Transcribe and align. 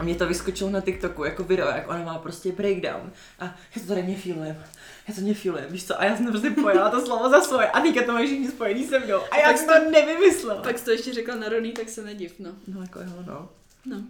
A 0.00 0.02
mě 0.02 0.14
to 0.14 0.26
vyskočilo 0.26 0.70
na 0.70 0.80
TikToku 0.80 1.24
jako 1.24 1.44
video, 1.44 1.66
jak 1.68 1.88
ona 1.88 2.02
má 2.04 2.18
prostě 2.18 2.52
breakdown. 2.52 3.12
A 3.38 3.44
já 3.44 3.82
to 3.82 3.88
tady 3.88 4.02
nefilujem. 4.02 4.64
Já 5.08 5.14
to 5.14 5.20
nefilujem, 5.20 5.66
víš 5.72 5.86
co? 5.86 6.00
A 6.00 6.04
já 6.04 6.16
jsem 6.16 6.26
prostě 6.26 6.50
pojala 6.50 6.90
to 6.90 7.06
slovo 7.06 7.28
za 7.30 7.40
svoje. 7.40 7.66
A 7.68 7.80
teďka 7.80 8.02
to 8.06 8.12
mají 8.12 8.26
všichni 8.26 8.48
spojený 8.48 8.86
se 8.88 8.98
mnou. 8.98 9.20
A 9.30 9.36
já 9.38 9.48
Tak 9.48 9.58
jsem 9.58 9.66
to 9.84 9.90
nevymyslela. 9.90 10.62
Pak 10.62 10.78
jsi 10.78 10.84
to 10.84 10.90
ještě 10.90 11.12
řekla 11.12 11.34
na 11.34 11.48
Roný, 11.48 11.72
tak 11.72 11.88
se 11.88 12.02
nediv, 12.02 12.34
no. 12.38 12.50
No 12.66 12.80
jako 12.80 13.00
jo, 13.00 13.22
no. 13.26 13.48
No. 13.86 14.02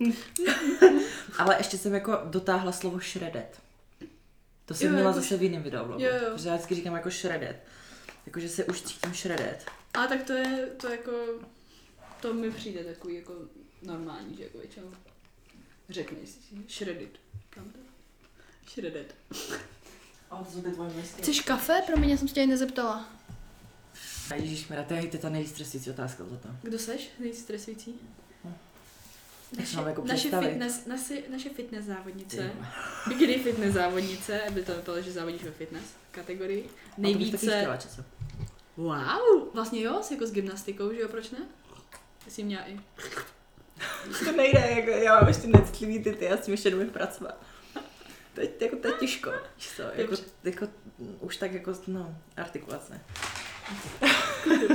Ale 1.38 1.54
ještě 1.58 1.78
jsem 1.78 1.94
jako 1.94 2.18
dotáhla 2.24 2.72
slovo 2.72 2.98
shredded. 2.98 3.60
To 4.66 4.74
jsem 4.74 4.86
Jo, 4.86 4.92
měla 4.94 5.10
jako 5.10 5.20
zase 5.20 5.36
v 5.36 5.42
jiném 5.42 5.62
videoblogu. 5.62 6.02
jo, 6.02 6.10
jo. 6.22 6.30
Protože 6.34 6.48
já 6.48 6.54
vždycky 6.54 6.74
říkám 6.74 6.94
jako 6.94 7.10
shredded. 7.10 7.56
Jakože 8.26 8.48
se 8.48 8.64
už 8.64 8.82
cítím 8.82 9.14
shredded. 9.14 9.64
A 9.94 10.06
tak 10.06 10.22
to 10.22 10.32
je, 10.32 10.68
to 10.80 10.88
jako, 10.88 11.12
to 12.20 12.34
mi 12.34 12.50
přijde 12.50 12.84
takový 12.84 13.14
jako 13.14 13.32
normální, 13.82 14.36
že 14.36 14.42
jako 14.42 14.58
většinou 14.58 14.86
řekneš 15.88 16.28
si 16.28 16.38
shredded. 16.68 17.18
Kam 17.50 17.64
to? 17.64 17.78
Shredded. 18.70 19.14
A 20.30 20.44
to 20.44 20.50
jsou 20.50 20.62
ty 20.62 20.70
tvoje 20.70 20.90
městě. 20.90 21.22
Chceš 21.22 21.40
kafe? 21.40 21.82
Pro 21.86 21.96
mě 21.96 22.18
jsem 22.18 22.28
se 22.28 22.34
tě 22.34 22.46
nezeptala. 22.46 23.08
Ježišmarja, 24.34 24.84
to 24.84 24.94
je 24.94 25.06
ta 25.06 25.28
nejstresující 25.28 25.90
otázka 25.90 26.24
za 26.24 26.36
to. 26.36 26.48
Kdo 26.62 26.78
seš? 26.78 27.10
Nejstresující? 27.18 27.94
Se 29.64 29.76
mám 29.76 29.86
jako 29.86 30.04
naše, 30.04 30.30
fitness, 30.40 30.86
naše, 30.86 31.22
naše 31.30 31.50
fitness 31.50 31.84
závodnice, 31.84 32.52
bikini 33.08 33.38
fitness 33.38 33.74
závodnice, 33.74 34.42
aby 34.42 34.62
to 34.62 34.74
vypadalo, 34.74 35.02
že 35.02 35.12
závodíš 35.12 35.42
ve 35.42 35.50
fitness 35.50 35.84
kategorii. 36.10 36.68
A 36.68 36.94
Nejvíce, 36.98 37.36
chtěla 37.36 37.78
wow, 38.76 39.54
vlastně 39.54 39.82
jo, 39.82 40.02
jsi 40.02 40.14
jako 40.14 40.26
s 40.26 40.32
gymnastikou, 40.32 40.92
že 40.92 41.00
jo, 41.00 41.08
proč 41.08 41.30
ne? 41.30 41.38
Jsi 42.28 42.42
měla 42.42 42.68
i. 42.68 42.80
To 44.24 44.32
nejde, 44.32 44.60
jako, 44.76 44.90
já 44.90 45.20
mám 45.20 45.28
ještě 45.28 45.46
necitlivý 45.46 46.02
ty, 46.02 46.12
ty, 46.12 46.24
já 46.24 46.36
s 46.36 46.40
tím 46.40 46.54
ještě 46.54 46.70
nemůžu 46.70 46.90
pracovat. 46.90 47.42
To 48.34 48.40
je, 48.40 48.48
jako, 48.60 48.76
to 48.76 48.88
je 48.88 48.94
těžko, 48.94 49.32
co, 49.58 49.82
jako, 49.94 50.14
jako, 50.44 50.68
už 51.20 51.36
tak 51.36 51.52
jako, 51.52 51.72
no, 51.86 52.16
artikulace. 52.36 53.00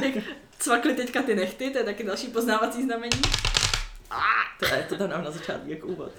Jak 0.02 0.23
cvakly 0.59 0.95
teďka 0.95 1.22
ty 1.22 1.36
nechty, 1.36 1.70
to 1.70 1.77
je 1.77 1.83
taky 1.83 2.03
další 2.03 2.27
poznávací 2.27 2.83
znamení. 2.83 3.22
To 4.59 4.66
je, 4.66 4.86
to 4.89 4.95
tam 4.97 5.09
dám 5.09 5.23
na 5.23 5.31
začátku 5.31 5.70
jako 5.70 5.88
úvod. 5.88 6.11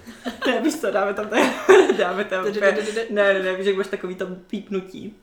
Ne, 0.47 0.61
víš 0.61 0.79
co, 0.79 0.91
dáme 0.91 1.13
tam, 1.13 1.29
dáme 1.97 2.25
tam 2.25 2.45
ne, 2.45 2.77
ne, 3.09 3.43
ne, 3.43 3.55
víš, 3.55 3.67
jak 3.67 3.75
máš 3.75 3.87
takový 3.87 4.15
tam 4.15 4.35
pípnutí. 4.35 5.15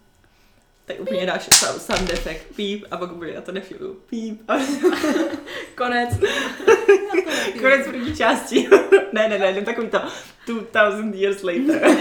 Tak 0.89 1.00
úplně 1.00 1.27
dáš 1.27 1.48
sound, 1.55 1.83
sound 1.83 2.11
effect, 2.11 2.56
píp, 2.56 2.84
a 2.91 2.97
pak 2.97 3.12
bude, 3.12 3.31
já 3.31 3.41
to 3.41 3.53
nefilu, 3.53 3.94
píp, 3.94 4.50
a 4.50 4.55
Konec. 5.75 6.11
konec 7.61 7.86
první 7.86 8.17
části. 8.17 8.69
ne, 9.12 9.28
ne, 9.28 9.39
ne, 9.39 9.53
ne, 9.53 9.62
takový 9.62 9.89
to 9.89 10.00
2000 10.47 11.16
years 11.19 11.42
later. 11.42 11.97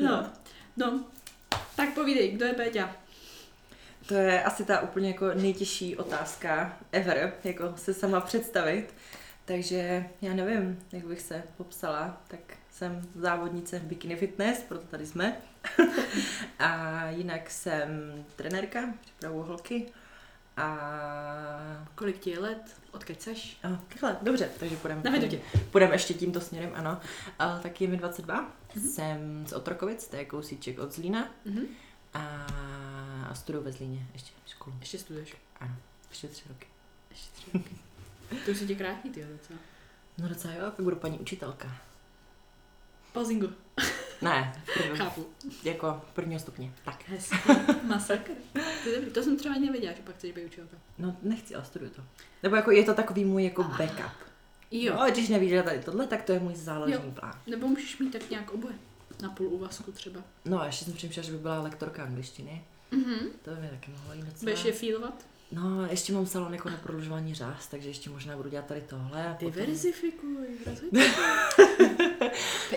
No. 0.00 0.30
No. 0.76 1.04
Tak 1.76 1.94
povídej, 1.94 2.30
kdo 2.30 2.44
je 2.44 2.54
Péťa? 2.54 2.96
To 4.06 4.14
je 4.14 4.42
asi 4.42 4.64
ta 4.64 4.80
úplně 4.80 5.08
jako 5.08 5.34
nejtěžší 5.34 5.96
otázka 5.96 6.76
ever, 6.92 7.32
jako 7.44 7.72
se 7.76 7.94
sama 7.94 8.20
představit. 8.20 8.94
Takže 9.44 10.04
já 10.22 10.34
nevím, 10.34 10.82
jak 10.92 11.06
bych 11.06 11.20
se 11.20 11.42
popsala, 11.56 12.22
tak 12.28 12.40
jsem 12.76 13.02
závodnice 13.14 13.78
bikini 13.80 14.16
fitness, 14.16 14.62
proto 14.62 14.86
tady 14.86 15.06
jsme. 15.06 15.36
a 16.58 17.02
jinak 17.08 17.50
jsem 17.50 17.88
trenérka, 18.36 18.94
připravuju 19.00 19.42
holky. 19.42 19.86
A... 20.56 21.86
Kolik 21.94 22.18
ti 22.18 22.30
je 22.30 22.38
let? 22.38 22.76
Odkud 22.92 23.22
seš? 23.22 23.58
a 23.62 23.82
takhle, 23.88 24.16
dobře, 24.22 24.50
takže 24.60 24.76
půjdeme 24.76 25.02
Navedu 25.04 25.28
tě. 25.28 25.40
půjdeme 25.70 25.94
ještě 25.94 26.14
tímto 26.14 26.40
směrem, 26.40 26.70
ano. 26.74 27.00
A, 27.38 27.58
tak 27.58 27.80
je 27.80 27.88
mi 27.88 27.96
22, 27.96 28.52
jsem 28.90 29.46
z 29.46 29.52
Otrokovic, 29.52 30.08
to 30.08 30.16
je 30.16 30.24
kousíček 30.24 30.78
od 30.78 30.92
Zlína. 30.92 31.28
Mhm. 31.44 31.66
A, 32.14 32.46
a 33.30 33.34
studuju 33.34 33.64
ve 33.64 33.72
Zlíně 33.72 34.06
ještě 34.12 34.32
školu. 34.46 34.76
Ještě 34.80 34.98
studuješ. 34.98 35.36
Ano, 35.60 35.74
ještě 36.08 36.28
tři 36.28 36.44
roky. 36.48 36.66
Ještě 37.10 37.30
tři 37.32 37.50
roky. 37.54 37.76
To 38.44 38.50
už 38.50 38.58
se 38.58 38.66
tě 38.66 38.74
krátí, 38.74 39.10
ty 39.10 39.26
docela. 39.32 39.58
No 40.18 40.28
docela 40.28 40.54
jo, 40.54 40.70
pak 40.70 40.84
budu 40.84 40.96
paní 40.96 41.18
učitelka. 41.18 41.85
Pauzingu. 43.16 43.48
Ne, 44.22 44.62
prvním, 44.74 44.96
Chápu. 44.96 45.26
jako 45.64 46.02
prvního 46.12 46.40
stupně. 46.40 46.72
Tak. 46.84 47.08
Hezky. 47.08 47.36
Masakr. 47.82 48.32
To, 48.82 48.88
je 48.88 48.96
dobrý. 48.96 49.10
to 49.10 49.22
jsem 49.22 49.36
třeba 49.36 49.54
nevěděla, 49.54 49.92
že 49.92 50.02
pak 50.02 50.14
chceš 50.14 50.32
být 50.32 50.44
učitelka. 50.46 50.76
No 50.98 51.16
nechci, 51.22 51.54
ale 51.54 51.64
studuju 51.64 51.90
to. 51.90 52.02
Nebo 52.42 52.56
jako 52.56 52.70
je 52.70 52.84
to 52.84 52.94
takový 52.94 53.24
můj 53.24 53.44
jako 53.44 53.62
backup. 53.62 54.12
Jo. 54.70 54.94
No, 55.00 55.10
když 55.10 55.28
nevíš, 55.28 55.50
že 55.50 55.62
tady 55.62 55.78
tohle, 55.78 56.06
tak 56.06 56.22
to 56.22 56.32
je 56.32 56.40
můj 56.40 56.54
záložní 56.54 56.94
Jo. 56.94 57.12
plán. 57.20 57.32
Nebo 57.46 57.68
můžeš 57.68 57.98
mít 57.98 58.10
tak 58.10 58.30
nějak 58.30 58.50
oboje. 58.50 58.74
Na 59.22 59.28
půl 59.30 59.46
úvazku 59.46 59.92
třeba. 59.92 60.20
No 60.44 60.60
a 60.60 60.66
ještě 60.66 60.84
jsem 60.84 60.94
přemýšlela, 60.94 61.26
že 61.26 61.32
by 61.32 61.38
byla 61.38 61.62
lektorka 61.62 62.02
angličtiny. 62.02 62.64
Mhm. 62.90 63.18
To 63.42 63.50
by 63.50 63.60
mi 63.60 63.68
taky 63.68 63.90
mohlo 63.90 64.14
jít 64.14 64.24
docela. 64.24 64.40
Budeš 64.40 64.64
je 64.64 64.72
feelovat? 64.72 65.26
No, 65.52 65.86
ještě 65.86 66.12
mám 66.12 66.26
salon 66.26 66.52
jako 66.54 66.70
na 66.70 66.76
prodlužování 66.76 67.34
řáz, 67.34 67.66
takže 67.66 67.88
ještě 67.90 68.10
možná 68.10 68.36
budu 68.36 68.48
dělat 68.50 68.66
tady 68.66 68.80
tohle. 68.80 69.28
A 69.28 69.32
potom... 69.34 69.50
Diverzifikuj. 69.50 70.46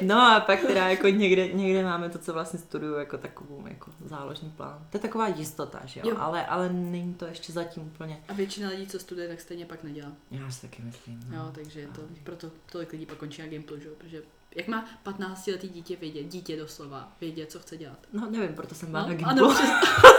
No 0.02 0.22
a 0.22 0.40
pak 0.40 0.62
teda 0.62 0.90
jako 0.90 1.08
někde, 1.08 1.47
někde 1.47 1.84
máme 1.84 2.09
to, 2.09 2.19
co 2.19 2.34
vlastně 2.34 2.59
studuju 2.59 2.94
jako 2.94 3.18
takovou 3.18 3.68
jako 3.68 3.91
záložní 4.06 4.50
plán. 4.50 4.85
To 4.90 4.97
je 4.97 5.02
taková 5.02 5.28
jistota, 5.28 5.81
že 5.85 6.00
jo? 6.00 6.09
Jo. 6.09 6.16
Ale, 6.19 6.46
ale 6.46 6.69
není 6.74 7.13
to 7.13 7.25
ještě 7.25 7.53
zatím 7.53 7.84
úplně. 7.84 8.24
A 8.28 8.34
většina 8.34 8.69
lidí, 8.69 8.88
co 8.88 9.00
studuje, 9.00 9.28
tak 9.28 9.41
stejně 9.41 9.66
pak 9.66 9.84
nedělá. 9.84 10.12
Já 10.31 10.52
si 10.52 10.62
taky 10.62 10.81
myslím. 10.81 11.19
No. 11.29 11.38
Jo, 11.38 11.52
takže 11.56 11.79
je 11.79 11.88
to, 11.88 12.02
proto 12.24 12.52
tolik 12.72 12.91
lidí 12.91 13.06
pak 13.06 13.18
končí 13.18 13.41
na 13.41 13.47
Gimplu, 13.47 13.79
že 13.79 13.88
jo? 13.88 13.94
Protože 13.97 14.22
jak 14.56 14.68
má 14.68 14.85
15 15.03 15.47
letý 15.47 15.69
dítě 15.69 15.96
vědět, 15.96 16.24
dítě 16.24 16.58
doslova, 16.58 17.12
vědět, 17.22 17.52
co 17.52 17.59
chce 17.59 17.78
dělat. 17.78 17.97
No 18.13 18.28
nevím, 18.31 18.56
proto 18.56 18.75
jsem 18.75 18.91
byla 18.91 19.02
No, 19.02 19.08
na 19.08 19.13
Gimplu. 19.13 19.29
ano, 19.31 19.53
přes... 19.53 19.69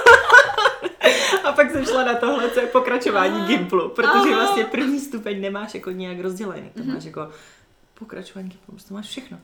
A 1.51 1.53
pak 1.53 1.71
jsem 1.71 1.85
šla 1.85 2.05
na 2.05 2.15
tohle, 2.15 2.51
co 2.51 2.61
je 2.61 2.67
pokračování. 2.67 3.47
Gimplu, 3.47 3.89
protože 3.89 4.35
vlastně 4.35 4.65
první 4.65 5.01
stupeň 5.01 5.41
nemáš 5.41 5.75
jako 5.75 5.91
nějak 5.91 6.21
rozdělený. 6.21 6.71
To 6.75 6.81
Mhm. 6.83 6.95
máš 6.95 7.05
jako 7.05 7.31
pokračování 7.95 8.49
Gimplu, 8.49 8.73
prostě 8.73 8.89
to 8.89 8.95
máš 8.95 9.07
všechno. 9.07 9.39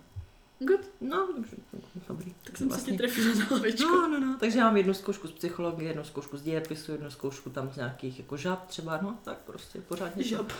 Good, 0.59 0.81
No, 1.01 1.29
dobře, 1.37 1.57
dobrý. 2.09 2.35
tak 2.45 2.57
jsem 2.57 2.67
se 2.69 2.75
Vlastně- 2.75 2.93
ti 2.93 2.99
trefila 2.99 3.35
na 3.35 3.45
hlavičku. 3.45 3.91
No, 3.91 4.09
no, 4.09 4.21
no. 4.21 4.37
Takže 4.41 4.59
já 4.59 4.65
mám 4.65 4.77
jednu 4.77 4.95
zkoušku 4.95 5.29
z 5.29 5.33
psychologie, 5.33 5.89
jednu 5.91 6.05
zkoušku 6.05 6.37
z 6.37 6.43
dějepisu, 6.43 6.93
jednu 6.93 7.11
zkoušku 7.11 7.51
tam 7.51 7.71
z 7.73 7.77
nějakých 7.77 8.19
jako 8.19 8.37
žab 8.37 8.67
třeba, 8.67 8.99
no 9.03 9.19
tak 9.25 9.39
prostě 9.39 9.81
pořádně. 9.81 10.23
to- 10.25 10.29
Žab. 10.29 10.53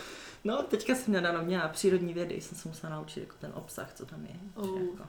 No, 0.43 0.63
teďka 0.63 0.95
jsem 0.95 1.13
nedávno 1.13 1.41
měla 1.43 1.67
přírodní 1.67 2.13
vědy, 2.13 2.41
jsem 2.41 2.57
se 2.57 2.67
musela 2.69 2.95
naučit 2.95 3.19
jako 3.19 3.35
ten 3.39 3.51
obsah, 3.55 3.93
co 3.93 4.05
tam 4.05 4.25
je. 4.25 4.35
Oh. 4.55 4.81
Jako, 4.81 5.03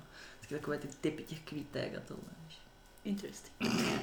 takové 0.48 0.78
ty 0.78 0.88
typy 1.00 1.22
těch 1.22 1.40
kvítek 1.40 1.96
a 1.96 2.00
tohle. 2.08 2.22
víš. 2.46 2.57
Interesting. 3.08 3.52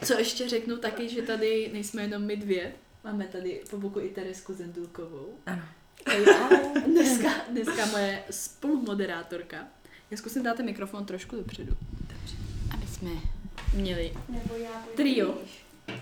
Co 0.05 0.13
ještě 0.13 0.49
řeknu 0.49 0.77
taky, 0.77 1.09
že 1.09 1.21
tady 1.21 1.69
nejsme 1.73 2.01
jenom 2.01 2.23
my 2.23 2.37
dvě, 2.37 2.73
máme 3.03 3.25
tady 3.25 3.61
po 3.69 3.77
boku 3.77 3.99
i 3.99 4.09
Teresku 4.09 4.53
Zendulkovou. 4.53 5.33
Ano. 5.45 5.63
A 6.05 6.11
já 6.11 6.49
dneska, 6.85 7.29
dneska 7.49 7.85
moje 7.85 8.23
spolumoderátorka. 8.31 9.67
Já 10.11 10.17
zkusím 10.17 10.43
dát 10.43 10.57
ten 10.57 10.65
mikrofon 10.65 11.05
trošku 11.05 11.35
dopředu. 11.35 11.77
Dobře. 12.01 12.35
Aby 12.73 12.87
jsme 12.87 13.09
měli 13.73 14.13
Nebo 14.29 14.55
já 14.55 14.83
trio. 14.95 15.37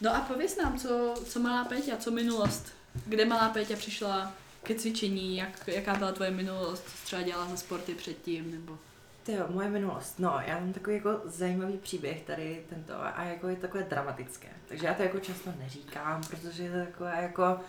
No 0.00 0.16
a 0.16 0.20
pověs 0.20 0.56
nám, 0.56 0.78
co, 0.78 1.14
co 1.24 1.40
malá 1.40 1.64
Péťa, 1.64 1.96
co 1.96 2.10
minulost? 2.10 2.72
Kde 3.06 3.24
malá 3.24 3.48
Péťa 3.48 3.76
přišla 3.76 4.34
ke 4.62 4.74
cvičení, 4.74 5.36
jak, 5.36 5.68
jaká 5.68 5.94
byla 5.94 6.12
tvoje 6.12 6.30
minulost, 6.30 6.84
co 6.84 7.04
třeba 7.04 7.22
dělala 7.22 7.48
za 7.50 7.56
sporty 7.56 7.94
předtím, 7.94 8.50
nebo... 8.50 8.78
Ty 9.28 9.34
jo, 9.34 9.46
moje 9.50 9.68
minulost. 9.70 10.18
No, 10.18 10.38
já 10.46 10.58
mám 10.60 10.72
takový 10.72 10.96
jako 10.96 11.20
zajímavý 11.24 11.76
příběh 11.78 12.22
tady 12.22 12.64
tento 12.68 12.92
a 13.16 13.22
jako 13.24 13.48
je 13.48 13.56
takové 13.56 13.82
dramatické. 13.82 14.48
Takže 14.68 14.86
já 14.86 14.94
to 14.94 15.02
jako 15.02 15.18
často 15.20 15.50
neříkám, 15.58 16.20
protože 16.30 16.62
je 16.62 16.70
to 16.70 16.78
takové 16.92 17.18
jako... 17.22 17.60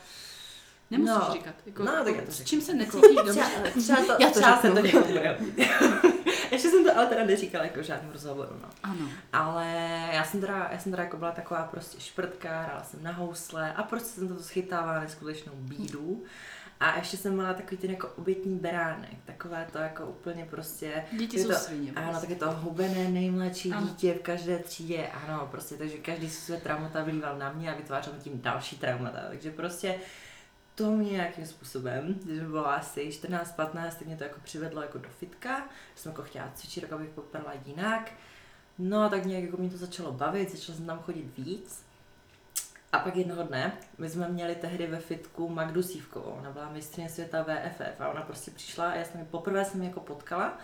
Nemusíš 0.92 1.16
No. 1.28 1.34
říkat. 1.34 1.54
Jako, 1.66 1.84
No, 1.84 1.92
tak 1.92 2.06
jako, 2.08 2.20
já 2.20 2.26
to 2.26 2.32
s 2.32 2.44
čím 2.44 2.62
se 2.62 2.72
Jako- 2.78 2.98
necítíš 2.98 3.18
dobře? 3.18 3.42
Třeba, 3.80 3.82
třeba 3.82 4.16
to, 4.16 4.24
Já 4.24 4.30
to 4.30 4.40
třeba 4.40 4.62
se 4.62 4.68
to 4.70 4.76
hodit. 4.76 4.96
Ještě 6.52 6.70
jsem 6.70 6.84
to 6.86 6.98
ale 6.98 7.08
teda 7.08 7.24
neříkala 7.26 7.64
jako 7.64 7.80
v 7.80 7.84
žádném 7.84 8.12
rozhovoru, 8.12 8.56
no. 8.62 8.70
Ano. 8.84 9.10
Ale 9.34 9.66
já 10.14 10.24
jsem 10.24 10.42
teda, 10.42 10.70
já 10.72 10.80
jsem 10.80 10.92
teda 10.92 11.04
jako 11.04 11.18
byla 11.18 11.32
taková 11.32 11.64
prostě 11.64 12.00
šprtka, 12.00 12.62
hrála 12.62 12.84
jsem 12.84 13.04
na 13.04 13.12
housle 13.12 13.74
a 13.74 13.84
prostě 13.84 14.20
jsem 14.20 14.28
to 14.28 14.44
schytávala 14.44 15.00
neskutečnou 15.00 15.54
bídu. 15.56 16.24
A 16.80 16.98
ještě 16.98 17.18
jsem 17.18 17.34
měla 17.34 17.54
takový 17.54 17.78
ten 17.78 17.92
jako 17.92 18.08
obětní 18.18 18.56
beránek, 18.56 19.16
takové 19.26 19.68
to 19.72 19.78
jako 19.78 20.06
úplně 20.06 20.46
prostě... 20.46 21.06
Děti 21.12 21.40
jsou 21.40 21.50
to, 21.50 21.56
svině. 21.56 21.92
Ano, 21.96 22.08
prostě. 22.08 22.22
tak 22.22 22.30
je 22.30 22.36
to 22.36 22.52
hubené 22.52 23.10
nejmladší 23.10 23.72
Ano. 23.72 23.88
dítě 23.88 24.14
v 24.14 24.22
každé 24.22 24.60
třídě, 24.60 25.08
ano, 25.08 25.48
prostě, 25.52 25.76
takže 25.76 25.98
každý 25.98 26.30
si 26.30 26.42
své 26.42 26.58
traumata 26.58 27.04
vylíval 27.04 27.38
na 27.38 27.52
mě 27.52 27.74
a 27.74 27.78
vytvářel 27.78 28.14
tím 28.24 28.42
další 28.42 28.78
traumata, 28.78 29.20
takže 29.30 29.52
prostě 29.52 29.96
to 30.76 30.92
mě 30.92 31.12
nějakým 31.12 31.46
způsobem, 31.46 32.20
když 32.24 32.40
bylo 32.40 32.68
asi 32.68 33.10
14-15, 33.10 33.72
tak 33.74 34.06
mě 34.06 34.18
to 34.18 34.24
jako 34.24 34.40
přivedlo 34.44 34.82
jako 34.82 34.98
do 34.98 35.10
fitka, 35.10 35.58
že 35.96 36.02
jsem 36.02 36.10
jako 36.10 36.24
chtěla 36.24 36.52
cvičit, 36.56 36.84
jako 36.84 36.96
abych 36.96 37.10
popadla 37.10 37.54
jinak. 37.66 38.12
No 38.78 39.02
a 39.02 39.10
tak 39.10 39.26
nějak 39.26 39.44
jako 39.44 39.58
mě 39.58 39.70
to 39.70 39.78
začalo 39.78 40.12
bavit, 40.12 40.52
začala 40.52 40.78
jsem 40.78 40.86
tam 40.86 41.00
chodit 41.00 41.38
víc. 41.38 41.89
A 42.92 43.00
pak 43.00 43.16
jednoho 43.16 43.44
dne, 43.44 43.78
my 43.98 44.10
jsme 44.10 44.30
měli 44.30 44.56
tehdy 44.56 44.88
ve 44.88 45.00
fitku 45.00 45.50
Magdu 45.50 45.84
Sívkovou, 45.84 46.36
ona 46.40 46.52
byla 46.52 46.70
mistrně 46.70 47.10
světa 47.10 47.44
VFF 47.44 48.02
a 48.02 48.08
ona 48.10 48.22
prostě 48.22 48.52
přišla 48.52 48.90
a 48.90 48.96
já 48.96 49.06
jsem 49.06 49.20
ji 49.20 49.26
poprvé 49.26 49.66
jsem 49.66 49.82
ji 49.82 49.88
jako 49.88 50.00
potkala 50.00 50.58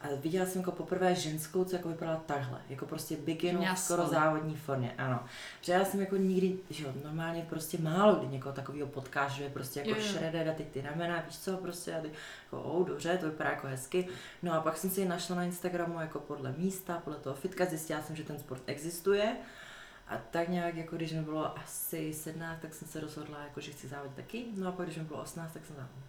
a 0.00 0.06
viděla 0.20 0.46
jsem 0.46 0.60
jako 0.60 0.72
poprvé 0.72 1.14
ženskou, 1.14 1.64
co 1.64 1.76
jako 1.76 1.88
vypadala 1.88 2.22
takhle, 2.26 2.60
jako 2.68 2.86
prostě 2.86 3.16
bikinu 3.16 3.64
v 3.74 3.78
skoro 3.78 4.06
závodní 4.06 4.56
formě, 4.56 4.94
ano. 4.98 5.24
Že 5.60 5.72
já 5.72 5.84
jsem 5.84 6.00
jako 6.00 6.16
nikdy, 6.16 6.58
že 6.70 6.84
jo, 6.84 6.92
normálně 7.04 7.46
prostě 7.48 7.78
málo 7.78 8.14
kdy 8.14 8.26
někoho 8.26 8.54
takového 8.54 8.88
potkáš, 8.88 9.32
že 9.32 9.44
je 9.44 9.50
prostě 9.50 9.80
jako 9.80 10.00
shredded 10.00 10.48
a 10.48 10.52
ty 10.52 10.64
ty 10.64 10.80
ramena, 10.82 11.22
víš 11.26 11.38
co, 11.38 11.56
prostě 11.56 11.94
a 11.94 12.00
ty 12.00 12.10
jako, 12.44 12.62
oh, 12.62 12.86
dobře, 12.86 13.18
to 13.18 13.26
vypadá 13.26 13.50
jako 13.50 13.66
hezky. 13.66 14.08
No 14.42 14.52
a 14.52 14.60
pak 14.60 14.76
jsem 14.76 14.90
si 14.90 15.00
ji 15.00 15.08
našla 15.08 15.36
na 15.36 15.44
Instagramu 15.44 16.00
jako 16.00 16.18
podle 16.18 16.54
místa, 16.58 17.00
podle 17.04 17.18
toho 17.18 17.36
fitka, 17.36 17.64
zjistila 17.64 18.02
jsem, 18.02 18.16
že 18.16 18.24
ten 18.24 18.38
sport 18.38 18.62
existuje. 18.66 19.36
A 20.08 20.16
tak 20.30 20.48
nějak, 20.48 20.74
jako 20.74 20.96
když 20.96 21.12
mi 21.12 21.22
bylo 21.22 21.58
asi 21.58 22.14
17, 22.14 22.60
tak 22.62 22.74
jsem 22.74 22.88
se 22.88 23.00
rozhodla, 23.00 23.42
jako, 23.42 23.60
že 23.60 23.72
chci 23.72 23.88
závodit 23.88 24.16
taky. 24.16 24.44
No 24.56 24.68
a 24.68 24.72
pak, 24.72 24.86
když 24.86 24.98
mi 24.98 25.04
bylo 25.04 25.22
18, 25.22 25.52
tak 25.52 25.66
jsem 25.66 25.76
závodila. 25.76 26.02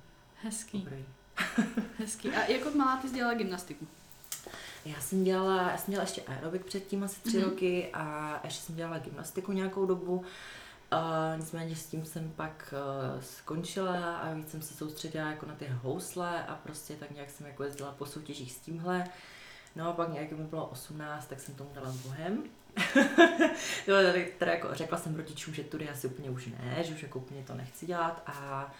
Hezký, 0.43 0.79
Dobrý. 0.79 1.05
hezký. 1.99 2.29
A 2.29 2.45
jako 2.51 2.71
malá 2.71 2.97
ty 2.97 3.07
jsi 3.09 3.15
dělala 3.15 3.33
gymnastiku? 3.37 3.87
Já 4.85 5.01
jsem 5.01 5.23
dělala, 5.23 5.71
já 5.71 5.77
jsem 5.77 5.91
dělala 5.91 6.03
ještě 6.09 6.21
aerobik 6.21 6.65
předtím 6.65 7.03
asi 7.03 7.21
tři 7.21 7.37
Mhm. 7.37 7.49
roky 7.49 7.89
a 7.93 8.39
ještě 8.43 8.61
jsem 8.61 8.75
dělala 8.75 8.99
gymnastiku 8.99 9.51
nějakou 9.51 9.85
dobu. 9.85 10.23
A 10.91 11.33
nicméně 11.37 11.75
s 11.75 11.85
tím 11.85 12.05
jsem 12.05 12.31
pak 12.35 12.73
uh, 13.15 13.21
skončila 13.21 14.17
a 14.17 14.33
víc 14.33 14.51
jsem 14.51 14.61
se 14.61 14.73
soustředila 14.73 15.29
jako 15.29 15.45
na 15.45 15.55
ty 15.55 15.67
housle 15.81 16.45
a 16.45 16.55
prostě 16.55 16.93
tak 16.95 17.11
nějak 17.11 17.29
jsem 17.29 17.47
jako 17.47 17.63
jezdila 17.63 17.91
po 17.91 18.05
soutěžích 18.05 18.51
s 18.51 18.57
tímhle. 18.59 19.03
No 19.75 19.89
a 19.89 19.93
pak 19.93 20.13
nějak 20.13 20.31
mi 20.31 20.43
bylo 20.43 20.65
18, 20.65 21.25
tak 21.27 21.39
jsem 21.39 21.55
tomu 21.55 21.69
dala 21.73 21.91
s 21.91 21.97
Bohem. 21.97 22.43
Teda 24.37 24.51
jako 24.51 24.67
řekla 24.71 24.97
jsem 24.97 25.15
rodičům, 25.15 25.53
že 25.53 25.63
tudy 25.63 25.89
asi 25.89 26.07
úplně 26.07 26.29
už 26.29 26.47
ne, 26.47 26.83
že 26.83 26.93
už 26.93 27.03
jako 27.03 27.19
úplně 27.19 27.43
to 27.43 27.53
nechci 27.55 27.85
dělat 27.85 28.23
a 28.25 28.71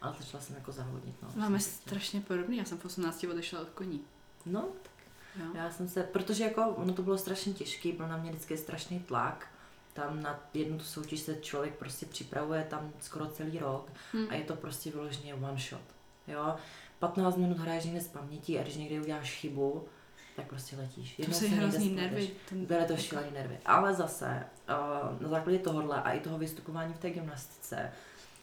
ale 0.00 0.14
začala 0.20 0.42
jsem 0.42 0.56
jako 0.56 0.72
závodit. 0.72 1.14
No, 1.22 1.28
Máme 1.36 1.60
strašně 1.60 2.20
podobný, 2.20 2.56
já 2.56 2.64
jsem 2.64 2.78
v 2.78 2.84
18 2.84 3.24
odešla 3.24 3.60
od 3.60 3.68
koní. 3.70 4.00
No, 4.46 4.68
Jo. 5.36 5.44
já 5.54 5.70
jsem 5.70 5.88
se, 5.88 6.02
protože 6.02 6.44
jako 6.44 6.62
ono 6.66 6.92
to 6.92 7.02
bylo 7.02 7.18
strašně 7.18 7.52
těžké, 7.52 7.92
byl 7.92 8.08
na 8.08 8.16
mě 8.16 8.30
vždycky 8.30 8.56
strašný 8.58 8.98
tlak. 9.00 9.46
Tam 9.92 10.22
na 10.22 10.40
jednu 10.54 10.78
tu 10.78 10.84
soutěž 10.84 11.20
se 11.20 11.36
člověk 11.36 11.74
prostě 11.74 12.06
připravuje 12.06 12.66
tam 12.70 12.92
skoro 13.00 13.26
celý 13.26 13.58
rok 13.58 13.90
Hm. 14.14 14.26
a 14.30 14.34
je 14.34 14.44
to 14.44 14.56
prostě 14.56 14.90
vyloženě 14.90 15.34
one 15.34 15.58
shot. 15.58 15.80
Jo? 16.28 16.56
15 16.98 17.36
minut 17.36 17.58
hraješ 17.58 17.84
někde 17.84 18.00
z 18.00 18.08
paměti 18.08 18.58
a 18.58 18.62
když 18.62 18.74
někde 18.74 19.00
uděláš 19.00 19.32
chybu, 19.32 19.88
tak 20.36 20.46
prostě 20.46 20.76
letíš. 20.76 21.16
To 21.16 21.22
Jednou 21.22 21.34
jsou 21.38 21.46
se 21.48 21.54
hrozný 21.54 21.90
nervy. 21.94 22.30
Ten, 22.48 22.66
Byly 22.66 22.84
to 22.84 22.96
šílený 22.96 23.30
nervy. 23.30 23.58
Ale 23.66 23.94
zase, 23.94 24.44
uh, 25.14 25.22
na 25.22 25.28
základě 25.28 25.58
tohohle 25.58 26.02
a 26.02 26.10
i 26.12 26.20
toho 26.20 26.38
vystupování 26.38 26.94
v 26.94 26.98
té 26.98 27.10
gymnastice, 27.10 27.92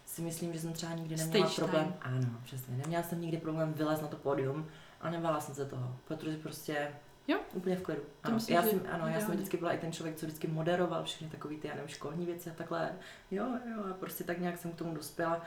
si 0.06 0.22
myslím, 0.22 0.54
že 0.54 0.60
jsem 0.60 0.74
třeba 0.74 0.94
nikdy 0.94 1.16
neměla 1.16 1.48
Stage 1.48 1.62
problém. 1.62 1.86
time. 1.86 1.96
Ano, 2.02 2.40
přesně. 2.44 2.78
Neměla 2.78 3.04
jsem 3.04 3.22
nikdy 3.22 3.38
problém 3.38 3.74
vylézt 3.74 4.02
na 4.02 4.08
to 4.08 4.18
pódium 4.18 4.68
a 5.02 5.10
nebála 5.10 5.40
jsem 5.40 5.56
se 5.56 5.66
toho, 5.66 5.96
protože 6.06 6.38
prostě 6.38 6.88
Jo. 7.28 7.40
úplně 7.54 7.76
v 7.76 7.82
klidu. 7.82 8.02
To 8.02 8.08
Ano, 8.24 8.36
myslím, 8.36 8.56
já 8.56 8.64
jsem, 8.64 8.82
ano, 8.92 9.08
já 9.08 9.20
jsem 9.20 9.32
vždycky 9.32 9.58
byla 9.58 9.72
i 9.72 9.78
ten 9.78 9.92
člověk, 9.92 10.16
co 10.16 10.26
vždycky 10.26 10.48
moderoval 10.48 11.04
všechny 11.04 11.28
takové 11.30 11.56
ty, 11.56 11.68
já 11.68 11.74
nevím, 11.76 11.90
školní 11.90 12.26
věci 12.26 12.50
a 12.50 12.54
takhle. 12.54 12.92
Jo, 13.32 13.46
jo, 13.76 13.84
a 13.92 13.94
prostě 13.94 14.24
tak 14.24 14.40
nějak 14.40 14.58
jsem 14.58 14.72
k 14.72 14.76
tomu 14.76 14.96
dospěla. 14.96 15.42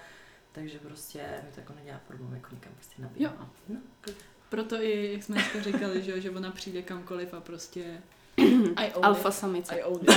Takže 0.53 0.79
prostě 0.79 1.19
mi 1.47 1.53
to 1.55 1.61
jako 1.61 1.73
nedělá 1.75 2.01
problém 2.09 2.35
jako 2.35 2.55
nikam 2.55 2.73
prostě 2.75 3.03
nabít. 3.03 3.21
Jo. 3.23 3.31
No, 3.69 3.77
klid. 4.01 4.17
Proto 4.49 4.83
i, 4.83 5.13
jak 5.13 5.23
jsme 5.23 5.35
dneska 5.35 5.61
říkali, 5.61 6.03
že, 6.03 6.11
jo, 6.11 6.21
že 6.21 6.31
ona 6.31 6.51
přijde 6.51 6.83
kamkoliv 6.83 7.35
a 7.35 7.41
prostě... 7.41 8.03
I 8.77 8.93
Alfa 9.03 9.31
samice. 9.31 9.75
I 9.75 9.83
own 9.83 10.01
it. 10.03 10.11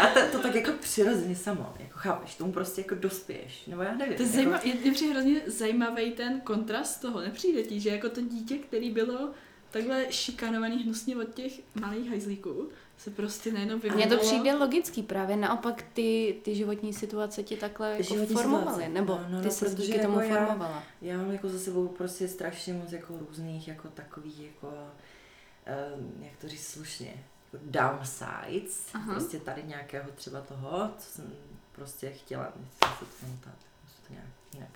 A 0.00 0.06
to, 0.06 0.20
to 0.32 0.38
tak 0.38 0.54
jako 0.54 0.72
přirozeně 0.80 1.36
samo, 1.36 1.74
jako 1.78 1.98
chápeš, 1.98 2.34
tomu 2.34 2.52
prostě 2.52 2.80
jako 2.80 2.94
dospěješ, 2.94 3.66
nebo 3.66 3.82
já 3.82 3.94
nevím. 3.94 4.16
To 4.16 4.22
je, 4.22 4.44
jako, 4.44 4.68
je, 4.68 4.74
je 4.82 4.92
přijde 4.92 5.12
hrozně 5.12 5.42
zajímavý 5.46 6.10
ten 6.10 6.40
kontrast 6.40 7.00
toho, 7.00 7.20
nepřijde 7.20 7.62
ti, 7.62 7.80
že 7.80 7.90
jako 7.90 8.08
to 8.08 8.20
dítě, 8.20 8.58
který 8.58 8.90
bylo 8.90 9.30
takhle 9.70 10.06
šikanovaný 10.10 10.82
hnusně 10.82 11.16
od 11.16 11.34
těch 11.34 11.52
malých 11.74 12.10
hajzlíků, 12.10 12.68
se 12.98 13.10
prostě 13.10 13.52
najednou 13.52 13.76
vyvinulo. 13.78 14.06
Mně 14.06 14.16
to 14.16 14.22
přijde 14.22 14.54
logický, 14.54 15.02
právě 15.02 15.36
naopak 15.36 15.82
ty, 15.92 16.36
ty 16.44 16.54
životní 16.54 16.92
situace 16.94 17.42
ti 17.42 17.56
takhle 17.56 17.90
jako 17.90 18.02
Životní 18.02 18.34
formovaly, 18.36 18.64
situace. 18.70 18.88
nebo 18.88 19.14
No, 19.14 19.28
no, 19.28 19.38
ty 19.40 19.44
no, 19.46 19.50
se 19.52 19.64
protože 19.64 19.86
díky 19.86 19.98
tomu 19.98 20.20
jako 20.20 20.34
já- 20.34 20.46
formovala. 20.46 20.82
Já 21.02 21.16
mám 21.16 21.32
jako 21.32 21.48
za 21.48 21.58
sebou 21.58 21.88
prostě 21.88 22.28
strašně 22.28 22.74
moc 22.74 22.92
jako 22.92 23.18
různých 23.28 23.68
jako 23.68 23.88
takových 23.88 24.40
jako, 24.40 24.66
um, 24.68 26.24
jak 26.24 26.36
to 26.40 26.48
říct 26.48 26.66
slušně, 26.66 27.24
jako 27.52 27.64
downsides, 27.70 28.86
Aha. 28.94 29.12
prostě 29.14 29.38
tady 29.40 29.62
nějakého 29.62 30.10
třeba 30.14 30.40
toho, 30.40 30.90
co 30.98 31.10
jsem 31.10 31.32
prostě 31.72 32.10
chtěla, 32.10 32.52
nechci 32.56 32.78
se 32.78 33.04
to 33.04 33.06
pamatovat, 33.20 33.58
to 34.06 34.12
nějak 34.12 34.26
jinak. 34.54 34.70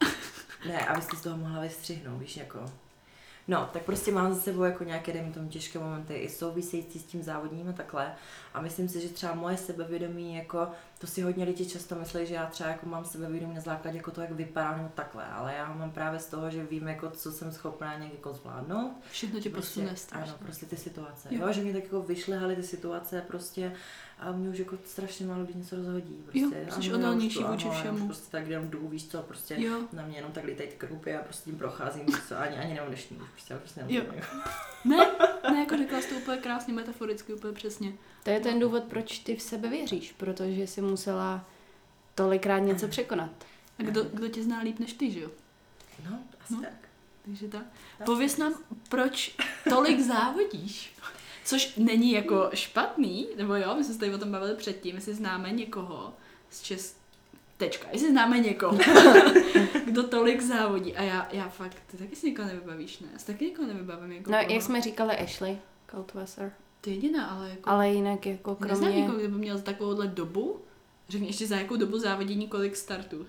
Ne, 0.68 0.86
abyste 0.86 1.16
z 1.16 1.20
toho 1.20 1.36
mohla 1.36 1.60
vystřihnout, 1.60 2.20
víš, 2.20 2.36
jako. 2.36 2.72
No, 3.48 3.68
tak 3.72 3.82
prostě 3.82 4.12
mám 4.12 4.34
za 4.34 4.40
sebou 4.40 4.62
jako 4.62 4.84
nějaké, 4.84 5.12
dejme 5.12 5.32
tomu, 5.32 5.48
těžké 5.48 5.78
momenty 5.78 6.14
i 6.14 6.28
související 6.28 6.98
s 6.98 7.04
tím 7.04 7.22
závodním 7.22 7.68
a 7.68 7.72
takhle. 7.72 8.14
A 8.54 8.60
myslím 8.60 8.88
si, 8.88 9.00
že 9.00 9.08
třeba 9.08 9.34
moje 9.34 9.56
sebevědomí, 9.56 10.34
jako, 10.34 10.68
to 10.98 11.06
si 11.06 11.22
hodně 11.22 11.44
lidi 11.44 11.66
často 11.66 11.94
myslí, 11.94 12.26
že 12.26 12.34
já 12.34 12.46
třeba 12.46 12.70
jako 12.70 12.86
mám 12.86 13.04
sebevědomí 13.04 13.54
na 13.54 13.60
základě 13.60 13.96
jako 13.96 14.10
to, 14.10 14.20
jak 14.20 14.30
vypadám 14.30 14.76
nebo 14.76 14.88
takhle, 14.94 15.24
ale 15.26 15.54
já 15.54 15.64
ho 15.64 15.78
mám 15.78 15.90
právě 15.90 16.20
z 16.20 16.26
toho, 16.26 16.50
že 16.50 16.64
vím, 16.64 16.88
jako, 16.88 17.10
co 17.10 17.32
jsem 17.32 17.52
schopná 17.52 17.98
nějak 17.98 18.12
jako 18.12 18.32
zvládnout. 18.34 18.92
Všechno 19.10 19.40
tě 19.40 19.50
Prostě, 19.50 19.80
posune 19.80 19.96
strašně. 19.96 20.32
ano, 20.32 20.38
prostě 20.44 20.66
ty 20.66 20.76
situace. 20.76 21.28
Jo. 21.30 21.46
Jo. 21.46 21.52
že 21.52 21.60
mě 21.62 21.72
tak 21.72 21.82
jako 21.82 22.02
vyšlehaly 22.02 22.56
ty 22.56 22.62
situace 22.62 23.20
prostě 23.28 23.72
a 24.18 24.32
mě 24.32 24.48
už 24.48 24.58
jako 24.58 24.76
strašně 24.84 25.26
málo 25.26 25.40
lidí 25.40 25.58
něco 25.58 25.76
rozhodí. 25.76 26.14
Prostě. 26.24 26.66
Jo, 26.68 26.82
jsi 26.82 26.92
odolnější 26.94 27.44
vůči 27.44 27.68
všemu. 27.70 28.06
Prostě 28.06 28.30
tak 28.30 28.46
jenom 28.46 28.68
jdu, 28.70 28.88
víš 28.88 29.08
co, 29.08 29.22
prostě 29.22 29.54
Jo, 29.60 29.80
na 29.92 30.06
mě 30.06 30.16
jenom 30.18 30.32
tak 30.32 30.44
lítají 30.44 30.68
ty 30.68 30.76
krupy 30.76 31.16
a 31.16 31.22
prostě 31.22 31.50
tím 31.50 31.58
procházím, 31.58 32.06
víš 32.06 32.16
co, 32.28 32.38
ani, 32.38 32.56
ani 32.56 32.74
nemám 32.74 32.88
dnešní, 32.88 33.16
prostě, 33.32 33.54
prostě 33.54 33.82
nemám. 33.84 34.06
Jo. 34.16 34.22
ne, 34.84 35.06
ne, 35.50 35.60
jako 35.60 35.76
řekla 35.76 36.00
jsi 36.00 36.08
to 36.08 36.14
úplně 36.14 36.36
krásně, 36.38 36.72
metaforicky, 36.72 37.34
úplně 37.34 37.52
přesně. 37.52 37.92
To 38.22 38.30
je 38.30 38.40
ten 38.40 38.60
důvod, 38.60 38.84
proč 38.84 39.18
ty 39.18 39.36
v 39.36 39.42
sebe 39.42 39.68
věříš, 39.68 40.12
protože 40.12 40.66
jsi 40.66 40.80
musela 40.80 41.44
tolikrát 42.14 42.58
něco 42.58 42.88
překonat. 42.88 43.30
A 43.78 43.82
kdo, 43.82 44.04
kdo 44.04 44.28
tě 44.28 44.42
zná 44.42 44.60
líp 44.60 44.78
než 44.78 44.92
ty, 44.92 45.10
že 45.10 45.20
jo? 45.20 45.30
No, 46.10 46.18
asi 46.44 46.54
No. 46.54 46.60
tak. 46.60 46.88
Takže 47.24 47.48
tak. 47.48 47.62
Tak. 47.98 48.06
Pověz 48.06 48.36
nám, 48.36 48.54
proč 48.88 49.36
tolik 49.68 50.00
závodíš? 50.00 50.94
Což 51.44 51.76
není 51.76 52.12
jako 52.12 52.50
špatný, 52.54 53.28
nebo 53.36 53.54
jo, 53.54 53.74
my 53.74 53.84
jsme 53.84 53.94
se 53.94 54.00
tady 54.00 54.14
o 54.14 54.18
tom 54.18 54.32
bavili 54.32 54.54
předtím, 54.56 54.94
jestli 54.94 55.14
známe 55.14 55.50
někoho 55.50 56.14
z 56.50 56.62
Čes... 56.62 56.96
Tečka, 57.56 57.88
jestli 57.92 58.10
známe 58.10 58.38
někoho, 58.38 58.78
kdo 59.84 60.02
tolik 60.02 60.40
závodí. 60.42 60.96
A 60.96 61.02
já, 61.02 61.28
já 61.32 61.48
fakt, 61.48 61.76
ty 61.86 61.96
taky 61.96 62.16
si 62.16 62.30
někoho 62.30 62.48
nevybavíš, 62.48 62.98
ne? 62.98 63.08
Já 63.12 63.18
si 63.18 63.26
taky 63.26 63.44
někoho 63.44 63.68
nevybavím 63.68 64.12
jako 64.12 64.30
No, 64.30 64.38
koho. 64.38 64.52
jak 64.52 64.62
jsme 64.62 64.80
říkali, 64.80 65.16
Ashley 65.16 65.58
Coldwasser. 65.90 66.52
Ty 66.80 66.90
jediná, 66.90 67.26
ale 67.26 67.50
jako... 67.50 67.70
Ale 67.70 67.88
jinak 67.88 68.26
jako 68.26 68.56
Neznám 68.60 68.78
kromě... 68.80 69.00
někoho, 69.00 69.18
kdo 69.18 69.28
by 69.28 69.34
měl 69.38 69.56
za 69.56 69.62
takovouhle 69.62 70.06
dobu. 70.06 70.60
Řekni 71.08 71.26
ještě 71.26 71.46
za 71.46 71.56
jakou 71.56 71.76
dobu 71.76 71.98
závodění 71.98 72.48
kolik 72.48 72.76
startů. 72.76 73.26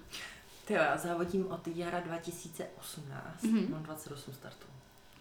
Ty 0.65 0.73
já 0.73 0.97
závodím 0.97 1.47
od 1.51 1.67
jara 1.67 1.99
2018, 1.99 3.43
Mhm. 3.43 3.55
mm-hmm. 3.57 3.69
mám 3.71 3.83
28 3.83 4.33
startů. 4.33 4.65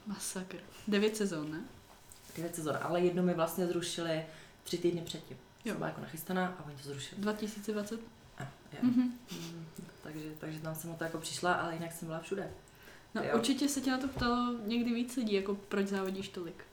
Masakr. 0.06 0.56
Devět 0.88 1.16
sezon, 1.16 1.50
ne? 1.50 1.61
9 2.37 2.54
sezon, 2.54 2.78
ale 2.82 3.00
jednu 3.00 3.23
mi 3.23 3.34
vlastně 3.34 3.66
zrušili 3.66 4.23
tři 4.62 4.78
týdny 4.78 5.00
předtím. 5.00 5.37
Jo. 5.64 5.73
Jsem 5.73 5.76
byla 5.76 5.88
jako 5.88 6.00
nachystaná 6.00 6.46
a 6.58 6.66
oni 6.66 6.76
to 6.76 6.82
zrušili. 6.88 7.20
2020? 7.23 8.00
A, 8.83 8.87
jo. 8.87 8.93
Mhm. 8.93 9.19
Mm, 9.33 9.66
takže, 10.02 10.28
takže 10.38 10.61
tam 10.61 10.75
jsem 10.75 10.90
o 10.90 10.95
to 10.95 11.04
jako 11.04 11.19
přišla, 11.19 11.52
ale 11.52 11.75
jinak 11.75 11.93
jsem 11.93 12.09
byla 12.09 12.21
všude. 12.21 12.50
No 13.14 13.23
Jo. 13.23 13.31
určitě 13.35 13.69
se 13.69 13.81
tě 13.81 13.90
na 13.90 13.99
to 13.99 14.09
ptalo 14.09 14.54
někdy 14.66 14.95
víc 14.95 15.16
lidí, 15.16 15.35
jako 15.35 15.54
proč 15.54 15.87
závodíš 15.87 16.28
tolik. 16.28 16.64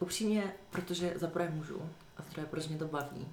Upřímně, 0.00 0.52
protože 0.70 1.12
za 1.16 1.26
prvé 1.26 1.50
můžu, 1.50 1.82
a 2.16 2.22
za 2.22 2.28
druhé, 2.32 2.46
protože 2.46 2.68
mě 2.68 2.78
to 2.78 2.86
baví. 2.88 3.28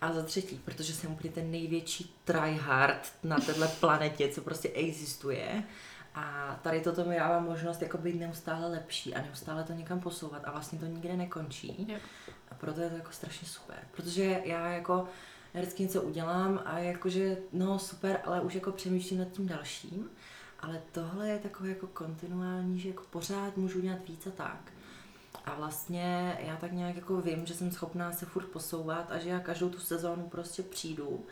A 0.00 0.12
za 0.12 0.22
třetí, 0.22 0.60
protože 0.64 0.92
jsem 0.94 1.12
úplně 1.12 1.32
ten 1.32 1.50
největší 1.50 2.14
tryhard 2.24 3.12
na 3.22 3.36
této 3.36 3.68
planetě, 3.80 4.28
co 4.28 4.40
prostě 4.40 4.68
existuje. 4.68 5.62
A 6.14 6.58
tady 6.62 6.80
toto 6.80 7.04
mi 7.04 7.16
dává 7.16 7.40
možnost 7.40 7.82
jako 7.82 7.98
být 7.98 8.14
neustále 8.20 8.68
lepší 8.68 9.14
a 9.14 9.22
neustále 9.22 9.64
to 9.64 9.72
někam 9.72 10.00
posouvat 10.00 10.42
a 10.44 10.50
vlastně 10.50 10.78
to 10.78 10.86
nikde 10.86 11.16
nekončí. 11.16 11.86
Jo. 11.88 11.98
A 12.50 12.54
proto 12.54 12.80
je 12.80 12.90
to 12.90 12.96
jako 12.96 13.12
strašně 13.12 13.48
super. 13.48 13.78
Protože 13.96 14.40
já 14.44 14.68
jako 14.68 15.08
já 15.54 15.60
vždycky 15.60 15.82
něco 15.82 16.02
udělám 16.02 16.62
a 16.64 16.78
jakože, 16.78 17.36
no 17.52 17.78
super, 17.78 18.20
ale 18.24 18.40
už 18.40 18.54
jako 18.54 18.72
přemýšlím 18.72 19.18
nad 19.18 19.28
tím 19.28 19.46
dalším. 19.46 20.10
Ale 20.60 20.82
tohle 20.92 21.28
je 21.28 21.38
takové 21.38 21.68
jako 21.68 21.86
kontinuální, 21.86 22.80
že 22.80 22.88
jako 22.88 23.02
pořád 23.10 23.56
můžu 23.56 23.80
dělat 23.80 23.98
víc 24.08 24.26
a 24.26 24.30
tak. 24.30 24.72
A 25.44 25.54
vlastně 25.54 26.38
já 26.40 26.56
tak 26.56 26.72
nějak 26.72 26.96
jako 26.96 27.20
vím, 27.20 27.46
že 27.46 27.54
jsem 27.54 27.70
schopná 27.72 28.12
se 28.12 28.26
furt 28.26 28.46
posouvat 28.46 29.10
a 29.10 29.18
že 29.18 29.28
já 29.28 29.40
každou 29.40 29.68
tu 29.70 29.78
sezónu 29.78 30.22
prostě 30.28 30.62
přijdu 30.62 31.24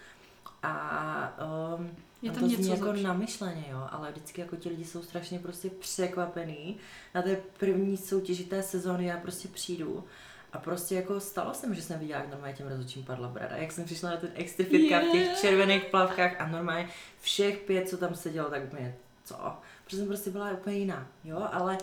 a 0.62 1.38
um, 1.78 1.90
Je 2.22 2.30
tam 2.30 2.40
to 2.40 2.46
něco 2.48 2.70
jako 2.70 2.84
zlepšit. 2.84 3.02
namyšleně, 3.02 3.64
jo, 3.70 3.86
ale 3.90 4.10
vždycky 4.10 4.40
jako 4.40 4.56
ti 4.56 4.68
lidi 4.68 4.84
jsou 4.84 5.02
strašně 5.02 5.38
prostě 5.38 5.70
překvapený. 5.70 6.76
Na 7.14 7.22
té 7.22 7.36
první 7.58 7.96
soutěži 7.96 8.44
té 8.44 8.62
sezóny 8.62 9.04
já 9.06 9.16
prostě 9.16 9.48
přijdu 9.48 10.04
A 10.52 10.58
prostě 10.58 10.94
jako 10.94 11.20
stalo 11.20 11.54
se 11.54 11.66
mi, 11.66 11.76
že 11.76 11.82
jsem 11.82 11.98
viděla, 11.98 12.20
jak 12.20 12.30
normálně 12.30 12.54
těm 12.56 12.68
rozhodčím 12.68 13.04
padla 13.04 13.28
brada. 13.28 13.56
Jak 13.56 13.72
jsem 13.72 13.84
přišla 13.84 14.10
na 14.10 14.16
ten 14.16 14.30
extrifitka 14.34 14.98
v 15.00 15.12
těch 15.12 15.20
Yeah. 15.26 15.40
červených 15.40 15.84
plavkách 15.84 16.40
a 16.40 16.46
normálně 16.46 16.88
všech 17.20 17.58
pět, 17.58 17.88
co 17.88 17.96
tam 17.96 18.14
sedělo, 18.14 18.50
tak 18.50 18.62
úplně 18.64 18.94
co? 19.24 19.36
Protože 19.84 19.96
jsem 19.96 20.06
prostě 20.06 20.30
byla 20.30 20.50
úplně 20.50 20.76
jiná, 20.76 21.06
jo, 21.24 21.48
ale 21.52 21.78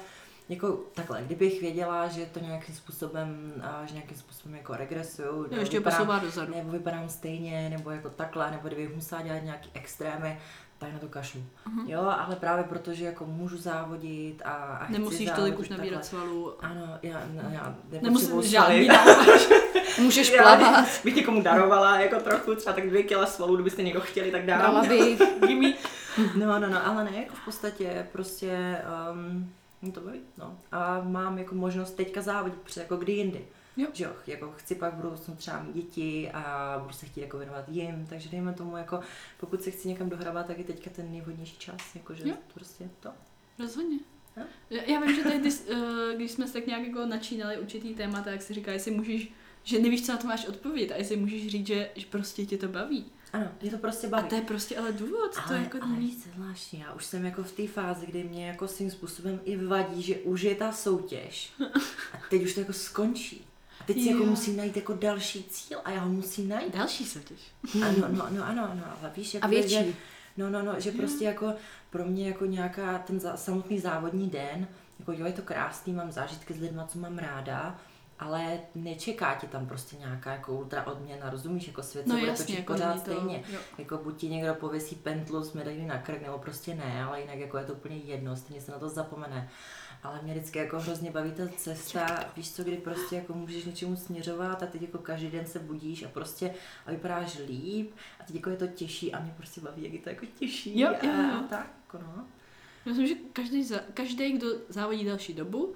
jako 0.50 0.79
takhle, 0.93 1.21
kdybych 1.24 1.62
věděla, 1.62 2.07
že 2.07 2.25
to 2.25 2.39
nějakým 2.39 2.75
způsobem, 2.75 3.53
a, 3.63 3.86
že 3.86 3.93
nějakým 3.93 4.17
způsobem 4.17 4.55
jako 4.57 4.74
regresuju, 4.75 5.27
Jo, 5.27 5.43
nebo 5.50 5.55
ještě 5.62 5.79
vypadám- 5.79 6.21
dozadu. 6.21 6.53
nebo 6.55 6.71
vypadám 6.71 7.09
stejně, 7.09 7.69
nebo 7.69 7.91
jako 7.91 8.09
takhle, 8.09 8.51
nebo 8.51 8.67
kdybych 8.67 8.95
musela 8.95 9.21
dělat 9.21 9.43
nějaký 9.43 9.69
extrémy, 9.74 10.39
tak 10.77 10.93
na 10.93 11.00
to 11.00 11.07
kašlu. 11.07 11.43
Mhm. 11.67 11.89
Jo, 11.89 12.01
ale 12.01 12.36
právě 12.36 12.63
protože 12.63 13.05
jako 13.05 13.25
můžu 13.25 13.57
závodit 13.57 14.41
a, 14.46 14.50
a 14.51 14.91
Nemusíš 14.91 15.27
závodit 15.27 15.36
tolik 15.36 15.60
už 15.60 15.69
nabírat 15.69 16.05
svalu. 16.05 16.53
Ano, 16.65 17.00
já, 17.03 17.22
no, 17.34 17.41
já 17.50 17.75
Nemusíš 18.01 18.27
svaly. 18.29 18.48
žádný. 18.48 18.89
Můžeš 20.01 20.29
Já 20.34 20.41
plavat, 20.43 20.86
bych 21.03 21.15
někomu 21.15 21.41
darovala 21.41 22.00
jako 22.00 22.19
trochu, 22.19 22.55
třeba 22.55 22.74
tak 22.74 22.89
dvě 22.89 23.03
kila 23.03 23.25
svalů, 23.25 23.55
kdybyste 23.55 23.84
někdo 23.84 24.01
chtěli, 24.01 24.31
tak 24.31 24.46
dám. 24.46 24.62
dala 24.62 24.84
bych. 24.84 25.22
No, 26.36 26.60
no, 26.60 26.69
no, 26.69 26.88
ale 26.88 27.03
ne, 27.03 27.12
jako 27.17 27.36
v 27.36 27.46
podstatě 27.46 28.07
prostě 28.12 28.77
um, 29.12 29.51
mě 29.81 29.91
to 29.91 30.01
baví, 30.01 30.19
no. 30.38 30.57
A 30.72 31.01
mám 31.03 31.38
jako 31.38 31.55
možnost 31.55 31.91
teďka 31.91 32.22
závodit, 32.22 32.60
protože 32.63 32.81
jako 32.81 32.98
kdy 32.98 33.12
jindy. 33.13 33.46
Jo. 33.77 33.88
Že 33.93 34.03
jo, 34.03 34.12
jako 34.27 34.51
chci 34.57 34.75
pak 34.75 34.93
v 34.93 34.98
budoucnu 34.98 35.36
třeba 35.36 35.63
mít 35.63 35.74
děti 35.75 36.31
a 36.34 36.75
budu 36.81 36.93
se 36.93 37.05
chtít 37.05 37.22
jako 37.22 37.38
věnovat 37.38 37.69
jim, 37.69 38.05
takže 38.10 38.29
dejme 38.29 38.53
tomu 38.53 38.77
jako, 38.77 39.00
pokud 39.39 39.63
se 39.63 39.72
chci 39.72 39.88
někam 39.88 40.10
dohrávat, 40.10 40.46
tak 40.48 40.57
je 40.57 40.63
teďka 40.63 40.89
ten 40.96 41.12
nejvhodnější 41.12 41.57
čas, 41.57 41.77
jakože 41.96 42.29
Jo. 42.29 42.36
prostě 42.53 42.89
to. 43.00 43.10
Rozhodně. 43.60 44.00
Já 44.69 44.84
já 44.84 45.00
vím, 45.01 45.15
že 45.15 45.24
tady, 45.24 45.39
ty, 45.39 45.50
eh, 45.74 46.15
když 46.15 46.31
jsme 46.31 46.48
se 46.48 46.53
tak 46.53 46.67
nějak 46.67 46.84
jako 46.88 47.05
načínali 47.05 47.57
určitý 47.57 47.96
témata, 47.96 48.31
jak 48.31 48.41
si 48.41 48.53
říká, 48.53 48.72
jestli 48.72 48.91
můžeš, 48.91 49.31
že 49.63 49.79
nevíš, 49.79 50.05
co 50.05 50.12
na 50.12 50.17
to 50.17 50.27
máš 50.27 50.46
odpovědět 50.46 50.93
a 50.93 50.98
jestli 50.98 51.15
můžeš 51.17 51.48
říct, 51.48 51.67
že, 51.67 51.89
že 51.96 52.05
prostě 52.05 52.46
tě 52.46 52.57
to 52.57 52.67
baví. 52.67 53.05
Ano, 53.34 53.48
je 53.62 53.72
to 53.72 53.77
prostě 53.77 54.07
A 54.07 54.10
baví. 54.10 54.29
to 54.29 54.36
je 54.36 54.41
prostě 54.41 54.77
ale 54.77 54.91
důvod, 54.91 55.34
to 55.34 55.39
ale, 55.48 55.57
je 55.57 55.63
jako 55.63 55.77
ale 55.81 55.91
není. 55.91 56.07
víc 56.07 56.27
zvláštní, 56.36 56.79
já 56.79 56.93
už 56.93 57.05
jsem 57.05 57.25
jako 57.25 57.43
v 57.43 57.51
té 57.51 57.67
fázi, 57.67 58.05
kdy 58.05 58.24
mě 58.24 58.48
jako 58.48 58.67
svým 58.67 58.91
způsobem 58.91 59.39
i 59.46 59.57
vadí, 59.65 60.01
že 60.01 60.15
už 60.15 60.41
je 60.41 60.55
ta 60.55 60.72
soutěž 60.72 61.53
a 62.13 62.17
teď 62.29 62.43
už 62.43 62.53
to 62.53 62.60
jako 62.60 62.74
skončí. 62.74 63.46
Teď 63.88 64.01
si 64.03 64.10
jako 64.10 64.24
Jo. 64.24 64.29
musím 64.29 64.58
najít 64.58 64.75
jako 64.75 64.94
další 64.94 65.44
cíl 65.44 65.79
a 65.86 65.91
já 65.91 66.00
ho 66.00 66.10
musím 66.10 66.50
najít. 66.50 66.75
Další 66.75 67.06
soutěž. 67.06 67.39
Ano, 67.86 68.08
no, 68.10 68.27
no, 68.32 68.46
ano, 68.46 68.70
ano, 68.72 68.84
ale 69.01 69.12
víš, 69.15 69.34
jako 69.34 69.46
A 69.46 69.50
větší. 69.50 69.70
Že, 69.70 69.86
no, 70.38 70.50
no, 70.50 70.63
no, 70.63 70.79
že 70.79 70.91
prostě 70.91 71.25
jako 71.25 71.53
pro 71.89 72.06
mě 72.06 72.27
jako 72.27 72.46
nějaká 72.46 72.98
ten 73.00 73.20
za, 73.20 73.38
samotný 73.38 73.79
závodní 73.79 74.29
den, 74.29 74.67
jako 75.00 75.12
jo, 75.12 75.25
je 75.25 75.34
to 75.34 75.41
krásný, 75.41 75.94
mám 75.94 76.12
zážitky 76.12 76.53
s 76.53 76.60
lidma, 76.60 76.86
co 76.88 77.00
mám 77.00 77.17
ráda, 77.17 77.79
ale 78.20 78.60
nečeká 78.75 79.36
ti 79.36 79.48
tam 79.48 79.65
prostě 79.67 79.96
nějaká 79.98 80.32
jako 80.32 80.53
ultra 80.53 80.88
odměna, 80.88 81.29
rozumíš, 81.29 81.67
jako 81.67 81.84
svět 81.84 82.03
se 82.08 82.10
No 82.13 82.20
bude 82.20 82.27
jasně, 82.32 82.46
točit 82.46 82.60
jako 82.60 82.74
pořád 82.74 82.94
to, 82.94 83.00
stejně. 83.00 83.44
jo. 83.53 83.60
Jako 83.77 83.98
buď 83.98 84.17
ti 84.17 84.29
někdo 84.29 84.56
pověsí 84.56 84.96
pentlu 84.96 85.44
s 85.44 85.53
medailí 85.53 85.86
na 85.86 85.98
krk, 85.98 86.22
nebo 86.22 86.38
prostě 86.38 86.75
ne, 86.75 87.03
ale 87.03 87.22
jinak 87.22 87.38
jako 87.38 87.58
je 87.58 87.65
to 87.65 87.74
úplně 87.74 87.96
jedno, 87.98 88.36
stejně 88.36 88.62
se 88.62 88.72
na 88.72 88.79
to 88.79 88.89
zapomene. 88.89 89.50
Ale 90.03 90.19
mě 90.23 90.33
vždycky 90.33 90.59
jako 90.59 90.79
hrozně 90.79 91.11
baví 91.11 91.31
ta 91.31 91.47
cesta, 91.57 92.19
víš 92.35 92.51
co, 92.51 92.63
kdy 92.63 92.77
prostě 92.77 93.15
jako 93.15 93.33
můžeš 93.33 93.65
něčemu 93.65 93.95
směřovat 93.95 94.63
a 94.63 94.65
teď 94.65 94.81
jako 94.81 94.97
každý 94.97 95.27
den 95.27 95.45
se 95.45 95.59
budíš 95.59 96.03
a 96.03 96.07
prostě 96.07 96.53
a 96.85 96.91
vypadáš 96.91 97.39
líp 97.47 97.91
a 98.19 98.23
teď 98.23 98.35
jako 98.35 98.49
je 98.49 98.57
to 98.57 98.67
těžší 98.67 99.13
a 99.13 99.19
mě 99.19 99.33
prostě 99.37 99.61
baví, 99.61 99.83
jak 99.83 99.93
je 99.93 99.99
to 99.99 100.09
jako 100.09 100.25
těžší 100.25 100.79
Jo, 100.79 100.89
a, 100.89 101.05
jo, 101.05 101.13
jo. 101.13 101.39
a 101.39 101.43
tak, 101.49 101.69
jako 101.85 101.97
no. 101.97 102.27
Myslím, 102.85 103.07
že 103.07 103.15
každý, 103.33 103.69
každý, 103.93 104.31
kdo 104.31 104.47
závodí 104.69 105.05
další 105.05 105.33
dobu, 105.33 105.73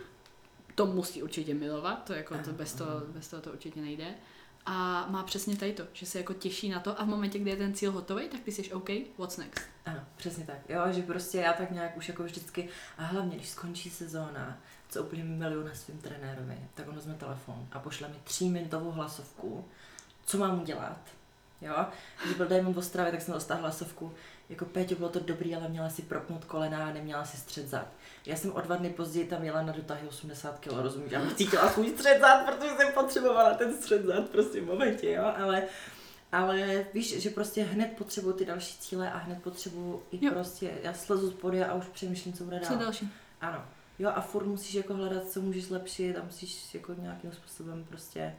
to 0.75 0.85
musí 0.85 1.23
určitě 1.23 1.53
milovat, 1.53 2.03
to 2.03 2.13
jako 2.13 2.37
to 2.37 2.51
bez, 2.51 2.73
toho, 2.73 3.01
bez 3.07 3.27
toho 3.27 3.41
to 3.41 3.51
určitě 3.51 3.81
nejde. 3.81 4.15
A 4.65 5.07
má 5.09 5.23
přesně 5.23 5.55
tady 5.55 5.73
to, 5.73 5.83
že 5.93 6.05
se 6.05 6.17
jako 6.17 6.33
těší 6.33 6.69
na 6.69 6.79
to 6.79 7.01
a 7.01 7.03
v 7.03 7.07
momentě, 7.07 7.39
kdy 7.39 7.49
je 7.49 7.57
ten 7.57 7.73
cíl 7.73 7.91
hotový, 7.91 8.29
tak 8.29 8.41
ty 8.41 8.51
jsi 8.51 8.73
OK, 8.73 8.89
what's 9.17 9.37
next? 9.37 9.65
Ano, 9.85 9.99
přesně 10.15 10.45
tak. 10.45 10.57
Jo, 10.69 10.81
že 10.89 11.01
prostě 11.01 11.37
já 11.37 11.53
tak 11.53 11.71
nějak 11.71 11.97
už 11.97 12.07
jako 12.07 12.23
vždycky, 12.23 12.69
a 12.97 13.03
hlavně, 13.03 13.35
když 13.35 13.49
skončí 13.49 13.89
sezóna, 13.89 14.57
co 14.89 15.03
úplně 15.03 15.23
miluju 15.23 15.67
na 15.67 15.73
svým 15.73 15.97
trenérovi, 15.97 16.57
tak 16.73 16.87
on 16.87 16.95
vezme 16.95 17.13
telefon 17.13 17.67
a 17.71 17.79
pošle 17.79 18.07
mi 18.07 18.15
tříminutovou 18.23 18.91
hlasovku, 18.91 19.65
co 20.25 20.37
mám 20.37 20.61
udělat. 20.61 20.99
Jo, 21.61 21.85
když 22.23 22.37
byl 22.37 22.47
Diamond 22.47 22.75
v 22.75 22.79
Ostravě, 22.79 23.11
tak 23.11 23.21
jsem 23.21 23.33
dostala 23.33 23.59
hlasovku, 23.59 24.13
jako 24.49 24.65
Péťo, 24.65 24.95
bylo 24.95 25.09
to 25.09 25.19
dobrý, 25.19 25.55
ale 25.55 25.69
měla 25.69 25.89
si 25.89 26.01
propnout 26.01 26.45
kolena 26.45 26.87
a 26.87 26.93
neměla 26.93 27.25
si 27.25 27.37
střed 27.37 27.67
zad. 27.67 27.87
Já 28.25 28.35
jsem 28.35 28.51
o 28.53 28.61
dva 28.61 28.75
dny 28.75 28.89
později 28.89 29.27
tam 29.27 29.43
jela 29.43 29.61
na 29.61 29.73
dotahy 29.73 30.07
80 30.07 30.59
kg, 30.59 30.71
rozumíš? 30.71 31.11
Já 31.11 31.21
bych 31.21 31.33
cítila 31.33 31.69
svůj 31.69 31.89
střed 31.89 32.19
zad, 32.21 32.45
protože 32.45 32.69
jsem 32.77 32.93
potřebovala 32.93 33.53
ten 33.53 33.73
střed 33.73 34.05
zad 34.05 34.29
prostě 34.29 34.61
v 34.61 34.65
momentě, 34.65 35.11
jo, 35.11 35.33
ale 35.37 35.63
ale 36.31 36.85
víš, 36.93 37.21
že 37.21 37.29
prostě 37.29 37.63
hned 37.63 37.87
potřebuju 37.97 38.33
ty 38.33 38.45
další 38.45 38.77
cíle 38.77 39.11
a 39.11 39.17
hned 39.17 39.43
potřebuju 39.43 40.03
i 40.11 40.25
Jo. 40.25 40.31
prostě, 40.31 40.71
já 40.83 40.93
slezu 40.93 41.29
z 41.29 41.33
podia 41.33 41.67
a 41.67 41.73
už 41.73 41.85
přemýšlím, 41.85 42.33
co 42.33 42.43
bude 42.43 42.59
Co 42.59 42.69
dál. 42.73 42.79
další? 42.79 43.09
Ano. 43.41 43.65
Jo 43.99 44.11
a 44.15 44.21
furt 44.21 44.45
musíš 44.45 44.73
jako 44.73 44.93
hledat, 44.93 45.27
co 45.29 45.41
můžeš 45.41 45.65
zlepšit 45.65 46.17
a 46.17 46.23
musíš 46.23 46.73
jako 46.73 46.93
nějakým 46.93 47.31
způsobem 47.31 47.85
prostě 47.89 48.35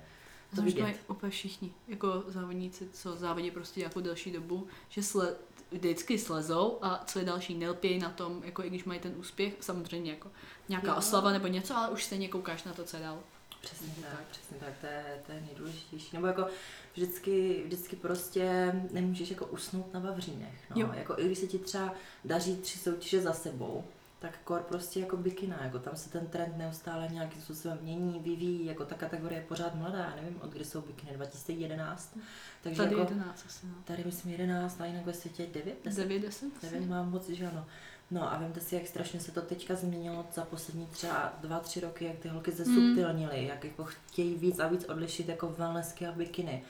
to 0.56 0.62
vidět. 0.62 0.82
mají 0.82 0.94
úplně 1.08 1.30
všichni, 1.30 1.72
jako 1.88 2.24
závodníci, 2.26 2.88
co 2.92 3.16
závodí 3.16 3.50
prostě 3.50 3.80
jako 3.82 4.00
delší 4.00 4.30
dobu, 4.32 4.66
že 4.88 5.02
sle, 5.02 5.34
vždycky 5.73 6.19
slezou 6.19 6.79
a 6.83 7.02
co 7.07 7.19
je 7.19 7.25
další, 7.25 7.55
nelpějí 7.55 7.99
na 7.99 8.11
tom, 8.11 8.43
jako 8.45 8.64
i 8.64 8.69
když 8.69 8.85
mají 8.85 9.00
ten 9.00 9.14
úspěch, 9.17 9.55
samozřejmě 9.61 10.11
jako 10.11 10.31
nějaká 10.69 10.88
Jo. 10.88 10.95
oslava 10.97 11.33
nebo 11.33 11.47
něco, 11.47 11.76
ale 11.76 11.88
už 11.88 12.05
stejně 12.05 12.29
koukáš 12.29 12.64
na 12.64 12.73
to, 12.73 12.85
co 12.85 12.97
je 12.97 13.02
dál. 13.02 13.19
Přesně 13.61 13.88
tak, 14.02 14.21
přesně 14.31 14.57
tak, 14.61 14.73
to 14.81 14.87
je, 14.87 15.23
to 15.26 15.33
je 15.33 15.41
nejdůležitější. 15.41 16.11
Nebo 16.12 16.26
jako 16.26 16.47
vždycky, 16.95 17.62
vždycky 17.64 17.97
prostě 17.97 18.73
nemůžeš 18.91 19.31
jako 19.31 19.47
usnout 19.47 19.95
na 19.95 20.00
vavřínech. 20.00 20.55
No. 20.71 20.81
Jo. 20.81 20.91
Jako 20.97 21.14
i 21.19 21.26
když 21.26 21.38
se 21.38 21.47
ti 21.47 21.59
třeba 21.59 21.95
daří 22.25 22.57
tři 22.57 22.79
soutěže 22.79 23.21
za 23.21 23.33
sebou, 23.33 23.85
tak 24.23 24.38
kor 24.45 24.62
prostě 24.62 25.00
jako 25.00 25.17
bikina, 25.17 25.59
jako 25.62 25.79
tam 25.79 25.97
se 25.97 26.11
ten 26.11 26.26
trend 26.26 26.57
neustále 26.57 27.09
nějakým 27.09 27.43
způsobem 27.43 27.79
mění, 27.83 28.21
vyvíjí, 28.21 28.67
jako 28.67 28.85
ta 28.85 28.95
kategorie 28.95 29.41
je 29.41 29.47
pořád 29.47 29.75
mladá, 29.75 29.99
já 29.99 30.17
nevím, 30.17 30.41
od 30.43 30.50
kdy 30.50 30.64
jsou 30.64 30.81
bikiny, 30.81 31.12
2011. 31.12 32.19
Takže 32.62 32.83
Tady 32.83 32.97
jako, 32.97 33.12
11 33.12 33.45
asi, 33.47 33.67
no. 33.67 33.75
tady 33.85 34.05
myslím 34.05 34.33
11, 34.33 34.81
a 34.81 34.87
jinak 34.87 35.07
ve 35.07 35.12
světě 35.12 35.47
9, 35.52 35.85
10, 35.85 36.02
9, 36.02 36.23
10? 36.23 36.62
Nevím, 36.62 36.88
mám 36.88 37.11
moc, 37.11 37.29
že 37.29 37.47
ano. 37.47 37.67
No 38.11 38.33
a 38.33 38.38
vemte 38.38 38.61
si, 38.61 38.75
jak 38.75 38.87
strašně 38.87 39.21
se 39.21 39.33
to 39.33 39.43
teďka 39.43 39.75
změnilo 39.75 40.26
za 40.35 40.45
poslední 40.45 40.87
třeba 40.87 41.33
dva, 41.41 41.61
tři 41.61 41.81
roky, 41.81 42.05
jak 42.05 42.19
ty 42.19 42.29
holky 42.29 42.52
zesubtilnily, 42.52 43.47
jak 43.47 43.64
jako 43.64 43.85
chtějí 43.85 44.35
víc 44.35 44.59
a 44.59 44.69
víc 44.69 44.85
odlišit 44.85 45.29
jako 45.29 45.49
wellnessky 45.49 46.07
a 46.07 46.12
bikiny. 46.12 46.62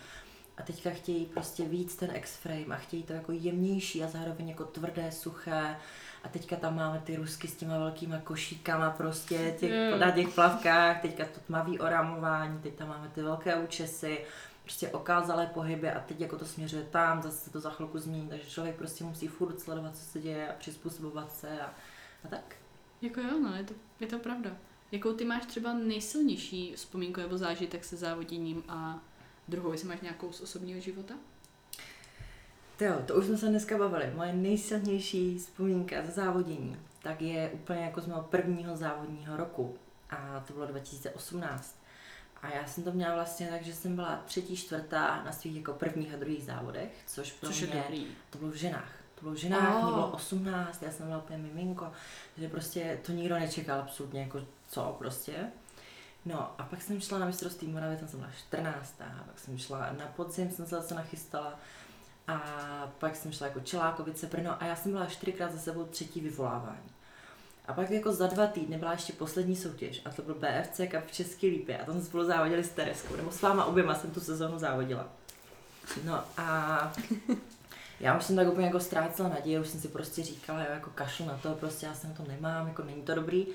A 0.57 0.63
teďka 0.63 0.91
chtějí 0.91 1.27
prostě 1.27 1.65
víc 1.65 1.97
ten 1.97 2.11
X-frame 2.17 2.75
a 2.75 2.77
chtějí 2.77 3.03
to 3.03 3.13
jako 3.13 3.33
jemnější 3.33 4.05
a 4.05 4.09
zároveň 4.09 4.49
jako 4.49 4.65
tvrdé, 4.65 5.13
suché. 5.13 5.77
A 6.25 6.29
teďka 6.29 6.57
tam 6.57 6.77
máme 6.77 7.03
ty 7.05 7.17
rusky 7.17 7.49
s 7.49 7.57
těma 7.57 7.79
velkýma 7.79 8.19
košíkama 8.19 8.91
prostě 8.91 9.57
těch, 9.61 9.71
Jo. 9.71 9.99
na 9.99 10.11
těch 10.11 10.29
plavkách, 10.29 11.03
teďka 11.03 11.25
to 11.25 11.41
tmavý 11.41 11.79
orámování, 11.79 12.59
teď 12.59 12.75
tam 12.75 12.89
máme 12.89 13.09
ty 13.09 13.23
velké 13.23 13.57
účesy, 13.57 14.25
prostě 14.63 14.89
okázalé 14.89 15.47
pohyby 15.47 15.91
a 15.91 16.01
teď 16.01 16.21
jako 16.21 16.39
to 16.39 16.45
směřuje 16.45 16.83
tam, 16.83 17.23
zase 17.23 17.37
se 17.37 17.51
to 17.51 17.61
za 17.61 17.71
chvilku 17.71 17.99
změní, 17.99 18.29
takže 18.29 18.51
člověk 18.51 18.77
prostě 18.77 19.05
musí 19.05 19.29
furt 19.29 19.61
sledovat, 19.61 19.97
co 19.97 20.05
se 20.05 20.21
děje 20.21 20.49
a 20.49 20.53
přizpůsobovat 20.53 21.33
se 21.33 21.61
a, 21.61 21.75
a 22.25 22.29
tak. 22.29 22.57
Jako 23.03 23.21
jo, 23.21 23.39
no, 23.43 23.57
je 23.57 23.65
to, 23.65 23.75
je 24.01 24.07
to 24.07 24.19
pravda. 24.19 24.51
Jakou 24.93 25.13
ty 25.13 25.25
máš 25.25 25.47
třeba 25.47 25.73
nejsilnější 25.73 26.73
vzpomínku 26.77 27.21
nebo 27.21 27.39
zážitek 27.39 27.85
se 27.85 27.97
závoděním 27.97 28.63
a 28.69 29.01
druhou, 29.49 29.73
jestli 29.73 29.89
máš 29.89 30.01
nějakou 30.01 30.33
z 30.33 30.41
osobního 30.41 30.81
života? 30.81 31.15
To 32.79 32.85
jo, 32.85 32.95
to 33.07 33.15
už 33.15 33.25
jsme 33.27 33.37
se 33.39 33.49
dneska 33.49 33.79
bavili. 33.79 34.13
Moje 34.15 34.33
nejsilnější 34.33 35.39
vzpomínka 35.39 35.97
ze 36.07 36.11
závodění, 36.13 36.77
tak 37.03 37.23
je 37.23 37.51
úplně 37.51 37.81
jako 37.85 38.01
z 38.01 38.07
mého 38.07 38.23
prvního 38.23 38.77
závodního 38.77 39.37
roku. 39.37 39.77
A 40.11 40.45
to 40.47 40.53
bylo 40.53 40.67
2018. 40.67 41.77
A 42.43 42.49
já 42.55 42.67
jsem 42.67 42.85
to 42.85 42.93
měla 42.93 43.15
vlastně 43.15 43.49
tak, 43.49 43.63
že 43.63 43.75
jsem 43.75 43.97
byla 43.97 44.23
třetí, 44.25 44.57
čtvrtá 44.57 45.23
na 45.25 45.33
svých 45.33 45.57
jako 45.57 45.73
prvních 45.73 46.15
a 46.15 46.17
druhých 46.17 46.45
závodech, 46.45 46.91
což 47.07 47.33
pro 47.33 47.49
Což 47.49 47.61
je 47.61 47.67
mě, 47.67 47.83
dobrý. 47.83 48.07
to 48.31 48.39
bylo 48.39 48.51
v 48.51 48.55
ženách. 48.55 48.93
To 49.15 49.21
bylo 49.23 49.35
v 49.35 49.39
ženách, 49.39 49.75
Oh. 49.77 49.85
mě 49.85 49.93
bylo 49.93 50.11
18, 50.11 50.83
já 50.83 50.91
jsem 50.91 51.07
byla 51.07 51.19
úplně 51.19 51.39
miminko, 51.39 51.93
že 52.37 52.49
prostě 52.49 52.99
to 53.07 53.13
nikdo 53.13 53.35
nečekal 53.35 53.81
absolutně, 53.81 54.21
jako 54.23 54.41
co 54.69 54.97
prostě. 54.99 55.33
No 56.25 56.55
a 56.59 56.63
pak 56.63 56.83
jsem 56.83 57.01
šla 57.01 57.19
na 57.19 57.27
mistrovství 57.27 57.69
Moravy, 57.69 57.97
tam 57.97 58.09
jsem 58.09 58.19
byla 58.19 58.33
14. 58.49 58.95
Pak 59.27 59.39
jsem 59.39 59.59
šla 59.59 59.93
na 59.99 60.07
podzim, 60.07 60.51
jsem 60.51 60.67
se 60.67 60.75
zase 60.75 60.95
nachystala. 60.95 61.59
A 62.29 62.39
pak 62.99 63.17
jsem 63.17 63.33
šla 63.33 63.47
jako 63.47 63.61
Čelákovice, 63.61 64.27
Brno 64.27 64.63
a 64.63 64.65
já 64.65 64.77
jsem 64.77 64.93
byla 64.93 65.07
čtyřikrát 65.07 65.53
za 65.53 65.59
sebou 65.59 65.85
třetí 65.85 66.21
vyvolávání. 66.21 66.91
A 67.67 67.73
pak 67.73 67.91
jako 67.91 68.13
za 68.13 68.27
dva 68.27 68.47
týdny 68.47 68.79
byla 68.79 68.93
ještě 68.93 69.13
poslední 69.13 69.57
soutěž 69.57 70.03
a 70.05 70.11
to 70.11 70.23
byl 70.23 70.35
BFC 70.35 70.77
Cup 70.91 71.07
v 71.07 71.13
České 71.13 71.47
Lípě 71.47 71.79
a 71.79 71.85
tam 71.85 71.95
jsme 71.95 72.05
spolu 72.05 72.25
závodili 72.25 72.65
s 72.65 72.71
Tereskou, 72.71 73.17
nebo 73.17 73.31
s 73.33 73.43
váma 73.43 73.65
oběma 73.65 73.95
jsem 73.95 74.11
tu 74.11 74.21
sezónu 74.21 74.59
závodila. 74.59 75.09
No 76.05 76.25
a 76.37 76.93
já 78.01 78.19
už 78.19 78.25
jsem 78.25 78.37
tak 78.37 78.49
úplně 78.49 78.67
jako 78.67 78.81
ztrácela 78.81 79.29
naději, 79.29 79.59
už 79.59 79.69
jsem 79.69 79.81
si 79.81 79.89
prostě 79.89 80.23
říkala, 80.23 80.61
jo, 80.61 80.67
jako 80.71 80.91
kašlu 80.91 81.27
na 81.27 81.37
to, 81.37 81.55
prostě 81.55 81.87
já 81.87 81.95
se 81.95 82.09
na 82.09 82.15
to 82.15 82.25
nemám, 82.29 82.69
jako 82.69 82.83
není 82.83 83.03
to 83.03 83.15
dobrý. 83.15 83.47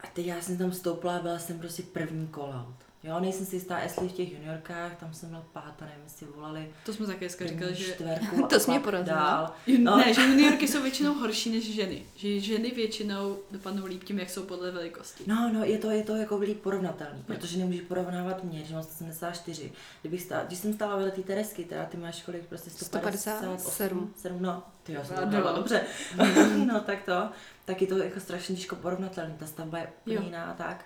A 0.00 0.06
teď 0.06 0.26
já 0.26 0.40
jsem 0.40 0.58
tam 0.58 0.72
stoupla 0.72 1.16
a 1.16 1.22
byla 1.22 1.38
jsem 1.38 1.58
prostě 1.58 1.82
první 1.82 2.28
out. 2.34 2.87
Jo, 3.04 3.20
nejsem 3.20 3.46
si 3.46 3.56
jistá, 3.56 3.78
jestli 3.78 4.08
v 4.08 4.12
těch 4.12 4.32
juniorkách, 4.32 4.96
tam 4.96 5.14
jsem 5.14 5.28
byla 5.28 5.44
pátá, 5.52 5.84
nevím, 5.84 6.04
jestli 6.04 6.26
volali 6.26 6.72
To 6.86 6.92
jsme 6.92 7.06
taky 7.06 7.18
dneska 7.18 7.46
říkali, 7.46 7.74
že... 7.74 7.92
čtverku 7.92 8.46
To 8.50 8.60
jsi 8.60 8.70
mě 8.70 8.80
porazila. 8.80 9.16
dál. 9.16 9.52
No. 9.66 9.90
No. 9.90 9.96
Ne, 9.96 10.14
že 10.14 10.22
juniorky 10.22 10.68
jsou 10.68 10.82
většinou 10.82 11.14
horší 11.14 11.50
než 11.50 11.74
ženy. 11.74 12.02
Že 12.16 12.40
ženy 12.40 12.70
většinou 12.70 13.38
dopadnou 13.50 13.86
líp 13.86 14.04
tím, 14.04 14.18
jak 14.18 14.30
jsou 14.30 14.42
podle 14.42 14.70
velikosti. 14.70 15.24
No, 15.26 15.50
no, 15.52 15.64
je 15.64 15.78
to, 15.78 15.90
je 15.90 16.02
to 16.02 16.16
jako 16.16 16.36
líp 16.36 16.60
porovnatelný, 16.62 17.22
protože 17.26 17.58
nemůžeš 17.58 17.80
porovnávat 17.80 18.44
mě, 18.44 18.64
že 18.64 18.74
mám 18.74 18.82
174. 18.82 19.72
Kdybych 20.00 20.22
stál, 20.22 20.42
když 20.46 20.58
jsem 20.58 20.74
stála 20.74 20.96
vedle 20.96 21.10
té 21.10 21.22
Teresky, 21.22 21.64
teda 21.64 21.84
ty 21.84 21.96
máš 21.96 22.22
kolik, 22.22 22.42
prostě 22.46 22.70
157. 22.70 23.58
157. 23.58 24.12
7, 24.16 24.42
no, 24.42 24.62
ty 24.82 24.92
jo, 24.92 25.00
jsem 25.04 25.16
to 25.16 25.22
odhadla 25.22 25.52
dobře. 25.52 25.80
no, 26.66 26.80
tak 26.80 27.02
to, 27.02 27.28
tak 27.64 27.80
je 27.80 27.86
to 27.86 27.98
jako 27.98 28.20
strašně 28.20 28.56
těžko 28.56 28.76
porovnatelný, 28.76 29.34
ta 29.38 29.46
stavba 29.46 29.78
je 29.78 29.88
jiná 30.06 30.44
a 30.44 30.54
tak. 30.54 30.84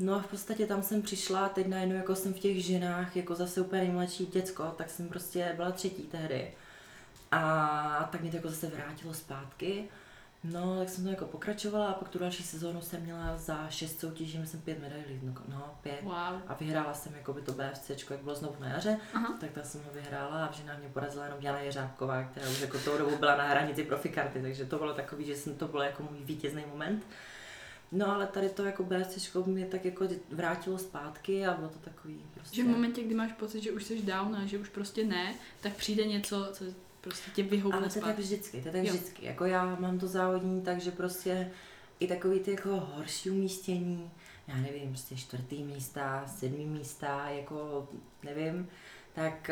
No 0.00 0.14
a 0.14 0.18
v 0.18 0.26
podstatě 0.26 0.66
tam 0.66 0.82
jsem 0.82 1.02
přišla, 1.02 1.48
teď 1.48 1.66
najednou 1.66 1.96
jako 1.96 2.14
jsem 2.14 2.34
v 2.34 2.38
těch 2.38 2.64
ženách, 2.64 3.16
jako 3.16 3.34
zase 3.34 3.60
úplně 3.60 3.82
nejmladší 3.82 4.26
děcko, 4.26 4.64
tak 4.64 4.90
jsem 4.90 5.08
prostě 5.08 5.52
byla 5.56 5.70
třetí 5.70 6.02
tehdy. 6.02 6.50
A 7.32 8.08
tak 8.12 8.20
mě 8.20 8.30
to 8.30 8.36
jako 8.36 8.48
zase 8.48 8.66
vrátilo 8.66 9.14
zpátky. 9.14 9.84
No, 10.44 10.78
tak 10.78 10.88
jsem 10.88 11.04
to 11.04 11.10
jako 11.10 11.24
pokračovala 11.24 11.86
a 11.86 11.92
pak 11.92 12.08
tu 12.08 12.18
další 12.18 12.42
sezónu 12.42 12.80
jsem 12.80 13.02
měla 13.02 13.36
za 13.36 13.68
šest 13.68 14.00
soutěží, 14.00 14.38
myslím 14.38 14.60
pět 14.60 14.80
medailí, 14.80 15.20
no, 15.22 15.34
no 15.48 15.74
pět. 15.82 16.02
Wow. 16.02 16.14
A 16.46 16.54
vyhrála 16.60 16.94
jsem 16.94 17.14
jako 17.14 17.32
by 17.32 17.42
to 17.42 17.52
BFC, 17.52 17.90
jak 17.90 18.22
bylo 18.22 18.34
znovu 18.34 18.56
na 18.60 18.68
jaře, 18.68 18.98
Aha. 19.14 19.36
tak 19.40 19.50
tam 19.50 19.64
jsem 19.64 19.84
ho 19.84 19.90
vyhrála 19.92 20.46
a 20.46 20.52
v 20.52 20.56
ženách 20.56 20.78
mě 20.78 20.88
porazila 20.88 21.24
jenom 21.24 21.40
Jana 21.40 21.60
Jeřábková, 21.60 22.22
která 22.22 22.48
už 22.48 22.60
jako 22.60 22.78
tou 22.78 22.98
dobu 22.98 23.16
byla 23.16 23.36
na 23.36 23.44
hranici 23.44 23.84
profikarty, 23.84 24.42
takže 24.42 24.64
to 24.64 24.78
bylo 24.78 24.94
takový, 24.94 25.24
že 25.24 25.36
jsem 25.36 25.54
to 25.54 25.68
bylo 25.68 25.82
jako 25.82 26.02
můj 26.02 26.18
vítězný 26.24 26.64
moment. 26.70 27.06
No 27.92 28.14
ale 28.14 28.26
tady 28.26 28.48
to 28.48 28.64
jako 28.64 28.84
BFC 28.84 29.36
mě 29.46 29.66
tak 29.66 29.84
jako 29.84 30.08
vrátilo 30.30 30.78
zpátky 30.78 31.46
a 31.46 31.54
bylo 31.54 31.68
to 31.68 31.78
takový 31.78 32.24
prostě... 32.34 32.56
Že 32.56 32.64
v 32.64 32.68
momentě, 32.68 33.02
kdy 33.02 33.14
máš 33.14 33.32
pocit, 33.32 33.62
že 33.62 33.72
už 33.72 33.84
jsi 33.84 34.02
down 34.02 34.36
a 34.36 34.46
že 34.46 34.58
už 34.58 34.68
prostě 34.68 35.04
ne, 35.04 35.34
tak 35.60 35.76
přijde 35.76 36.04
něco, 36.04 36.48
co 36.52 36.64
prostě 37.00 37.30
tě 37.30 37.42
vyhoupne 37.42 37.78
Ale 37.78 37.88
to 37.88 37.98
je 37.98 38.04
tak 38.04 38.18
vždycky, 38.18 38.60
to 38.60 38.68
je 38.68 38.72
tak 38.72 38.84
Jo. 38.84 38.94
vždycky. 38.94 39.26
Jako 39.26 39.44
já 39.44 39.76
mám 39.80 39.98
to 39.98 40.06
závodní, 40.06 40.62
takže 40.62 40.90
prostě 40.90 41.50
i 42.00 42.06
takový 42.06 42.40
ty 42.40 42.50
jako 42.50 42.88
horší 42.94 43.30
umístění, 43.30 44.10
já 44.48 44.56
nevím, 44.56 44.88
prostě 44.88 45.16
čtvrtý 45.16 45.64
místa, 45.64 46.24
sedmý 46.26 46.66
místa, 46.66 47.28
jako 47.28 47.88
nevím, 48.22 48.68
tak, 49.14 49.50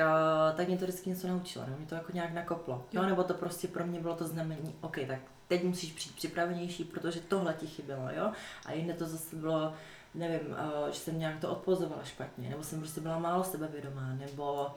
uh, 0.50 0.56
tak 0.56 0.68
mě 0.68 0.78
to 0.78 0.84
vždycky 0.84 1.10
něco 1.10 1.28
naučilo, 1.28 1.64
nebo 1.64 1.76
mě 1.78 1.86
to 1.86 1.94
jako 1.94 2.12
nějak 2.12 2.32
nakoplo. 2.32 2.86
Jo. 2.92 3.02
Jo. 3.02 3.08
nebo 3.08 3.24
to 3.24 3.34
prostě 3.34 3.68
pro 3.68 3.86
mě 3.86 4.00
bylo 4.00 4.14
to 4.14 4.26
znamení, 4.26 4.74
OK, 4.80 4.96
tak 5.06 5.20
teď 5.48 5.64
musíš 5.64 5.92
přijít 5.92 6.16
připravenější, 6.16 6.84
protože 6.84 7.20
tohle 7.20 7.54
ti 7.54 7.66
chybělo, 7.66 8.08
jo. 8.16 8.32
A 8.66 8.72
jinde 8.72 8.94
to 8.94 9.04
zase 9.06 9.36
bylo, 9.36 9.74
nevím, 10.14 10.40
uh, 10.50 10.88
že 10.88 10.98
jsem 10.98 11.18
nějak 11.18 11.40
to 11.40 11.50
odpozovala 11.50 12.04
špatně, 12.04 12.48
nebo 12.50 12.62
jsem 12.62 12.78
prostě 12.78 13.00
byla 13.00 13.18
málo 13.18 13.44
sebevědomá, 13.44 14.14
nebo 14.14 14.70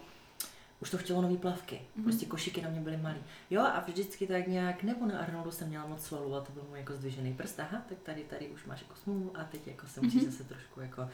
už 0.81 0.89
to 0.89 0.97
chtělo 0.97 1.21
nový 1.21 1.37
plavky, 1.37 1.81
Mhm. 1.95 2.03
prostě 2.03 2.25
košíky 2.25 2.61
na 2.61 2.69
mě 2.69 2.79
byly 2.79 2.97
malý. 2.97 3.17
Jo 3.49 3.61
a 3.61 3.79
vždycky 3.87 4.27
tak 4.27 4.47
nějak, 4.47 4.83
nebo 4.83 5.05
na 5.05 5.19
Arnoldu 5.19 5.51
jsem 5.51 5.67
měla 5.67 5.85
moc 5.87 6.03
svalů 6.03 6.35
a 6.35 6.41
to 6.41 6.51
byl 6.51 6.63
můj 6.69 6.79
jako 6.79 6.93
zdvižený 6.93 7.33
prst, 7.33 7.59
aha, 7.59 7.81
tak 7.89 7.97
tady, 8.03 8.21
tady 8.23 8.47
už 8.47 8.65
máš 8.65 8.81
jako 8.81 8.95
smůlu 8.95 9.31
a 9.35 9.43
teď 9.43 9.67
jako 9.67 9.87
se 9.87 10.01
musíš 10.01 10.21
Mhm. 10.21 10.31
zase 10.31 10.43
trošku 10.43 10.81
jako 10.81 11.01
uh, 11.01 11.09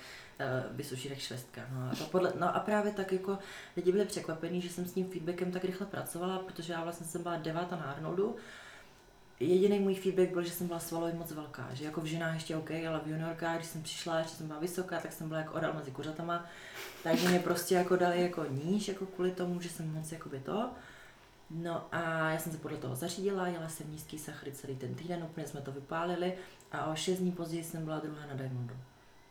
vysušit 0.71 1.09
jak 1.09 1.19
švestka. 1.19 1.61
No 1.73 1.89
a, 1.91 1.95
to 1.95 2.03
podle, 2.03 2.33
no 2.39 2.55
a 2.55 2.59
právě 2.59 2.91
tak 2.91 3.11
jako 3.11 3.37
lidi 3.75 3.91
byli 3.91 4.05
překvapení, 4.05 4.61
že 4.61 4.69
jsem 4.69 4.85
s 4.85 4.93
tím 4.93 5.09
feedbackem 5.11 5.51
tak 5.51 5.63
rychle 5.63 5.87
pracovala, 5.87 6.39
protože 6.39 6.73
já 6.73 6.83
vlastně 6.83 7.05
jsem 7.07 7.23
byla 7.23 7.37
devátá 7.37 7.75
na 7.75 7.83
Arnoldu, 7.83 8.35
Jediný 9.39 9.79
můj 9.79 9.95
feedback 9.95 10.29
byl, 10.29 10.43
že 10.43 10.51
jsem 10.51 10.67
byla 10.67 10.79
svalově 10.79 11.15
moc 11.15 11.31
velká, 11.31 11.69
že 11.73 11.85
jako 11.85 12.01
v 12.01 12.05
ženách 12.05 12.33
ještě 12.33 12.55
OK, 12.55 12.71
ale 12.71 13.01
v 13.05 13.07
juniorkách, 13.07 13.55
když 13.55 13.67
jsem 13.67 13.83
přišla, 13.83 14.19
ještě 14.19 14.35
jsem 14.35 14.47
byla 14.47 14.59
vysoká, 14.59 14.99
tak 14.99 15.13
jsem 15.13 15.27
byla 15.27 15.39
jako 15.39 15.53
oral 15.53 15.73
mezi 15.73 15.91
kuřatama, 15.91 16.45
takže 17.03 17.29
mě 17.29 17.39
prostě 17.39 17.75
jako 17.75 17.95
dali 17.95 18.21
jako 18.21 18.45
níž, 18.45 18.87
jako 18.87 19.05
kvůli 19.05 19.31
tomu, 19.31 19.61
že 19.61 19.69
jsem 19.69 19.93
moc 19.93 20.11
jakoby 20.11 20.39
to. 20.39 20.69
No 21.49 21.87
a 21.91 22.29
já 22.29 22.39
jsem 22.39 22.51
se 22.51 22.57
podle 22.57 22.77
toho 22.77 22.95
zařídila, 22.95 23.47
jela 23.47 23.69
jsem 23.69 23.91
nízký 23.91 24.17
sachary 24.19 24.51
celý 24.51 24.75
ten 24.75 24.95
týden, 24.95 25.23
úplně 25.23 25.47
jsme 25.47 25.61
to 25.61 25.71
vypálili 25.71 26.33
a 26.71 26.85
o 26.85 26.95
šest 26.95 27.19
dní 27.19 27.31
později 27.31 27.63
jsem 27.63 27.85
byla 27.85 27.99
druhá 27.99 28.25
na 28.27 28.33
Diamondu. 28.33 28.73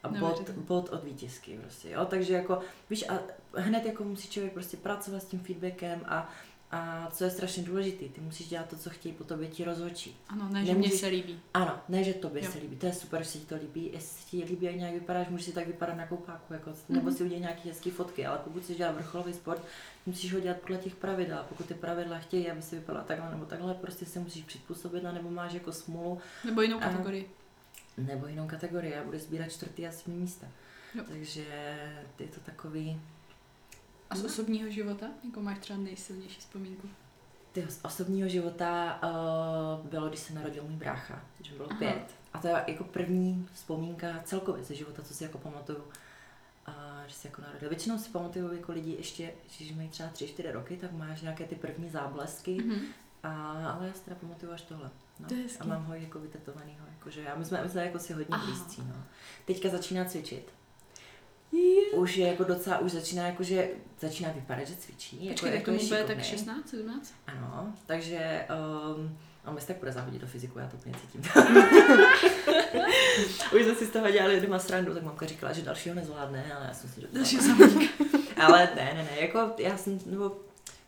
A 0.02 0.08
bod, 0.08 0.14
Neuvěřitelné. 0.14 0.62
bod 0.62 0.88
od 0.88 1.04
vítězky 1.04 1.58
prostě, 1.62 1.90
jo, 1.90 2.04
takže 2.04 2.34
jako, 2.34 2.60
víš, 2.90 3.04
a 3.08 3.18
hned 3.60 3.86
jako 3.86 4.04
musí 4.04 4.28
člověk 4.28 4.52
prostě 4.52 4.76
pracovat 4.76 5.22
s 5.22 5.26
tím 5.26 5.40
feedbackem 5.40 6.00
a, 6.08 6.30
a 6.76 7.10
co 7.12 7.24
je 7.24 7.30
strašně 7.30 7.62
důležité, 7.62 8.04
ty 8.08 8.20
musíš 8.20 8.48
dělat 8.48 8.68
to, 8.68 8.76
co 8.76 8.90
chtějí 8.90 9.14
po 9.14 9.24
tobě 9.24 9.48
ti 9.48 9.64
rozhodčí. 9.64 10.16
Ano, 10.28 10.48
ne, 10.52 10.64
že 10.64 10.72
Nemůžeš- 10.72 10.92
mně 10.92 10.98
se 11.00 11.06
líbí. 11.06 11.40
Ano, 11.54 11.80
ne, 11.88 12.04
že 12.04 12.14
tobě 12.14 12.44
Jo. 12.44 12.52
se 12.52 12.58
líbí, 12.58 12.76
to 12.76 12.86
je 12.86 12.92
super, 12.92 13.22
že 13.22 13.28
se 13.28 13.38
ti 13.38 13.46
to 13.46 13.54
líbí, 13.56 13.90
jestli 13.92 14.18
se 14.22 14.26
ti 14.30 14.44
líbí, 14.44 14.66
jak 14.66 14.74
nějak 14.76 14.94
vypadáš, 14.94 15.28
můžeš 15.28 15.46
si 15.46 15.52
tak 15.52 15.66
vypadat 15.66 15.94
na 15.96 16.06
koupáku, 16.06 16.52
jako, 16.52 16.72
nebo 16.88 17.06
Mhm. 17.06 17.16
si 17.16 17.24
udělat 17.24 17.40
nějaké 17.40 17.68
hezké 17.68 17.90
fotky, 17.90 18.26
ale 18.26 18.38
pokud 18.38 18.64
si 18.66 18.74
dělá 18.74 18.92
vrcholový 18.92 19.32
sport, 19.32 19.62
musíš 20.06 20.32
ho 20.34 20.40
dělat 20.40 20.56
podle 20.60 20.76
těch 20.78 20.94
pravidel. 20.94 21.38
A 21.38 21.42
Pokud 21.42 21.66
ty 21.66 21.74
pravidla 21.74 22.18
chtějí, 22.18 22.50
aby 22.50 22.62
si 22.62 22.76
vypadala 22.76 23.04
takhle 23.04 23.30
nebo 23.30 23.44
takhle, 23.44 23.74
prostě 23.74 24.06
se 24.06 24.18
musíš 24.20 24.44
přizpůsobit, 24.44 25.02
nebo 25.02 25.30
máš 25.30 25.52
jako 25.52 25.72
smůlu, 25.72 26.18
Nebo 26.44 26.62
jinou 26.62 26.78
kategorii. 26.78 27.30
nebo 27.98 28.26
jinou 28.26 28.46
kategorii 28.48 28.94
a 28.96 29.04
budeš 29.04 29.22
sbírat 29.22 29.52
čtvrtý 29.52 29.86
a 29.86 29.92
sedmý 29.92 30.16
místa. 30.16 30.46
Jo. 30.94 31.04
Takže 31.08 31.44
je 32.18 32.26
to 32.28 32.40
takový, 32.40 33.00
A 34.14 34.16
z 34.16 34.24
osobního 34.24 34.70
života? 34.70 35.06
Jako 35.24 35.40
máš 35.40 35.58
třeba 35.58 35.78
nejsilnější 35.78 36.40
vzpomínku? 36.40 36.88
Ty 37.52 37.66
z 37.68 37.80
osobního 37.84 38.28
života 38.28 39.00
uh, 39.02 39.86
bylo, 39.86 40.08
když 40.08 40.20
se 40.20 40.34
narodil 40.34 40.64
můj 40.64 40.76
brácha, 40.76 41.22
když 41.38 41.52
bylo 41.52 41.70
Aha. 41.70 41.78
pět. 41.78 42.06
A 42.32 42.38
to 42.38 42.48
je 42.48 42.64
jako 42.66 42.84
první 42.84 43.48
vzpomínka 43.52 44.20
celkově 44.24 44.64
ze 44.64 44.74
života, 44.74 45.02
co 45.02 45.14
si 45.14 45.24
jako 45.24 45.38
pamatuju. 45.38 45.84
A 46.66 47.02
že 47.06 47.14
se 47.14 47.28
jako 47.28 47.42
narodil. 47.42 47.68
Většinou 47.68 47.98
si 47.98 48.10
pamatuju 48.10 48.52
jako 48.54 48.72
lidi 48.72 48.92
ještě, 48.92 49.32
když 49.58 49.74
mají 49.74 49.88
třeba 49.88 50.08
3-4 50.08 50.52
roky, 50.52 50.76
tak 50.76 50.92
máš 50.92 51.22
nějaké 51.22 51.44
ty 51.44 51.54
první 51.54 51.90
záblesky. 51.90 52.62
Mhm. 52.62 52.80
A, 53.22 53.52
ale 53.72 53.86
já 53.86 53.92
si 53.92 54.00
teda 54.00 54.16
pamatuju 54.20 54.52
až 54.52 54.62
tohle. 54.62 54.90
No. 55.20 55.28
To 55.28 55.34
je 55.34 55.42
hezký. 55.42 55.60
a 55.60 55.64
mám 55.64 55.84
ho 55.84 55.94
jako 55.94 56.18
vytetovanýho. 56.18 56.86
Jakože, 56.98 57.28
a 57.28 57.38
my 57.38 57.44
jsme, 57.44 57.62
my 57.62 57.68
jsme 57.68 57.84
jako 57.84 57.98
si 57.98 58.12
hodně 58.12 58.34
Aha. 58.34 58.46
blízcí. 58.46 58.82
No. 58.88 59.04
Teďka 59.44 59.68
začíná 59.68 60.04
cvičit. 60.04 60.52
Je. 61.52 61.90
Už 61.92 62.16
je 62.16 62.26
jako 62.26 62.44
docela, 62.44 62.78
už 62.78 62.92
začíná 62.92 63.26
jakože, 63.26 63.68
začíná 64.00 64.30
vypadat, 64.32 64.64
že 64.64 64.76
cvičí. 64.76 65.28
Počkej, 65.28 65.54
jako, 65.54 65.70
tak 65.70 65.80
je 65.82 65.88
bude 65.88 66.04
tak 66.04 66.22
šikovnej. 66.24 66.54
16, 66.54 66.68
17? 66.68 67.14
Ano, 67.26 67.72
takže 67.86 68.46
um, 68.96 69.18
on 69.46 69.54
bez 69.54 69.64
tak 69.64 69.76
bude 69.76 69.92
závodit 69.92 70.20
do 70.20 70.26
fyziku, 70.26 70.58
já 70.58 70.68
to 70.68 70.76
úplně 70.76 70.94
cítím. 71.00 71.20
Už 73.54 73.62
jsme 73.62 73.74
si 73.74 73.86
z 73.86 73.90
toho 73.90 74.10
dělali 74.10 74.40
doma 74.40 74.58
srandu, 74.58 74.94
tak 74.94 75.02
mamka 75.02 75.26
říkala, 75.26 75.52
že 75.52 75.62
dalšího 75.62 75.94
nezvládne, 75.94 76.52
ale 76.56 76.66
já 76.66 76.74
jsem 76.74 76.90
si 76.90 77.00
Další 77.12 77.40
říkala. 77.40 77.58
závodník. 77.58 77.90
Ale 78.36 78.68
ne, 78.76 78.92
ne, 78.94 79.02
ne, 79.10 79.20
jako 79.20 79.52
já 79.58 79.76
jsem, 79.76 80.00
nebo 80.06 80.36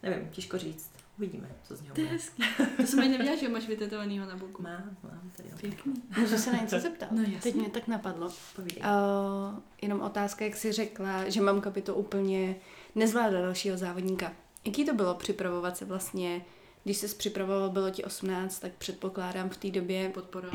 nevím, 0.02 0.28
těžko 0.28 0.58
říct. 0.58 0.90
Uvidíme, 1.18 1.48
co 1.62 1.76
z 1.76 1.82
něho 1.82 1.94
To 1.94 2.00
je 2.00 2.06
bude. 2.06 2.16
hezký. 2.16 2.42
To 2.76 2.82
jsem 2.82 3.00
ani 3.00 3.08
nevěděla, 3.08 3.36
že 3.36 3.46
ho 3.46 3.52
máš 3.52 3.66
vytetovanýho 3.68 4.26
na 4.26 4.36
boku. 4.36 4.62
Mám, 4.62 4.96
mám 5.02 5.30
tady. 5.36 5.48
Pěkný. 5.60 5.94
Můžu 6.18 6.38
se 6.38 6.52
na 6.52 6.58
něco 6.58 6.80
zeptat? 6.80 7.12
No 7.12 7.22
jasně. 7.22 7.40
Teď 7.40 7.54
mě 7.54 7.70
tak 7.70 7.86
napadlo. 7.88 8.32
Povídej. 8.56 8.82
Uh, 8.82 9.58
jenom 9.82 10.00
otázka, 10.00 10.44
jak 10.44 10.56
jsi 10.56 10.72
řekla, 10.72 11.28
že 11.28 11.40
mamka 11.40 11.70
by 11.70 11.82
to 11.82 11.94
úplně 11.94 12.56
nezvládla 12.94 13.40
dalšího 13.40 13.76
závodníka. 13.76 14.32
Jaký 14.64 14.84
to 14.84 14.94
bylo 14.94 15.14
připravovat 15.14 15.76
se 15.76 15.84
vlastně, 15.84 16.44
když 16.84 16.96
se 16.96 17.08
připravoval, 17.08 17.70
bylo 17.70 17.90
ti 17.90 18.04
18, 18.04 18.58
tak 18.58 18.72
předpokládám 18.72 19.48
v 19.50 19.56
té 19.56 19.70
době 19.70 20.08
Podpora. 20.08 20.48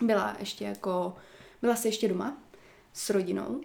byla 0.00 0.36
ještě 0.38 0.64
jako, 0.64 1.16
byla 1.62 1.76
jsi 1.76 1.88
ještě 1.88 2.08
doma 2.08 2.38
s 2.92 3.10
rodinou. 3.10 3.60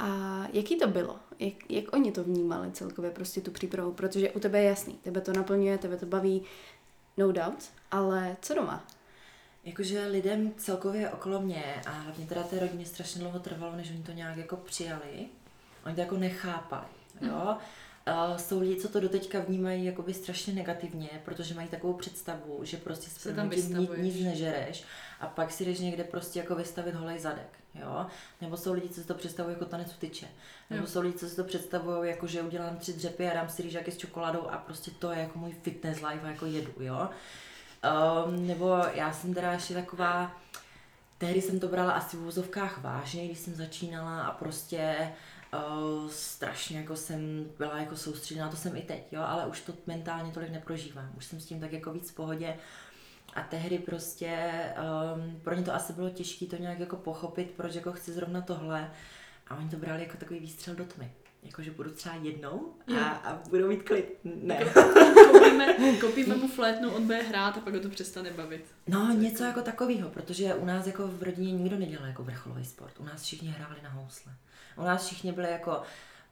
A 0.00 0.46
jaký 0.52 0.78
to 0.78 0.88
bylo? 0.88 1.16
Jak, 1.38 1.70
jak 1.70 1.92
oni 1.92 2.12
to 2.12 2.24
vnímali 2.24 2.72
celkově 2.72 3.10
prostě 3.10 3.40
tu 3.40 3.50
přípravu? 3.50 3.92
Protože 3.92 4.30
u 4.30 4.40
tebe 4.40 4.58
je 4.58 4.68
jasný, 4.68 4.94
tebe 4.94 5.20
to 5.20 5.32
naplňuje, 5.32 5.78
tebe 5.78 5.96
to 5.96 6.06
baví, 6.06 6.42
no 7.16 7.32
doubt, 7.32 7.70
ale 7.90 8.36
co 8.42 8.54
doma? 8.54 8.84
Jakože 9.64 10.06
lidem 10.06 10.52
celkově 10.56 11.10
okolo 11.10 11.40
mě 11.40 11.64
a 11.86 11.90
hlavně 11.90 12.26
teda 12.26 12.42
té 12.42 12.58
rodině 12.58 12.86
strašně 12.86 13.20
dlouho 13.20 13.38
trvalo, 13.38 13.76
než 13.76 13.90
oni 13.90 14.02
to 14.02 14.12
nějak 14.12 14.36
jako 14.36 14.56
přijali. 14.56 15.26
Oni 15.86 15.94
to 15.94 16.00
jako 16.00 16.16
nechápali, 16.16 16.86
jo. 17.20 17.56
Uh, 18.08 18.36
jsou 18.36 18.60
lidi, 18.60 18.76
co 18.76 18.88
to 18.88 19.00
doteďka 19.00 19.40
vnímají 19.40 19.84
jakoby 19.84 20.14
strašně 20.14 20.52
negativně, 20.52 21.08
protože 21.24 21.54
mají 21.54 21.68
takovou 21.68 21.92
představu, 21.92 22.60
že 22.62 22.76
prostě 22.76 23.10
Se 23.10 23.34
tam 23.34 23.50
nic, 23.50 23.54
vystavuješ. 23.54 24.02
nic 24.02 24.24
nežereš 24.24 24.84
a 25.20 25.26
pak 25.26 25.50
si 25.52 25.64
jdeš 25.64 25.78
někde 25.78 26.04
prostě 26.04 26.38
jako 26.38 26.54
vystavit 26.54 26.94
holej 26.94 27.18
zadek, 27.18 27.58
jo. 27.74 28.06
Nebo 28.40 28.56
jsou 28.56 28.72
lidi, 28.72 28.88
co 28.88 29.00
si 29.00 29.06
to 29.06 29.14
představují 29.14 29.54
jako 29.54 29.64
tanec 29.64 29.92
u 29.92 29.96
tyče. 29.98 30.26
Nebo 30.70 30.82
Jo. 30.82 30.88
jsou 30.88 31.00
lidi, 31.00 31.18
co 31.18 31.28
si 31.28 31.36
to 31.36 31.44
představují 31.44 32.10
jako, 32.10 32.26
že 32.26 32.42
udělám 32.42 32.76
tři 32.76 32.92
dřepy 32.92 33.30
a 33.30 33.34
dám 33.34 33.48
si 33.48 33.62
rýžaky 33.62 33.92
s 33.92 33.96
čokoládou 33.96 34.48
a 34.48 34.58
prostě 34.58 34.90
to 34.90 35.10
je 35.12 35.18
jako 35.18 35.38
můj 35.38 35.52
fitness 35.62 35.96
life 35.96 36.26
a 36.26 36.30
jako 36.30 36.46
jedu, 36.46 36.72
jo. 36.80 37.08
Um, 38.26 38.46
nebo 38.46 38.76
já 38.94 39.12
jsem 39.12 39.34
teda 39.34 39.52
ještě 39.52 39.74
taková, 39.74 40.36
tehdy 41.18 41.42
jsem 41.42 41.60
to 41.60 41.68
brala 41.68 41.92
asi 41.92 42.16
v 42.16 42.26
úzovkách 42.26 42.78
vážně, 42.82 43.26
když 43.26 43.38
jsem 43.38 43.54
začínala 43.54 44.22
a 44.22 44.30
prostě 44.30 45.12
uh, 45.54 46.10
strašně 46.10 46.78
jako 46.78 46.96
jsem 46.96 47.50
byla 47.58 47.78
jako 47.78 47.96
soustředěná, 47.96 48.48
to 48.50 48.56
jsem 48.56 48.76
i 48.76 48.82
teď, 48.82 49.12
jo, 49.12 49.22
ale 49.26 49.46
už 49.46 49.60
to 49.60 49.72
mentálně 49.86 50.32
tolik 50.32 50.50
neprožívám, 50.50 51.10
už 51.16 51.24
jsem 51.24 51.40
s 51.40 51.46
tím 51.46 51.60
tak 51.60 51.72
jako 51.72 51.92
víc 51.92 52.10
v 52.10 52.14
pohodě 52.14 52.56
a 53.34 53.42
tehdy 53.42 53.78
prostě 53.78 54.50
um, 55.14 55.40
pro 55.40 55.54
ně 55.54 55.62
to 55.62 55.74
asi 55.74 55.92
bylo 55.92 56.10
těžké 56.10 56.46
to 56.46 56.56
nějak 56.56 56.78
jako 56.78 56.96
pochopit, 56.96 57.50
proč 57.50 57.74
jako 57.74 57.92
chci 57.92 58.12
zrovna 58.12 58.40
tohle 58.40 58.90
A 59.48 59.56
oni 59.56 59.68
to 59.68 59.76
brali 59.76 60.02
jako 60.02 60.16
takový 60.16 60.40
výstřel 60.40 60.74
do 60.74 60.84
tmy. 60.84 61.12
Jako, 61.42 61.62
že 61.62 61.70
budu 61.70 61.90
třeba 61.90 62.14
jednou 62.14 62.74
a, 63.00 63.04
a 63.04 63.34
budou 63.48 63.68
mít 63.68 63.82
klid. 63.82 64.18
Ne. 64.24 64.64
Koupíme, 65.32 65.76
koupíme 66.00 66.36
mu 66.36 66.48
flétnu, 66.48 66.90
on 66.90 67.02
bude 67.02 67.22
hrát 67.22 67.56
a 67.56 67.60
pak 67.60 67.74
ho 67.74 67.80
to 67.80 67.88
přestane 67.88 68.30
bavit. 68.30 68.64
No, 68.86 69.12
něco 69.12 69.44
jako 69.44 69.62
takového, 69.62 70.08
protože 70.08 70.54
u 70.54 70.64
nás 70.64 70.86
jako 70.86 71.08
v 71.08 71.22
rodině 71.22 71.52
nikdo 71.52 71.78
nedělal 71.78 72.06
jako 72.06 72.24
vrcholový 72.24 72.64
sport. 72.64 73.00
U 73.00 73.04
nás 73.04 73.22
všichni 73.22 73.48
hráli 73.48 73.76
na 73.82 73.90
housle. 73.90 74.32
U 74.76 74.82
nás 74.82 75.06
všichni 75.06 75.32
byli 75.32 75.50
jako 75.50 75.82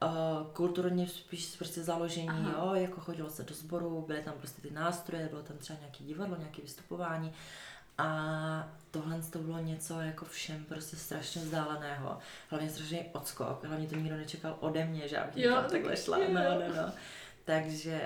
uh, 0.04 0.46
kulturně 0.52 1.08
spíš 1.08 1.56
prostě 1.56 1.82
založení, 1.82 2.28
Aha. 2.28 2.52
jo, 2.66 2.74
jako 2.74 3.00
chodilo 3.00 3.30
se 3.30 3.42
do 3.44 3.54
sboru, 3.54 4.04
byly 4.06 4.22
tam 4.22 4.34
prostě 4.38 4.62
ty 4.62 4.70
nástroje, 4.70 5.28
bylo 5.28 5.42
tam 5.42 5.56
třeba 5.58 5.78
nějaké 5.78 6.04
divadlo, 6.04 6.36
nějaké 6.36 6.62
vystupování. 6.62 7.32
A 7.98 8.68
tohle 8.90 9.22
to 9.22 9.38
bylo 9.38 9.58
něco 9.58 10.00
jako 10.00 10.24
všem 10.24 10.64
prostě 10.64 10.96
strašně 10.96 11.42
vzdáleného. 11.42 12.18
Hlavně 12.50 12.70
strašný 12.70 13.04
odskok, 13.12 13.64
hlavně 13.64 13.86
to 13.86 13.96
nikdo 13.96 14.16
nečekal 14.16 14.56
ode 14.60 14.84
mě, 14.84 15.08
že 15.08 15.18
abych 15.18 15.36
Jo, 15.44 15.54
tak- 15.54 15.70
takhle 15.70 15.96
šla. 15.96 16.18
jo. 16.18 16.24
No, 16.32 16.40
no, 16.42 16.82
no. 16.82 16.92
Takže, 17.44 18.00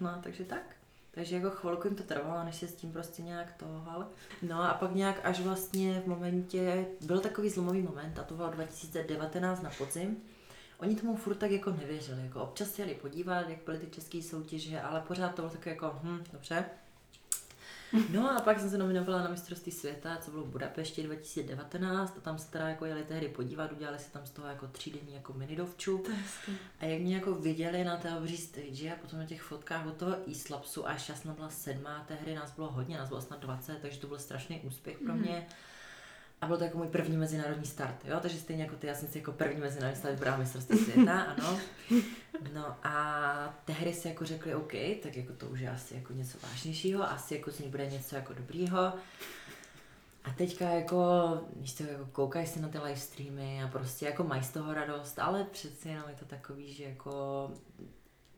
no, 0.00 0.20
takže 0.22 0.44
tak. 0.44 0.62
Takže 1.10 1.36
jako 1.36 1.50
chvilku 1.50 1.86
jim 1.88 1.96
to 1.96 2.02
trvalo, 2.02 2.44
než 2.44 2.54
se 2.56 2.68
s 2.68 2.74
tím 2.74 2.92
prostě 2.92 3.22
nějak 3.22 3.52
tohle. 3.56 4.06
No 4.42 4.62
a 4.62 4.74
pak 4.74 4.94
nějak 4.94 5.20
až 5.24 5.40
vlastně 5.40 6.00
v 6.00 6.06
momentě, 6.06 6.86
byl 7.00 7.20
takový 7.20 7.50
zlomový 7.50 7.82
moment 7.82 8.18
a 8.18 8.22
to 8.22 8.34
bylo 8.34 8.50
2019 8.50 9.62
na 9.62 9.70
podzim. 9.78 10.16
Oni 10.78 10.96
tomu 10.96 11.16
furt 11.16 11.34
tak 11.34 11.50
jako 11.50 11.70
nevěřili, 11.70 12.22
jako 12.22 12.42
občas 12.42 12.70
se 12.70 12.82
jeli 12.82 12.94
podívat, 12.94 13.48
jak 13.48 13.58
byly 13.64 13.78
ty 13.78 13.86
české 13.86 14.22
soutěže, 14.22 14.80
ale 14.80 15.00
pořád 15.00 15.34
to 15.34 15.42
bylo 15.42 15.50
takové 15.50 15.70
jako, 15.70 16.00
hm, 16.02 16.24
dobře. 16.32 16.64
No 18.10 18.30
a 18.30 18.40
pak 18.40 18.60
jsem 18.60 18.70
se 18.70 18.78
nominovala 18.78 19.22
na 19.22 19.30
mistrovství 19.30 19.72
světa, 19.72 20.16
co 20.20 20.30
bylo 20.30 20.44
v 20.44 20.48
Budapešti 20.48 21.02
2019 21.02 22.14
a 22.18 22.20
tam 22.20 22.38
se 22.38 22.50
teda 22.50 22.68
jako 22.68 22.84
jeli 22.84 23.04
tehdy 23.04 23.28
podívat, 23.28 23.72
udělali 23.72 23.98
si 23.98 24.10
tam 24.10 24.26
z 24.26 24.30
toho 24.30 24.48
jako 24.48 24.66
třídenní 24.66 25.14
jako 25.14 25.32
minidovču. 25.32 26.04
A 26.80 26.84
jak 26.84 27.00
mě 27.00 27.14
jako 27.14 27.34
viděli 27.34 27.84
na 27.84 27.96
té 27.96 28.16
obří 28.16 28.36
stage 28.36 28.92
a 28.92 28.96
potom 29.00 29.18
na 29.18 29.26
těch 29.26 29.42
fotkách 29.42 29.86
od 29.86 29.96
toho 29.96 30.16
e-slapsu, 30.30 30.88
až 30.88 31.08
já 31.08 31.14
jsem 31.14 31.34
byla 31.34 31.50
sedmá, 31.50 32.04
té 32.08 32.14
hry 32.14 32.34
nás 32.34 32.52
bylo 32.54 32.70
hodně, 32.70 32.98
nás 32.98 33.08
bylo 33.08 33.20
snad 33.20 33.40
20, 33.40 33.78
takže 33.82 34.00
to 34.00 34.06
byl 34.06 34.18
strašný 34.18 34.60
úspěch 34.60 34.98
pro 34.98 35.14
mě. 35.14 35.46
A 36.40 36.46
byl 36.46 36.58
to 36.58 36.64
jako 36.64 36.78
můj 36.78 36.88
první 36.88 37.16
mezinárodní 37.16 37.66
start, 37.66 38.04
jo, 38.04 38.18
takže 38.22 38.38
stejně 38.38 38.62
jako 38.62 38.76
ty, 38.76 38.86
já 38.86 38.94
jsem 38.94 39.08
si 39.08 39.18
jako 39.18 39.32
první 39.32 39.60
mezinárodní 39.60 39.98
start 40.00 40.14
vybrala 40.14 40.36
mistrovství 40.36 40.78
světa, 40.84 41.20
ano. 41.20 41.58
No 42.52 42.76
a 42.82 43.60
tehdy 43.64 43.94
si 43.94 44.08
jako 44.08 44.24
řekli, 44.24 44.54
OK, 44.54 44.72
tak 45.02 45.16
jako 45.16 45.32
to 45.32 45.46
už 45.46 45.60
je 45.60 45.70
asi 45.70 45.94
jako 45.94 46.12
něco 46.12 46.38
vážnějšího, 46.42 47.10
asi 47.10 47.34
jako 47.34 47.50
z 47.50 47.58
ní 47.58 47.68
bude 47.68 47.86
něco 47.86 48.16
jako 48.16 48.34
dobrýho. 48.34 48.92
A 50.24 50.32
teďka 50.36 50.70
jako, 50.70 50.98
víš 51.56 51.72
to, 51.72 51.82
jako 51.82 52.06
koukají 52.12 52.46
si 52.46 52.60
na 52.60 52.68
ty 52.68 52.78
live 52.78 52.96
streamy 52.96 53.62
a 53.62 53.68
prostě 53.68 54.06
jako 54.06 54.24
mají 54.24 54.42
z 54.44 54.50
toho 54.50 54.74
radost, 54.74 55.18
ale 55.18 55.44
přeci 55.44 55.88
jenom 55.88 56.08
je 56.08 56.14
to 56.14 56.24
takový, 56.24 56.72
že 56.72 56.84
jako 56.84 57.50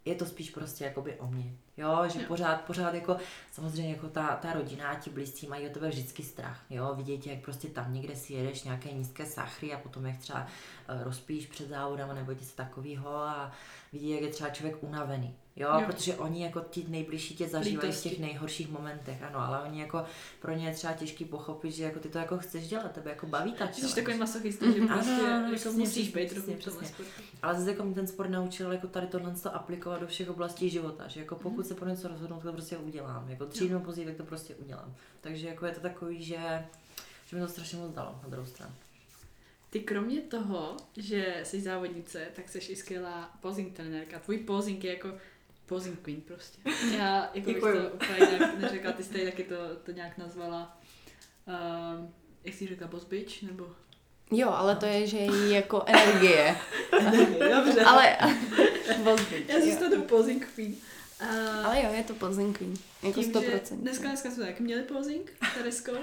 je 0.05 0.15
to 0.15 0.27
spíš 0.27 0.51
prostě 0.51 0.85
jakoby 0.85 1.15
o 1.15 1.27
mě. 1.27 1.55
Jo, 1.81 2.09
že 2.09 2.21
Jo. 2.21 2.25
pořád, 2.29 2.61
pořád 2.61 2.95
jako, 2.95 3.17
samozřejmě 3.53 3.93
jako 3.93 4.09
ta, 4.09 4.37
ta 4.37 4.53
rodina, 4.53 4.95
ti 4.95 5.11
blízcí 5.11 5.47
mají 5.47 5.67
o 5.67 5.73
tebe 5.73 5.89
vždycky 5.89 6.23
strach, 6.23 6.61
jo, 6.71 6.95
vidět, 6.95 7.27
jak 7.27 7.41
prostě 7.41 7.69
tam 7.69 7.95
někde 7.95 8.17
si 8.17 8.33
jedeš 8.33 8.63
nějaké 8.63 8.93
nízké 8.93 9.27
sachry 9.27 9.75
a 9.75 9.79
potom 9.79 10.07
jak 10.07 10.19
třeba 10.19 10.47
uh, 10.95 11.03
rozpíš 11.03 11.47
před 11.47 11.69
závodama 11.69 12.15
nebo 12.15 12.33
něco 12.33 12.57
takového 12.57 13.17
a 13.17 13.53
vidí, 13.93 14.11
jak 14.11 14.23
je 14.23 14.29
třeba 14.29 14.51
člověk 14.51 14.77
unavený, 14.81 15.35
jo, 15.61 15.69
Jo. 15.81 15.87
protože 15.87 16.15
oni 16.17 16.45
jako 16.45 16.61
ti 16.71 16.85
nejbližší 16.89 17.37
tě 17.37 17.49
zažívají 17.49 17.93
v 17.93 18.03
těch 18.03 18.19
nejhorších 18.19 18.71
momentech, 18.71 19.23
ano, 19.23 19.39
ale 19.39 19.63
oni 19.63 19.81
jako, 19.81 20.05
pro 20.41 20.53
ně 20.53 20.67
je 20.69 20.75
třeba 20.75 20.93
těžký 20.93 21.25
pochopit, 21.25 21.71
že 21.73 21.85
jako 21.85 21.99
ty 22.01 22.09
to 22.09 22.19
jako 22.19 22.39
chceš 22.39 22.69
dělat, 22.69 22.93
tebe 22.93 23.11
jako 23.11 23.27
baví 23.27 23.53
ta 23.53 23.73
Jsi 23.73 23.95
takový 23.95 24.19
masochista, 24.19 24.67
že 24.67 24.81
Ano, 24.81 24.89
prostě 24.89 25.11
ano, 25.11 25.45
jako 25.45 25.55
přesně, 25.55 25.79
musíš 25.79 26.09
být 26.09 26.31
přesně, 26.31 26.57
přesně. 26.57 26.89
Ale 27.43 27.55
zase 27.55 27.71
jako 27.71 27.85
mě 27.85 27.95
ten 27.95 28.07
sport 28.07 28.31
naučil 28.31 28.73
jako 28.73 28.87
tady 28.87 29.07
tohle 29.07 29.35
to 29.35 29.55
aplikovat 29.55 30.01
do 30.01 30.07
všech 30.07 30.31
oblastí 30.31 30.71
života, 30.71 31.09
že 31.09 31.21
jako 31.21 31.35
Mhm. 31.35 31.43
pokud 31.43 31.67
se 31.67 31.75
pro 31.75 31.89
něco 31.89 32.09
rozhodnu, 32.09 32.37
tak 32.37 32.45
to 32.45 32.53
prostě 32.53 32.77
udělám. 32.79 33.31
Jako 33.31 33.45
dřív 33.45 33.71
nebo 33.71 33.85
později, 33.85 34.07
tak 34.07 34.17
to 34.17 34.25
prostě 34.25 34.55
udělám. 34.55 34.95
Takže 35.21 35.49
jako 35.49 35.67
je 35.67 35.73
to 35.73 35.81
takový, 35.81 36.23
že, 36.23 36.67
že 37.27 37.37
mi 37.37 37.43
to 37.43 37.49
strašně 37.49 37.79
moc 37.79 37.95
dalo 37.95 38.21
na 38.23 38.29
druhou 38.29 38.47
stranu. 38.47 38.73
Ty 39.71 39.81
kromě 39.81 40.21
toho, 40.21 40.77
že 40.97 41.41
jsi 41.45 41.61
závodnice, 41.61 42.27
tak 42.37 42.49
jsi 42.49 42.59
i 42.59 42.77
skvělá 42.77 43.31
posing 43.41 43.73
trenérka. 43.77 44.19
Tvůj 44.19 44.39
posing 44.39 44.85
je 44.85 44.93
jako 44.93 45.09
posing 45.71 46.03
queen 46.03 46.21
prostě. 46.21 46.59
Já 46.99 47.31
jako 47.35 47.47
bych 47.53 47.61
to 47.61 47.69
úplně 47.95 48.19
nějak 48.31 48.59
neřekla, 48.59 48.93
ty 48.93 49.03
jsi 49.05 49.11
tady 49.11 49.25
taky 49.25 49.45
to, 49.45 49.57
to 49.85 49.93
nějak 49.93 50.19
nazvala. 50.19 50.81
Um, 51.47 52.15
jak 52.45 52.55
jsi 52.55 52.67
řekla, 52.67 52.87
boss 52.87 53.05
bitch, 53.05 53.43
nebo? 53.43 53.67
Jo, 54.33 54.49
ale 54.49 54.77
to 54.77 54.87
je, 54.87 55.07
že 55.07 55.19
jí 55.19 55.51
jako 55.51 55.85
energie. 55.87 56.57
Dobře. 57.55 57.81
ale, 57.81 58.17
Já 59.49 59.61
si 59.61 59.77
to 59.77 60.03
posing 60.03 60.47
queen. 60.55 60.77
Uh, 61.23 61.67
ale 61.67 61.83
jo, 61.83 61.93
je 61.93 62.05
to 62.05 62.15
Plzeň 62.15 62.53
Queen. 62.53 62.75
Jako 63.03 63.23
tím, 63.23 63.33
že 63.33 63.39
100%. 63.39 63.77
dneska, 63.77 64.09
dneska 64.09 64.31
jsme 64.31 64.47
tak 64.47 64.61
měli 64.61 64.83
posing 64.83 65.33
s 65.51 65.55
Tereskou, 65.55 65.97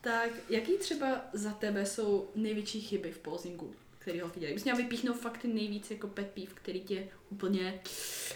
tak 0.00 0.30
jaký 0.48 0.78
třeba 0.78 1.20
za 1.32 1.50
tebe 1.50 1.86
jsou 1.86 2.30
největší 2.34 2.80
chyby 2.80 3.12
v 3.12 3.18
posingu, 3.18 3.74
který 3.98 4.20
holky 4.20 4.40
dělají? 4.40 4.54
Bys 4.54 4.64
měla 4.64 4.78
vypíchnout 4.78 5.20
fakt 5.20 5.38
ty 5.38 5.48
nejvíc 5.48 5.90
jako 5.90 6.08
pet 6.08 6.30
peeve, 6.30 6.52
který 6.54 6.80
tě 6.80 7.08
úplně, 7.30 7.80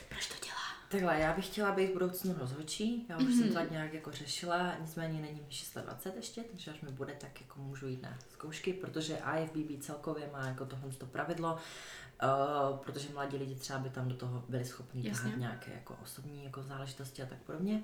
proč 0.08 0.26
to 0.26 0.34
dělá? 0.44 0.53
Takhle, 0.94 1.20
já 1.20 1.32
bych 1.32 1.46
chtěla 1.46 1.72
být 1.72 1.86
v 1.90 1.92
budoucnu 1.92 2.34
rozhodčí, 2.38 3.06
já 3.08 3.16
už 3.16 3.22
Mhm. 3.24 3.32
jsem 3.38 3.48
to 3.48 3.54
tak 3.54 3.70
nějak 3.70 3.92
jako 3.94 4.12
řešila, 4.12 4.74
nicméně 4.80 5.20
není 5.20 5.40
mi 5.40 5.82
26 5.82 6.16
ještě, 6.16 6.42
takže 6.42 6.70
až 6.70 6.80
mi 6.80 6.90
bude, 6.90 7.14
tak 7.20 7.40
jako 7.40 7.60
můžu 7.60 7.86
jít 7.88 8.02
na 8.02 8.18
zkoušky, 8.32 8.72
protože 8.72 9.18
IFBB 9.38 9.80
celkově 9.82 10.30
má 10.32 10.46
jako 10.46 10.66
tohle 10.66 10.90
to 10.98 11.06
pravidlo, 11.06 11.52
uh, 12.72 12.76
protože 12.78 13.08
mladí 13.12 13.36
lidi 13.36 13.54
třeba 13.54 13.78
by 13.78 13.90
tam 13.90 14.08
do 14.08 14.14
toho 14.14 14.44
byli 14.48 14.64
schopni 14.64 15.10
tahat 15.10 15.36
nějaké 15.36 15.72
jako 15.74 15.96
osobní 16.02 16.44
jako 16.44 16.62
záležitosti 16.62 17.22
a 17.22 17.26
tak 17.26 17.38
podobně. 17.38 17.82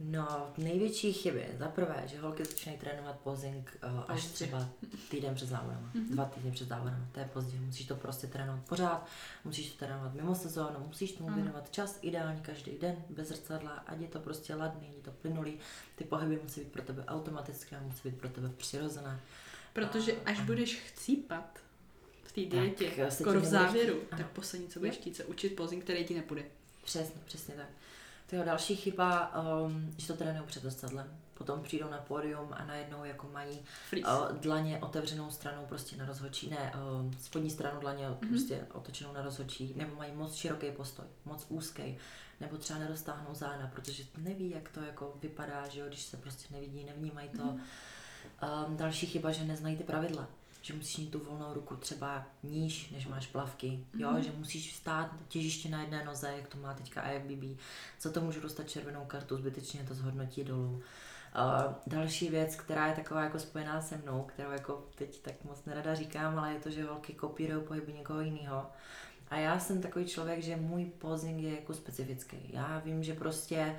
No, 0.00 0.52
největší 0.58 1.12
chyby. 1.12 1.46
Za 1.58 1.68
prvé, 1.68 2.02
že 2.06 2.18
holky 2.20 2.44
začínají 2.44 2.78
trénovat 2.78 3.20
posing 3.20 3.78
uh, 3.84 4.04
až 4.08 4.24
třeba 4.26 4.68
týden 5.10 5.34
před 5.34 5.48
závodem, 5.48 5.90
Mhm. 5.94 6.08
dva 6.10 6.24
týdny 6.24 6.50
před 6.50 6.68
závodem. 6.68 7.08
To 7.12 7.20
je 7.20 7.26
pozdě, 7.32 7.58
musíš 7.60 7.86
to 7.86 7.94
prostě 7.96 8.26
trénovat 8.26 8.64
pořád, 8.68 9.06
musíš 9.44 9.70
to 9.72 9.78
trénovat 9.86 10.14
mimo 10.14 10.34
sezónu, 10.34 10.84
musíš 10.86 11.12
tomu 11.12 11.28
Ano. 11.28 11.36
věnovat 11.36 11.70
čas, 11.72 11.98
ideálně 12.02 12.40
každý 12.42 12.70
den, 12.78 12.96
bez 13.10 13.28
zrcadla, 13.28 13.70
ať 13.70 14.00
je 14.00 14.08
to 14.08 14.18
prostě 14.20 14.54
ladný, 14.54 14.88
je 14.96 15.02
to 15.02 15.10
plynulý, 15.10 15.58
ty 15.96 16.04
pohyby 16.04 16.38
musí 16.42 16.60
být 16.60 16.72
pro 16.72 16.82
tebe 16.82 17.04
automatické 17.04 17.80
musí 17.80 18.08
být 18.08 18.18
pro 18.18 18.28
tebe 18.28 18.48
přirozené. 18.56 19.20
Protože 19.72 20.12
až 20.24 20.40
budeš 20.40 20.74
chcípat 20.80 21.58
v 22.24 22.32
té 22.32 22.40
dietě, 22.44 23.06
skoro 23.10 23.40
v 23.40 23.44
závěru. 23.44 23.94
Ano. 24.10 24.18
tak 24.18 24.30
poslední, 24.30 24.68
co 24.68 24.78
budeš 24.78 24.94
chtít, 24.94 25.16
se 25.16 25.24
učit 25.24 25.56
posing, 25.56 25.84
který 25.84 26.04
ti 26.04 26.14
nepůjde. 26.14 26.44
Přesně, 26.84 27.20
přesně 27.24 27.54
tak. 27.54 27.66
To 28.30 28.36
je 28.36 28.44
další 28.44 28.76
chyba, 28.76 29.32
um, 29.64 29.94
že 29.96 30.06
to 30.06 30.16
trénují 30.16 30.46
před 30.46 30.62
zrcadlem. 30.62 31.16
Potom 31.34 31.62
přijdou 31.62 31.90
na 31.90 31.98
pódium 31.98 32.48
a 32.52 32.64
najednou 32.64 33.04
jako 33.04 33.26
mají 33.32 33.60
Freeze. 33.88 34.08
uh, 34.08 34.32
dlaně 34.36 34.78
otevřenou 34.78 35.30
stranou 35.30 35.66
prostě 35.66 35.96
na 35.96 36.06
rozhodčí, 36.06 36.50
ne, 36.50 36.72
uh, 37.04 37.12
spodní 37.20 37.50
stranu 37.50 37.80
dlaně 37.80 38.08
Mhm. 38.08 38.16
prostě 38.28 38.66
otočenou 38.72 39.12
na 39.12 39.22
rozhodčí, 39.22 39.72
nebo 39.76 39.96
mají 39.96 40.12
moc 40.12 40.34
široký 40.34 40.70
postoj, 40.70 41.04
moc 41.24 41.46
úzký, 41.48 41.98
nebo 42.40 42.56
třeba 42.56 42.78
nedostáhnou 42.78 43.34
záda, 43.34 43.66
protože 43.74 44.02
neví, 44.18 44.50
jak 44.50 44.68
to 44.68 44.80
jako 44.80 45.16
vypadá, 45.22 45.68
že 45.68 45.80
jo, 45.80 45.86
když 45.86 46.02
se 46.02 46.16
prostě 46.16 46.54
nevidí, 46.54 46.84
nevnímají 46.84 47.28
to. 47.28 47.42
Mhm. 47.44 47.60
Um, 48.66 48.76
další 48.76 49.06
chyba, 49.06 49.32
že 49.32 49.44
neznají 49.44 49.76
ty 49.76 49.84
pravidla. 49.84 50.28
Že 50.62 50.74
musíš 50.74 50.96
mít 50.98 51.10
tu 51.10 51.18
volnou 51.18 51.54
ruku 51.54 51.76
třeba 51.76 52.26
níž, 52.42 52.90
než 52.90 53.06
máš 53.06 53.26
plavky. 53.26 53.84
Jo, 53.98 54.10
Mhm. 54.10 54.22
že 54.22 54.32
musíš 54.38 54.76
stát 54.76 55.10
těžiště 55.28 55.68
na 55.68 55.80
jedné 55.80 56.04
noze, 56.04 56.32
jak 56.36 56.48
to 56.48 56.58
má 56.58 56.74
teďka 56.74 57.02
IFBB. 57.10 57.58
Co 57.98 58.12
to 58.12 58.20
můžu 58.20 58.40
dostat 58.40 58.68
červenou 58.70 59.04
kartu, 59.04 59.36
zbytečně 59.36 59.84
to 59.88 59.94
zhodnotí 59.94 60.44
dolů. 60.44 60.82
Uh, 61.36 61.72
další 61.86 62.28
věc, 62.28 62.56
která 62.56 62.86
je 62.86 62.94
taková 62.94 63.22
jako 63.22 63.38
spojená 63.38 63.80
se 63.82 63.96
mnou, 63.96 64.22
kterou 64.22 64.50
jako 64.50 64.84
teď 64.94 65.20
tak 65.22 65.34
moc 65.44 65.64
nerada 65.64 65.94
říkám, 65.94 66.38
ale 66.38 66.52
je 66.52 66.60
to, 66.60 66.70
že 66.70 66.84
holky 66.84 67.12
kopírují 67.12 67.64
pohyby 67.66 67.92
někoho 67.92 68.20
jiného. 68.20 68.66
A 69.30 69.36
já 69.36 69.58
jsem 69.58 69.82
takový 69.82 70.04
člověk, 70.06 70.42
že 70.42 70.56
můj 70.56 70.84
posing 70.84 71.42
je 71.42 71.54
jako 71.54 71.74
specifický. 71.74 72.36
Já 72.52 72.78
vím, 72.84 73.02
že 73.04 73.14
prostě 73.14 73.76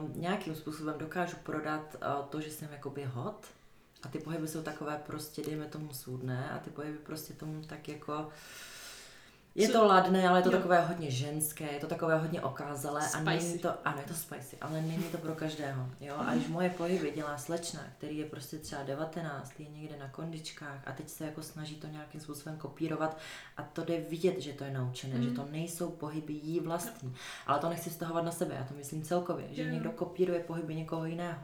um, 0.00 0.12
nějakým 0.20 0.54
způsobem 0.54 0.98
dokážu 0.98 1.36
prodat 1.42 1.96
uh, 2.20 2.26
to, 2.26 2.40
že 2.40 2.50
jsem 2.50 2.68
jakoby 2.72 3.04
hot 3.04 3.46
a 4.02 4.08
ty 4.08 4.18
pohyby 4.18 4.48
jsou 4.48 4.62
takové 4.62 5.00
prostě, 5.06 5.42
dejme 5.42 5.64
tomu 5.66 5.92
svůdné 5.94 6.50
a 6.50 6.58
ty 6.58 6.70
pohyby 6.70 6.98
prostě 6.98 7.34
tomu 7.34 7.62
tak 7.62 7.88
jako 7.88 8.28
je 9.54 9.66
Co- 9.66 9.72
to 9.72 9.84
ladné, 9.86 10.28
ale 10.28 10.38
je 10.38 10.42
to 10.42 10.50
Jo. 10.50 10.56
takové 10.56 10.80
hodně 10.80 11.10
ženské, 11.10 11.72
je 11.72 11.80
to 11.80 11.86
takové 11.86 12.18
hodně 12.18 12.40
okázalé 12.42 13.00
a 13.00 13.08
Spicy. 13.08 13.24
není 13.24 13.58
to, 13.58 13.70
ano, 13.84 13.98
je 13.98 14.04
to 14.08 14.14
spicy, 14.14 14.56
ale 14.60 14.82
není 14.82 15.02
to 15.02 15.18
pro 15.18 15.34
každého, 15.34 15.88
jo, 16.00 16.14
a 16.18 16.34
když 16.34 16.46
moje 16.48 16.70
pohyby 16.70 17.12
dělá 17.14 17.38
slečna, 17.38 17.80
který 17.98 18.18
je 18.18 18.24
prostě 18.24 18.58
třeba 18.58 18.82
19, 18.82 19.60
je 19.60 19.68
někde 19.68 19.96
na 19.96 20.08
kondičkách 20.08 20.88
a 20.88 20.92
teď 20.92 21.08
se 21.08 21.24
jako 21.24 21.42
snaží 21.42 21.74
to 21.76 21.86
nějakým 21.86 22.20
způsobem 22.20 22.56
kopírovat 22.58 23.18
a 23.56 23.62
to 23.62 23.84
jde 23.84 24.00
vidět, 24.00 24.40
že 24.40 24.52
to 24.52 24.64
je 24.64 24.70
naučené, 24.70 25.14
Mhm. 25.14 25.24
že 25.24 25.30
to 25.30 25.48
nejsou 25.50 25.90
pohyby 25.90 26.32
jí 26.32 26.60
vlastní, 26.60 27.14
ale 27.46 27.58
to 27.58 27.68
nechci 27.68 27.90
vztahovat 27.90 28.24
na 28.24 28.32
sebe, 28.32 28.54
já 28.54 28.64
to 28.64 28.74
myslím 28.74 29.02
celkově, 29.02 29.46
že 29.50 29.62
jo. 29.62 29.70
někdo 29.72 29.90
kopíruje 29.92 30.40
pohyby 30.40 30.74
někoho 30.74 31.04
jiného. 31.04 31.40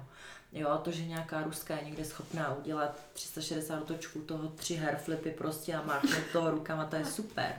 Jo, 0.53 0.79
to, 0.85 0.91
že 0.91 1.07
nějaká 1.07 1.43
ruská 1.43 1.77
je 1.77 1.85
někde 1.85 2.05
schopná 2.05 2.55
udělat 2.55 2.99
360 3.13 3.81
otočků 3.83 4.21
toho 4.21 4.49
tři 4.49 4.77
hairflipy 4.77 5.31
prostě 5.31 5.75
a 5.75 5.83
máchnout 5.83 6.25
toho 6.33 6.51
rukama, 6.51 6.85
to 6.87 6.97
je 6.97 7.05
super. 7.05 7.53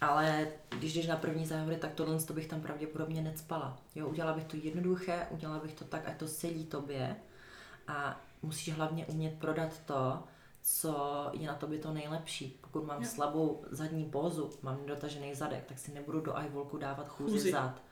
Ale 0.00 0.46
když 0.78 0.94
jdeš 0.94 1.06
na 1.06 1.16
první 1.16 1.46
závody, 1.46 1.76
tak 1.76 1.92
tohle 1.94 2.20
to 2.20 2.32
bych 2.32 2.46
tam 2.46 2.60
pravděpodobně 2.60 3.22
necpala. 3.22 3.78
Jo, 3.94 4.08
udělala 4.08 4.34
bych 4.36 4.44
to 4.44 4.56
jednoduché, 4.62 5.26
udělala 5.30 5.58
bych 5.60 5.74
to 5.74 5.84
tak, 5.84 6.08
ať 6.08 6.16
to 6.16 6.28
sedí 6.28 6.64
tobě 6.66 7.16
a 7.88 8.20
musíš 8.42 8.74
hlavně 8.74 9.06
umět 9.06 9.34
prodat 9.38 9.80
to, 9.86 10.22
co 10.62 11.30
je 11.32 11.46
na 11.46 11.54
tobě 11.54 11.78
to 11.78 11.92
nejlepší. 11.92 12.58
Pokud 12.60 12.84
mám 12.86 13.02
Jo. 13.02 13.08
slabou 13.08 13.64
zadní 13.70 14.04
pózu, 14.04 14.50
mám 14.62 14.80
nedotažený 14.82 15.34
zadek, 15.34 15.64
tak 15.64 15.78
si 15.78 15.92
nebudu 15.92 16.20
do 16.20 16.34
iWalku 16.46 16.76
dávat 16.78 17.08
chůzi, 17.08 17.32
Chůzi. 17.32 17.50
zad. 17.52 17.82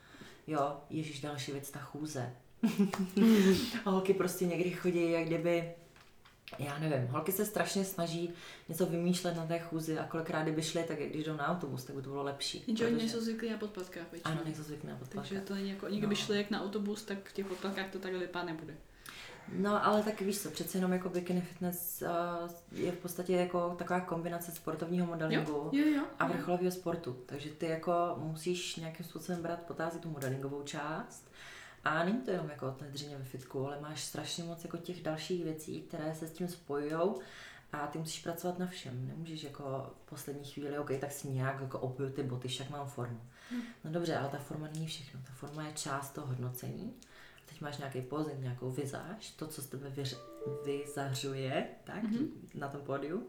Jo, 0.47 0.77
ježíš, 0.91 1.21
další 1.21 1.53
věc, 1.53 1.71
ta 1.71 1.79
chůze. 1.81 2.33
Holky 3.85 4.15
prostě 4.15 4.47
někdy 4.47 4.71
chodí, 4.71 5.11
jak 5.11 5.25
kdyby, 5.27 5.73
já 6.59 6.79
nevím, 6.79 7.09
holky 7.09 7.33
se 7.33 7.45
strašně 7.47 7.85
snaží 7.85 8.31
něco 8.69 8.87
vymýšlet 8.87 9.37
na 9.37 9.47
té 9.47 9.59
chůzi 9.59 9.99
a 9.99 10.05
kolikrát 10.05 10.43
kdyby 10.43 10.63
šly, 10.63 10.85
tak 10.89 10.99
když 10.99 11.25
jdou 11.25 11.37
na 11.37 11.47
autobus, 11.49 11.85
tak 11.85 11.97
by 11.97 12.03
to 12.03 12.11
bylo 12.11 12.23
lepší. 12.23 12.65
Jenže 12.67 12.85
oni 12.87 12.95
protože- 12.95 13.07
nejsou 13.07 13.21
zvyklí 13.21 13.51
na 13.51 13.59
podpadkách 13.59 14.11
většinou. 14.13 14.33
Ano, 14.33 14.41
nejsou 14.45 14.63
zvyklí 14.63 14.89
na 14.89 14.97
podpáka. 14.97 15.21
Takže 15.29 15.41
to 15.41 15.55
není 15.55 15.71
jako, 15.71 15.87
oni 15.87 15.99
kdyby 15.99 16.15
No. 16.15 16.21
šli 16.21 16.37
jak 16.37 16.51
na 16.51 16.63
autobus, 16.63 17.03
tak 17.03 17.29
v 17.29 17.33
těch 17.33 17.47
podpadkách 17.47 17.91
to 17.93 17.99
takhle 17.99 18.21
vypadat 18.21 18.47
nebude. 18.47 18.75
No, 19.53 19.87
ale 19.87 20.03
tak 20.03 20.21
víš 20.21 20.39
co, 20.41 20.51
přece 20.51 20.79
jenom 20.79 20.93
jako 20.93 21.09
bikini 21.09 21.41
fitness 21.41 22.03
uh, 22.43 22.79
je 22.81 22.93
v 22.93 22.99
podstatě 22.99 23.33
jako 23.33 23.75
taková 23.79 24.01
kombinace 24.01 24.53
sportovního 24.53 25.07
modelingu 25.07 25.71
Jo, 25.73 25.85
jo, 25.87 25.95
jo. 25.97 26.03
a 26.19 26.27
vrcholového 26.27 26.71
sportu. 26.71 27.17
Takže 27.27 27.49
ty 27.51 27.67
jako 27.67 27.93
musíš 28.17 28.77
nějakým 28.77 29.07
způsobem 29.07 29.43
brát 29.43 29.61
i 29.97 29.99
tu 29.99 30.11
modelingovou 30.11 30.63
část. 30.63 31.31
A 31.85 32.05
není 32.05 32.19
to 32.19 32.31
jenom 32.31 32.51
jako 32.51 32.71
té 32.71 32.85
dřině 32.85 33.17
ve 33.17 33.25
fitku, 33.25 33.67
ale 33.67 33.81
máš 33.81 34.05
strašně 34.05 34.45
moc 34.45 34.65
jako 34.65 34.77
těch 34.77 35.03
dalších 35.03 35.45
věcí, 35.45 35.83
které 35.83 36.15
se 36.15 36.29
s 36.29 36.33
tím 36.33 36.49
spojují 36.49 37.15
a 37.73 37.87
ty 37.87 37.99
musíš 37.99 38.23
pracovat 38.23 38.59
na 38.59 38.67
všem. 38.67 39.09
Nemůžeš 39.09 39.43
jako 39.43 39.95
v 40.05 40.11
poslední 40.11 40.45
chvíli, 40.45 40.79
OK, 40.79 40.91
tak 41.01 41.13
si 41.13 41.29
nějak 41.29 41.61
jako 41.61 41.79
opiju 41.79 42.11
ty 42.11 42.23
boty, 42.23 42.49
však 42.49 42.71
mám 42.71 42.89
formu. 42.89 43.21
No 43.85 43.91
dobře, 43.91 44.17
ale 44.17 44.29
ta 44.29 44.39
forma 44.39 44.69
není 44.73 44.87
všechno. 44.87 45.21
Ta 45.27 45.33
forma 45.33 45.67
je 45.67 45.73
část 45.73 46.11
toho 46.11 46.27
hodnocení. 46.27 46.95
Teď 47.47 47.61
máš 47.61 47.79
nějaký 47.79 48.03
posing, 48.03 48.41
nějakou 48.41 48.71
vizáž, 48.71 49.31
to, 49.31 49.47
co 49.47 49.63
z 49.63 49.67
tebe 49.67 49.91
vyř- 49.91 50.19
vyzařuje, 50.65 51.69
tak, 51.85 52.03
mm-hmm. 52.05 52.29
na 52.55 52.69
tom 52.69 52.81
pódiu. 52.81 53.27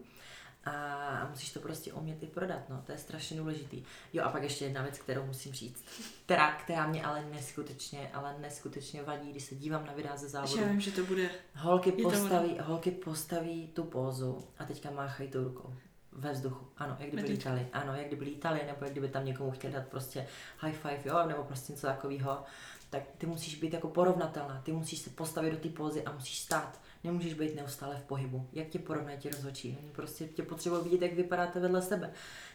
A 0.64 1.26
musíš 1.30 1.52
to 1.52 1.60
prostě 1.60 1.92
umět 1.92 2.22
i 2.22 2.26
prodat, 2.26 2.68
no, 2.68 2.82
to 2.86 2.92
je 2.92 2.98
strašně 2.98 3.36
důležitý. 3.36 3.82
Jo 4.12 4.24
a 4.24 4.28
pak 4.28 4.42
ještě 4.42 4.64
jedna 4.64 4.82
věc, 4.82 4.98
kterou 4.98 5.26
musím 5.26 5.52
říct, 5.52 5.84
která, 6.24 6.52
která 6.52 6.86
mě 6.86 7.04
ale 7.04 7.24
neskutečně, 7.24 8.10
ale 8.14 8.38
neskutečně 8.38 9.02
vadí, 9.02 9.30
když 9.30 9.44
se 9.44 9.54
dívám 9.54 9.86
na 9.86 9.92
videa 9.92 10.16
ze 10.16 10.28
závodu. 10.28 10.62
já 10.62 10.68
vím, 10.68 10.80
že 10.80 10.90
to 10.90 11.04
bude. 11.04 11.30
Holky 11.54 11.90
Je 11.90 11.96
to 11.96 12.10
postaví, 12.10 12.58
holky 12.62 12.90
postaví 12.90 13.68
tu 13.68 13.84
pózu 13.84 14.48
a 14.58 14.64
teďka 14.64 14.90
máchají 14.90 15.30
tou 15.30 15.44
rukou 15.44 15.74
ve 16.12 16.32
vzduchu. 16.32 16.66
Ano, 16.76 16.96
jak 16.98 17.10
kdyby 17.10 17.28
lítali. 17.28 17.66
Ano, 17.72 17.94
jak 17.94 18.06
kdyby 18.06 18.24
lítali, 18.24 18.60
nebo 18.66 18.84
jak 18.84 18.92
kdyby 18.92 19.08
tam 19.08 19.24
někomu 19.24 19.50
chtěli 19.50 19.72
dát 19.72 19.88
prostě 19.88 20.26
high 20.58 20.74
five, 20.74 21.00
jo, 21.04 21.26
nebo 21.26 21.44
prostě 21.44 21.72
něco 21.72 21.86
takového. 21.86 22.42
Tak 22.90 23.02
ty 23.18 23.26
musíš 23.26 23.54
být 23.54 23.72
jako 23.72 23.88
porovnatelná. 23.88 24.60
Ty 24.64 24.72
musíš 24.72 24.98
se 24.98 25.10
postavit 25.10 25.50
do 25.50 25.56
té 25.56 25.68
pózy 25.68 26.04
a 26.04 26.12
musíš 26.12 26.38
stát. 26.38 26.80
Nemůžeš 27.04 27.34
být 27.34 27.56
neustále 27.56 27.96
v 27.96 28.02
pohybu. 28.02 28.48
Jak 28.52 28.68
tě 28.68 28.78
porovnají 28.78 29.18
ti 29.18 29.30
rozhodčí? 29.30 29.78
Oni 29.82 29.90
prostě 29.92 30.26
tě 30.26 30.42
potřebují 30.42 30.82
vidět, 30.84 31.02
jak 31.02 31.14
vypadáte 31.14 31.60
vedle 31.60 31.82
sebe. 31.82 32.10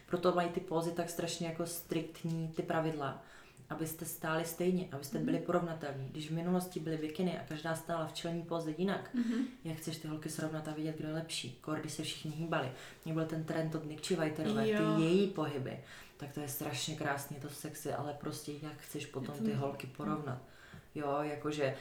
Proto 0.06 0.32
mají 0.34 0.48
ty 0.48 0.60
pózy 0.60 0.90
tak 0.92 1.10
strašně 1.10 1.46
jako 1.46 1.66
striktní 1.66 2.48
ty 2.48 2.62
pravidla, 2.62 3.22
abyste 3.70 4.04
stáli 4.04 4.44
stejně, 4.44 4.88
abyste 4.92 5.18
byli 5.18 5.38
porovnatelní. 5.38 6.08
Když 6.08 6.28
v 6.30 6.34
minulosti 6.34 6.80
byly 6.80 6.96
bikiny 6.96 7.38
a 7.38 7.42
každá 7.48 7.74
stála 7.74 8.06
v 8.06 8.12
čelní 8.12 8.42
póze 8.42 8.74
jinak, 8.78 9.10
Mhm. 9.14 9.44
jak 9.64 9.76
chceš 9.78 9.96
ty 9.98 10.08
holky 10.08 10.28
srovnat 10.30 10.68
a 10.68 10.72
vidět, 10.72 10.96
kdo 10.98 11.08
je 11.08 11.14
lepší. 11.14 11.58
Kor, 11.60 11.80
když 11.80 11.92
se 11.92 12.02
všichni 12.02 12.30
hýbali. 12.30 12.70
Mě 13.04 13.14
byl 13.14 13.26
ten 13.26 13.44
trend 13.44 13.74
od 13.74 13.84
Nikči 13.84 14.16
Vajterové, 14.16 14.62
ty 14.64 15.02
její 15.02 15.26
pohyby. 15.26 15.78
Tak 16.16 16.32
to 16.32 16.40
je 16.40 16.48
strašně 16.48 16.96
krásný, 16.96 17.36
je 17.36 17.42
to 17.42 17.48
sexy, 17.48 17.92
ale 17.92 18.14
prostě 18.20 18.52
jak 18.62 18.76
chceš 18.78 19.06
potom 19.06 19.34
to 19.34 19.44
ty 19.44 19.52
holky 19.52 19.86
porovnat. 19.86 20.42
Jo, 20.94 21.18
jakože 21.22 21.76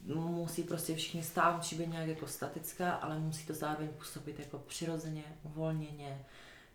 musí 0.00 0.62
prostě 0.62 0.94
všichni 0.94 1.22
stát, 1.22 1.56
musí 1.56 1.76
být 1.76 1.92
nějak 1.92 2.08
jako 2.08 2.26
statická, 2.26 2.92
ale 2.92 3.18
musí 3.18 3.46
to 3.46 3.54
zároveň 3.54 3.88
působit 3.88 4.38
jako 4.38 4.58
přirozeně, 4.58 5.24
uvolněně, 5.42 6.24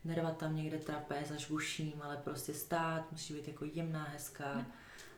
nervat 0.03 0.37
tam 0.37 0.55
někde 0.55 0.77
trapéz 0.77 1.31
až 1.31 1.49
uším, 1.49 1.93
ale 2.01 2.17
prostě 2.17 2.53
stát, 2.53 3.11
musí 3.11 3.33
být 3.33 3.47
jako 3.47 3.65
jemná, 3.73 4.03
hezká. 4.03 4.65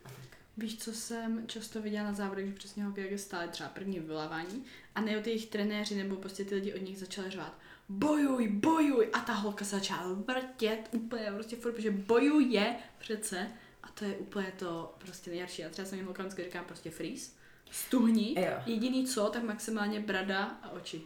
A 0.04 0.08
tak. 0.08 0.38
Víš, 0.56 0.78
co 0.78 0.92
jsem 0.92 1.46
často 1.46 1.82
viděla 1.82 2.04
na 2.04 2.12
závodech, 2.12 2.46
že 2.46 2.54
přesně 2.54 2.84
holky 2.84 3.08
jak 3.10 3.20
stály 3.20 3.48
třeba 3.48 3.68
první 3.68 4.00
vyvolávání 4.00 4.64
a 4.94 5.00
ne 5.00 5.20
ty 5.20 5.30
jejich 5.30 5.46
trenéři 5.46 5.94
nebo 5.94 6.16
prostě 6.16 6.44
ty 6.44 6.54
lidi 6.54 6.74
od 6.74 6.82
nich 6.82 6.98
začali 6.98 7.30
řvát 7.30 7.58
bojuj, 7.88 8.48
bojuj 8.48 9.10
a 9.12 9.20
ta 9.20 9.32
holka 9.32 9.64
se 9.64 9.76
začala 9.76 10.12
vrtět 10.12 10.88
úplně 10.92 11.32
prostě 11.34 11.56
furt, 11.56 11.72
protože 11.72 11.90
bojuje 11.90 12.76
přece 12.98 13.48
a 13.82 13.88
to 13.88 14.04
je 14.04 14.16
úplně 14.16 14.52
to 14.58 14.94
prostě 14.98 15.30
nejhorší. 15.30 15.64
A 15.64 15.68
třeba 15.68 15.88
jsem 15.88 15.98
jim 15.98 16.06
holkám 16.06 16.30
říkám 16.30 16.64
prostě 16.64 16.90
freeze, 16.90 17.30
stuhni, 17.70 18.34
Jo. 18.40 18.52
jediný 18.66 19.06
co, 19.06 19.28
tak 19.30 19.42
maximálně 19.42 20.00
brada 20.00 20.44
a 20.62 20.70
oči. 20.70 21.02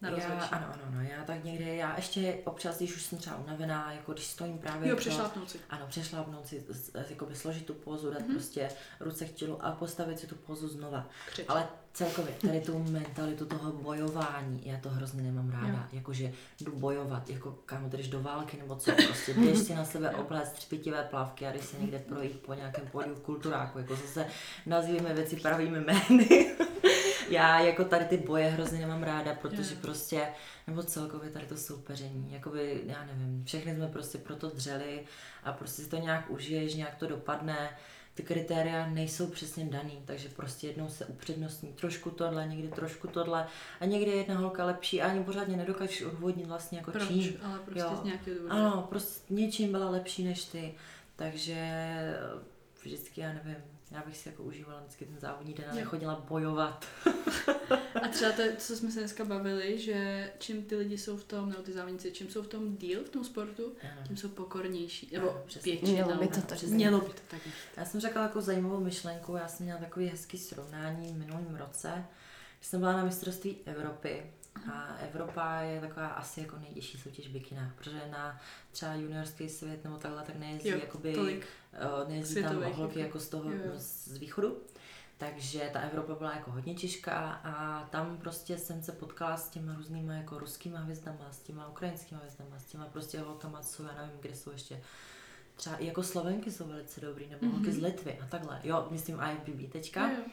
Na 0.00 0.10
Já, 0.10 0.26
ano, 0.26 0.66
ano, 0.66 0.82
ano, 0.86 1.02
já 1.02 1.24
tak 1.24 1.44
někde, 1.44 1.64
já 1.74 1.96
ještě 1.96 2.38
občas, 2.44 2.76
když 2.76 2.96
už 2.96 3.02
jsem 3.02 3.18
třeba 3.18 3.36
unavená, 3.36 3.92
jako 3.92 4.12
když 4.12 4.24
stojím 4.26 4.58
právě... 4.58 4.90
Jo, 4.90 4.96
přešlápnout 4.96 5.50
si. 5.50 5.60
Ano, 5.70 5.86
přešlápnout 5.88 6.46
si, 6.46 6.66
jakoby 7.10 7.34
složit 7.36 7.66
tu 7.66 7.74
Mhm. 8.08 8.14
dát 8.14 8.22
mm-hmm. 8.22 8.32
prostě 8.32 8.68
ruce 9.00 9.24
k 9.24 9.32
tělu 9.32 9.64
a 9.64 9.72
postavit 9.72 10.18
si 10.18 10.26
tu 10.26 10.34
pózu 10.34 10.68
znova. 10.68 11.08
Křič. 11.30 11.46
Ale 11.48 11.68
celkově, 11.94 12.34
tady 12.34 12.60
tu 12.60 12.78
mentalitu 12.78 13.46
toho 13.46 13.72
bojování, 13.72 14.62
já 14.64 14.78
to 14.80 14.88
hrozně 14.88 15.22
nemám 15.22 15.50
ráda. 15.50 15.68
Jo. 15.68 15.88
Jakože 15.92 16.32
jdu 16.60 16.72
bojovat, 16.78 17.30
jako 17.30 17.58
kam 17.66 17.90
jdeš 17.90 18.08
do 18.08 18.22
války 18.22 18.56
nebo 18.56 18.76
co, 18.76 18.92
prostě 19.06 19.34
jdeš 19.34 19.58
si 19.58 19.74
na 19.74 19.84
sebe 19.84 20.10
oplést 20.10 20.52
třpitivé 20.52 21.02
plavky 21.10 21.46
a 21.46 21.52
jdeš 21.52 21.64
se 21.64 21.78
někde 21.78 21.98
projít 21.98 22.40
po 22.40 22.54
nějakém 22.54 22.86
pódiu 22.86 23.14
v 23.14 23.20
kulturáku, 23.20 23.78
jako 23.78 23.96
zase 23.96 24.26
nazýváme 24.66 25.14
věci 25.14 25.36
pravými 25.36 25.80
jmény. 25.80 26.56
já 27.30 27.60
jako 27.60 27.84
tady 27.84 28.04
ty 28.04 28.16
boje 28.16 28.46
hrozně 28.50 28.78
nemám 28.78 29.02
ráda, 29.02 29.34
protože 29.34 29.74
Jo. 29.74 29.80
prostě, 29.82 30.28
nebo 30.66 30.82
celkově 30.82 31.30
tady 31.30 31.46
to 31.46 31.56
soupeření, 31.56 32.32
jakoby, 32.32 32.80
já 32.86 33.04
nevím, 33.04 33.44
všechny 33.44 33.74
jsme 33.74 33.88
prostě 33.88 34.18
proto 34.18 34.50
dřeli 34.50 35.04
a 35.44 35.52
prostě 35.52 35.82
si 35.82 35.88
to 35.88 35.96
nějak 35.96 36.30
užiješ, 36.30 36.74
nějak 36.74 36.94
to 36.94 37.06
dopadne, 37.06 37.70
ty 38.14 38.22
kritéria 38.22 38.86
nejsou 38.86 39.26
přesně 39.26 39.64
daný, 39.64 40.02
takže 40.04 40.28
prostě 40.28 40.66
jednou 40.66 40.88
se 40.88 41.06
upřednostní 41.06 41.72
trošku 41.72 42.10
tohle, 42.10 42.46
někdy 42.48 42.68
trošku 42.68 43.08
tohle 43.08 43.46
a 43.80 43.84
někdy 43.84 44.10
je 44.10 44.16
jedna 44.16 44.38
holka 44.38 44.64
lepší 44.64 45.02
a 45.02 45.10
ani 45.10 45.24
pořádně 45.24 45.56
nedokážeš 45.56 46.02
odvodnit 46.02 46.46
vlastně 46.46 46.78
jako 46.78 46.90
Proč? 46.90 47.08
čím. 47.08 47.36
Ale 47.42 47.58
prostě 47.58 47.80
Jo. 47.80 47.98
z 48.00 48.04
nějakého 48.04 48.36
důvodu. 48.38 48.54
Ano, 48.54 48.86
prostě 48.88 49.34
něčím 49.34 49.72
byla 49.72 49.90
lepší 49.90 50.24
než 50.24 50.44
ty, 50.44 50.74
takže 51.16 51.56
vždycky, 52.82 53.20
já 53.20 53.32
nevím, 53.32 53.56
já 53.90 54.02
bych 54.06 54.16
si 54.16 54.28
jako 54.28 54.42
užívala 54.42 54.80
vždycky 54.80 55.04
ten 55.06 55.18
závodní 55.18 55.54
den 55.54 55.66
a 55.70 55.74
nechodila 55.74 56.24
bojovat. 56.28 56.86
A 58.02 58.08
třeba 58.08 58.32
to, 58.32 58.42
co 58.58 58.76
jsme 58.76 58.90
se 58.90 58.98
dneska 58.98 59.24
bavili, 59.24 59.78
že 59.78 60.30
čím 60.38 60.62
ty 60.62 60.76
lidi 60.76 60.98
jsou 60.98 61.16
v 61.16 61.24
tom, 61.24 61.50
nebo 61.50 61.62
ty 61.62 61.72
závodníci, 61.72 62.12
čím 62.12 62.30
jsou 62.30 62.42
v 62.42 62.46
tom 62.48 62.76
díl 62.76 63.04
v 63.04 63.08
tom 63.08 63.24
sportu, 63.24 63.72
Ano. 63.82 64.02
tím 64.06 64.16
jsou 64.16 64.28
pokornější, 64.28 65.10
nebo 65.12 65.42
většinou. 65.64 65.92
Mělo 65.92 66.16
by 66.16 66.28
to 66.28 66.40
tak. 66.40 66.62
Mělo 66.62 67.00
by 67.00 67.06
to 67.06 67.22
tak. 67.30 67.40
být. 67.44 67.54
Já 67.76 67.84
jsem 67.84 68.00
řekla 68.00 68.22
jako 68.22 68.40
zajímavou 68.40 68.80
myšlenku, 68.80 69.36
já 69.36 69.48
jsem 69.48 69.64
měla 69.66 69.80
takový 69.80 70.06
hezký 70.06 70.38
srovnání 70.38 71.12
v 71.12 71.16
minulém 71.16 71.56
roce, 71.56 72.04
když 72.58 72.68
jsem 72.68 72.80
byla 72.80 72.92
na 72.92 73.04
mistrovství 73.04 73.56
Evropy 73.64 74.22
a 74.72 74.96
Evropa 74.96 75.60
je 75.60 75.80
taková 75.80 76.06
asi 76.06 76.40
jako 76.40 76.58
nejtěžší 76.58 76.98
soutěž 76.98 77.28
bikina, 77.28 77.72
protože 77.78 78.00
na 78.10 78.40
třeba 78.72 78.94
juniorský 78.94 79.48
svět 79.48 79.84
nebo 79.84 79.96
takhle 79.96 80.22
tak 80.22 80.36
nejezdí 80.36 80.68
Jo, 80.68 80.78
jakoby, 80.78 81.14
tolik 81.14 81.46
nejezdí 82.08 82.42
tam 82.42 82.62
holky 82.62 82.82
jako- 82.82 82.98
jako 82.98 83.18
z 83.20 83.28
toho 83.28 83.50
jo, 83.50 83.58
jo. 83.64 83.72
z 83.76 84.18
východu. 84.18 84.56
Takže 85.18 85.70
ta 85.72 85.80
Evropa 85.80 86.14
byla 86.14 86.34
jako 86.34 86.50
hodně 86.50 86.74
těžká 86.74 87.32
a 87.44 87.84
tam 87.86 88.16
prostě 88.16 88.58
jsem 88.58 88.82
se 88.82 88.92
potkala 88.92 89.36
s 89.36 89.48
těma 89.48 89.74
různýma 89.74 90.14
jako 90.14 90.38
ruskýma 90.38 90.78
hvězdama, 90.78 91.32
s 91.32 91.38
těma 91.38 91.68
ukrajinskýma 91.68 92.20
hvězdama, 92.20 92.58
s 92.58 92.64
těma 92.64 92.86
prostě 92.86 93.20
holkama, 93.20 93.60
co 93.60 93.82
já 93.82 93.94
nevím, 93.94 94.20
kde 94.20 94.34
jsou 94.34 94.50
ještě 94.50 94.80
třeba 95.56 95.76
i 95.76 95.86
jako 95.86 96.02
Slovenky 96.02 96.52
jsou 96.52 96.66
velice 96.66 97.00
dobrý, 97.00 97.26
nebo 97.26 97.46
holky 97.46 97.72
z 97.72 97.78
Litvy 97.82 98.18
a 98.20 98.26
takhle. 98.26 98.60
Jo, 98.64 98.86
myslím 98.90 99.20
IFBB 99.32 99.72
teďka. 99.72 100.08
Jo, 100.08 100.16
jo. 100.18 100.24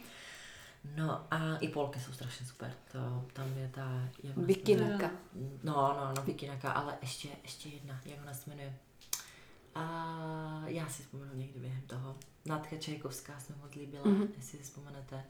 No 0.96 1.28
a 1.32 1.58
i 1.58 1.68
Polky 1.68 2.00
jsou 2.00 2.14
strašně 2.14 2.46
super. 2.46 2.74
To, 2.92 3.26
tam 3.34 3.58
je 3.58 3.70
ta... 3.74 4.10
Jak 4.24 4.38
Bikinaka. 4.38 5.12
No, 5.64 5.74
no, 5.74 6.14
no, 6.18 6.22
bikinaka, 6.24 6.72
ale 6.72 6.98
ještě, 7.02 7.30
ještě 7.44 7.70
jedna, 7.70 8.02
jak 8.06 8.20
ona 8.24 8.34
se 8.34 8.50
jmenuje. 8.50 8.76
A 9.76 10.64
já 10.66 10.90
si 10.90 11.04
vzpomenu 11.04 11.34
někdy 11.36 11.60
během 11.60 11.82
toho. 11.82 12.16
Natka 12.46 12.78
Čajkovská 12.78 13.40
se 13.40 13.54
moc 13.62 13.76
líbila, 13.76 14.04
Mhm. 14.08 14.22
mm-hmm. 14.22 14.30
jestli 14.38 14.58
si 14.58 14.64
vzpomenete. 14.64 15.24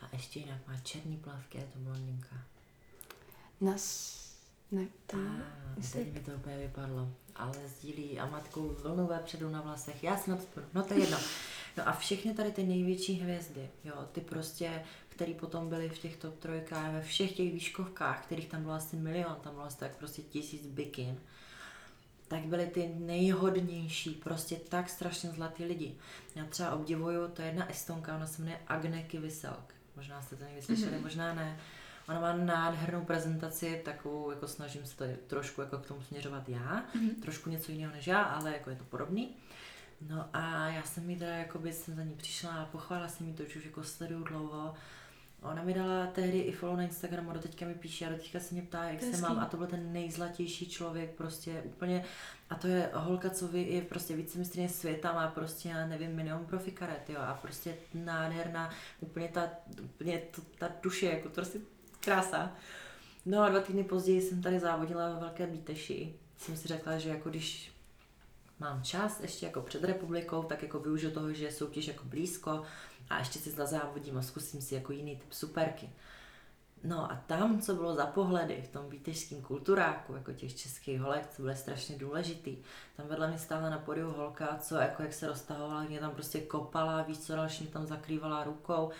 A 0.00 0.08
ještě 0.12 0.40
jinak 0.40 0.66
má 0.68 0.76
černý 0.76 1.16
plavky, 1.16 1.58
je 1.58 1.64
to 1.72 1.78
blondinka. 1.78 2.36
Nas... 3.60 4.16
Ne, 4.70 4.86
to... 5.06 5.16
A 5.16 5.42
jestli- 5.76 6.04
teď 6.04 6.14
mi 6.14 6.20
to 6.20 6.30
úplně 6.32 6.58
vypadlo. 6.58 7.08
Ale 7.36 7.68
sdílí 7.68 8.18
a 8.20 8.26
matku 8.26 8.76
vlnu 8.82 9.06
vepředu 9.06 9.50
na 9.50 9.60
vlasech. 9.60 10.04
Já 10.04 10.16
si 10.16 10.30
na 10.30 10.36
to 10.36 10.42
vzpomenu. 10.42 10.70
No 10.74 10.82
to 10.82 10.94
je 10.94 11.00
jedno. 11.00 11.18
No 11.76 11.88
a 11.88 11.92
všechny 11.92 12.34
tady 12.34 12.52
ty 12.52 12.64
největší 12.64 13.14
hvězdy, 13.14 13.70
jo, 13.84 13.94
ty 14.12 14.20
prostě, 14.20 14.84
který 15.08 15.34
potom 15.34 15.68
byly 15.68 15.88
v 15.88 15.98
těch 15.98 16.16
top 16.16 16.38
trojkách, 16.38 16.92
ve 16.92 17.02
všech 17.02 17.32
těch 17.32 17.52
výškovkách, 17.52 18.24
kterých 18.24 18.48
tam 18.48 18.62
bylo 18.62 18.74
asi 18.74 18.96
milion, 18.96 19.36
tam 19.42 19.52
bylo 19.54 19.64
asi 19.64 19.76
tak 19.78 19.96
prostě 19.96 20.22
tisíc 20.22 20.66
bikin, 20.66 21.18
tak 22.28 22.40
byly 22.40 22.66
ty 22.66 22.94
nejhodnější, 22.98 24.10
prostě 24.10 24.56
tak 24.56 24.88
strašně 24.88 25.30
zlatý 25.30 25.64
lidi. 25.64 25.94
Já 26.34 26.44
třeba 26.44 26.74
obdivuju, 26.74 27.28
to 27.28 27.42
je 27.42 27.48
jedna 27.48 27.70
estonka, 27.70 28.16
ona 28.16 28.26
se 28.26 28.42
jmenuje 28.42 28.60
Agne 28.66 29.02
Kiviselk. 29.02 29.74
Možná 29.96 30.22
jste 30.22 30.36
to 30.36 30.44
někdy 30.44 30.62
slyšeli, 30.62 30.92
mm-hmm. 30.92 31.02
možná 31.02 31.34
ne. 31.34 31.58
Ona 32.08 32.20
má 32.20 32.36
nádhernou 32.36 33.04
prezentaci, 33.04 33.82
takovou, 33.84 34.30
jako 34.30 34.48
snažím 34.48 34.86
se 34.86 34.96
to 34.96 35.04
trošku 35.26 35.60
jako 35.60 35.78
k 35.78 35.86
tomu 35.86 36.02
směřovat 36.02 36.48
já, 36.48 36.84
mm-hmm. 36.94 37.22
trošku 37.22 37.50
něco 37.50 37.72
jiného 37.72 37.92
než 37.92 38.06
já, 38.06 38.22
ale 38.22 38.52
jako 38.52 38.70
je 38.70 38.76
to 38.76 38.84
podobný. 38.84 39.36
No 40.00 40.28
a 40.32 40.68
já 40.68 40.82
jsem 40.82 41.06
mi 41.06 41.16
teda, 41.16 41.34
jakoby 41.34 41.72
jsem 41.72 41.94
za 41.94 42.02
ní 42.02 42.14
přišla 42.14 42.50
a 42.50 42.64
pochválila 42.64 43.08
jsem 43.08 43.26
mi 43.26 43.32
to, 43.32 43.44
že 43.44 43.58
už 43.58 43.64
jako 43.64 43.84
sleduju 43.84 44.24
dlouho. 44.24 44.74
Ona 45.42 45.62
mi 45.62 45.74
dala 45.74 46.06
tehdy 46.06 46.38
i 46.38 46.52
follow 46.52 46.76
na 46.76 46.82
Instagramu, 46.82 47.32
do 47.32 47.40
teďka 47.40 47.66
mi 47.66 47.74
píše 47.74 48.06
a 48.06 48.08
do 48.08 48.16
teďka 48.16 48.40
se 48.40 48.54
mě 48.54 48.62
ptá, 48.62 48.84
jak 48.84 49.02
se 49.02 49.16
mám. 49.20 49.38
a 49.38 49.46
to 49.46 49.56
byl 49.56 49.66
ten 49.66 49.92
nejzlatější 49.92 50.68
člověk, 50.68 51.10
prostě 51.10 51.62
úplně, 51.64 52.04
a 52.50 52.54
to 52.54 52.66
je 52.66 52.90
holka, 52.94 53.30
co 53.30 53.48
vy, 53.48 53.62
je 53.62 53.82
prostě 53.82 54.16
vicemistrně 54.16 54.68
světa, 54.68 55.12
má 55.12 55.28
prostě, 55.28 55.68
já 55.68 55.86
nevím, 55.86 56.16
milion 56.16 56.46
profikaret, 56.46 57.10
jo, 57.10 57.18
a 57.20 57.34
prostě 57.34 57.74
nádherná, 57.94 58.70
úplně 59.00 59.28
ta, 59.28 59.50
úplně 59.82 60.18
to, 60.18 60.42
ta 60.58 60.70
duše, 60.82 61.06
jako 61.06 61.28
to 61.28 61.34
prostě 61.34 61.58
krása. 62.00 62.52
No 63.26 63.42
a 63.42 63.48
dva 63.48 63.60
týdny 63.60 63.84
později 63.84 64.22
jsem 64.22 64.42
tady 64.42 64.60
závodila 64.60 65.08
ve 65.08 65.20
Velké 65.20 65.46
Bíteši. 65.46 66.14
Jsem 66.36 66.56
si 66.56 66.68
řekla, 66.68 66.98
že 66.98 67.08
jako 67.08 67.30
když 67.30 67.72
mám 68.58 68.82
čas 68.82 69.20
ještě 69.20 69.46
jako 69.46 69.60
před 69.60 69.84
republikou, 69.84 70.42
tak 70.42 70.62
jako 70.62 70.78
využiju 70.78 71.12
toho, 71.12 71.32
že 71.32 71.52
soutěž 71.52 71.88
jako 71.88 72.04
blízko 72.04 72.62
a 73.10 73.18
ještě 73.18 73.38
si 73.38 73.50
zazávodím 73.50 74.18
a 74.18 74.22
zkusím 74.22 74.60
si 74.60 74.74
jako 74.74 74.92
jiný 74.92 75.16
typ 75.16 75.32
superky. 75.32 75.90
No 76.84 77.12
a 77.12 77.22
tam, 77.26 77.60
co 77.60 77.74
bylo 77.74 77.94
za 77.94 78.06
pohledy 78.06 78.62
v 78.62 78.72
tom 78.72 78.88
výtežském 78.88 79.42
kulturáku, 79.42 80.14
jako 80.14 80.32
těch 80.32 80.56
českých 80.56 81.00
holek, 81.00 81.26
co 81.36 81.42
bylo 81.42 81.54
strašně 81.54 81.98
důležitý. 81.98 82.56
Tam 82.96 83.08
vedle 83.08 83.28
mě 83.28 83.38
stála 83.38 83.70
na 83.70 83.78
podiu 83.78 84.10
holka, 84.10 84.58
co 84.60 84.76
jako 84.76 85.02
jak 85.02 85.12
se 85.12 85.26
roztahovala, 85.26 85.82
mě 85.82 86.00
tam 86.00 86.10
prostě 86.10 86.40
kopala, 86.40 87.02
víc 87.02 87.26
co 87.26 87.36
další 87.36 87.64
mě 87.64 87.72
tam 87.72 87.86
zakrývala 87.86 88.44
rukou. 88.44 88.90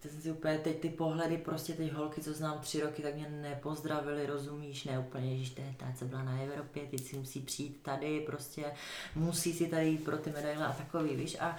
Teď 0.00 0.12
jsem 0.12 0.20
si 0.20 0.30
úplně, 0.32 0.58
teď 0.58 0.80
ty 0.80 0.88
pohledy, 0.88 1.38
prostě 1.38 1.72
teď 1.72 1.92
holky, 1.92 2.20
co 2.20 2.32
znám 2.32 2.58
tři 2.58 2.80
roky, 2.80 3.02
tak 3.02 3.14
mě 3.14 3.28
nepozdravili, 3.28 4.26
rozumíš, 4.26 4.84
ne 4.84 4.98
úplně, 4.98 5.44
že 5.44 5.62
je 5.62 5.74
ta, 5.76 5.86
co 5.98 6.04
byla 6.04 6.22
na 6.22 6.40
Evropě, 6.40 6.86
teď 6.90 7.04
si 7.04 7.16
musí 7.16 7.40
přijít 7.40 7.82
tady, 7.82 8.20
prostě 8.20 8.72
musí 9.14 9.52
si 9.52 9.66
tady 9.66 9.88
jít 9.88 10.04
pro 10.04 10.18
ty 10.18 10.30
medaile 10.30 10.66
a 10.66 10.72
takový, 10.72 11.16
víš, 11.16 11.36
a 11.40 11.56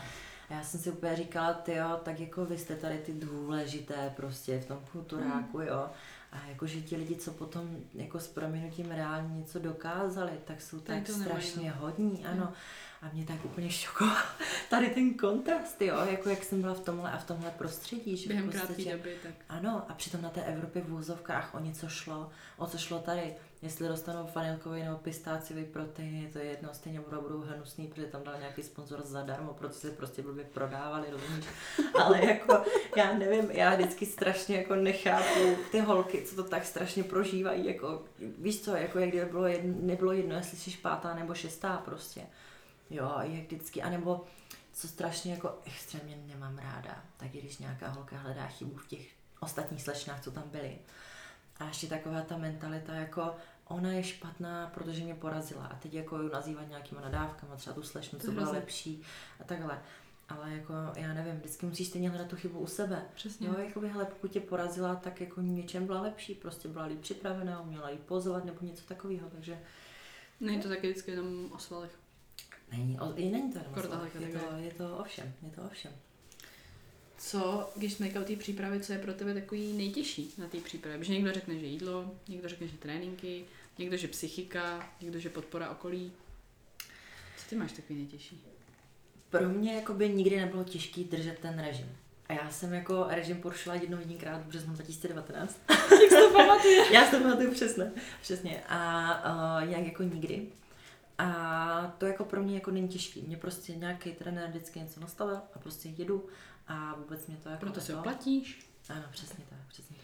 a 0.49 0.53
já 0.53 0.63
jsem 0.63 0.79
si 0.79 0.91
úplně 0.91 1.15
říkala, 1.15 1.53
ty 1.53 1.73
jo, 1.73 1.99
tak 2.03 2.19
jako 2.19 2.45
vy 2.45 2.57
jste 2.57 2.75
tady 2.75 2.97
ty 2.97 3.13
důležité 3.13 4.13
prostě 4.15 4.59
v 4.59 4.65
tom 4.65 4.79
kulturáku, 4.91 5.57
mm. 5.57 5.63
jo. 5.63 5.89
A 6.31 6.47
jakože 6.47 6.81
ti 6.81 6.95
lidi, 6.95 7.15
co 7.15 7.31
potom 7.31 7.77
jako 7.93 8.19
s 8.19 8.27
proměnutím 8.27 8.91
reálně 8.91 9.39
něco 9.39 9.59
dokázali, 9.59 10.31
tak 10.45 10.61
jsou 10.61 10.79
tak, 10.79 11.03
tak 11.03 11.15
strašně 11.15 11.73
no. 11.75 11.81
hodní, 11.81 12.25
ano. 12.25 12.45
Mm. 12.45 12.53
A 13.01 13.09
mě 13.13 13.25
tak 13.25 13.45
úplně 13.45 13.69
šokoval 13.69 14.17
tady 14.69 14.89
ten 14.89 15.13
kontrast, 15.13 15.81
jo, 15.81 15.97
jako 16.11 16.29
jak 16.29 16.43
jsem 16.43 16.61
byla 16.61 16.73
v 16.73 16.79
tomhle 16.79 17.11
a 17.11 17.17
v 17.17 17.27
tomhle 17.27 17.51
prostředí. 17.51 18.17
Že 18.17 18.27
Během 18.27 18.49
krátké 18.49 18.97
doby, 18.97 19.17
tak. 19.23 19.31
Ano, 19.49 19.85
a 19.89 19.93
přitom 19.93 20.21
na 20.21 20.29
té 20.29 20.43
Evropě 20.43 20.81
v 20.81 20.93
úzovkách 20.93 21.55
o 21.55 21.59
něco 21.59 21.89
šlo, 21.89 22.29
o 22.57 22.67
co 22.67 22.77
šlo 22.77 22.99
tady. 22.99 23.35
Jestli 23.63 23.87
dostanou 23.87 24.29
vanilkový 24.35 24.83
nebo 24.83 24.97
pistáciový 24.97 25.65
protein, 25.65 26.29
to 26.33 26.39
je 26.39 26.45
jedno, 26.45 26.69
stejně 26.73 26.99
budou, 26.99 27.21
budou 27.21 27.41
hnusný, 27.41 27.87
protože 27.87 28.05
tam 28.05 28.23
dal 28.23 28.39
nějaký 28.39 28.63
sponzor 28.63 29.01
zadarmo, 29.05 29.53
protože 29.53 29.73
se 29.73 29.91
prostě 29.91 30.21
blbě 30.21 30.43
prodávali, 30.43 31.07
rozumíš? 31.09 31.45
Ale 32.03 32.25
jako, 32.25 32.63
já 32.97 33.13
nevím, 33.13 33.51
já 33.51 33.75
vždycky 33.75 34.05
strašně 34.05 34.57
jako 34.57 34.75
nechápu 34.75 35.55
ty 35.71 35.79
holky, 35.79 36.21
co 36.21 36.35
to 36.35 36.43
tak 36.43 36.65
strašně 36.65 37.03
prožívají, 37.03 37.65
jako, 37.65 38.03
víš 38.37 38.61
co, 38.61 38.75
jako 38.75 38.99
jak 38.99 39.09
kdyby 39.09 39.25
bylo 39.25 39.47
jedno, 39.47 39.75
nebylo 39.79 40.11
jedno, 40.11 40.35
jestli 40.35 40.57
jsi 40.57 40.77
pátá 40.77 41.15
nebo 41.15 41.33
šestá 41.33 41.77
prostě. 41.77 42.21
Jo, 42.89 43.15
jak 43.21 43.43
vždycky, 43.43 43.81
anebo 43.81 44.25
co 44.73 44.87
strašně 44.87 45.31
jako 45.31 45.59
extrémně 45.65 46.17
nemám 46.27 46.57
ráda, 46.57 47.03
tak 47.17 47.29
když 47.29 47.57
nějaká 47.57 47.87
holka 47.87 48.17
hledá 48.17 48.47
chybu 48.47 48.75
v 48.77 48.87
těch 48.87 49.07
ostatních 49.39 49.81
slečnách, 49.81 50.23
co 50.23 50.31
tam 50.31 50.43
byly. 50.51 50.77
A 51.59 51.67
ještě 51.67 51.87
taková 51.87 52.21
ta 52.21 52.37
mentalita 52.37 52.93
jako 52.93 53.35
ona 53.73 53.91
je 53.91 54.03
špatná, 54.03 54.71
protože 54.73 55.03
mě 55.03 55.15
porazila 55.15 55.65
a 55.65 55.75
teď 55.75 55.93
jako 55.93 56.17
ju 56.17 56.29
nazývat 56.29 56.69
nějakýma 56.69 57.01
nadávkama, 57.01 57.55
třeba 57.55 57.73
tu 57.73 57.83
slečnu, 57.83 58.19
co 58.19 58.31
byla 58.31 58.51
lepší 58.51 59.01
a 59.39 59.43
takhle. 59.43 59.81
Ale 60.29 60.53
jako, 60.53 60.73
já 60.95 61.13
nevím, 61.13 61.35
vždycky 61.35 61.65
musíš 61.65 61.87
stejně 61.87 62.09
hledat 62.09 62.27
tu 62.27 62.35
chybu 62.35 62.59
u 62.59 62.67
sebe. 62.67 63.05
Přesně. 63.13 63.47
Jo, 63.47 63.55
jako 63.57 63.79
by, 63.79 63.89
hele, 63.89 64.05
pokud 64.05 64.31
tě 64.31 64.39
porazila, 64.39 64.95
tak 64.95 65.21
jako 65.21 65.41
něčem 65.41 65.85
byla 65.85 66.01
lepší, 66.01 66.35
prostě 66.35 66.67
byla 66.67 66.85
líp 66.85 66.99
připravená, 66.99 67.61
uměla 67.61 67.89
jí 67.89 67.97
pozovat 67.97 68.45
nebo 68.45 68.57
něco 68.61 68.83
takového, 68.85 69.29
takže... 69.29 69.59
Není 70.39 70.61
to 70.61 70.69
taky 70.69 70.89
vždycky 70.89 71.11
jenom 71.11 71.51
o 71.51 71.59
svalech. 71.59 71.99
Není, 72.71 72.99
o, 72.99 73.13
není 73.13 73.53
to 73.53 73.59
jenom 73.59 73.73
o 73.73 73.81
svalech, 73.81 74.15
je 74.19 74.39
to, 74.39 74.55
je 74.57 74.73
to 74.73 74.97
ovšem, 74.97 75.33
je 75.43 75.49
to 75.49 75.61
ovšem. 75.61 75.91
Co, 77.17 77.69
když 77.75 77.93
jsme 77.93 78.19
o 78.19 78.23
té 78.23 78.35
přípravě, 78.35 78.79
co 78.79 78.93
je 78.93 78.99
pro 78.99 79.13
tebe 79.13 79.33
takový 79.33 79.73
nejtěžší 79.73 80.33
na 80.37 80.47
té 80.47 80.57
přípravě? 80.57 81.03
Že 81.03 81.13
někdo 81.13 81.33
řekne, 81.33 81.59
že 81.59 81.65
jídlo, 81.65 82.15
někdo 82.27 82.49
řekne, 82.49 82.67
že 82.67 82.77
tréninky, 82.77 83.45
někdo, 83.77 83.97
že 83.97 84.07
psychika, 84.07 84.89
někdo, 85.01 85.19
že 85.19 85.29
podpora 85.29 85.69
okolí. 85.69 86.11
Co 87.37 87.49
ty 87.49 87.55
máš 87.55 87.71
takový 87.71 87.99
nejtěžší? 87.99 88.43
Pro 89.29 89.49
mě 89.49 89.75
jakoby 89.75 90.09
nikdy 90.09 90.37
nebylo 90.37 90.63
těžký 90.63 91.03
držet 91.03 91.39
ten 91.39 91.59
režim. 91.59 91.97
A 92.29 92.33
já 92.33 92.49
jsem 92.49 92.73
jako 92.73 93.05
režim 93.09 93.41
porušila 93.41 93.75
jednou 93.75 93.99
jedinkrát 93.99 94.41
v 94.41 94.45
březnu 94.45 94.73
2019. 94.73 95.59
Jak 95.69 96.09
to 96.09 96.29
pamatuje? 96.33 96.85
já 96.93 97.09
to 97.09 97.19
pamatuju 97.19 97.51
přesně. 97.51 97.91
přesně. 98.21 98.63
A 98.69 99.61
uh, 99.61 99.69
jak 99.69 99.85
jako 99.85 100.03
nikdy. 100.03 100.47
A 101.17 101.95
to 101.97 102.05
jako 102.05 102.25
pro 102.25 102.43
mě 102.43 102.55
jako 102.55 102.71
není 102.71 102.87
těžký. 102.87 103.21
Mě 103.21 103.37
prostě 103.37 103.75
nějaký 103.75 104.11
trenér 104.11 104.49
vždycky 104.49 104.79
něco 104.79 104.99
nastavil 104.99 105.35
a 105.53 105.59
prostě 105.59 105.89
jedu 105.89 106.27
a 106.67 106.95
vůbec 106.95 107.27
mě 107.27 107.37
to 107.37 107.49
jako... 107.49 107.59
Proto 107.59 107.81
si 107.81 107.93
oplatíš? 107.93 108.69
Ano, 108.89 109.03
přesně 109.11 109.43
tak, 109.49 109.59
přesně 109.67 109.95
tak. 109.95 110.02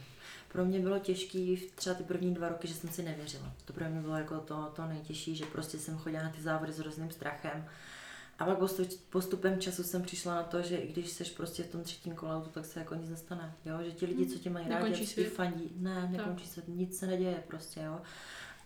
Pro 0.52 0.66
mě 0.66 0.80
bylo 0.80 1.00
těžké 1.00 1.56
třeba 1.76 1.96
ty 1.96 2.04
první 2.04 2.34
dva 2.34 2.50
roky, 2.50 2.68
že 2.68 2.74
jsem 2.74 2.90
si 2.90 3.04
nevěřila. 3.04 3.54
To 3.66 3.74
pro 3.74 3.90
mě 3.90 4.02
bylo 4.02 4.16
jako 4.16 4.40
to, 4.40 4.72
to 4.76 4.86
nejtěžší, 4.86 5.36
že 5.36 5.46
prostě 5.46 5.78
jsem 5.78 5.98
chodila 5.98 6.24
na 6.24 6.30
ty 6.30 6.42
závody 6.42 6.74
s 6.74 6.80
hrozným 6.80 7.12
strachem. 7.12 7.66
A 8.40 8.46
pak 8.46 8.58
postupem 9.10 9.60
času 9.60 9.84
jsem 9.84 10.02
přišla 10.02 10.36
na 10.36 10.44
to, 10.44 10.62
že 10.62 10.78
i 10.78 10.92
když 10.92 11.10
jsi 11.10 11.26
prostě 11.26 11.64
v 11.64 11.72
tom 11.72 11.84
třetím 11.84 12.16
kolautu, 12.16 12.50
tak 12.50 12.66
se 12.66 12.80
jako 12.80 12.96
nic 12.96 13.10
nestane. 13.10 13.54
Jo? 13.66 13.78
Že 13.84 13.92
ti 13.92 14.06
lidi, 14.06 14.26
co 14.26 14.40
tě 14.40 14.50
mají 14.50 14.70
rádi, 14.70 15.08
ti 15.08 15.24
fandí. 15.24 15.72
Ne, 15.76 16.10
nekončí 16.12 16.48
se, 16.48 16.64
nic 16.68 17.00
se 17.00 17.08
neděje 17.08 17.44
prostě. 17.48 17.80
Jo? 17.80 18.02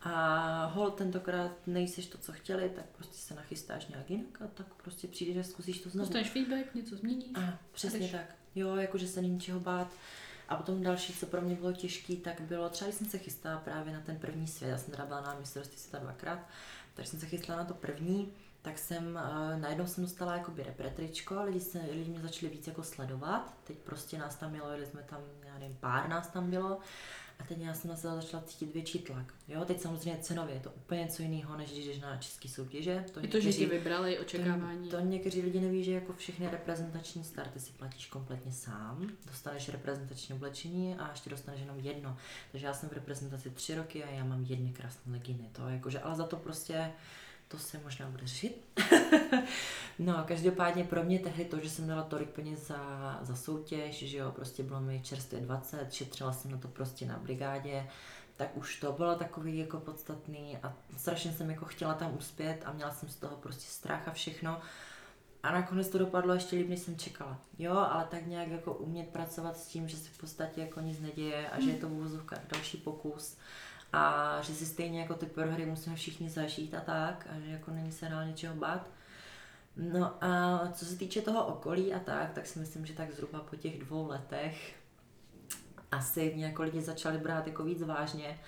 A 0.01 0.65
hol 0.65 0.91
tentokrát 0.91 1.51
nejseš 1.67 2.05
to, 2.05 2.17
co 2.17 2.31
chtěli, 2.31 2.69
tak 2.69 2.85
prostě 2.85 3.17
se 3.17 3.33
nachystáš 3.33 3.87
nějak 3.87 4.09
jinak 4.09 4.41
a 4.41 4.47
tak 4.47 4.73
prostě 4.73 5.07
přijdeš 5.07 5.37
a 5.37 5.43
zkusíš 5.43 5.79
to 5.81 5.89
znovu. 5.89 6.05
Dostaneš 6.05 6.29
feedback, 6.29 6.75
něco 6.75 6.95
změníš. 6.95 7.31
A 7.35 7.59
přesně 7.71 8.07
tak. 8.07 8.35
Jo, 8.55 8.75
jakože 8.75 9.07
se 9.07 9.21
není 9.21 9.39
čeho 9.39 9.59
bát. 9.59 9.91
A 10.53 10.55
potom 10.55 10.83
další, 10.83 11.13
co 11.13 11.25
pro 11.25 11.41
mě 11.41 11.55
bylo 11.55 11.73
těžké, 11.73 12.15
tak 12.15 12.41
bylo, 12.41 12.69
třeba 12.69 12.87
když 12.87 12.97
jsem 12.97 13.07
se 13.07 13.17
chystala 13.17 13.59
právě 13.59 13.93
na 13.93 14.01
ten 14.01 14.17
první 14.17 14.47
svět, 14.47 14.69
já 14.69 14.77
jsem 14.77 14.91
teda 14.91 15.05
byla 15.05 15.21
na 15.21 15.35
mistrovství 15.39 15.77
světa 15.77 15.99
dvakrát, 15.99 16.39
takže 16.93 17.11
jsem 17.11 17.19
se 17.19 17.25
chystala 17.25 17.59
na 17.59 17.65
to 17.65 17.73
první, 17.73 18.33
tak 18.61 18.77
jsem, 18.77 19.19
uh, 19.23 19.59
najednou 19.59 19.87
jsem 19.87 20.03
dostala 20.03 20.35
jakoby 20.35 20.63
repretričko, 20.63 21.43
lidi, 21.43 21.59
se, 21.59 21.79
lidi 21.91 22.09
mě 22.09 22.19
začali 22.19 22.51
víc 22.51 22.67
jako 22.67 22.83
sledovat, 22.83 23.53
teď 23.63 23.77
prostě 23.77 24.17
nás 24.17 24.35
tam 24.35 24.51
bylo, 24.51 24.71
jeli 24.71 24.85
jsme 24.85 25.01
tam, 25.01 25.19
já 25.45 25.53
nevím, 25.59 25.77
pár 25.79 26.09
nás 26.09 26.27
tam 26.27 26.49
bylo, 26.49 26.79
a 27.43 27.45
teď 27.45 27.58
já 27.58 27.73
jsem 27.73 27.89
na 27.89 27.95
sebe 27.95 28.15
začala 28.15 28.43
cítit 28.43 28.73
větší 28.73 28.99
tlak. 28.99 29.34
Jo, 29.47 29.65
teď 29.65 29.82
samozřejmě 29.82 30.19
cenově 30.21 30.56
je 30.56 30.60
to 30.62 30.71
úplně 30.71 31.01
něco 31.01 31.21
jiného, 31.21 31.58
než 31.58 31.71
když 31.71 31.86
jdeš 31.86 31.99
na 31.99 32.17
český 32.17 32.49
soutěže. 32.49 33.06
To 33.13 33.19
je 33.19 33.27
to, 33.27 33.39
že 33.39 33.53
ti 33.53 33.65
vybrali 33.65 34.19
očekávání. 34.19 34.89
To, 34.89 34.97
to 34.97 35.03
někteří 35.03 35.41
lidi 35.41 35.60
neví, 35.60 35.84
že 35.84 35.91
jako 35.91 36.13
všechny 36.13 36.49
reprezentační 36.49 37.24
starty 37.24 37.59
si 37.59 37.72
platíš 37.72 38.07
kompletně 38.07 38.51
sám. 38.51 39.09
Dostaneš 39.26 39.70
reprezentační 39.70 40.36
oblečení 40.36 40.95
a 40.95 41.09
ještě 41.11 41.30
dostaneš 41.30 41.61
jenom 41.61 41.80
jedno. 41.80 42.17
Takže 42.51 42.67
já 42.67 42.74
jsem 42.74 42.89
v 42.89 42.93
reprezentaci 42.93 43.49
tři 43.49 43.76
roky 43.76 44.03
a 44.03 44.09
já 44.09 44.24
mám 44.24 44.43
jedny 44.43 44.72
krásné 44.72 45.11
leginy. 45.11 45.49
To 45.51 45.70
jakože, 45.70 45.99
ale 45.99 46.15
za 46.15 46.26
to 46.26 46.36
prostě 46.36 46.91
to 47.54 47.60
se 47.60 47.80
možná 47.84 48.10
bude 48.10 48.28
řešit. 48.28 48.62
no, 49.99 50.24
každopádně 50.28 50.84
pro 50.84 51.04
mě 51.04 51.20
tehdy 51.20 51.45
to, 51.45 51.60
že 51.60 51.70
jsem 51.70 51.88
dala 51.88 52.04
tolik 52.04 52.30
peněz 52.30 52.68
za, 52.68 53.20
za 53.22 53.36
soutěž, 53.36 53.95
že 53.95 54.18
jo, 54.18 54.32
prostě 54.32 54.64
bylo 54.64 54.82
mi 54.82 54.99
čerstvě 55.04 55.41
20, 55.41 55.93
šetřila 55.93 56.34
jsem 56.34 56.51
na 56.51 56.58
to 56.58 56.68
prostě 56.68 57.06
na 57.06 57.18
brigádě, 57.18 57.88
tak 58.38 58.58
už 58.58 58.80
to 58.80 58.91
bylo 58.91 59.16
takový 59.16 59.58
jako 59.58 59.80
podstatný 59.80 60.58
a 60.64 60.74
strašně 60.97 61.34
jsem 61.34 61.49
jako 61.49 61.66
chtěla 61.66 61.93
tam 61.93 62.18
uspět 62.18 62.62
a 62.66 62.72
měla 62.72 62.91
jsem 62.91 63.10
z 63.10 63.16
toho 63.16 63.36
prostě 63.36 63.66
strach 63.72 64.08
a 64.08 64.12
všechno. 64.12 64.62
A 65.43 65.51
nakonec 65.51 65.89
to 65.89 65.97
dopadlo 65.97 66.34
ještě 66.34 66.56
líp, 66.56 66.70
než 66.70 66.80
jsem 66.80 66.97
čekala. 66.97 67.39
Jo, 67.60 67.74
ale 67.74 68.08
tak 68.12 68.26
nějak 68.26 68.47
jako 68.47 68.74
umět 68.74 69.10
pracovat 69.10 69.58
s 69.58 69.68
tím, 69.68 69.88
že 69.88 69.97
se 69.97 70.10
v 70.10 70.18
podstatě 70.18 70.62
jako 70.62 70.80
nic 70.80 70.99
neděje 70.99 71.49
a 71.49 71.60
že 71.60 71.70
je 71.70 71.78
to 71.78 71.89
v 71.89 72.28
další 72.51 72.78
pokus 72.78 73.38
a 73.93 74.37
že 74.41 74.53
si 74.53 74.65
stejně 74.65 75.01
jako 75.01 75.13
ty 75.13 75.25
prohry 75.25 75.65
musíme 75.65 75.95
všichni 75.95 76.29
zažít 76.29 76.73
a 76.73 76.79
tak 76.79 77.27
a 77.29 77.39
že 77.39 77.51
jako 77.51 77.71
není 77.71 77.91
se 77.91 78.09
reálně 78.09 78.33
čeho 78.33 78.55
bát. 78.55 78.89
No 79.77 80.23
a 80.23 80.59
co 80.73 80.85
se 80.85 80.95
týče 80.95 81.21
toho 81.21 81.45
okolí 81.45 81.93
a 81.93 81.99
tak, 81.99 82.31
tak 82.31 82.45
si 82.47 82.59
myslím, 82.59 82.85
že 82.85 82.93
tak 82.93 83.11
zhruba 83.11 83.39
po 83.39 83.55
těch 83.55 83.79
dvou 83.79 84.07
letech 84.07 84.75
asi 85.91 86.31
mě 86.35 86.45
jako 86.45 86.63
lidi 86.63 86.81
začali 86.81 87.17
brát 87.17 87.47
jako 87.47 87.63
víc 87.63 87.81
vážně 87.81 88.39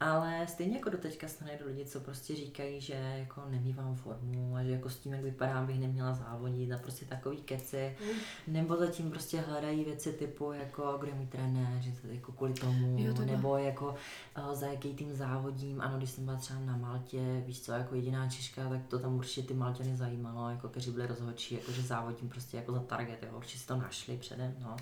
ale 0.00 0.46
stejně 0.46 0.76
jako 0.76 0.90
do 0.90 0.98
teďka 0.98 1.28
se 1.28 1.44
najdu 1.44 1.66
lidi, 1.66 1.84
co 1.84 2.00
prostě 2.00 2.34
říkají, 2.34 2.80
že 2.80 2.92
jako 2.92 3.42
nemývám 3.48 3.96
formu 3.96 4.56
a 4.56 4.64
že 4.64 4.70
jako 4.70 4.90
s 4.90 4.96
tím, 4.96 5.12
jak 5.12 5.22
vypadám, 5.22 5.66
bych 5.66 5.80
neměla 5.80 6.14
závodit 6.14 6.72
a 6.72 6.78
prostě 6.78 7.06
takový 7.06 7.36
keci. 7.36 7.96
Mm. 8.00 8.18
Nebo 8.46 8.76
zatím 8.76 9.10
prostě 9.10 9.40
hledají 9.40 9.84
věci 9.84 10.12
typu, 10.12 10.52
jako 10.52 10.98
kdo 11.00 11.14
můj 11.14 11.26
trenér, 11.26 11.82
že 11.82 11.90
to 11.90 12.06
jako 12.06 12.32
kvůli 12.32 12.52
tomu, 12.52 12.96
jo, 12.98 13.14
to 13.14 13.24
nebo 13.24 13.58
jako 13.58 13.94
uh, 14.38 14.54
za 14.54 14.66
jaký 14.66 14.94
tým 14.94 15.14
závodím. 15.14 15.80
Ano, 15.80 15.98
když 15.98 16.10
jsem 16.10 16.24
byla 16.24 16.36
třeba 16.36 16.60
na 16.60 16.76
Maltě, 16.76 17.42
víš 17.46 17.60
co, 17.60 17.72
jako 17.72 17.94
jediná 17.94 18.28
Češka, 18.28 18.68
tak 18.68 18.86
to 18.88 18.98
tam 18.98 19.16
určitě 19.16 19.48
ty 19.48 19.54
Malťany 19.54 19.96
zajímalo, 19.96 20.50
jako 20.50 20.68
kteří 20.68 20.90
byli 20.90 21.06
rozhodčí, 21.06 21.54
jako 21.54 21.72
že 21.72 21.82
závodím 21.82 22.28
prostě 22.28 22.56
jako 22.56 22.72
za 22.72 22.80
target, 22.80 23.22
jo, 23.22 23.36
určitě 23.36 23.58
si 23.58 23.66
to 23.66 23.76
našli 23.76 24.16
předem, 24.16 24.54
no. 24.60 24.76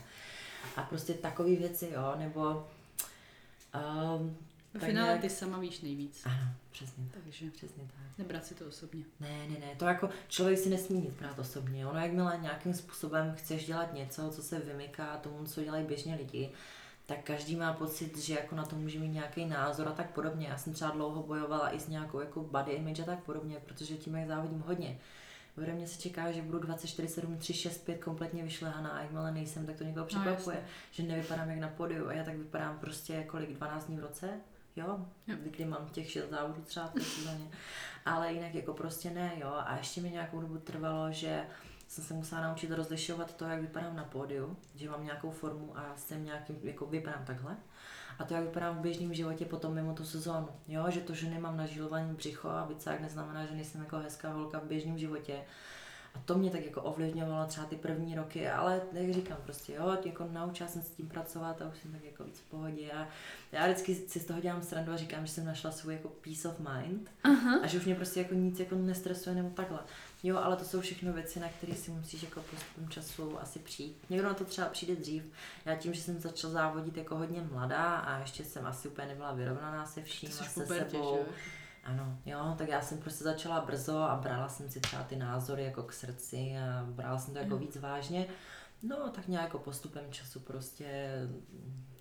A 0.77 0.83
prostě 0.83 1.15
takové 1.15 1.57
věci, 1.57 1.91
jo, 1.95 2.15
nebo 2.19 2.67
um, 3.75 4.37
v 4.79 4.85
finále 4.85 5.07
nějak... 5.07 5.21
ty 5.21 5.31
sama 5.31 5.59
víš 5.59 5.81
nejvíc. 5.81 6.23
Ano, 6.25 6.53
přesně. 6.71 7.05
Takže 7.11 7.51
přesně 7.51 7.83
tak. 7.83 8.19
Nebrat 8.19 8.47
si 8.47 8.55
to 8.55 8.67
osobně. 8.67 9.05
Ne, 9.21 9.47
ne, 9.49 9.59
ne, 9.61 9.75
to 9.77 9.85
jako 9.85 10.11
člověk 10.29 10.59
si 10.59 10.69
nesmí 10.69 11.01
nic 11.01 11.15
brát 11.15 11.39
osobně. 11.39 11.87
Ono, 11.87 12.01
jakmile 12.01 12.39
nějakým 12.43 12.75
způsobem 12.75 13.35
chceš 13.39 13.67
dělat 13.67 13.93
něco, 13.95 14.31
co 14.31 14.43
se 14.43 14.59
vymyká 14.59 15.17
tomu, 15.17 15.47
co 15.47 15.65
dělají 15.65 15.85
běžně 15.85 16.15
lidi, 16.15 16.51
tak 17.07 17.25
každý 17.25 17.57
má 17.57 17.73
pocit, 17.73 18.19
že 18.19 18.35
jako 18.35 18.55
na 18.55 18.65
to 18.65 18.77
může 18.77 18.99
mít 18.99 19.09
nějaký 19.09 19.45
názor 19.45 19.89
a 19.89 19.93
tak 19.93 20.11
podobně. 20.11 20.49
Já 20.49 20.59
jsem 20.59 20.73
třeba 20.73 20.91
dlouho 20.91 21.23
bojovala 21.23 21.75
i 21.75 21.81
s 21.81 21.89
nějakou 21.89 22.21
jako 22.21 22.41
body 22.41 22.73
image 22.73 23.01
a 23.01 23.05
tak 23.05 23.19
podobně, 23.19 23.57
protože 23.65 23.97
tím, 23.97 24.15
jak 24.15 24.29
závodím 24.29 24.65
hodně. 24.67 24.99
Ode 25.59 25.73
mě 25.73 25.87
se 25.87 26.01
čeká, 26.01 26.33
že 26.33 26.43
budu 26.43 26.59
24, 26.59 27.09
7, 27.09 27.39
3, 27.39 27.53
6, 27.53 27.85
5 27.85 28.05
kompletně 28.05 28.43
vyšlehaná 28.43 28.91
a 28.91 29.03
jakmile 29.03 29.33
nejsem, 29.33 29.67
tak 29.67 29.77
to 29.77 29.85
někoho 29.85 30.05
no, 30.05 30.07
překvapuje, 30.07 30.57
no, 30.57 30.69
že 30.91 31.03
nevypadám 31.03 31.51
jak 31.51 31.59
na 31.59 31.69
podiu 31.69 32.09
a 32.09 32.13
já 32.13 32.25
tak 32.25 32.37
vypadám 32.37 32.79
prostě 32.79 33.25
kolik 33.25 33.53
12 33.53 33.87
dní 33.87 33.97
v 33.97 34.01
roce, 34.01 34.31
jo, 34.77 35.07
kdy 35.27 35.65
mám 35.65 35.89
těch 35.89 36.11
šest 36.11 36.31
závodů 36.31 36.63
třeba 36.63 36.93
v 36.95 37.03
sezóně, 37.03 37.51
ale 38.07 38.33
jinak 38.33 38.55
jako 38.55 38.73
prostě 38.73 39.11
ne, 39.11 39.33
jo, 39.37 39.53
a 39.67 39.77
ještě 39.77 40.01
mi 40.01 40.11
nějakou 40.11 40.41
dobu 40.41 40.59
trvalo, 40.59 41.13
že 41.13 41.47
jsem 41.89 42.05
se 42.05 42.15
musela 42.15 42.41
naučit 42.41 42.71
rozlišovat 42.71 43.35
to, 43.35 43.45
jak 43.45 43.61
vypadám 43.61 43.97
na 43.97 44.05
pódiu, 44.05 44.57
že 44.75 44.91
mám 44.91 45.05
nějakou 45.05 45.31
formu 45.31 45.79
a 45.79 45.93
jsem 45.97 46.25
nějakým, 46.25 46.59
jako 46.63 46.87
vypadám 46.87 47.25
takhle, 47.25 47.57
a 48.19 48.25
to, 48.25 48.35
jak 48.35 48.45
vypadám 48.45 48.79
v 48.79 48.81
běžném 48.81 49.15
životě 49.15 49.45
potom 49.45 49.75
mimo 49.75 49.95
tu 49.95 50.05
sezónu, 50.05 50.49
jo, 50.69 50.85
že 50.89 51.01
to, 51.01 51.15
že 51.15 51.31
nemám 51.31 51.57
nažilovaný 51.57 52.15
břicho 52.15 52.49
a 52.49 52.65
bicák 52.65 53.01
neznamená, 53.01 53.47
že 53.47 53.55
nejsem 53.55 53.81
jako 53.81 53.97
hezká 53.97 54.33
holka 54.33 54.59
v 54.59 54.65
běžném 54.65 54.99
životě, 54.99 55.45
a 56.17 56.23
to 56.25 56.39
mě 56.39 56.51
tak 56.51 56.65
jako 56.65 56.83
ovlivňovalo 56.83 57.47
třeba 57.47 57.67
ty 57.67 57.77
první 57.77 58.15
roky, 58.15 58.49
ale 58.49 58.81
jak 58.93 59.13
říkám 59.13 59.39
prostě, 59.45 59.73
jo, 59.73 59.99
jako 60.05 60.29
naučila 60.33 60.69
jsem 60.69 60.83
s 60.83 60.91
tím 60.91 61.09
pracovat 61.09 61.63
a 61.63 61.69
už 61.69 61.79
jsem 61.79 61.93
tak 61.93 62.05
jako 62.05 62.25
víc 62.25 62.39
v 62.39 62.51
pohodě 62.51 62.93
a 62.93 63.09
já 63.53 63.67
vždycky 63.67 63.95
si 63.95 64.21
z 64.21 64.25
toho 64.25 64.41
dělám 64.41 64.63
srandu 64.63 64.93
a 64.93 64.97
říkám, 64.97 65.27
že 65.27 65.33
jsem 65.33 65.45
našla 65.45 65.71
svůj 65.71 65.95
jako 65.95 66.09
peace 66.09 66.49
of 66.49 66.55
mind 66.59 67.11
Aha. 67.25 67.61
a 67.63 67.67
že 67.67 67.79
už 67.79 67.85
mě 67.85 67.95
prostě 67.95 68.21
jako 68.21 68.35
nic 68.35 68.61
jako 68.61 68.75
nestresuje 68.75 69.37
nebo 69.37 69.51
takhle. 69.51 69.79
Jo, 70.23 70.37
ale 70.37 70.57
to 70.57 70.65
jsou 70.65 70.81
všechno 70.81 71.13
věci, 71.13 71.41
na 71.41 71.49
které 71.49 71.75
si 71.75 71.91
musíš 71.91 72.23
jako 72.23 72.41
postupem 72.41 72.89
času 72.89 73.41
asi 73.41 73.59
přijít. 73.59 73.97
Někdo 74.11 74.29
na 74.29 74.35
to 74.35 74.45
třeba 74.45 74.69
přijde 74.69 74.97
dřív. 74.97 75.23
Já 75.65 75.75
tím, 75.77 75.95
že 75.95 76.03
jsem 76.03 76.21
začala 76.21 76.53
závodit 76.53 76.97
jako 76.97 77.17
hodně 77.17 77.43
mladá 77.53 77.97
a 77.97 78.19
ještě 78.19 78.45
jsem 78.45 78.67
asi 78.67 78.89
úplně 78.89 79.09
nebyla 79.09 79.33
vyrovnaná 79.33 79.87
se 79.87 80.03
vším 80.03 80.31
a 80.41 80.45
se 80.45 80.67
sebou. 80.67 81.17
Tě, 81.17 81.33
ano, 81.87 82.19
jo, 82.27 82.55
tak 82.59 82.69
já 82.69 82.81
jsem 82.81 82.99
prostě 82.99 83.25
začala 83.25 83.61
brzo 83.61 83.99
a 83.99 84.17
brala 84.17 84.49
jsem 84.49 84.71
si 84.71 84.81
třeba 84.81 85.03
ty 85.03 85.17
názory 85.17 85.65
jako 85.65 85.83
k 85.83 85.93
srdci 85.93 86.57
a 86.59 86.87
brala 86.89 87.19
jsem 87.19 87.35
to 87.35 87.41
jako 87.41 87.55
mm. 87.55 87.61
víc 87.61 87.77
vážně. 87.77 88.27
No, 88.83 89.11
tak 89.11 89.29
nějak 89.29 89.45
jako 89.45 89.59
postupem 89.59 90.05
času 90.11 90.41
prostě, 90.41 91.13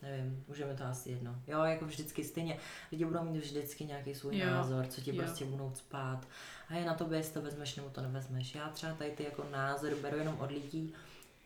nevím, 0.01 0.43
můžeme 0.47 0.73
to 0.73 0.83
asi 0.83 1.11
jedno. 1.11 1.35
Jo, 1.47 1.63
jako 1.63 1.85
vždycky 1.85 2.23
stejně, 2.23 2.57
lidi 2.91 3.05
budou 3.05 3.23
mít 3.23 3.39
vždycky 3.39 3.85
nějaký 3.85 4.15
svůj 4.15 4.37
jo. 4.37 4.45
názor, 4.45 4.87
co 4.87 5.01
ti 5.01 5.15
jo. 5.15 5.23
prostě 5.23 5.45
budou 5.45 5.71
spát. 5.73 6.27
A 6.69 6.75
je 6.75 6.85
na 6.85 6.93
tobě, 6.93 7.19
jestli 7.19 7.33
to 7.33 7.41
vezmeš 7.41 7.75
nebo 7.75 7.89
to 7.89 8.01
nevezmeš. 8.01 8.55
Já 8.55 8.69
třeba 8.69 8.93
tady 8.93 9.11
ty 9.11 9.23
jako 9.23 9.45
názory 9.51 9.95
beru 9.95 10.17
jenom 10.17 10.39
od 10.39 10.51
lidí, 10.51 10.93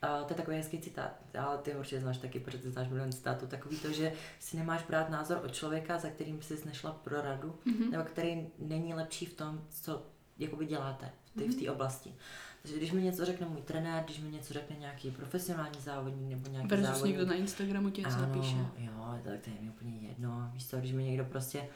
Uh, 0.04 0.28
to 0.28 0.34
je 0.34 0.38
takový 0.38 0.58
hezký 0.58 0.80
citát, 0.80 1.12
ale 1.40 1.58
ty 1.58 1.72
ho 1.72 1.80
určitě 1.80 2.02
znáš 2.02 2.18
taky, 2.18 2.40
protože 2.40 2.72
znáš 2.72 2.88
milion 2.88 3.12
citátů, 3.12 3.48
takový 3.48 3.80
to, 3.80 3.92
že 3.92 4.14
si 4.40 4.58
nemáš 4.58 4.84
brát 4.84 5.10
názor 5.10 5.42
od 5.46 5.54
člověka, 5.54 5.98
za 5.98 6.10
kterým 6.10 6.42
jsi 6.42 6.66
nešla 6.66 6.92
pro 6.92 7.22
radu, 7.22 7.56
mm-hmm. 7.66 7.92
nebo 7.92 8.04
který 8.04 8.48
není 8.60 8.94
lepší 8.94 9.26
v 9.26 9.34
tom, 9.34 9.62
co 9.70 10.06
jakoby 10.38 10.66
děláte 10.66 11.12
v 11.36 11.40
té 11.40 11.46
mm-hmm. 11.46 11.72
oblasti. 11.72 12.14
Takže 12.62 12.78
když 12.78 12.92
mi 12.92 13.02
něco 13.02 13.26
řekne 13.26 13.48
můj 13.48 13.62
trenér, 13.62 14.04
když 14.04 14.20
mi 14.20 14.30
něco 14.30 14.54
řekne 14.54 14.76
nějaký 14.80 15.12
profesionální 15.12 15.80
závodník 15.80 16.30
nebo 16.30 16.50
nějaký 16.50 16.68
Versus 16.68 16.88
závodník. 16.88 17.18
někdo 17.18 17.32
na 17.32 17.34
Instagramu 17.34 17.90
tě 17.90 18.02
něco 18.02 18.18
napíše. 18.18 18.56
Jo, 18.78 19.20
tak 19.24 19.40
to 19.42 19.50
je 19.50 19.56
mi 19.62 19.70
úplně 19.70 20.08
jedno. 20.08 20.50
Víš 20.54 20.68
co, 20.68 20.78
když 20.78 20.92
mi 20.92 21.04
někdo 21.04 21.26
prostě, 21.26 21.68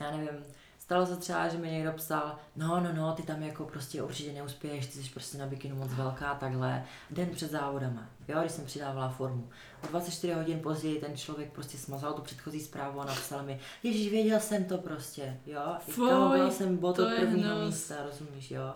já 0.00 0.10
nevím, 0.10 0.44
Stalo 0.82 1.06
se 1.06 1.16
třeba, 1.16 1.48
že 1.48 1.58
mi 1.58 1.70
někdo 1.70 1.92
psal, 1.92 2.38
no, 2.56 2.80
no, 2.80 2.92
no, 2.92 3.12
ty 3.12 3.22
tam 3.22 3.42
jako 3.42 3.64
prostě 3.64 4.02
určitě 4.02 4.32
neuspěješ, 4.32 4.86
ty 4.86 4.92
jsi 4.92 5.10
prostě 5.10 5.38
na 5.38 5.46
bikinu 5.46 5.76
moc 5.76 5.92
velká, 5.92 6.34
takhle, 6.34 6.84
den 7.10 7.28
před 7.28 7.50
závodama, 7.50 8.08
jo, 8.28 8.40
když 8.40 8.52
jsem 8.52 8.64
přidávala 8.64 9.08
formu. 9.08 9.48
O 9.84 9.86
24 9.86 10.32
hodin 10.32 10.60
později 10.60 11.00
ten 11.00 11.16
člověk 11.16 11.52
prostě 11.52 11.78
smazal 11.78 12.12
tu 12.12 12.22
předchozí 12.22 12.60
zprávu 12.60 13.00
a 13.00 13.04
napsal 13.04 13.42
mi, 13.42 13.60
ježíš, 13.82 14.10
věděl 14.10 14.40
jsem 14.40 14.64
to 14.64 14.78
prostě, 14.78 15.40
jo, 15.46 15.76
byl 16.36 16.50
jsem 16.50 16.76
bod 16.76 16.98
od 16.98 17.08
prvního 17.16 17.58
místa, 17.58 17.94
rozumíš, 18.02 18.50
jo. 18.50 18.74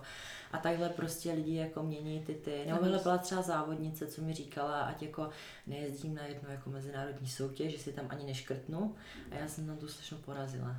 A 0.53 0.59
takhle 0.59 0.89
prostě 0.89 1.33
lidi 1.33 1.55
jako 1.55 1.83
mění 1.83 2.21
ty 2.21 2.35
ty. 2.35 2.65
Nebo 2.67 2.99
byla 3.03 3.19
třeba 3.19 3.43
závodnice, 3.43 4.07
co 4.07 4.23
mi 4.23 4.35
říkala, 4.35 4.81
ať 4.81 5.03
jako 5.03 5.29
nejezdím 5.67 6.15
na 6.15 6.23
jednu 6.23 6.51
jako 6.51 6.71
mezinárodní 6.71 7.29
soutěž, 7.29 7.73
že 7.73 7.79
si 7.79 7.93
tam 7.93 8.07
ani 8.09 8.25
neškrtnu. 8.25 8.95
A 9.31 9.35
já 9.35 9.49
jsem 9.49 9.67
tam 9.67 9.77
tu 9.77 9.89
slečnu 9.89 10.19
porazila. 10.19 10.77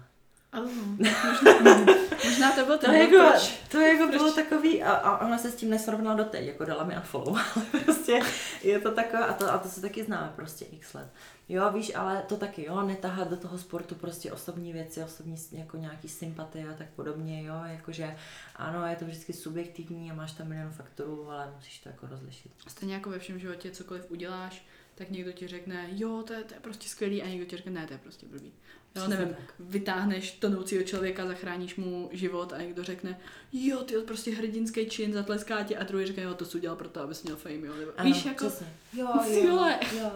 Oh, 0.54 0.70
možná, 0.98 1.86
možná 2.26 2.52
to 2.52 2.66
bylo 2.66 2.78
to, 2.78 2.92
jako, 2.92 3.40
to 3.72 3.80
jako 3.80 4.08
bylo 4.08 4.32
takový, 4.32 4.84
a, 4.84 4.92
a 4.92 5.26
ona 5.26 5.38
se 5.38 5.52
s 5.52 5.56
tím 5.56 5.70
nesrovnala 5.70 6.18
doteď, 6.18 6.46
jako 6.46 6.66
dala 6.66 6.84
mi 6.84 6.96
unfollow, 6.96 7.38
ale 7.56 7.66
prostě 7.86 8.20
je 8.64 8.80
to 8.80 8.92
takové, 8.92 9.26
a 9.26 9.34
to, 9.34 9.54
a 9.54 9.58
to 9.58 9.70
se 9.70 9.82
taky 9.82 10.04
známe 10.04 10.34
prostě 10.36 10.66
x 10.66 10.94
let. 10.94 11.08
Jo, 11.50 11.72
víš, 11.72 11.92
ale 11.96 12.24
to 12.28 12.38
taky, 12.38 12.66
jo, 12.66 12.82
netahat 12.82 13.30
do 13.30 13.38
toho 13.38 13.58
sportu 13.58 13.96
prostě 13.96 14.32
osobní 14.32 14.74
věci, 14.74 15.04
osobní 15.04 15.36
jako 15.52 15.78
nějaký 15.78 16.10
sympatie 16.10 16.70
a 16.70 16.74
tak 16.74 16.88
podobně, 16.90 17.44
jo, 17.44 17.56
jakože 17.66 18.16
ano, 18.56 18.88
je 18.88 18.96
to 18.96 19.06
vždycky 19.06 19.34
subjektivní 19.34 20.12
a 20.12 20.14
máš 20.14 20.32
tam 20.32 20.48
milion 20.48 20.72
faktorů, 20.72 21.32
ale 21.32 21.52
musíš 21.56 21.80
to 21.80 21.90
jako 21.90 22.08
rozlišit. 22.08 22.52
Stejně 22.68 22.94
jako 22.94 23.10
ve 23.10 23.20
všem 23.20 23.40
životě, 23.40 23.72
cokoliv 23.72 24.12
uděláš, 24.12 24.66
tak 24.96 25.10
někdo 25.10 25.32
ti 25.32 25.48
řekne, 25.48 25.88
jo, 25.92 26.24
to 26.28 26.34
je, 26.34 26.44
to 26.44 26.54
je 26.54 26.60
prostě 26.60 26.90
skvělý 26.90 27.24
a 27.24 27.28
někdo 27.28 27.46
ti 27.46 27.58
řekne, 27.58 27.72
ne, 27.72 27.88
to 27.88 27.94
je 27.94 28.00
prostě 28.00 28.26
blbý. 28.26 28.54
Jo, 28.98 29.08
nevím, 29.08 29.30
tak. 29.30 29.54
vytáhneš 29.60 30.32
tonoucího 30.32 30.84
člověka, 30.84 31.26
zachráníš 31.26 31.76
mu 31.76 32.10
život 32.14 32.54
a 32.54 32.58
někdo 32.58 32.84
řekne, 32.84 33.20
jo, 33.54 33.84
ty 33.84 33.96
prostě 33.98 34.32
hrdinský 34.36 34.86
čin, 34.86 35.14
zatleská 35.14 35.64
tě 35.64 35.78
a 35.78 35.84
druhý 35.84 36.06
řekne, 36.06 36.24
jo, 36.24 36.34
to 36.34 36.46
jsi 36.46 36.58
udělal 36.58 36.78
proto, 36.78 37.02
abys 37.02 37.24
měl 37.24 37.36
fame, 37.36 37.68
jo. 37.68 37.76
Nebo, 37.76 37.92
ano, 37.98 38.10
víš, 38.10 38.26
jako, 38.26 38.46
přesně. 38.46 38.68
jo, 38.94 39.08
jo, 39.32 39.70
jo. 40.00 40.12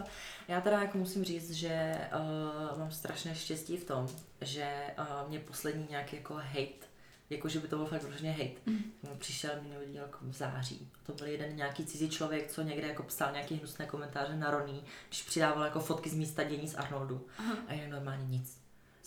Já 0.48 0.62
teda 0.62 0.82
jako 0.82 0.98
musím 0.98 1.24
říct, 1.24 1.52
že 1.52 1.98
uh, 2.74 2.80
mám 2.80 2.92
strašné 2.92 3.36
štěstí 3.36 3.78
v 3.78 3.84
tom, 3.84 4.08
že 4.42 4.72
uh, 5.00 5.30
mě 5.30 5.40
poslední 5.40 5.88
nějaký 5.90 6.16
jako 6.16 6.34
hate 6.34 6.92
jako 7.32 7.50
že 7.50 7.60
by 7.60 7.68
to 7.68 7.78
byl 7.78 7.86
fakt 7.86 8.04
vložně 8.04 8.32
hate. 8.32 8.62
Mm. 8.66 8.84
Přišel 9.18 9.52
minulý 9.62 9.94
jako 9.94 10.18
v 10.22 10.34
září. 10.34 10.90
To 11.04 11.14
byl 11.14 11.28
jeden 11.28 11.56
nějaký 11.56 11.86
cizí 11.86 12.10
člověk, 12.10 12.52
co 12.52 12.62
někde 12.62 12.88
jako 12.88 13.04
psal 13.04 13.32
nějaký 13.32 13.56
hnusné 13.56 13.86
komentáře 13.86 14.36
na 14.36 14.52
Roný, 14.52 14.84
když 15.08 15.24
přidával 15.24 15.64
jako 15.64 15.80
fotky 15.80 16.10
z 16.10 16.14
místa 16.14 16.44
dění 16.44 16.68
z 16.68 16.76
Arnoldu. 16.76 17.28
Aha. 17.38 17.56
A 17.68 17.74
je 17.74 17.88
normálně 17.88 18.26
nic. 18.26 18.61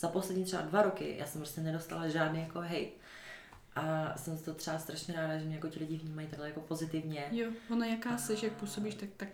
Za 0.04 0.10
poslední 0.10 0.44
třeba 0.44 0.62
dva 0.62 0.82
roky 0.82 1.16
já 1.18 1.26
jsem 1.26 1.40
prostě 1.40 1.60
nedostala 1.60 2.08
žádný 2.08 2.40
jako 2.40 2.60
hate. 2.60 2.90
A 3.76 4.14
jsem 4.16 4.38
to 4.38 4.54
třeba 4.54 4.78
strašně 4.78 5.14
ráda, 5.14 5.38
že 5.38 5.44
mě 5.44 5.54
jako 5.54 5.68
ti 5.68 5.78
lidi 5.78 5.96
vnímají 5.96 6.28
takhle 6.28 6.48
jako 6.48 6.60
pozitivně. 6.60 7.28
Jo, 7.30 7.50
ono 7.70 7.84
jaká 7.84 8.18
seš, 8.18 8.42
jak 8.42 8.52
působíš, 8.52 8.94
tak, 8.94 9.08
tak 9.16 9.28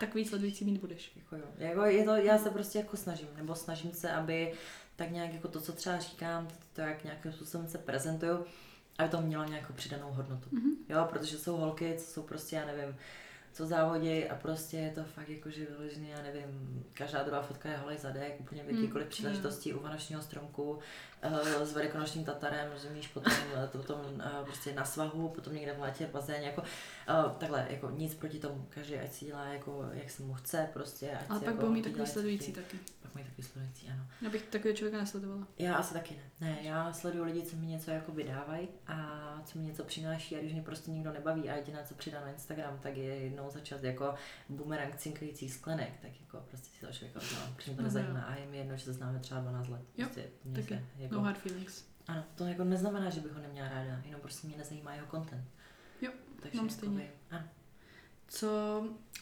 tak 0.00 0.14
víc 0.14 0.28
sledující 0.28 0.64
mít 0.64 0.80
budeš. 0.80 1.12
Jako 1.16 1.36
jo. 1.36 1.44
Jako 1.58 1.84
je 1.84 2.04
to, 2.04 2.16
já 2.16 2.38
se 2.38 2.50
prostě 2.50 2.78
jako 2.78 2.96
snažím, 2.96 3.28
nebo 3.36 3.54
snažím 3.54 3.92
se, 3.92 4.12
aby 4.12 4.52
tak 4.96 5.10
nějak 5.10 5.32
jako 5.32 5.48
to, 5.48 5.60
co 5.60 5.72
třeba 5.72 5.98
říkám, 5.98 6.48
to, 6.72 6.80
jak 6.80 7.04
nějakým 7.04 7.32
způsobem 7.32 7.68
se 7.68 7.78
prezentuju, 7.78 8.44
aby 8.98 9.08
to 9.08 9.20
mělo 9.20 9.44
nějakou 9.44 9.72
přidanou 9.72 10.10
hodnotu. 10.10 10.50
Mm-hmm. 10.50 10.76
Jo, 10.88 11.06
protože 11.10 11.38
jsou 11.38 11.56
holky, 11.56 11.94
co 11.98 12.12
jsou 12.12 12.22
prostě, 12.22 12.56
já 12.56 12.66
nevím, 12.66 12.96
co 13.56 13.66
závodí 13.66 14.24
a 14.28 14.34
prostě 14.34 14.76
je 14.76 14.90
to 14.90 15.04
fakt 15.04 15.28
jako, 15.28 15.50
že 15.50 15.64
vyložený, 15.64 16.08
já 16.08 16.22
nevím, 16.22 16.84
každá 16.94 17.22
druhá 17.22 17.42
fotka 17.42 17.68
je 17.68 17.76
holej 17.76 17.98
zadek, 17.98 18.40
úplně 18.40 18.62
v 18.62 18.70
jakýkoliv 18.70 19.06
Mm, 19.06 19.10
příležitosti 19.10 19.74
u 19.74 19.82
Vánočního 19.82 20.22
stromku, 20.22 20.78
s 21.64 21.72
velikonočním 21.72 22.24
tatarem, 22.24 22.72
rozumíš, 22.72 23.08
potom, 23.08 23.32
eh, 23.54 23.68
to, 23.72 23.78
potom 23.78 24.00
eh, 24.20 24.44
prostě 24.44 24.74
na 24.74 24.84
svahu, 24.84 25.28
potom 25.28 25.54
někde 25.54 25.72
v 25.72 25.80
létě 25.80 26.06
v 26.06 26.10
bazéně, 26.10 26.46
jako 26.46 26.62
eh, 27.08 27.14
takhle, 27.38 27.66
jako 27.70 27.90
nic 27.90 28.14
proti 28.14 28.38
tomu, 28.38 28.66
každý 28.68 28.94
ať 28.98 29.12
si 29.12 29.24
dělá 29.24 29.44
jako, 29.44 29.88
jak 29.92 30.10
se 30.10 30.22
mu 30.22 30.34
chce, 30.34 30.68
prostě. 30.72 31.10
Ať 31.10 31.30
Ale 31.30 31.38
si 31.38 31.44
pak 31.44 31.54
jako 31.54 31.60
budou 31.60 31.72
mít 31.72 31.82
takový 31.82 32.06
sledující 32.06 32.52
taky. 32.52 32.78
Pak 33.02 33.14
mají 33.14 33.26
takový 33.26 33.42
sledující, 33.42 33.88
ano. 33.88 34.06
Já 34.22 34.30
bych 34.30 34.42
takového 34.42 34.76
člověka 34.76 34.98
nesledovala. 34.98 35.46
Já 35.58 35.74
asi 35.74 35.94
taky 35.94 36.14
ne. 36.14 36.22
Ne, 36.40 36.58
já 36.62 36.92
sleduju 36.92 37.24
lidi, 37.24 37.42
co 37.42 37.56
mi 37.56 37.66
něco 37.66 37.90
jako 37.90 38.12
vydávají 38.12 38.68
a 38.86 38.96
co 39.44 39.58
mi 39.58 39.64
něco 39.64 39.84
přináší 39.84 40.36
a 40.36 40.40
když 40.40 40.52
mě 40.52 40.62
prostě 40.62 40.90
nikdo 40.90 41.12
nebaví 41.12 41.50
a 41.50 41.56
jediné, 41.56 41.84
co 41.88 41.94
přidá 41.94 42.20
na 42.20 42.30
Instagram, 42.30 42.78
tak 42.82 42.96
je 42.96 43.16
jednou 43.16 43.50
za 43.50 43.60
čas 43.60 43.82
jako 43.82 44.14
bumerang 44.48 44.96
cinkající 44.96 45.48
sklenek, 45.48 45.92
tak 46.02 46.10
jako 46.20 46.44
prostě 46.48 46.68
si 46.70 46.86
to 46.86 46.92
člověka 46.92 47.20
udělám, 47.20 47.54
protože 47.56 47.70
mě 47.70 47.76
to 47.76 47.82
nezajímá 47.82 48.20
a 48.20 48.34
je 48.34 48.46
mi 48.46 48.56
jedno, 48.56 48.76
že 48.76 48.84
se 48.84 48.92
známe 48.92 49.18
třeba 49.18 49.40
12 49.40 49.68
let. 49.68 49.82
Jo, 49.96 50.06
Prostě 50.06 50.30
taky. 50.54 50.68
se, 50.68 51.02
jako, 51.02 51.14
No 51.16 51.24
hard 51.24 51.38
feelings. 51.38 51.84
ano, 52.06 52.24
to 52.34 52.44
jako 52.44 52.64
neznamená, 52.64 53.10
že 53.10 53.20
bych 53.20 53.32
ho 53.32 53.40
neměla 53.42 53.68
ráda, 53.68 54.00
jenom 54.04 54.20
prostě 54.20 54.46
mě 54.46 54.56
nezajímá 54.56 54.94
jeho 54.94 55.06
content. 55.10 55.44
Jo, 56.02 56.10
Takže 56.42 56.56
mám 56.58 56.70
stejně. 56.70 57.02
jakoby, 57.02 57.16
ano. 57.30 57.48
Co 58.28 58.48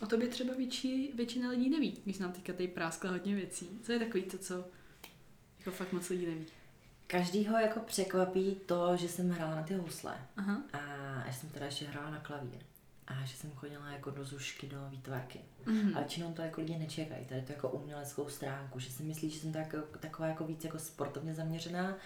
o 0.01 0.07
tobě 0.07 0.29
třeba 0.29 0.55
větší, 0.55 1.13
většina 1.15 1.51
lidí 1.51 1.71
neví, 1.71 2.01
když 2.05 2.19
nám 2.19 2.33
teďka 2.33 2.53
tady 2.53 2.69
práskla 2.69 3.11
hodně 3.11 3.35
věcí. 3.35 3.81
Co 3.83 3.93
je 3.93 3.99
takový 3.99 4.23
to, 4.23 4.39
co 4.39 4.65
jako 5.59 5.71
fakt 5.71 5.93
moc 5.93 6.09
lidí 6.09 6.27
neví? 6.27 6.47
Každýho 7.07 7.59
jako 7.59 7.81
překvapí 7.81 8.55
to, 8.67 8.97
že 8.97 9.09
jsem 9.09 9.31
hrála 9.31 9.55
na 9.57 9.63
ty 9.63 9.75
housle. 9.75 10.15
Aha. 10.37 10.63
A 10.73 10.79
já 11.27 11.33
jsem 11.33 11.49
teda 11.49 11.67
ještě 11.67 11.85
hrála 11.87 12.11
na 12.11 12.19
klavír. 12.21 12.63
A 13.07 13.25
že 13.25 13.37
jsem 13.37 13.51
chodila 13.53 13.91
jako 13.91 14.11
do 14.11 14.25
zušky, 14.25 14.67
do 14.67 14.77
výtvarky. 14.91 15.41
Mhm. 15.67 15.97
A 15.97 15.99
většinou 15.99 16.33
to 16.33 16.43
jako 16.43 16.61
lidi 16.61 16.79
nečekají, 16.79 17.25
tady 17.27 17.43
to 17.43 17.53
jako 17.53 17.69
uměleckou 17.69 18.29
stránku, 18.29 18.79
že 18.79 18.91
si 18.91 19.03
myslí, 19.03 19.31
že 19.31 19.41
jsem 19.41 19.53
tak, 19.53 19.75
taková 20.01 20.29
jako 20.29 20.45
víc 20.45 20.65
jako 20.65 20.79
sportovně 20.79 21.35
zaměřená. 21.35 21.97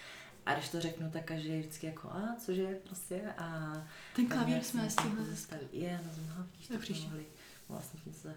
A 0.45 0.53
když 0.53 0.69
to 0.69 0.81
řeknu, 0.81 1.09
tak 1.11 1.23
každý 1.23 1.49
je 1.49 1.59
vždycky 1.59 1.87
jako, 1.87 2.09
a 2.11 2.35
cože, 2.45 2.75
prostě. 2.83 3.21
A 3.37 3.73
Ten 4.15 4.27
klavír 4.27 4.63
jsme 4.63 4.89
stihli 4.89 5.11
to 5.17 5.23
zastavit. 5.25 5.61
zastaví. 5.63 5.81
Je, 5.83 5.99
no 6.05 6.43
vidíš, 6.43 6.67
Tak 6.67 6.75
tak 6.77 6.81
příště. 6.81 7.07
mohli 7.07 7.25
vlastně 7.69 8.13
se. 8.13 8.35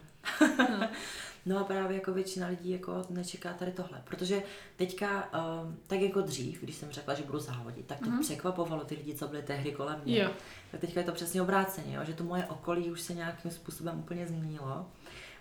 No. 0.70 0.88
No 1.46 1.58
a 1.58 1.64
právě 1.64 1.96
jako 1.96 2.12
většina 2.12 2.46
lidí 2.46 2.70
jako 2.70 3.02
nečeká 3.10 3.52
tady 3.52 3.72
tohle, 3.72 4.02
protože 4.04 4.42
teďka, 4.76 5.30
um, 5.62 5.76
tak 5.86 6.00
jako 6.00 6.20
dřív, 6.20 6.62
když 6.62 6.76
jsem 6.76 6.90
řekla, 6.90 7.14
že 7.14 7.22
budu 7.22 7.38
závodit, 7.38 7.86
tak 7.86 7.98
to 7.98 8.06
Mhm. 8.10 8.20
překvapovalo 8.20 8.84
ty 8.84 8.94
lidi, 8.94 9.14
co 9.14 9.28
byly 9.28 9.42
tehdy 9.42 9.72
kolem 9.72 10.00
mě. 10.04 10.18
Jo. 10.18 10.30
Tak 10.70 10.80
teďka 10.80 11.00
je 11.00 11.06
to 11.06 11.12
přesně 11.12 11.42
obráceně, 11.42 11.96
jo? 11.96 12.02
že 12.04 12.14
to 12.14 12.24
moje 12.24 12.44
okolí 12.46 12.90
už 12.90 13.00
se 13.00 13.14
nějakým 13.14 13.50
způsobem 13.50 13.98
úplně 13.98 14.26
změnilo. 14.26 14.86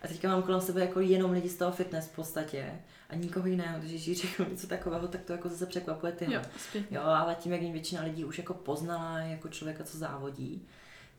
A 0.04 0.08
teďka 0.08 0.28
mám 0.28 0.44
kolem 0.44 0.62
sebe 0.62 0.82
jako 0.82 1.00
jenom 1.00 1.32
lidi 1.32 1.50
z 1.50 1.58
toho 1.58 1.72
fitness 1.72 2.08
v 2.08 2.16
podstatě 2.16 2.82
a 3.10 3.16
nikoho 3.16 3.48
jiného, 3.48 3.80
když 3.80 4.18
řeknu 4.22 4.46
něco 4.50 4.68
takového, 4.68 5.08
tak 5.08 5.22
to 5.22 5.32
jako 5.34 5.50
zase 5.50 5.66
překvapuje 5.66 6.12
ty. 6.12 6.34
Jo, 6.34 6.42
zpětně. 6.70 6.98
jo, 6.98 7.04
ale 7.04 7.36
tím, 7.36 7.52
jak 7.52 7.62
mě 7.62 7.72
většina 7.72 8.02
lidí 8.04 8.26
už 8.26 8.38
jako 8.38 8.54
poznala 8.54 9.20
jako 9.20 9.48
člověka, 9.50 9.84
co 9.84 9.98
závodí, 9.98 10.68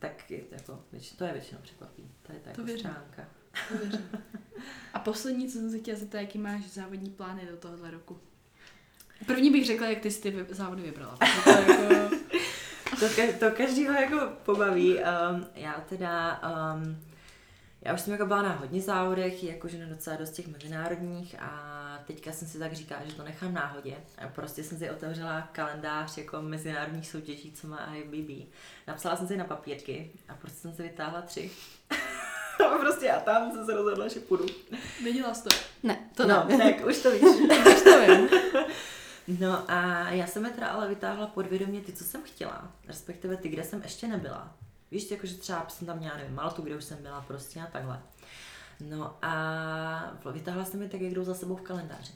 tak 0.03 0.31
je 0.31 0.39
to, 0.39 0.55
jako, 0.55 0.85
to 1.19 1.25
je 1.25 1.33
většinou 1.33 1.61
překvapí. 1.63 2.11
To 2.23 2.33
je 2.33 2.39
ta 2.39 2.45
To 2.45 2.51
jako 2.51 2.63
věřím. 2.65 2.91
stránka. 2.91 3.29
To 3.69 3.79
věřím. 3.79 4.09
A 4.95 4.99
poslední, 4.99 5.47
co 5.49 5.59
jsem 5.59 5.71
se 5.71 5.79
chtěla 5.79 5.99
zeptat, 5.99 6.19
jaký 6.21 6.39
máš 6.39 6.63
závodní 6.71 7.11
plány 7.11 7.47
do 7.51 7.57
tohohle 7.57 7.91
roku? 7.91 8.19
První 9.27 9.51
bych 9.51 9.67
řekla, 9.67 9.87
jak 9.87 9.99
ty 9.99 10.11
jsi 10.11 10.21
ty 10.23 10.47
závody 10.55 10.83
vybrala. 10.83 11.19
To 11.45 11.51
jako... 11.51 12.17
To, 13.01 13.07
ka- 13.09 13.39
to 13.39 13.51
každýho 13.51 13.93
jako 13.93 14.33
pobaví. 14.45 14.95
Um, 14.99 15.47
já 15.55 15.85
teda, 15.89 16.41
um, 16.75 16.97
já 17.83 17.95
už 17.95 18.01
jsem 18.01 18.13
jako 18.13 18.27
byla 18.27 18.43
na 18.43 18.53
hodně 18.53 18.81
závodech, 18.81 19.45
jakože 19.45 19.79
na 19.79 19.87
docela 19.87 20.17
dost 20.17 20.31
těch 20.31 20.49
mezinárodních 20.49 21.37
a 21.39 21.82
teďka 22.07 22.33
jsem 22.33 22.49
si 22.49 22.59
tak 22.59 22.73
říkala, 22.73 23.01
že 23.05 23.15
to 23.15 23.23
nechám 23.23 23.55
náhodě. 23.55 23.97
A 24.19 24.29
prostě 24.29 24.65
jsem 24.65 24.79
si 24.79 24.91
otevřela 24.91 25.49
kalendář 25.53 26.19
jako 26.19 26.43
mezinárodních 26.43 27.09
soutěží, 27.09 27.53
co 27.53 27.67
má 27.67 27.95
IFBB. 27.95 28.53
Napsala 28.87 29.17
jsem 29.17 29.29
si 29.29 29.37
na 29.37 29.45
papírky 29.45 30.11
a 30.29 30.35
prostě 30.35 30.59
jsem 30.59 30.75
si 30.75 30.83
vytáhla 30.83 31.23
tři. 31.23 31.51
a 32.73 32.79
prostě 32.79 33.07
já 33.07 33.21
tam 33.21 33.53
jsem 33.53 33.67
se 33.67 33.75
rozhodla, 33.75 34.09
že 34.09 34.21
půjdu. 34.21 34.47
Viděla 35.05 35.35
jsi 35.35 35.43
to? 35.43 35.49
Ne, 35.83 36.11
to 36.15 36.27
no, 36.27 36.47
ne. 36.49 36.59
tak 36.59 36.87
už 36.87 36.99
to 36.99 37.11
víš. 37.11 37.23
Už 37.67 37.83
to 37.83 38.01
vím. 38.01 38.29
No 39.29 39.71
a 39.71 40.11
já 40.11 40.27
jsem 40.27 40.45
je 40.45 40.51
teda 40.51 40.67
ale 40.67 40.89
vytáhla 40.89 41.27
podvědomě 41.27 41.81
ty, 41.81 41.93
co 41.93 42.05
jsem 42.05 42.23
chtěla, 42.23 42.73
respektive 42.87 43.37
ty, 43.37 43.49
kde 43.49 43.65
jsem 43.65 43.83
ještě 43.83 44.09
nebyla. 44.09 44.57
Víš, 44.91 45.11
jakože 45.11 45.35
třeba 45.35 45.67
jsem 45.69 45.87
tam 45.87 45.99
měla, 45.99 46.17
nevím, 46.17 46.35
Maltu, 46.35 46.63
kde 46.63 46.77
už 46.77 46.85
jsem 46.85 47.03
byla 47.03 47.21
prostě 47.21 47.61
a 47.61 47.67
takhle. 47.67 48.03
No 48.89 49.17
a 49.23 49.33
vytáhla 50.33 50.65
jsem 50.65 50.83
je 50.83 50.89
tak, 50.89 51.01
jak 51.01 51.13
jdou 51.15 51.25
za 51.25 51.35
sebou 51.35 51.57
v 51.57 51.61
kalendáři. 51.63 52.13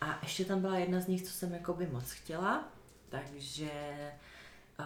A 0.00 0.18
ještě 0.22 0.44
tam 0.44 0.60
byla 0.60 0.78
jedna 0.78 1.00
z 1.00 1.06
nich, 1.06 1.22
co 1.22 1.30
jsem 1.32 1.52
jakoby 1.52 1.86
moc 1.86 2.10
chtěla, 2.10 2.68
takže, 3.08 3.70
a, 4.78 4.84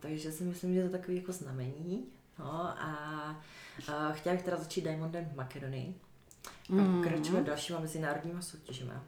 takže 0.00 0.32
si 0.32 0.44
myslím, 0.44 0.74
že 0.74 0.80
to 0.80 0.86
je 0.86 0.90
takový 0.98 1.16
jako 1.16 1.32
znamení. 1.32 2.04
No 2.38 2.52
a, 2.64 3.36
a 3.92 4.12
chtěla 4.12 4.34
bych 4.34 4.44
teda 4.44 4.56
začít 4.56 4.80
Diamondem 4.84 5.24
v 5.24 5.36
Makedonii 5.36 5.94
a 6.70 6.72
Mhm. 6.72 7.02
pokračovat 7.02 7.44
dalšíma 7.44 7.80
mezinárodníma 7.80 8.42
soutěžema. 8.42 9.02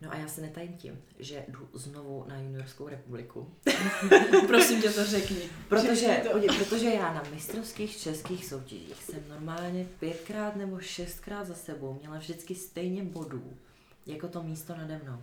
No 0.00 0.12
a 0.12 0.16
já 0.16 0.28
se 0.28 0.40
netajím 0.40 0.72
tím, 0.72 1.02
že 1.18 1.44
jdu 1.48 1.68
znovu 1.72 2.24
na 2.28 2.40
juniorskou 2.40 2.88
republiku. 2.88 3.54
Prosím 4.46 4.82
tě 4.82 4.90
to 4.90 5.04
řekni. 5.04 5.50
Protože, 5.68 6.22
podívej, 6.32 6.58
protože 6.58 6.90
já 6.90 7.14
na 7.14 7.22
mistrovských 7.34 7.96
českých 7.96 8.46
soutěžích 8.46 9.04
jsem 9.04 9.28
normálně 9.28 9.86
pětkrát 10.00 10.56
nebo 10.56 10.80
šestkrát 10.80 11.46
za 11.46 11.54
sebou 11.54 11.98
měla 12.00 12.18
vždycky 12.18 12.54
stejně 12.54 13.04
bodů, 13.04 13.56
jako 14.06 14.28
to 14.28 14.42
místo 14.42 14.76
nade 14.76 15.00
mnou. 15.04 15.22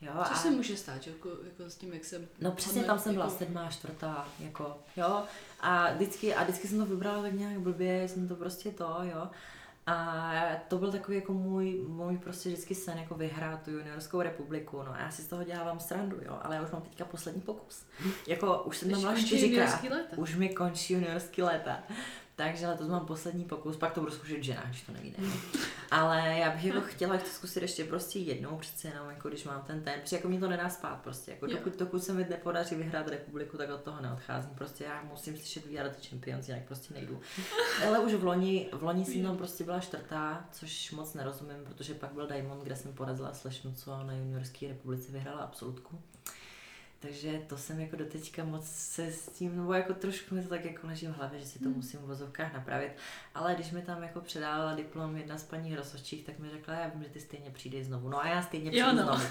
Jo, 0.00 0.12
Co 0.28 0.34
se 0.34 0.50
může 0.50 0.76
stát, 0.76 1.02
že 1.02 1.10
jako, 1.10 1.28
jako 1.44 1.70
s 1.70 1.76
tím, 1.76 1.92
jak 1.92 2.04
jsem... 2.04 2.28
No 2.40 2.52
přesně 2.52 2.84
tam 2.84 2.98
jsem 2.98 3.14
byla 3.14 3.30
sedmá, 3.30 3.70
čtvrtá, 3.70 4.28
jako, 4.38 4.78
jo. 4.96 5.22
A 5.60 5.92
vždycky, 5.92 6.34
a 6.34 6.42
vždycky 6.42 6.68
jsem 6.68 6.78
to 6.78 6.86
vybrala 6.86 7.22
tak 7.22 7.32
nějak 7.32 7.58
blbě, 7.58 8.08
jsem 8.08 8.28
to 8.28 8.34
prostě 8.34 8.70
to, 8.70 8.96
jo. 9.02 9.28
A 9.86 10.32
to 10.68 10.78
byl 10.78 10.92
takový 10.92 11.16
jako 11.16 11.32
můj, 11.32 11.84
můj 11.88 12.18
prostě 12.18 12.48
vždycky 12.48 12.74
sen, 12.74 12.98
jako 12.98 13.14
vyhrát 13.14 13.62
tu 13.62 13.70
juniorskou 13.70 14.22
republiku, 14.22 14.82
no 14.82 14.94
a 14.94 14.98
já 14.98 15.10
si 15.10 15.22
z 15.22 15.26
toho 15.26 15.44
dělávám 15.44 15.80
srandu, 15.80 16.16
jo, 16.22 16.38
ale 16.42 16.56
já 16.56 16.62
už 16.62 16.70
mám 16.70 16.82
teďka 16.82 17.04
poslední 17.04 17.40
pokus. 17.40 17.86
Jako 18.26 18.62
už 18.62 18.76
jsem 18.78 18.90
tam 18.90 19.00
byla 19.00 19.14
čtyřikrát, 19.14 19.80
už 20.16 20.36
mi 20.36 20.48
končí 20.48 20.92
juniorský 20.94 21.42
léta. 21.42 21.82
Takže 22.36 22.68
letos 22.68 22.88
mám 22.88 23.06
poslední 23.06 23.44
pokus, 23.44 23.76
pak 23.76 23.92
to 23.92 24.00
budu 24.00 24.12
zkoušet 24.12 24.42
žena, 24.42 24.62
když 24.66 24.82
to 24.82 24.92
nevíde. 24.92 25.16
Ale 25.90 26.18
já 26.38 26.50
bych 26.50 26.64
jako 26.64 26.80
chtěla 26.80 27.18
to 27.18 27.26
zkusit 27.26 27.62
ještě 27.62 27.84
prostě 27.84 28.18
jednou, 28.18 28.56
přece 28.56 28.88
jenom, 28.88 29.10
jako 29.10 29.28
když 29.28 29.44
mám 29.44 29.62
ten 29.62 29.82
ten, 29.82 30.00
protože 30.00 30.16
jako 30.16 30.28
mě 30.28 30.40
to 30.40 30.48
nedá 30.48 30.68
spát 30.68 31.00
prostě, 31.02 31.30
jako 31.30 31.46
dokud, 31.46 31.78
dokud 31.78 32.04
se 32.04 32.12
mi 32.12 32.26
nepodaří 32.30 32.74
vyhrát 32.74 33.08
republiku, 33.08 33.56
tak 33.56 33.70
od 33.70 33.80
toho 33.80 34.02
neodcházím, 34.02 34.50
prostě 34.54 34.84
já 34.84 35.02
musím 35.02 35.36
slyšet 35.36 35.64
are 35.78 35.88
the 35.88 36.08
champions, 36.08 36.48
jinak 36.48 36.64
prostě 36.64 36.94
nejdu. 36.94 37.20
Ale 37.88 37.98
už 37.98 38.14
v 38.14 38.24
loni, 38.24 38.68
v 38.72 38.82
loni 38.82 39.04
jsem 39.04 39.22
tam 39.22 39.36
prostě 39.36 39.64
byla 39.64 39.80
čtvrtá, 39.80 40.48
což 40.52 40.92
moc 40.92 41.14
nerozumím, 41.14 41.64
protože 41.64 41.94
pak 41.94 42.12
byl 42.12 42.26
Diamond, 42.26 42.62
kde 42.62 42.76
jsem 42.76 42.92
porazila 42.92 43.34
slečnu, 43.34 43.72
co 43.72 44.02
na 44.02 44.12
juniorské 44.12 44.68
republice 44.68 45.12
vyhrála 45.12 45.40
absolutku. 45.40 46.02
Takže 47.04 47.40
to 47.46 47.56
jsem 47.56 47.80
jako 47.80 47.96
doteďka 47.96 48.44
moc 48.44 48.66
se 48.66 49.06
s 49.12 49.26
tím, 49.28 49.56
nebo 49.56 49.72
jako 49.72 49.94
trošku 49.94 50.34
mi 50.34 50.42
to 50.42 50.48
tak 50.48 50.64
jako 50.64 50.86
leží 50.86 51.06
v 51.06 51.16
hlavě, 51.16 51.40
že 51.40 51.46
si 51.46 51.58
to 51.58 51.64
Hmm. 51.64 51.76
musím 51.76 52.00
v 52.00 52.06
vozovkách 52.06 52.52
napravit. 52.54 52.90
Ale 53.34 53.54
když 53.54 53.70
mi 53.70 53.82
tam 53.82 54.02
jako 54.02 54.20
předávala 54.20 54.74
diplom 54.74 55.16
jedna 55.16 55.38
z 55.38 55.42
paní 55.42 55.76
rozhodčích, 55.76 56.24
tak 56.26 56.38
mi 56.38 56.50
řekla, 56.50 56.74
já 56.74 56.88
vím, 56.94 57.02
že 57.02 57.08
ty 57.08 57.20
stejně 57.20 57.50
přijdeš 57.50 57.86
znovu. 57.86 58.08
No 58.08 58.20
a 58.22 58.28
já 58.28 58.42
stejně 58.42 58.78
Jo, 58.78 58.86
přijdu 58.86 59.02
no. 59.06 59.16
znovu. 59.16 59.24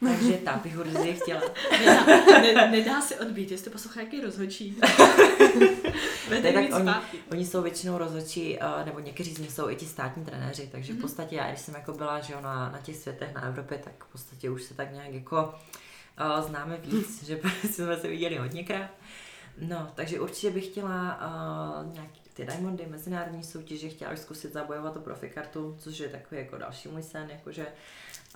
Takže 0.00 0.32
ta 0.32 0.56
bych 0.56 0.78
určitě 0.78 1.12
chtěla. 1.14 1.40
Nedá, 1.70 2.04
ne, 2.40 2.70
nedá 2.70 3.00
se 3.00 3.16
odbít, 3.16 3.50
jestli 3.50 3.70
poslouchá, 3.70 4.00
jaký 4.00 4.20
rozhodčí. 4.20 4.76
Vede 6.28 6.52
tak 6.52 6.64
oni- 6.74 6.82
zpátky. 6.82 7.18
Oni 7.30 7.46
jsou 7.46 7.62
většinou 7.62 7.98
rozhodčí, 7.98 8.58
eh, 8.62 8.84
nebo 8.84 8.98
někteří 9.00 9.34
z 9.34 9.38
nich 9.38 9.52
jsou 9.52 9.70
i 9.70 9.76
ti 9.76 9.86
státní 9.86 10.24
trenéři, 10.24 10.68
takže 10.72 10.92
v 10.92 10.96
Mhm. 10.96 11.02
podstatě 11.02 11.36
já, 11.36 11.48
když 11.48 11.60
jsem 11.60 11.74
jako 11.74 11.92
byla 11.92 12.20
že 12.20 12.32
jo, 12.32 12.40
na, 12.40 12.70
na 12.70 12.78
těch 12.78 12.96
světech 12.96 13.34
na 13.34 13.42
Evropě, 13.42 13.78
tak 13.78 14.04
v 14.04 14.12
podstatě 14.12 14.50
už 14.50 14.62
se 14.62 14.74
tak 14.74 14.92
nějak 14.92 15.12
jako 15.14 15.54
uh, 16.20 16.48
známe 16.48 16.76
víc, 16.76 17.22
že 17.22 17.40
jsme 17.70 17.96
se 17.96 18.08
viděli 18.08 18.36
hodněkrát. 18.36 18.90
No, 19.60 19.92
takže 19.94 20.20
určitě 20.20 20.50
bych 20.50 20.66
chtěla 20.66 21.20
uh, 21.86 21.92
nějaký 21.94 22.20
ty 22.38 22.44
Diamondy, 22.44 22.86
mezinárodní 22.86 23.44
soutěže, 23.44 23.88
chtěla 23.88 24.10
bych 24.10 24.20
zkusit 24.20 24.52
zabojovat 24.52 24.96
o 24.96 25.00
profikartu, 25.00 25.76
což 25.78 25.98
je 25.98 26.08
takový 26.08 26.40
jako 26.40 26.58
další 26.58 26.88
můj 26.88 27.02
sen, 27.02 27.30
jakože 27.30 27.66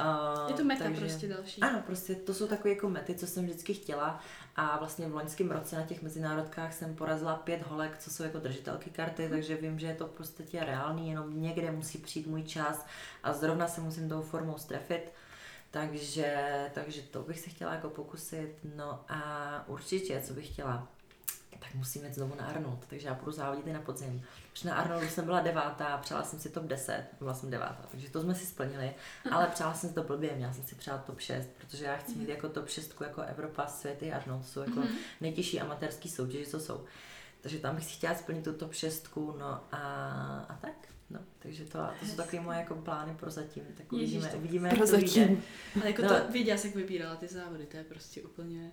uh, 0.01 0.51
Je 0.51 0.55
to 0.55 0.65
meta 0.65 0.85
prostě 0.99 1.29
další. 1.29 1.61
ano, 1.61 1.83
prostě 1.87 2.15
to 2.15 2.35
jsou 2.35 2.47
takové 2.47 2.71
jako 2.71 2.89
mety, 2.89 3.15
co 3.15 3.27
jsem 3.27 3.45
vždycky 3.45 3.75
chtěla 3.75 4.21
a 4.57 4.79
vlastně 4.79 5.09
v 5.09 5.15
loňském 5.15 5.51
roce 5.51 5.77
na 5.77 5.83
těch 5.83 6.03
mezinárodkách 6.03 6.73
jsem 6.73 6.95
porazila 6.95 7.35
pět 7.35 7.63
holek, 7.67 7.99
co 7.99 8.11
jsou 8.11 8.23
jako 8.23 8.39
držitelky 8.39 8.91
karty, 8.91 9.29
takže 9.29 9.57
vím, 9.57 9.79
že 9.79 9.87
je 9.87 9.95
to 9.95 10.07
prostě 10.07 10.45
reálný, 10.65 11.11
jenom 11.11 11.43
někde 11.43 11.71
musí 11.71 11.99
přijít 11.99 12.27
můj 12.27 12.43
čas 12.43 12.87
a 13.23 13.33
zrovna 13.33 13.69
se 13.69 13.81
musím 13.81 14.09
tou 14.09 14.23
formou 14.23 14.59
strefit. 14.59 15.13
Takže, 15.73 16.71
takže 16.75 17.03
to 17.03 17.23
bych 17.23 17.41
se 17.41 17.51
chtěla 17.51 17.75
jako 17.75 17.91
pokusit. 17.91 18.57
No 18.77 19.05
a 19.09 19.65
určitě, 19.67 20.21
co 20.27 20.33
bych 20.35 20.53
chtěla, 20.53 20.89
tak 21.61 21.75
musím 21.75 22.05
jít 22.05 22.15
znovu 22.15 22.35
na 22.35 22.47
Arnold, 22.47 22.87
takže 22.89 23.09
já 23.09 23.15
půjdu 23.15 23.33
závodit 23.33 23.67
i 23.67 23.73
na 23.73 23.81
podzim. 23.81 24.23
Protože 24.53 24.69
na 24.69 24.75
Arnoldu 24.75 25.09
jsem 25.09 25.25
byla 25.25 25.41
devátá, 25.41 25.97
přála 25.99 26.23
jsem 26.25 26.39
si 26.41 26.51
top 26.51 26.65
10, 26.65 27.07
byla 27.19 27.35
jsem 27.35 27.51
devátá, 27.51 27.87
takže 27.91 28.11
to 28.11 28.23
jsme 28.23 28.35
si 28.35 28.47
splnili, 28.47 28.95
ale 29.31 29.47
přála 29.47 29.75
jsem 29.75 29.89
si 29.89 29.95
to 29.95 30.03
blbě, 30.03 30.35
měla 30.37 30.53
jsem 30.53 30.65
si 30.65 30.75
přát 30.75 31.05
top 31.05 31.21
6, 31.21 31.49
protože 31.59 31.85
já 31.85 31.97
chci 31.97 32.15
mít 32.15 32.29
jako 32.29 32.49
top 32.49 32.69
6 32.69 32.95
jako 33.01 33.23
Evropa, 33.23 33.67
svět 33.67 34.03
i 34.03 34.13
Arnold, 34.13 34.47
jsou 34.49 34.61
jako 34.61 34.81
Mhm. 34.81 34.89
nejtěžší 35.21 35.61
amatérský 35.61 36.09
soutěže, 36.11 36.51
co 36.51 36.61
jsou. 36.61 36.85
Takže 37.41 37.59
tam 37.59 37.75
bych 37.77 37.85
si 37.85 37.91
chtěla 37.93 38.15
splnit 38.15 38.45
tu 38.45 38.53
top 38.53 38.75
6, 38.75 39.09
no 39.39 39.47
a, 39.73 39.79
a 40.49 40.55
tak. 40.61 40.73
No, 41.13 41.21
takže 41.39 41.65
to, 41.65 41.79
to 42.01 42.07
jsou 42.07 42.17
takové 42.17 42.43
moje 42.43 42.59
jako 42.59 42.75
plány 42.75 43.15
pro 43.15 43.31
zatím, 43.31 43.63
tak 43.77 43.87
Ježiš, 43.93 44.09
uvidíme, 44.09 44.29
tak 44.29 44.39
uvidíme 44.39 44.69
jak 44.69 44.73
to 44.73 44.79
Prozatím. 44.79 45.27
vyjde. 45.27 45.43
Ale 45.77 45.87
jako 45.91 46.03
No. 46.03 46.09
to 46.09 46.33
věděla, 46.33 46.59
jak 46.65 46.75
vybírala 46.75 47.17
ty 47.17 47.29
závody, 47.29 47.67
to 47.67 47.77
je 47.77 47.85
prostě 47.85 48.23
úplně... 48.23 48.73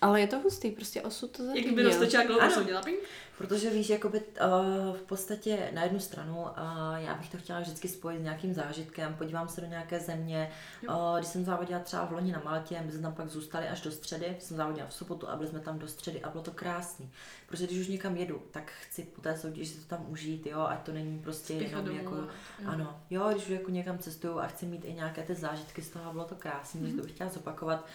Ale 0.00 0.20
je 0.20 0.26
to 0.26 0.38
hustý, 0.38 0.70
prostě 0.70 1.02
osud 1.02 1.30
to 1.30 1.42
Jak 1.42 1.54
zařídil. 1.54 1.74
by 1.74 1.82
roztočila 1.82 2.24
globus, 2.24 2.56
udělala 2.56 2.84
ping. 2.84 2.98
Protože 3.38 3.70
víš, 3.70 3.90
jakoby 3.90 4.20
uh, 4.20 4.96
v 4.96 5.02
podstatě 5.02 5.70
na 5.74 5.82
jednu 5.82 6.00
stranu 6.00 6.42
uh, 6.42 6.48
já 6.96 7.14
bych 7.14 7.30
to 7.30 7.38
chtěla 7.38 7.60
vždycky 7.60 7.88
spojit 7.88 8.20
s 8.20 8.22
nějakým 8.22 8.54
zážitkem, 8.54 9.14
podívám 9.14 9.48
se 9.48 9.60
do 9.60 9.66
nějaké 9.66 10.00
země. 10.00 10.50
Uh, 10.88 11.16
když 11.16 11.28
jsem 11.28 11.44
závodila 11.44 11.80
třeba 11.80 12.04
v 12.04 12.12
loni 12.12 12.32
na 12.32 12.42
Maltě, 12.44 12.82
my 12.86 12.92
jsme 12.92 13.02
tam 13.02 13.14
pak 13.14 13.28
zůstali 13.28 13.68
až 13.68 13.80
do 13.80 13.90
středy, 13.90 14.36
jsem 14.38 14.56
závodila 14.56 14.86
v 14.86 14.94
sobotu 14.94 15.28
a 15.28 15.36
byli 15.36 15.48
jsme 15.48 15.60
tam 15.60 15.78
do 15.78 15.88
středy 15.88 16.22
a 16.22 16.30
bylo 16.30 16.42
to 16.42 16.50
krásný. 16.50 17.10
Protože 17.46 17.66
když 17.66 17.78
už 17.78 17.88
někam 17.88 18.16
jedu, 18.16 18.42
tak 18.50 18.72
chci 18.82 19.02
po 19.02 19.20
té 19.20 19.36
soutěži 19.36 19.66
si 19.66 19.78
to 19.78 19.96
tam 19.96 20.06
užít, 20.08 20.46
jo, 20.46 20.60
ať 20.60 20.82
to 20.82 20.92
není 20.92 21.18
prostě 21.18 21.54
Spěchat 21.54 21.70
jenom 21.70 21.84
domů. 21.84 21.98
jako 21.98 22.14
jo. 22.16 22.28
ano, 22.66 23.00
jo, 23.10 23.28
když 23.30 23.42
už 23.42 23.48
jako 23.48 23.70
někam 23.70 23.98
cestuju 23.98 24.38
a 24.38 24.46
chci 24.46 24.66
mít 24.66 24.84
i 24.84 24.92
nějaké 24.92 25.22
ty 25.22 25.34
zážitky 25.34 25.82
z 25.82 25.90
toho, 25.90 26.12
bylo 26.12 26.24
to 26.24 26.34
krásné, 26.34 26.80
mm-hmm. 26.80 26.96
to 26.96 27.02
bych 27.02 27.12
chtěla 27.12 27.30
zopakovat. 27.30 27.86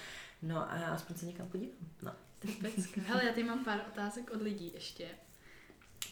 No 0.41 0.57
a 0.71 0.73
aspoň 0.73 1.15
se 1.15 1.25
někam 1.25 1.49
podívám. 1.49 1.75
No, 2.01 2.11
Pecka. 2.61 3.01
Hele, 3.05 3.25
já 3.25 3.29
tady 3.29 3.43
mám 3.43 3.65
pár 3.65 3.81
otázek 3.91 4.31
od 4.31 4.41
lidí 4.41 4.71
ještě. 4.73 5.07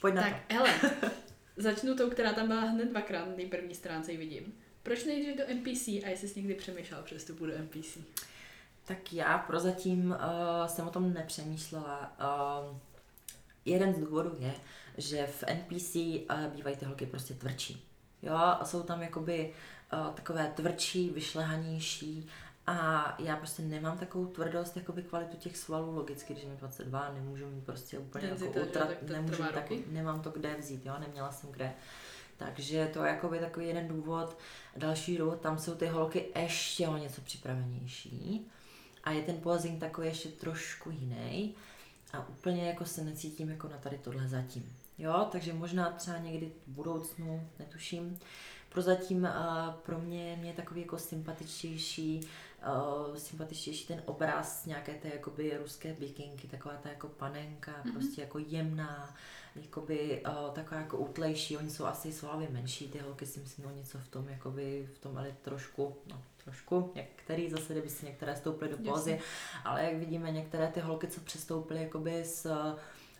pojď 0.01 0.15
na 0.15 0.21
tak, 0.21 0.51
hele, 0.51 0.73
začnu 1.57 1.95
tou, 1.95 2.09
která 2.09 2.33
tam 2.33 2.47
byla 2.47 2.61
hned 2.61 2.89
dvakrát 2.89 3.25
na 3.25 3.33
té 3.33 3.45
první 3.45 3.75
stránce, 3.75 4.11
ji 4.11 4.17
vidím. 4.17 4.53
Proč 4.83 5.05
nejdeš 5.05 5.35
do 5.35 5.43
NPC 5.53 5.87
a 5.87 6.09
jestli 6.09 6.27
jsi 6.27 6.39
někdy 6.39 6.55
přemýšlel 6.55 7.03
přestupu 7.03 7.45
do 7.45 7.57
NPC? 7.57 7.93
to. 7.93 8.01
Tak 8.85 9.13
já 9.13 9.37
prozatím 9.37 10.11
uh, 10.11 10.67
jsem 10.67 10.87
o 10.87 10.91
tom 10.91 11.13
nepřemýšlela. 11.13 12.15
Uh, 12.69 12.77
jeden 13.65 13.93
z 13.93 13.99
důvodů 13.99 14.35
je, 14.39 14.53
že 14.97 15.27
v 15.27 15.43
NPC 15.53 15.95
uh, 15.95 16.53
bývají 16.55 16.75
ty 16.75 16.85
holky 16.85 17.05
prostě 17.05 17.33
tvrdší. 17.33 17.85
Jo, 18.21 18.33
a 18.33 18.65
jsou 18.65 18.83
tam 18.83 19.01
jakoby 19.01 19.53
uh, 19.93 20.13
takové 20.13 20.53
tvrdší, 20.55 21.09
vyšlehanější 21.09 22.29
a 22.69 23.15
já 23.19 23.35
prostě 23.35 23.61
nemám 23.61 23.97
takovou 23.97 24.25
tvrdost, 24.25 24.77
jakoby 24.77 25.03
kvalitu 25.03 25.37
těch 25.37 25.57
svalů, 25.57 25.95
logicky, 25.95 26.33
když 26.33 26.45
mi 26.45 26.55
22, 26.55 27.11
nemůžu 27.13 27.45
mít 27.47 27.65
prostě 27.65 27.99
úplně 27.99 28.27
Denzita, 28.27 28.59
jako 28.59 28.71
tak 28.71 28.97
to 28.97 29.13
nemůžu 29.13 29.43
roky. 29.55 29.83
nemám 29.87 30.21
to 30.21 30.29
kde 30.29 30.55
vzít, 30.55 30.85
jo, 30.85 30.93
neměla 30.99 31.31
jsem 31.31 31.51
kde. 31.51 31.73
Takže 32.37 32.89
to 32.93 33.03
je 33.03 33.11
jakoby 33.11 33.39
takový 33.39 33.67
jeden 33.67 33.87
důvod. 33.87 34.37
Další 34.77 35.17
důvod, 35.17 35.41
tam 35.41 35.57
jsou 35.57 35.75
ty 35.75 35.87
holky 35.87 36.25
ještě 36.35 36.87
o 36.87 36.97
něco 36.97 37.21
připravenější 37.21 38.47
a 39.03 39.11
je 39.11 39.21
ten 39.21 39.37
posing 39.37 39.79
takový 39.79 40.07
ještě 40.07 40.29
trošku 40.29 40.91
jiný 40.91 41.55
a 42.13 42.29
úplně 42.29 42.67
jako 42.67 42.85
se 42.85 43.03
necítím 43.03 43.49
jako 43.49 43.67
na 43.67 43.77
tady 43.77 43.97
tohle 43.97 44.27
zatím. 44.27 44.75
Jo, 44.97 45.27
takže 45.31 45.53
možná 45.53 45.91
třeba 45.91 46.17
někdy 46.17 46.51
v 46.67 46.71
budoucnu, 46.71 47.49
netuším. 47.59 48.19
Prozatím 48.69 49.23
uh, 49.23 49.73
pro 49.73 49.99
mě, 49.99 50.37
mě 50.39 50.49
je 50.49 50.55
takový 50.55 50.81
jako 50.81 50.97
sympatičtější, 50.97 52.27
uh, 53.09 53.15
sympatičtější 53.15 53.87
ten 53.87 54.01
obraz 54.05 54.65
nějaké 54.65 54.93
té 54.93 55.07
jakoby 55.07 55.57
ruské 55.57 55.93
bikinky, 55.93 56.47
taková 56.47 56.75
ta 56.75 56.89
jako 56.89 57.07
panenka, 57.07 57.71
mm-hmm. 57.71 57.93
prostě 57.93 58.21
jako 58.21 58.39
jemná, 58.39 59.15
jakoby 59.55 60.23
uh, 60.27 60.53
taková 60.53 60.81
jako 60.81 60.97
útlejší, 60.97 61.57
oni 61.57 61.69
jsou 61.69 61.85
asi 61.85 62.13
svalově 62.13 62.47
menší, 62.51 62.89
ty 62.89 62.99
holky 62.99 63.25
si 63.25 63.39
myslím 63.39 63.65
o 63.65 63.71
něco 63.71 63.97
v 63.97 64.07
tom, 64.07 64.29
jakoby 64.29 64.89
v 64.95 64.99
tom 64.99 65.17
ale 65.17 65.35
trošku, 65.41 65.97
no 66.07 66.21
trošku, 66.43 66.91
některý 66.95 67.49
zase, 67.49 67.73
kdyby 67.73 67.89
si 67.89 68.05
některé 68.05 68.35
stouply 68.35 68.69
do 68.69 68.77
pózy, 68.77 69.11
Jasně. 69.11 69.19
ale 69.63 69.83
jak 69.83 69.95
vidíme 69.95 70.31
některé 70.31 70.67
ty 70.67 70.79
holky, 70.79 71.07
co 71.07 71.21
přestoupily 71.21 71.81
jakoby 71.81 72.25
z, 72.25 72.47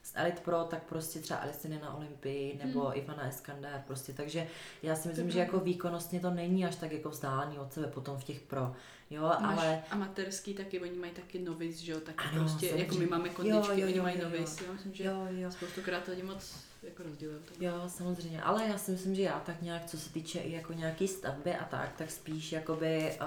z 0.04 0.12
Elite 0.16 0.42
Pro, 0.42 0.64
tak 0.64 0.84
prostě 0.84 1.20
třeba 1.20 1.40
Aliciny 1.40 1.80
na 1.82 1.98
Olympii 1.98 2.60
nebo 2.64 2.86
hmm. 2.86 2.98
Ivana 2.98 3.28
Eskandar 3.28 3.84
prostě, 3.88 4.14
takže 4.14 4.48
já 4.84 4.96
si 4.96 5.08
myslím, 5.08 5.26
je 5.26 5.32
že 5.32 5.40
jako 5.40 5.60
výkonnostně 5.60 6.20
to 6.20 6.32
není 6.32 6.66
až 6.66 6.76
tak 6.76 6.92
jako 6.92 7.10
vzdálený 7.10 7.60
od 7.60 7.74
sebe 7.74 7.88
potom 7.88 8.18
v 8.18 8.24
těch 8.24 8.40
pro, 8.40 8.76
jo, 9.10 9.24
Máš 9.24 9.58
ale 9.58 9.84
amatérský 9.92 10.54
taky, 10.54 10.80
oni 10.80 11.00
mají 11.00 11.12
taky 11.12 11.40
novice, 11.40 11.86
že 11.86 11.92
jo, 11.92 12.00
taky 12.00 12.24
Ano, 12.32 12.40
prostě, 12.40 12.66
jako 12.66 12.80
my 12.80 12.86
samozřejmě. 12.86 13.08
máme 13.08 13.28
Jo, 13.28 13.34
kondičky, 13.36 13.82
jo, 13.82 13.88
oni 13.88 13.98
jo, 13.98 14.04
mají 14.04 14.18
jo, 14.18 14.24
jo. 14.24 14.30
novice, 14.30 14.66
jo, 14.66 14.74
myslím, 14.74 14.94
že 14.94 15.04
jo, 15.04 15.28
jo. 15.30 15.52
spoustukrát 15.52 16.04
to 16.04 16.12
lidi 16.12 16.24
moc 16.24 16.70
jako 16.84 17.04
rozdělují. 17.04 17.40
Jo, 17.60 17.74
samozřejmě, 17.88 18.42
ale 18.42 18.68
já 18.68 18.78
si 18.78 18.92
myslím, 18.92 19.16
že 19.16 19.22
já 19.22 19.40
tak 19.40 19.62
nějak, 19.62 19.86
co 19.86 19.98
se 19.98 20.14
týče 20.14 20.40
i 20.40 20.52
jako 20.52 20.74
nějaký 20.74 21.08
stavby 21.08 21.56
a 21.56 21.66
tak, 21.66 21.94
tak 21.98 22.12
spíš 22.12 22.52
jakoby 22.52 23.18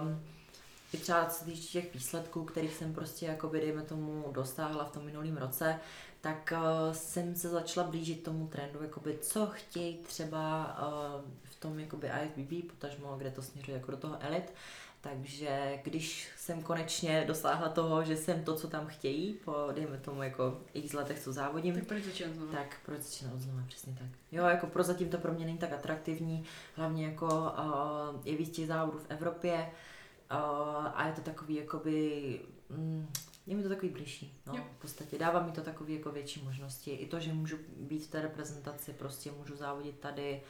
um, 0.00 0.20
i 0.92 0.96
třeba 0.96 1.26
co 1.26 1.38
se 1.38 1.44
týče 1.44 1.80
těch 1.80 1.94
výsledků, 1.94 2.44
kterých 2.44 2.74
jsem 2.74 2.94
prostě 2.94 3.26
jakoby, 3.26 3.60
dejme 3.60 3.82
tomu, 3.82 4.24
dostáhla 4.32 4.84
v 4.84 4.92
tom 4.92 5.04
minulém 5.04 5.36
roce, 5.36 5.80
tak 6.20 6.52
uh, 6.56 6.94
jsem 6.94 7.34
se 7.34 7.48
začala 7.48 7.86
blížit 7.90 8.22
tomu 8.22 8.46
trendu, 8.46 8.82
jakoby, 8.82 9.18
co 9.20 9.46
chtějí 9.46 9.96
třeba 9.98 10.76
uh, 10.78 11.30
v 11.44 11.60
tom 11.60 11.78
jakoby 11.78 12.10
IFBB, 12.24 12.70
potažmo, 12.70 13.14
kde 13.18 13.30
to 13.30 13.42
směřuje 13.42 13.76
jako 13.76 13.90
do 13.90 13.96
toho 13.96 14.16
elit, 14.20 14.54
takže 15.00 15.80
když 15.84 16.28
jsem 16.36 16.62
konečně 16.62 17.24
dosáhla 17.26 17.68
toho, 17.68 18.04
že 18.04 18.16
jsem 18.16 18.44
to, 18.44 18.54
co 18.56 18.68
tam 18.68 18.86
chtějí, 18.86 19.32
po, 19.44 19.54
dejme 19.74 19.98
tomu, 19.98 20.22
jako 20.22 20.60
x 20.74 20.92
letech, 20.92 21.20
co 21.20 21.32
závodím, 21.32 21.74
Tak 21.74 21.84
proč 21.86 22.04
začínat 22.04 22.34
znovu? 22.34 22.52
tak 22.52 22.76
proč 22.86 23.00
začínat 23.00 23.34
od 23.34 23.40
znova, 23.40 23.62
přesně 23.66 23.96
tak. 23.98 24.08
Jo, 24.32 24.44
jako 24.44 24.66
prozatím 24.66 25.08
to 25.08 25.18
pro 25.18 25.32
mě 25.32 25.46
není 25.46 25.58
tak 25.58 25.72
atraktivní, 25.72 26.44
hlavně 26.74 27.06
jako 27.06 27.26
uh, 27.26 28.20
je 28.24 28.36
víc 28.36 28.56
těch 28.56 28.66
závodů 28.66 28.98
v 28.98 29.06
Evropě 29.08 29.70
uh, 30.32 30.36
a 30.94 31.06
je 31.06 31.12
to 31.12 31.20
takový 31.20 31.54
jakoby, 31.54 32.40
mm, 32.70 33.08
je 33.46 33.56
mi 33.56 33.62
to 33.62 33.68
takový 33.68 33.88
blížší, 33.92 34.34
no, 34.46 34.54
Jo. 34.56 34.64
v 34.78 34.80
podstatě 34.80 35.18
dává 35.18 35.46
mi 35.46 35.52
to 35.52 35.60
takový 35.60 35.94
jako 35.94 36.10
větší 36.10 36.42
možnosti, 36.44 36.90
i 36.90 37.06
to, 37.06 37.20
že 37.20 37.32
můžu 37.32 37.56
být 37.76 38.04
v 38.04 38.10
té 38.10 38.22
reprezentaci, 38.22 38.92
prostě 38.92 39.32
můžu 39.32 39.56
závodit 39.56 39.98
tady, 39.98 40.42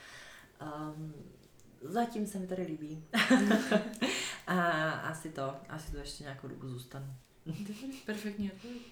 um, 0.96 1.14
zatím 1.82 2.26
se 2.26 2.38
mi 2.38 2.46
tady 2.46 2.62
líbí 2.62 3.04
a 4.46 4.90
asi 4.90 5.30
to, 5.30 5.54
asi 5.68 5.92
to 5.92 5.98
ještě 5.98 6.22
nějakou 6.24 6.48
dobu 6.48 6.68
zůstanu. 6.68 7.06
Perfektní 8.06 8.52
odpověď. 8.52 8.82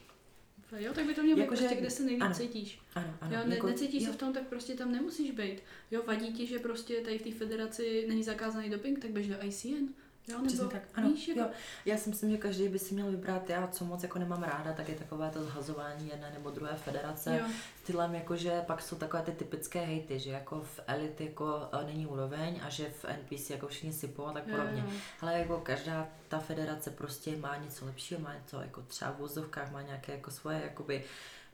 Jo, 0.76 0.92
tak 0.94 1.06
by 1.06 1.14
to 1.14 1.22
mělo 1.22 1.36
být 1.36 1.42
Jakože- 1.42 1.60
prostě, 1.64 1.80
kde 1.80 1.90
se 1.90 2.02
nejvíc 2.04 2.22
ano. 2.22 2.34
cítíš. 2.34 2.80
Ano, 2.94 3.14
ano. 3.20 3.36
jo, 3.36 3.42
ne, 3.46 3.54
jako, 3.54 3.66
necítíš 3.66 4.02
se 4.02 4.08
jo. 4.08 4.14
v 4.14 4.16
tom, 4.16 4.32
tak 4.32 4.46
prostě 4.48 4.74
tam 4.74 4.92
nemusíš 4.92 5.30
být. 5.30 5.62
Jo, 5.90 6.02
vadí 6.06 6.32
ti, 6.32 6.46
že 6.46 6.58
prostě 6.58 7.00
tady 7.00 7.18
v 7.18 7.22
té 7.22 7.30
federaci 7.32 8.04
není 8.08 8.22
zakázaný 8.24 8.70
doping, 8.70 8.98
tak 8.98 9.10
běž 9.10 9.28
do 9.28 9.44
ICN. 9.44 9.86
Jo, 10.28 10.38
nebo 10.40 10.64
tak, 10.64 10.82
ano, 10.94 11.08
víš, 11.10 11.28
jako, 11.28 11.40
jo. 11.40 11.46
Já 11.84 11.96
si 11.96 12.10
myslím, 12.10 12.30
že 12.30 12.36
každý 12.36 12.68
by 12.68 12.78
si 12.78 12.94
měl 12.94 13.10
vybrat, 13.10 13.50
já 13.50 13.66
co 13.66 13.84
moc 13.84 14.02
jako 14.02 14.18
nemám 14.18 14.42
ráda, 14.42 14.72
tak 14.72 14.88
je 14.88 14.94
takové 14.94 15.30
to 15.30 15.44
zhazování 15.44 16.08
jedné 16.08 16.30
nebo 16.34 16.50
druhé 16.50 16.74
federace. 16.76 17.38
jo, 17.38 17.46
Stylem 17.82 18.14
jako, 18.14 18.36
že 18.36 18.62
pak 18.66 18.82
jsou 18.82 18.96
takové 18.96 19.22
ty 19.22 19.32
typické 19.32 19.80
hejty, 19.80 20.18
že 20.18 20.30
jako 20.30 20.60
v 20.60 20.80
Elite 20.86 21.24
jako 21.24 21.68
eh, 21.72 21.84
není 21.84 22.06
úroveň 22.06 22.60
a 22.64 22.68
že 22.68 22.90
v 22.90 23.04
NPC 23.04 23.50
jako 23.50 23.68
všichni 23.68 23.92
sypou 23.92 24.26
a 24.26 24.32
tak 24.32 24.44
podobně. 24.44 24.84
jo. 24.86 24.92
Ale 25.20 25.38
jako 25.38 25.60
každá 25.60 26.08
ta 26.28 26.38
federace 26.38 26.90
prostě 26.90 27.36
má 27.36 27.56
něco 27.56 27.84
lepšího, 27.86 28.20
má 28.20 28.34
něco 28.34 28.60
jako 28.60 28.82
třeba 28.82 29.10
v 29.10 29.16
vozovkách, 29.18 29.72
má 29.72 29.82
nějaké 29.82 30.12
jako 30.12 30.30
svoje 30.30 30.60
jakoby 30.62 31.04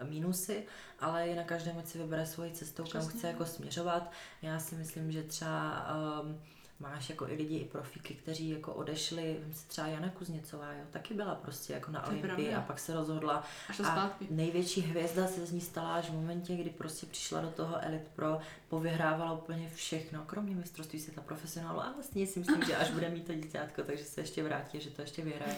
mínusy, 0.03 0.67
ale 1.01 1.29
je 1.29 1.37
na 1.37 1.43
každém, 1.43 1.79
ať 1.79 1.87
si 1.87 1.99
vybere 1.99 2.27
svoji 2.27 2.53
cestou, 2.53 2.85
kam 2.93 3.07
chce 3.09 3.27
jako 3.27 3.45
směřovat. 3.47 4.13
Já 4.43 4.59
si 4.59 4.75
myslím, 4.75 5.13
že 5.13 5.23
třeba 5.23 5.87
um, 6.23 6.41
máš 6.85 7.11
jako 7.11 7.29
i 7.29 7.35
lidi, 7.35 7.57
i 7.57 7.65
profíky, 7.65 8.15
kteří 8.15 8.51
jako 8.51 8.73
odešli, 8.75 9.37
vím 9.45 9.55
si 9.55 9.69
třeba 9.69 9.87
Jana 9.87 10.09
Kuzněcová, 10.09 10.73
jo, 10.73 10.85
taky 10.91 11.15
byla 11.15 11.35
prostě 11.35 11.73
jako 11.73 11.91
na 11.91 12.07
Olympii 12.07 12.55
a 12.55 12.61
pak 12.61 12.79
se 12.79 12.95
rozhodla 12.95 13.45
A 13.69 13.73
šla 13.73 13.89
a 13.89 13.93
zpátky. 13.93 14.27
největší 14.31 14.81
hvězda 14.81 15.27
se 15.27 15.47
z 15.47 15.53
ní 15.53 15.61
stala 15.61 15.95
až 15.95 16.11
v 16.11 16.15
momentě, 16.15 16.57
kdy 16.57 16.71
prostě 16.71 17.07
přišla 17.07 17.41
do 17.41 17.51
toho 17.51 17.77
Elite 17.85 18.11
Pro, 18.15 18.39
povyhrávala 18.69 19.33
úplně 19.33 19.71
všechno, 19.75 20.23
kromě 20.27 20.55
mistrovství 20.55 21.01
světa 21.01 21.21
profesionálu 21.21 21.81
a 21.81 21.93
vlastně 21.93 22.27
si 22.27 22.39
myslím, 22.39 22.65
že 22.65 22.77
až 22.77 22.91
bude 22.91 23.09
mít 23.09 23.27
to 23.27 23.35
dítětko, 23.35 23.83
takže 23.83 24.05
se 24.05 24.21
ještě 24.21 24.43
vrátí, 24.43 24.81
že 24.81 24.91
to 24.91 25.03
ještě 25.03 25.23
vyhraje. 25.23 25.57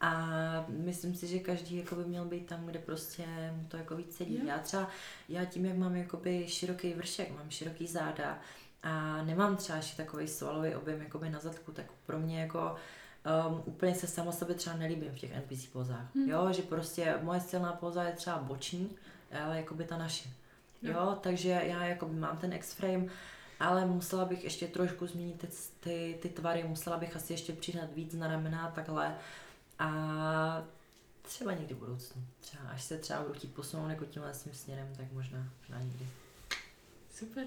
A 0.00 0.26
myslím 0.68 1.14
si, 1.14 1.26
že 1.26 1.38
každý 1.38 1.76
jako 1.76 1.94
by 1.94 2.04
měl 2.04 2.24
být 2.24 2.46
tam, 2.46 2.66
kde 2.66 2.78
prostě 2.78 3.24
mu 3.56 3.64
to 3.68 3.76
jako 3.76 3.96
víc 3.96 4.16
sedí. 4.16 4.34
Jo. 4.34 4.40
Já 4.46 4.58
třeba, 4.58 4.88
já 5.28 5.44
tím, 5.44 5.64
jak 5.64 5.76
mám 5.76 5.96
jakoby 5.96 6.48
široký 6.48 6.94
vršek, 6.94 7.30
mám 7.30 7.50
široký 7.50 7.86
záda 7.86 8.38
a 8.84 9.22
nemám 9.22 9.56
třeba 9.56 9.76
ještě 9.76 10.02
takový 10.02 10.28
svalový 10.28 10.74
objem 10.74 11.00
jakoby 11.02 11.30
na 11.30 11.38
zadku, 11.40 11.72
tak 11.72 11.86
pro 12.06 12.18
mě 12.18 12.40
jako 12.40 12.76
um, 13.48 13.62
úplně 13.64 13.94
se 13.94 14.06
samo 14.06 14.32
sobě 14.32 14.54
třeba 14.54 14.76
nelíbím 14.76 15.12
v 15.12 15.18
těch 15.18 15.36
NPC 15.36 15.66
pozách. 15.66 16.14
Hmm. 16.14 16.28
Jo, 16.28 16.52
že 16.52 16.62
prostě 16.62 17.18
moje 17.22 17.40
silná 17.40 17.72
poza 17.72 18.02
je 18.02 18.12
třeba 18.12 18.38
boční, 18.38 18.90
ale 19.44 19.56
jakoby 19.56 19.84
ta 19.84 19.96
naše. 19.96 20.28
Jo. 20.82 20.92
Jo, 20.92 21.18
takže 21.20 21.48
já 21.48 21.84
jakoby 21.84 22.14
mám 22.14 22.36
ten 22.36 22.52
X-frame, 22.52 23.06
ale 23.60 23.86
musela 23.86 24.24
bych 24.24 24.44
ještě 24.44 24.66
trošku 24.66 25.06
změnit 25.06 25.38
ty, 25.38 25.48
ty, 25.80 26.18
ty 26.22 26.28
tvary, 26.28 26.64
musela 26.64 26.96
bych 26.96 27.16
asi 27.16 27.32
ještě 27.32 27.52
přidat 27.52 27.94
víc 27.94 28.14
na 28.14 28.28
ramena 28.28 28.66
a 28.66 28.70
takhle. 28.70 29.14
A 29.78 30.64
Třeba 31.24 31.52
někdy 31.52 31.74
v 31.74 31.78
budoucnu. 31.78 32.22
Třeba 32.40 32.68
až 32.68 32.82
se 32.82 32.98
třeba 32.98 33.22
budu 33.22 33.34
chtít 33.34 33.54
posunout 33.54 33.88
jako 33.88 34.04
tímhle 34.04 34.32
tím 34.32 34.54
směrem, 34.54 34.94
tak 34.96 35.12
možná, 35.12 35.48
možná 35.58 35.80
někdy. 35.80 36.08
Super. 37.14 37.46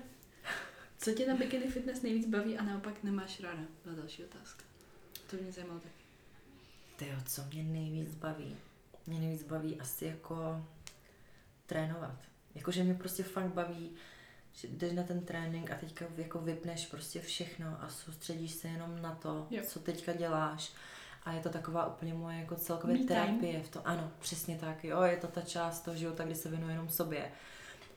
Co 0.97 1.11
tě 1.11 1.27
na 1.27 1.35
bikini 1.35 1.67
fitness 1.67 2.01
nejvíc 2.01 2.27
baví 2.27 2.57
a 2.57 2.63
naopak 2.63 3.03
nemáš 3.03 3.39
ráda? 3.39 3.61
Byla 3.83 3.95
další 3.95 4.23
otázka. 4.23 4.63
To 5.29 5.37
mě 5.37 5.51
zajímalo 5.51 5.79
taky. 5.79 5.93
Ty 6.95 7.07
jo, 7.07 7.15
co 7.25 7.41
mě 7.53 7.63
nejvíc 7.63 8.15
baví? 8.15 8.57
Mě 9.07 9.19
nejvíc 9.19 9.43
baví 9.43 9.79
asi 9.79 10.05
jako 10.05 10.65
trénovat. 11.65 12.15
Jakože 12.55 12.83
mě 12.83 12.93
prostě 12.93 13.23
fakt 13.23 13.53
baví, 13.53 13.91
že 14.53 14.67
jdeš 14.67 14.93
na 14.93 15.03
ten 15.03 15.25
trénink 15.25 15.71
a 15.71 15.75
teďka 15.75 16.05
jako 16.17 16.39
vypneš 16.39 16.85
prostě 16.85 17.21
všechno 17.21 17.77
a 17.83 17.89
soustředíš 17.89 18.51
se 18.51 18.67
jenom 18.67 19.01
na 19.01 19.15
to, 19.15 19.47
Jo. 19.49 19.63
co 19.67 19.79
teďka 19.79 20.13
děláš. 20.13 20.71
A 21.23 21.31
je 21.33 21.41
to 21.41 21.49
taková 21.49 21.87
úplně 21.87 22.13
moje 22.13 22.39
jako 22.39 22.55
celkově 22.55 22.93
Me 22.97 23.03
time. 23.05 23.07
terapie 23.07 23.63
v 23.63 23.69
to. 23.69 23.87
Ano, 23.87 24.11
přesně 24.19 24.57
tak. 24.57 24.83
Jo, 24.83 25.01
je 25.01 25.17
to 25.17 25.27
ta 25.27 25.41
část 25.41 25.81
toho 25.81 25.97
života, 25.97 26.23
kdy 26.23 26.35
se 26.35 26.49
věnuji 26.49 26.69
jenom 26.71 26.89
sobě. 26.89 27.31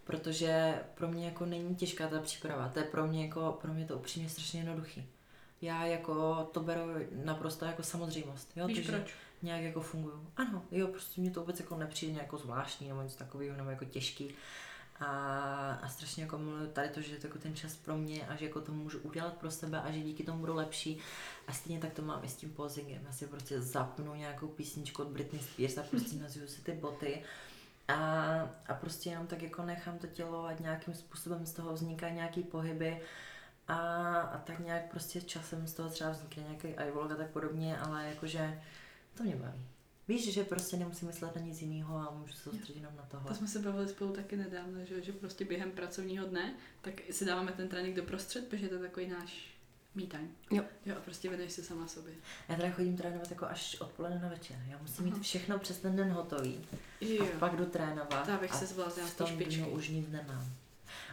Protože 0.05 0.75
pro 0.95 1.09
mě 1.09 1.27
jako 1.27 1.47
není 1.47 1.77
těžká 1.77 2.09
ta 2.09 2.21
příprava. 2.21 2.69
To 2.69 2.79
je 2.79 2.85
pro 2.85 3.07
mě 3.07 3.25
jako, 3.25 3.59
pro 3.63 3.73
mě 3.73 3.87
to 3.87 3.97
upřímně 3.97 4.29
strašně 4.29 4.61
jednoduchý. 4.61 5.07
Já 5.63 5.85
jako 5.87 6.45
to 6.53 6.61
beru 6.61 6.83
naprosto 7.25 7.65
jako 7.65 7.83
samozřejmost. 7.83 8.53
Jo, 8.57 8.67
Víš 8.67 8.87
proč? 8.87 9.15
nějak 9.43 9.63
jako 9.63 9.81
funguju. 9.81 10.27
Ano, 10.37 10.63
jo, 10.71 10.87
prostě 10.87 11.21
mě 11.21 11.31
to 11.31 11.41
vůbec 11.41 11.61
jako 11.61 11.77
nepřijde 11.77 12.13
nějak 12.13 12.27
jako 12.27 12.39
zvláštní 12.39 12.89
nebo 12.89 13.03
něco 13.03 13.19
takového, 13.19 13.57
nebo 13.57 13.71
jako 13.71 13.85
těžký. 13.85 14.35
A, 15.01 15.79
a 15.83 15.89
strašně 15.89 16.23
jako 16.23 16.41
tady 16.73 16.89
to, 16.89 17.01
že 17.01 17.15
je 17.15 17.21
to 17.21 17.27
jako 17.27 17.39
ten 17.39 17.55
čas 17.55 17.77
pro 17.77 17.97
mě 17.97 18.27
a 18.27 18.37
že 18.37 18.45
jako 18.45 18.61
to 18.61 18.73
můžu 18.73 18.99
udělat 18.99 19.35
pro 19.35 19.51
sebe 19.51 19.81
a 19.81 19.91
že 19.91 20.01
díky 20.01 20.25
tomu 20.25 20.39
budu 20.39 20.55
lepší. 20.55 20.99
A 21.47 21.53
stejně 21.53 21.81
tak 21.81 21.93
to 21.93 22.03
mám 22.03 22.25
i 22.25 22.29
s 22.29 22.37
tím 22.37 22.51
posingem. 22.51 23.03
Já 23.07 23.13
si 23.13 23.27
prostě 23.27 23.61
zapnu 23.61 24.15
nějakou 24.15 24.49
písničku 24.49 25.03
od 25.03 25.09
Britney 25.09 25.43
Spears 25.43 25.79
a 25.79 25.83
prostě 25.83 26.17
nazuju 26.17 26.49
si 26.49 26.63
ty 26.63 26.73
boty. 26.73 27.23
A, 27.91 28.51
a 28.67 28.75
prostě 28.75 29.11
jenom 29.11 29.27
tak 29.27 29.43
jako 29.43 29.63
nechám 29.63 29.99
to 29.99 30.07
tělo 30.07 30.45
a 30.45 30.53
nějakým 30.53 30.95
způsobem 30.95 31.47
z 31.47 31.53
toho 31.53 31.73
vznikají 31.73 32.15
nějaký 32.15 32.43
pohyby 32.43 33.01
a, 33.69 33.77
a 34.21 34.39
tak 34.39 34.59
nějak 34.59 34.91
prostě 34.91 35.21
časem 35.21 35.67
z 35.67 35.75
toho 35.75 35.89
třeba 35.89 36.11
vznikne 36.11 36.43
nějaký 36.43 36.69
iVlog 36.69 37.11
a 37.11 37.15
tak 37.15 37.31
podobně, 37.31 37.79
ale 37.79 38.09
jakože 38.09 38.63
to 39.15 39.23
mě 39.23 39.37
baví. 39.37 39.67
Víš, 40.09 40.35
že 40.35 40.45
prostě 40.45 40.77
nemusím 40.77 41.09
myslet 41.09 41.37
na 41.37 41.43
nic 41.43 41.63
jiného 41.63 41.97
a 41.97 42.11
můžu 42.11 42.33
se 42.33 42.43
soustředit 42.43 42.81
jenom 42.81 42.97
na 42.97 43.03
tohle. 43.03 43.29
To 43.29 43.35
jsme 43.35 43.49
se 43.49 43.59
bavili 43.59 43.89
spolu 43.89 44.13
taky 44.13 44.37
nedávno, 44.37 44.85
že, 44.85 45.03
že 45.03 45.13
prostě 45.13 45.45
během 45.45 45.71
pracovního 45.71 46.27
dne, 46.27 46.55
tak 46.81 46.95
si 47.11 47.25
dáváme 47.25 47.53
ten 47.53 47.69
trénink 47.69 47.97
do 47.97 48.03
prostřed, 48.03 48.49
protože 48.49 48.69
to 48.69 48.75
je 48.75 48.81
takový 48.81 49.07
náš 49.07 49.60
me 49.95 50.03
time. 50.03 50.29
Jo. 50.51 50.63
Jo, 50.87 50.95
a 50.97 51.01
prostě 51.01 51.29
věnuješ 51.29 51.53
se 51.53 51.63
sama 51.65 51.89
sobě. 51.89 52.13
Já 52.49 52.57
teda 52.57 52.71
chodím 52.71 52.97
trénovat 52.97 53.31
jako 53.31 53.47
až 53.47 53.81
odpoledne 53.81 54.19
na 54.19 54.29
večer. 54.29 54.57
Já 54.69 54.79
musím 54.83 55.05
mít 55.05 55.13
Aha. 55.15 55.23
všechno 55.23 55.59
přes 55.59 55.79
ten 55.79 55.97
den 55.97 56.11
hotový. 56.13 56.61
Jo. 57.01 57.25
A 57.37 57.39
pak 57.39 57.57
jdu 57.57 57.67
trénovat. 57.67 58.27
To 58.27 58.33
abych 58.33 58.53
a 58.53 58.57
se 58.59 58.67
zvládla 58.67 59.07
z 59.07 59.15
té 59.15 59.27
špičky. 59.27 59.63
už 59.63 59.89
nic 59.89 60.09
nemám. 60.11 60.47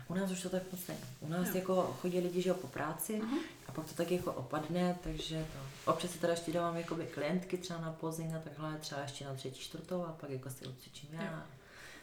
U 0.07 0.13
nás 0.13 0.31
už 0.31 0.41
to 0.41 0.49
tak 0.49 0.63
moc 0.71 0.87
není. 0.87 0.99
U 1.19 1.27
nás 1.29 1.47
Jo. 1.47 1.55
jako 1.55 1.97
chodí 2.01 2.19
lidi, 2.19 2.41
že 2.41 2.49
jo, 2.49 2.55
po 2.55 2.67
práci 2.67 3.21
Aha. 3.23 3.37
a 3.67 3.71
pak 3.71 3.85
to 3.85 3.93
tak 3.93 4.11
jako 4.11 4.33
opadne, 4.33 4.97
takže 5.03 5.45
to. 5.53 5.91
Občas 5.91 6.11
si 6.11 6.17
teda 6.19 6.33
ještě 6.33 6.51
dávám 6.51 6.77
jakoby 6.77 7.05
klientky 7.05 7.57
třeba 7.57 7.81
na 7.81 7.91
posing 7.91 8.33
a 8.35 8.39
takhle, 8.39 8.77
třeba 8.77 9.01
ještě 9.01 9.25
na 9.25 9.33
třetí, 9.33 9.59
čtvrtou 9.59 10.03
a 10.03 10.11
pak 10.11 10.29
jako 10.29 10.49
si 10.49 10.65
odcvičím 10.67 11.09
já. 11.11 11.23
Jo. 11.23 11.37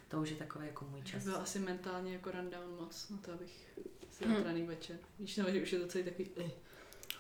To 0.09 0.21
už 0.21 0.31
je 0.31 0.37
takový 0.37 0.67
jako 0.67 0.85
můj 0.91 1.03
čas. 1.03 1.25
Byl 1.25 1.37
asi 1.37 1.59
mentálně 1.59 2.13
jako 2.13 2.31
rundown 2.31 2.77
moc, 2.81 3.09
na 3.11 3.17
to 3.17 3.33
abych 3.33 3.69
si 4.11 4.25
Hm. 4.27 4.35
trénink 4.43 4.69
večer. 4.69 4.97
Víš, 5.19 5.35
že 5.35 5.63
už 5.63 5.73
je 5.73 5.79
to 5.79 5.87
celý 5.87 6.05
takový... 6.05 6.31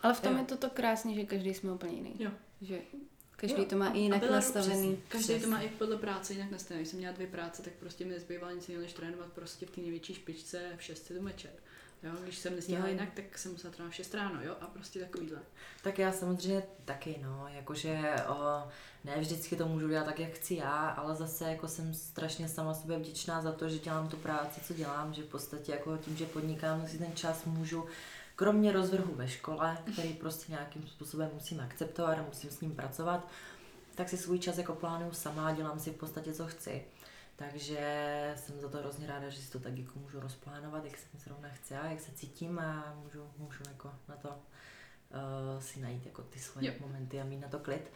Ale 0.04 0.14
v 0.14 0.20
tom 0.20 0.32
Jo. 0.32 0.38
je 0.38 0.44
to 0.44 0.56
to 0.56 0.70
krásně, 0.70 1.14
že 1.14 1.24
každý 1.24 1.54
jsme 1.54 1.72
úplně 1.72 1.92
jiný. 1.92 2.16
Jo. 2.18 2.30
Že 2.60 2.78
každý 3.36 3.58
Jo, 3.62 3.64
to 3.64 3.76
má 3.76 3.86
A- 3.86 3.92
i 3.92 3.92
a 3.92 4.02
jinak 4.02 4.20
byla- 4.20 4.32
nastavený. 4.32 4.98
Každý 5.08 5.26
to 5.26 5.32
Přesně. 5.32 5.46
má 5.50 5.60
i 5.60 5.68
podle 5.68 5.96
práce 5.96 6.32
jinak 6.32 6.50
nastavený. 6.50 6.80
Když 6.82 6.88
jsem 6.90 6.98
měla 6.98 7.14
dvě 7.14 7.26
práce, 7.26 7.62
tak 7.62 7.72
prostě 7.72 8.04
mi 8.04 8.10
nezbývalo 8.10 8.54
nic 8.54 8.68
jiného, 8.68 8.82
než 8.82 8.92
trénovat 8.92 9.28
prostě 9.32 9.66
v 9.66 9.70
té 9.70 9.80
největší 9.80 10.14
špičce 10.14 10.60
v 10.76 10.82
6 10.82 11.12
do 11.12 11.22
večer. 11.22 11.50
Jo, 12.02 12.10
když 12.22 12.38
jsem 12.38 12.56
nestihla 12.56 12.88
jinak, 12.88 13.08
tak 13.14 13.38
jsem 13.38 13.52
musela 13.52 13.72
trénovat 13.72 13.92
v 13.92 13.96
6 13.96 14.14
ráno, 14.14 14.42
jo, 14.42 14.56
a 14.60 14.66
prostě 14.66 15.00
takovýhle. 15.00 15.38
Tak 15.82 15.98
já 15.98 16.12
samozřejmě 16.12 16.62
taky, 16.84 17.16
no, 17.22 17.46
jakože 17.54 18.00
o, 18.28 18.68
ne 19.04 19.20
vždycky 19.20 19.56
to 19.56 19.68
můžu 19.68 19.88
dělat 19.88 20.04
tak, 20.04 20.18
jak 20.20 20.32
chci 20.32 20.54
já, 20.54 20.88
ale 20.88 21.14
zase 21.14 21.44
jako 21.50 21.68
jsem 21.68 21.94
strašně 21.94 22.48
sama 22.48 22.74
sobě 22.74 22.98
vděčná 22.98 23.42
za 23.42 23.52
to, 23.52 23.68
že 23.68 23.78
dělám 23.78 24.08
tu 24.08 24.16
práci, 24.16 24.60
co 24.66 24.74
dělám, 24.74 25.14
že 25.14 25.22
v 25.22 25.26
podstatě 25.26 25.72
jako 25.72 25.96
tím, 25.96 26.16
že 26.16 26.26
podnikám, 26.26 26.88
si 26.88 26.98
ten 26.98 27.12
čas 27.16 27.44
můžu, 27.44 27.86
kromě 28.36 28.72
rozvrhu 28.72 29.14
ve 29.14 29.28
škole, 29.28 29.78
který 29.92 30.12
prostě 30.12 30.52
nějakým 30.52 30.86
způsobem 30.86 31.30
musím 31.34 31.60
akceptovat 31.60 32.18
a 32.18 32.22
musím 32.22 32.50
s 32.50 32.60
ním 32.60 32.76
pracovat, 32.76 33.28
tak 33.94 34.08
si 34.08 34.16
svůj 34.16 34.38
čas 34.38 34.58
jako 34.58 34.74
plánuju 34.74 35.12
sama, 35.12 35.52
dělám 35.52 35.80
si 35.80 35.90
v 35.90 35.96
podstatě, 35.96 36.32
co 36.32 36.46
chci. 36.46 36.84
Takže 37.36 38.32
jsem 38.36 38.60
za 38.60 38.68
to 38.68 38.78
hrozně 38.78 39.06
ráda, 39.06 39.28
že 39.28 39.40
si 39.42 39.50
to 39.52 39.58
tak 39.60 39.78
jako 39.78 39.98
můžu 39.98 40.20
rozplánovat, 40.20 40.84
jak 40.84 40.98
se 40.98 41.06
mi 41.14 41.20
zrovna 41.20 41.48
chce 41.48 41.78
a 41.78 41.86
jak 41.86 42.00
se 42.00 42.12
cítím 42.12 42.58
a 42.58 42.94
můžu, 43.02 43.30
můžu 43.38 43.62
jako 43.68 43.90
na 44.08 44.16
to 44.16 44.28
uh, 44.28 45.60
si 45.60 45.80
najít 45.80 46.06
jako 46.06 46.22
ty 46.22 46.38
svoje 46.38 46.66
Jo. 46.66 46.74
momenty 46.80 47.20
a 47.20 47.24
mít 47.24 47.40
na 47.40 47.48
to 47.48 47.58
klid. 47.58 47.90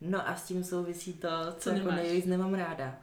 No 0.00 0.28
a 0.28 0.36
s 0.36 0.42
tím 0.46 0.64
souvisí 0.64 1.12
to, 1.12 1.28
co, 1.52 1.58
Co 1.58 1.70
jako 1.70 1.90
nejvíc 1.92 2.26
nemám 2.26 2.54
ráda. 2.54 2.98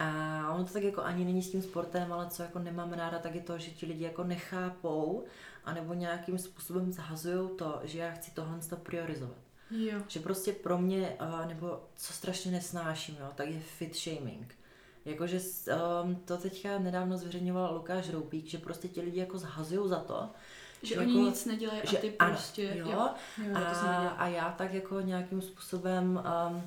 A 0.00 0.52
ono 0.54 0.64
to 0.64 0.72
tak 0.72 0.82
jako 0.82 1.02
ani 1.02 1.24
není 1.24 1.42
s 1.42 1.50
tím 1.50 1.62
sportem, 1.62 2.12
ale 2.12 2.30
co 2.30 2.42
jako 2.42 2.58
nemám 2.58 2.92
ráda, 2.92 3.18
tak 3.18 3.34
je 3.34 3.40
to, 3.40 3.58
že 3.58 3.70
ti 3.70 3.86
lidi 3.86 4.04
jako 4.04 4.24
nechápou, 4.24 5.24
anebo 5.64 5.94
nějakým 5.94 6.38
způsobem 6.38 6.92
zahazují 6.92 7.50
to, 7.58 7.80
že 7.84 7.98
já 7.98 8.10
chci 8.10 8.30
tohle 8.30 8.58
to 8.70 8.76
priorizovat. 8.76 9.36
Jo. 9.70 9.98
Že 10.08 10.20
prostě 10.20 10.52
pro 10.52 10.78
mě, 10.78 11.16
nebo 11.48 11.80
co 11.96 12.12
strašně 12.12 12.50
nesnáším, 12.52 13.16
jo, 13.20 13.28
tak 13.34 13.48
je 13.48 13.60
fit 13.60 13.96
shaming. 13.96 14.54
Jakože 15.04 15.40
um, 16.04 16.16
to 16.16 16.36
teďka 16.36 16.78
nedávno 16.78 17.16
zveřejňoval 17.18 17.74
Lukáš 17.74 18.10
Roupík, 18.10 18.46
že 18.46 18.58
prostě 18.58 18.88
ti 18.88 19.00
lidi 19.00 19.20
jako 19.20 19.38
zhazují 19.38 19.88
za 19.88 20.00
to, 20.00 20.28
Že 20.82 20.94
Že 20.94 21.00
oni 21.00 21.12
jako- 21.12 21.24
nic 21.28 21.44
nedělají 21.44 21.82
a 21.82 21.90
že 21.90 21.96
ty 21.96 22.18
ano, 22.18 22.30
prostě... 22.30 22.72
jo, 22.74 22.88
jo, 22.88 23.12
jo 23.38 23.54
jsem 23.74 23.88
a, 23.88 24.08
a 24.08 24.26
já 24.26 24.50
tak 24.52 24.74
jako 24.74 25.00
nějakým 25.00 25.42
způsobem 25.42 26.22
um, 26.50 26.62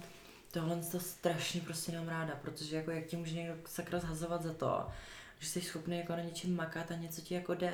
tohle 0.53 0.75
to 0.91 0.99
strašně 0.99 1.61
prostě 1.61 1.91
nemám 1.91 2.09
ráda, 2.09 2.39
protože 2.41 2.75
jako 2.75 2.91
jak 2.91 3.05
ti 3.05 3.17
může 3.17 3.35
někdo 3.35 3.55
sakra 3.65 3.99
zhazovat 3.99 4.43
za 4.43 4.53
to, 4.53 4.87
že 5.39 5.47
jsi 5.47 5.61
schopný 5.61 5.97
jako 5.97 6.13
na 6.13 6.21
něčem 6.21 6.55
makat 6.55 6.91
a 6.91 6.95
něco 6.95 7.21
ti 7.21 7.33
jako 7.33 7.53
jde, 7.53 7.73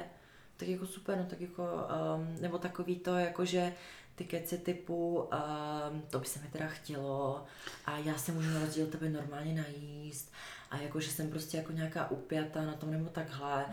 tak 0.58 0.68
jako 0.68 0.86
super, 0.86 1.18
no 1.18 1.26
tak 1.26 1.42
jako, 1.42 1.64
um, 1.64 2.42
nebo 2.42 2.58
takový 2.58 2.96
to 3.00 3.16
jako, 3.16 3.46
že 3.46 3.74
ty 4.16 4.26
keci 4.26 4.58
typu, 4.58 5.18
um, 5.20 6.02
to 6.02 6.20
by 6.20 6.26
se 6.26 6.40
mi 6.40 6.48
teda 6.48 6.68
chtělo 6.68 7.46
a 7.86 7.98
já 7.98 8.18
se 8.18 8.32
můžu 8.32 8.50
na 8.50 8.60
rozdíl 8.60 8.88
tebe 8.88 9.10
normálně 9.10 9.54
najíst 9.54 10.34
a 10.72 10.78
jako, 10.78 11.00
že 11.00 11.12
jsem 11.12 11.30
prostě 11.30 11.58
jako 11.58 11.72
nějaká 11.72 12.12
upjatá 12.12 12.66
na 12.66 12.74
tom 12.74 12.92
nebo 12.92 13.10
takhle, 13.10 13.66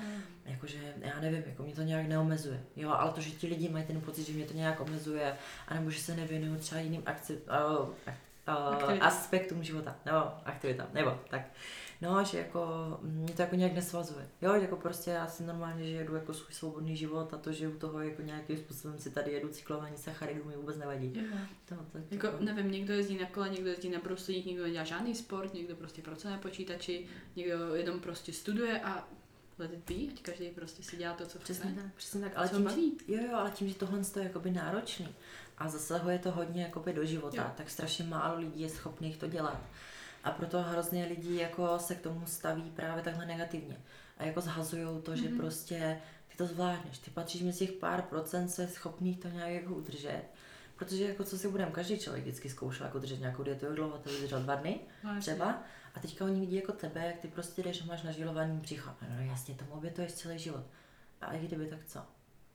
jakože 0.44 0.94
já 1.00 1.20
nevím, 1.20 1.42
jako 1.46 1.62
mě 1.62 1.74
to 1.74 1.82
nějak 1.82 2.06
neomezuje, 2.06 2.62
jo, 2.76 2.90
ale 2.90 3.12
to, 3.12 3.20
že 3.20 3.30
ti 3.30 3.46
lidi 3.46 3.68
mají 3.68 3.84
ten 3.84 4.00
pocit, 4.00 4.26
že 4.26 4.32
mě 4.32 4.44
to 4.44 4.54
nějak 4.54 4.80
omezuje, 4.80 5.36
anebo 5.68 5.90
že 5.90 6.00
se 6.00 6.16
nevěnuju 6.16 6.56
třeba 6.56 6.80
jiným 6.80 7.02
akci, 7.06 7.36
uh, 7.36 7.88
uh, 8.48 8.74
Aktivitám. 8.74 9.08
aspektům 9.08 9.62
života, 9.62 9.96
nebo 10.04 10.18
aktivitám, 10.44 10.86
nebo 10.92 11.18
tak. 11.30 11.40
No, 12.02 12.24
že 12.24 12.38
jako 12.38 12.66
mě 13.02 13.32
to 13.34 13.42
jako 13.42 13.56
nějak 13.56 13.72
nesvazuje. 13.72 14.28
Jo, 14.42 14.54
jako 14.54 14.76
prostě 14.76 15.10
já 15.10 15.26
si 15.26 15.42
normálně 15.42 15.84
že 15.84 15.90
jedu 15.90 16.14
jako 16.14 16.34
svůj 16.34 16.52
svobodný 16.54 16.96
život 16.96 17.34
a 17.34 17.36
to, 17.38 17.52
že 17.52 17.68
u 17.68 17.78
toho 17.78 18.00
jako 18.00 18.22
nějakým 18.22 18.56
způsobem 18.58 18.98
si 18.98 19.10
tady 19.10 19.32
jedu 19.32 19.48
cyklování 19.48 19.96
sacharidů 19.96 20.44
mi 20.44 20.56
vůbec 20.56 20.76
nevadí. 20.76 21.12
Jo. 21.16 21.38
To, 21.68 21.74
to, 21.74 21.98
Jako, 22.10 22.28
nevím, 22.40 22.70
někdo 22.70 22.94
jezdí 22.94 23.18
na 23.18 23.26
kole, 23.26 23.48
někdo 23.48 23.68
jezdí 23.70 23.88
na 23.90 23.98
bruslík, 24.00 24.46
někdo 24.46 24.62
nedělá 24.62 24.84
žádný 24.84 25.14
sport, 25.14 25.54
někdo 25.54 25.76
prostě 25.76 26.02
pracuje 26.02 26.32
na 26.32 26.38
počítači, 26.40 27.06
někdo 27.36 27.74
jenom 27.74 28.00
prostě 28.00 28.32
studuje 28.32 28.80
a 28.80 29.08
let 29.58 29.70
it 29.72 29.90
be, 29.90 30.12
ať 30.12 30.22
každý 30.22 30.48
prostě 30.50 30.82
si 30.82 30.96
dělá 30.96 31.14
to, 31.14 31.26
co 31.26 31.38
Přesně 31.38 31.70
chce. 31.70 31.82
tak, 31.82 31.94
přesně 31.94 32.20
tak. 32.20 32.32
Ale 32.36 32.48
tím, 32.48 32.64
baví. 32.64 32.92
jo, 33.08 33.22
jo, 33.30 33.36
ale 33.36 33.50
tím, 33.50 33.68
že 33.68 33.74
tohle 33.74 33.98
je 34.16 34.22
jakoby 34.24 34.50
náročný 34.50 35.08
a 35.58 35.68
zasahuje 35.68 36.18
to 36.18 36.30
hodně 36.30 36.62
jakoby 36.62 36.92
do 36.92 37.04
života, 37.04 37.36
Jo. 37.42 37.50
tak 37.56 37.70
strašně 37.70 38.04
málo 38.04 38.38
lidí 38.38 38.60
je 38.60 38.68
schopných 38.68 39.16
to 39.16 39.26
dělat. 39.28 39.60
A 40.24 40.30
proto 40.30 40.62
hrozně 40.62 41.04
lidí 41.06 41.36
jako 41.36 41.78
se 41.78 41.94
k 41.94 42.00
tomu 42.00 42.26
staví 42.26 42.70
právě 42.70 43.02
takhle 43.02 43.26
negativně. 43.26 43.76
A 44.18 44.24
jako 44.24 44.40
zhazují 44.40 45.02
to, 45.02 45.16
že 45.16 45.28
Mhm. 45.28 45.38
prostě 45.38 45.98
ty 46.28 46.36
to 46.36 46.46
zvládneš, 46.46 46.98
ty 46.98 47.10
patříš 47.10 47.42
mezi 47.42 47.58
těch 47.58 47.72
pár 47.72 48.02
procent, 48.02 48.48
co 48.48 48.62
je 48.62 48.68
schopných 48.68 49.18
to 49.20 49.28
nějak 49.28 49.50
jako 49.50 49.74
udržet. 49.74 50.22
Protože 50.76 51.04
jako 51.08 51.24
co 51.24 51.38
si 51.38 51.48
budeme, 51.48 51.70
každý 51.70 51.98
člověk 51.98 52.24
vždycky 52.24 52.48
zkoušel 52.48 52.86
jako 52.86 52.98
držet 52.98 53.20
nějakou 53.20 53.42
dietu, 53.42 53.66
jak 53.66 53.74
dlouho 53.74 53.98
to 53.98 54.10
vydržel 54.10 54.40
dva 54.42 54.54
dny 54.54 54.80
No, 55.04 55.14
jasně. 55.14 55.32
třeba. 55.32 55.62
A 55.94 56.00
teďka 56.00 56.24
oni 56.24 56.40
vidí 56.40 56.56
jako 56.56 56.72
tebe, 56.72 57.06
jak 57.06 57.18
ty 57.18 57.28
prostě 57.28 57.62
jdeš 57.62 57.82
a 57.82 57.84
máš 57.84 58.02
nažilovaný 58.02 58.58
břicho. 58.60 58.90
No, 59.02 59.08
no 59.16 59.22
jasně, 59.24 59.54
tomu 59.54 59.70
obětuješ 59.72 60.12
celý 60.12 60.38
život. 60.38 60.64
A 61.20 61.32
i 61.32 61.38
kdyby, 61.46 61.66
tak 61.66 61.78
co? 61.86 62.00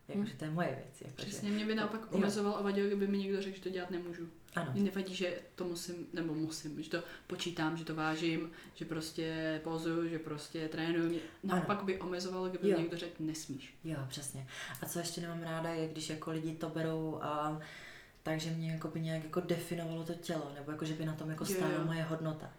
Jakože 0.07 0.33
to 0.33 0.45
je 0.45 0.51
moje 0.51 0.67
věc. 0.67 1.01
Jakože, 1.01 1.27
Přesně, 1.27 1.49
mě 1.49 1.65
by 1.65 1.75
naopak 1.75 2.13
omezoval 2.15 2.55
a 2.55 2.61
vadilo, 2.61 2.87
kdyby 2.87 3.07
mi 3.07 3.17
někdo 3.17 3.41
řekl, 3.41 3.55
že 3.57 3.63
to 3.63 3.69
dělat 3.69 3.91
nemůžu. 3.91 4.29
Ano. 4.55 4.71
Mně 4.73 4.83
nevadí, 4.83 5.15
že 5.15 5.39
to 5.55 5.63
musím, 5.63 5.95
nebo 6.13 6.33
musím, 6.33 6.83
že 6.83 6.89
to 6.89 7.03
počítám, 7.27 7.77
že 7.77 7.85
to 7.85 7.95
vážím, 7.95 8.51
že 8.75 8.85
prostě 8.85 9.59
pozuju, 9.63 10.07
že 10.09 10.19
prostě 10.19 10.67
trénuju. 10.67 11.09
Mě 11.09 11.19
Naopak 11.43 11.83
by 11.83 11.99
omezovalo, 11.99 12.49
kdyby 12.49 12.69
Jo. 12.69 12.77
mi 12.77 12.83
někdo 12.83 12.97
řekl, 12.97 13.13
nesmíš. 13.19 13.73
Jo, 13.83 13.97
přesně. 14.07 14.47
A 14.81 14.85
co 14.85 14.99
ještě 14.99 15.21
nemám 15.21 15.41
ráda, 15.41 15.69
je, 15.69 15.87
když 15.87 16.09
jako 16.09 16.31
lidi 16.31 16.55
to 16.55 16.69
berou 16.69 17.19
a 17.21 17.59
takže 18.23 18.49
mě 18.49 18.71
jako 18.71 18.87
by 18.87 19.01
nějak 19.01 19.23
jako 19.23 19.39
definovalo 19.39 20.03
to 20.03 20.13
tělo, 20.13 20.51
nebo 20.55 20.71
jako, 20.71 20.85
že 20.85 20.93
by 20.93 21.05
na 21.05 21.13
tom 21.13 21.29
jako 21.29 21.45
stála 21.45 21.71
jo. 21.73 21.83
moje 21.85 22.03
hodnota. 22.03 22.53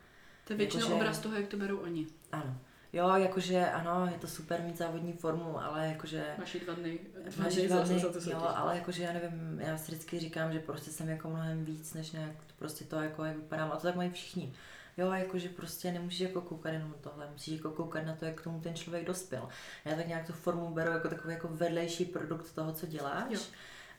To 0.45 0.53
je 0.53 0.57
většinou 0.57 0.81
Jakože- 0.83 0.97
obraz 1.01 1.19
toho, 1.19 1.35
jak 1.35 1.47
to 1.49 1.57
berou 1.57 1.79
oni. 1.79 2.07
Ano. 2.33 2.59
Jo, 2.93 3.17
jakože 3.17 3.71
ano, 3.71 4.07
je 4.13 4.19
to 4.19 4.27
super 4.27 4.61
mít 4.61 4.79
závodní 4.79 5.13
formu, 5.13 5.63
ale 5.63 5.87
jakože... 5.87 6.25
Máš 6.39 6.57
dva 6.65 6.75
dny, 6.75 6.99
dva 7.37 7.49
dny 7.49 7.69
dva 7.69 7.77
za, 7.77 7.83
dny, 7.83 8.01
za 8.01 8.13
to 8.13 8.31
jo, 8.31 8.53
ale 8.55 8.77
jakože 8.77 9.03
já 9.03 9.13
nevím, 9.13 9.61
já 9.61 9.79
si 9.79 9.93
vždycky 9.93 10.19
říkám, 10.19 10.53
že 10.53 10.61
prostě 10.61 10.91
jsem 10.91 11.09
jako 11.09 11.29
mnohem 11.29 11.65
víc, 11.65 11.95
než 11.95 12.11
nějak 12.11 12.33
prostě 12.59 12.85
to, 12.85 13.01
jako 13.01 13.25
jak 13.25 13.37
vypadám. 13.37 13.73
A 13.73 13.77
to 13.77 13.83
tak 13.83 13.97
mají 13.97 14.11
všichni. 14.11 14.53
Jo, 14.97 15.13
jakože 15.13 15.49
prostě 15.49 15.93
nemůžeš 15.93 16.21
jako 16.21 16.41
koukat 16.41 16.73
jenom 16.73 16.95
tohle, 17.01 17.29
musíš 17.33 17.55
jako 17.55 17.71
koukat 17.71 18.07
na 18.07 18.15
to, 18.15 18.25
jak 18.25 18.41
k 18.41 18.45
tomu 18.45 18.61
ten 18.61 18.75
člověk 18.75 19.07
dospěl. 19.07 19.49
Já 19.85 19.97
tak 19.97 20.07
nějak 20.07 20.27
tu 20.27 20.33
formu 20.33 20.75
beru 20.75 20.91
jako 20.91 21.09
takový 21.09 21.35
jako 21.35 21.49
vedlejší 21.49 22.05
produkt 22.05 22.55
toho, 22.55 22.73
co 22.73 22.87
děláš. 22.87 23.31
Jo. 23.31 23.41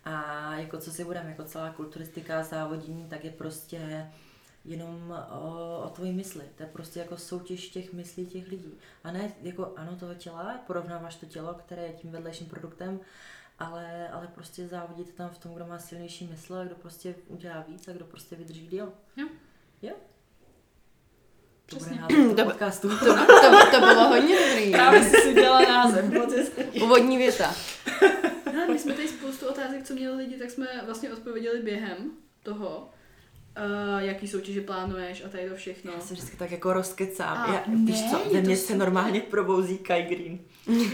A 0.05 0.55
jako 0.55 0.77
co 0.77 0.91
si 0.91 1.05
budeme, 1.05 1.29
jako 1.29 1.43
celá 1.43 1.69
kulturistika 1.69 2.43
závodění, 2.43 3.05
tak 3.09 3.25
je 3.25 3.31
prostě 3.31 4.07
jenom 4.65 5.25
o, 5.31 5.81
o 5.85 5.89
tvojí 5.89 6.11
mysli. 6.11 6.43
To 6.55 6.63
je 6.63 6.69
prostě 6.73 6.99
jako 6.99 7.17
soutěž 7.17 7.69
těch 7.69 7.93
myslí 7.93 8.25
těch 8.25 8.47
lidí. 8.47 8.73
A 9.03 9.11
ne 9.11 9.33
jako 9.41 9.73
ano 9.75 9.95
toho 9.95 10.13
těla, 10.13 10.59
porovnáváš 10.67 11.15
to 11.15 11.25
tělo, 11.25 11.53
které 11.53 11.81
je 11.83 11.93
tím 11.93 12.11
vedlejším 12.11 12.47
produktem, 12.47 12.99
ale, 13.59 14.09
ale 14.09 14.27
prostě 14.27 14.67
závodíte 14.67 15.11
tam 15.11 15.29
v 15.29 15.37
tom, 15.37 15.53
kdo 15.53 15.65
má 15.65 15.79
silnější 15.79 16.27
mysl 16.27 16.55
a 16.55 16.63
kdo 16.63 16.75
prostě 16.75 17.15
udělá 17.27 17.65
víc 17.67 17.87
a 17.87 17.91
kdo 17.91 18.05
prostě 18.05 18.35
vydrží 18.35 18.67
díl. 18.67 18.93
Jo. 19.17 19.27
Jo. 19.81 19.93
To 21.65 21.75
Přesně. 21.75 21.95
bude 22.07 22.17
název 22.17 22.35
To 22.37 22.43
podcastu. 22.45 22.89
To, 22.89 23.05
to, 23.05 23.71
to 23.71 23.79
bylo 23.79 24.07
hodně 24.07 24.35
dobrý. 24.49 24.71
Právě 24.71 25.03
jsi 25.03 25.17
si 25.17 25.33
dělala 25.33 25.61
název. 25.61 26.05
Úvodní 26.83 27.17
věta. 27.17 27.55
Hele, 28.45 28.67
my 28.73 28.79
jsme 28.79 28.93
tady 28.93 29.07
spoustu 29.07 29.47
otázek, 29.47 29.83
co 29.87 29.93
měli 29.93 30.15
lidi, 30.15 30.37
tak 30.37 30.51
jsme 30.51 30.67
vlastně 30.85 31.13
odpověděli 31.13 31.61
během 31.61 32.11
toho, 32.43 32.89
uh, 33.57 33.99
jaký 34.03 34.27
soutěže 34.27 34.61
plánuješ 34.61 35.23
a 35.25 35.29
tady 35.29 35.49
to 35.49 35.55
všechno. 35.55 35.91
Já 35.91 35.99
se 35.99 36.13
vždycky 36.13 36.37
tak 36.37 36.51
jako 36.51 36.73
rozkecám. 36.73 37.37
A 37.37 37.53
Já, 37.53 37.63
ne, 37.67 37.91
víš 37.91 38.11
co, 38.11 38.21
ve 38.33 38.41
mně 38.41 38.57
se 38.57 38.75
normálně 38.75 39.21
probouzí 39.21 39.77
Kai 39.77 40.03
Green. 40.03 40.39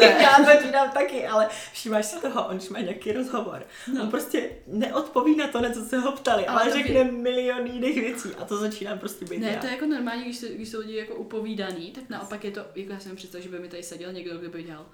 Já 0.00 0.36
to 0.36 0.66
říkám 0.66 0.90
taky, 0.90 1.26
ale 1.26 1.48
všímáš 1.72 2.06
si 2.06 2.20
toho, 2.20 2.48
on 2.48 2.58
má 2.70 2.80
nějaký 2.80 3.12
rozhovor. 3.12 3.62
No. 3.94 4.02
On 4.02 4.10
prostě 4.10 4.50
neodpoví 4.66 5.36
na 5.36 5.48
to, 5.48 5.60
na 5.60 5.70
co 5.70 5.84
se 5.84 5.98
ho 5.98 6.12
ptali, 6.12 6.46
Ale 6.46 6.62
ale, 6.62 6.72
řekne 6.72 7.04
milion 7.04 7.66
jiných 7.66 8.00
věcí 8.00 8.28
a 8.38 8.44
to 8.44 8.56
začíná 8.56 8.96
prostě 8.96 9.24
být 9.24 9.38
Ne, 9.38 9.50
já. 9.50 9.60
to 9.60 9.66
je 9.66 9.72
jako 9.72 9.86
normální, 9.86 10.22
když, 10.24 10.36
se, 10.36 10.48
když 10.48 10.68
jsou 10.68 10.78
lidi 10.78 10.96
jako 10.96 11.14
upovídaný, 11.14 11.90
tak 11.90 12.04
naopak 12.08 12.44
je 12.44 12.50
to, 12.50 12.60
jako 12.74 12.92
já 12.92 13.00
jsem 13.00 13.16
představila, 13.16 13.50
že 13.50 13.56
by 13.56 13.62
mi 13.62 13.68
tady 13.68 13.82
seděl 13.82 14.12
někdo, 14.12 14.38
kdo 14.38 14.48
by 14.48 14.62
dělal. 14.62 14.86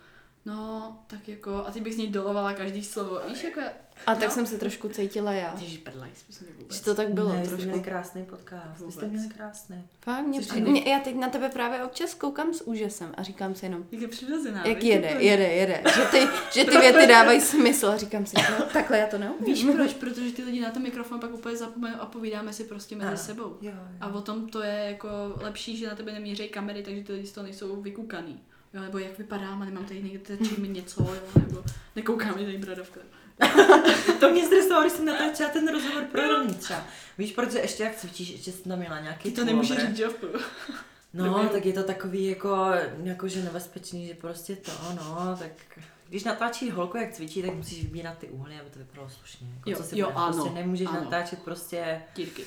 No, 0.46 0.98
tak 1.06 1.28
jako, 1.28 1.54
a 1.66 1.70
ty 1.70 1.80
bych 1.80 1.94
z 1.94 1.96
něj 1.96 2.06
dolovala 2.08 2.52
každý 2.52 2.84
slovo. 2.84 3.20
Víš, 3.28 3.44
jako, 3.44 3.60
A 4.06 4.14
tak 4.14 4.28
No. 4.28 4.34
jsem 4.34 4.46
se 4.46 4.58
trošku 4.58 4.88
cítila 4.88 5.32
já. 5.32 5.54
Ježíš, 5.60 5.78
prdlaj, 5.78 6.10
jsme 6.30 6.46
vůbec. 6.58 6.76
Že 6.76 6.82
to 6.84 6.94
tak 6.94 7.08
bylo 7.08 7.32
ne, 7.32 7.38
jste 7.38 7.48
trošku. 7.48 7.66
měli 7.66 7.80
krásný 7.82 8.24
podcast, 8.24 8.66
vy 8.86 8.92
jste 8.92 9.06
Vůbec. 9.06 9.10
měli 9.20 9.34
krásný. 9.34 9.84
Fakt, 10.00 10.26
mě, 10.26 10.40
Což 10.42 10.60
mě, 10.60 10.90
já 10.90 11.00
teď 11.00 11.14
na 11.16 11.28
tebe 11.28 11.48
právě 11.48 11.82
občas 11.84 12.14
koukám 12.14 12.54
s 12.54 12.66
úžasem 12.66 13.14
a 13.16 13.22
říkám 13.22 13.54
si 13.54 13.64
jenom, 13.66 13.84
Jak 13.92 14.02
je 14.02 14.08
přirozená. 14.08 14.66
jak 14.66 14.76
víš, 14.82 14.90
jede, 14.92 15.06
jako- 15.08 15.20
jede, 15.22 15.48
jede. 15.52 15.82
Že 15.94 16.02
ty, 16.10 16.28
že 16.52 16.64
ty 16.64 16.78
věty 16.80 17.06
dávají 17.06 17.40
smysl 17.40 17.86
a 17.86 17.96
říkám 17.96 18.26
si, 18.26 18.36
no, 18.36 18.66
takhle 18.72 18.98
já 18.98 19.06
to 19.06 19.18
neumím. 19.18 19.44
Víš 19.44 19.64
proč? 19.74 19.92
Protože 19.94 20.30
ty 20.32 20.42
lidi 20.44 20.60
na 20.60 20.70
ten 20.70 20.82
mikrofon 20.82 21.20
pak 21.20 21.34
úplně 21.34 21.56
zapomenou 21.56 22.00
a 22.00 22.06
povídáme 22.06 22.52
si 22.52 22.64
prostě 22.64 22.96
mezi 22.96 23.08
Ano. 23.08 23.16
sebou. 23.16 23.56
Jo, 23.60 23.72
A 24.00 24.06
o 24.08 24.20
tom 24.20 24.48
to 24.48 24.62
je 24.62 24.74
jako 24.74 25.08
lepší, 25.40 25.76
že 25.76 25.86
na 25.86 25.94
tebe 25.94 26.12
nemířejí 26.12 26.48
kamery, 26.48 26.82
takže 26.82 27.02
ty 27.02 27.12
lidi 27.12 27.26
z 27.26 27.32
toho 27.32 27.44
nejsou 27.44 27.80
vykukaný. 27.82 28.40
Jo, 28.74 28.82
nebo 28.82 28.98
jak 28.98 29.18
vypadám 29.18 29.62
a 29.62 29.64
nemám 29.64 29.84
tady 29.84 30.02
někde 30.02 30.36
něco, 30.68 31.02
jo, 31.02 31.40
nebo 31.46 31.64
nekouká 31.96 32.26
mi 32.26 32.44
tady 32.44 32.58
bradavka. 32.58 33.00
to 34.20 34.30
mě 34.30 34.46
stresovalo, 34.46 34.82
když 34.82 34.92
jsem 34.92 35.04
natáčela 35.04 35.50
ten 35.50 35.68
rozhovor 35.68 36.02
pro 36.04 36.28
Roní 36.28 36.54
třeba. 36.54 36.84
Víš, 37.18 37.32
protože 37.32 37.58
ještě 37.58 37.82
jak 37.82 37.96
cvičíš, 37.96 38.28
ještě 38.30 38.52
jsem 38.52 38.62
tam 38.70 38.78
měla 38.78 39.00
nějaký 39.00 39.30
Ty 39.30 39.36
to 39.36 39.44
nemůžeš 39.44 39.78
říct, 39.78 39.96
že. 39.96 40.06
No, 41.14 41.24
Dobrý. 41.24 41.48
tak 41.48 41.66
je 41.66 41.72
to 41.72 41.82
takový 41.82 42.26
jako, 42.26 42.66
jakože 43.02 43.42
nebezpečný, 43.42 44.06
že 44.06 44.14
prostě 44.14 44.56
to, 44.56 44.72
no, 44.96 45.36
tak 45.38 45.50
když 46.08 46.24
natáčí 46.24 46.70
holku, 46.70 46.96
jak 46.96 47.12
cvičí, 47.12 47.42
tak 47.42 47.54
musíš 47.54 47.82
vybírat 47.82 48.18
ty 48.18 48.28
úhly, 48.28 48.60
aby 48.60 48.70
to 48.70 48.78
vypadalo 48.78 49.10
slušně. 49.10 49.46
Jako, 49.56 49.70
Jo, 49.70 49.76
co 49.76 49.82
si 49.82 49.98
jo, 49.98 50.06
budeme, 50.06 50.24
ano, 50.26 50.32
prostě 50.32 50.50
nemůžeš 50.54 50.88
ano. 50.88 51.00
natáčet 51.04 51.42
prostě, 51.42 52.02
Dírky. 52.16 52.44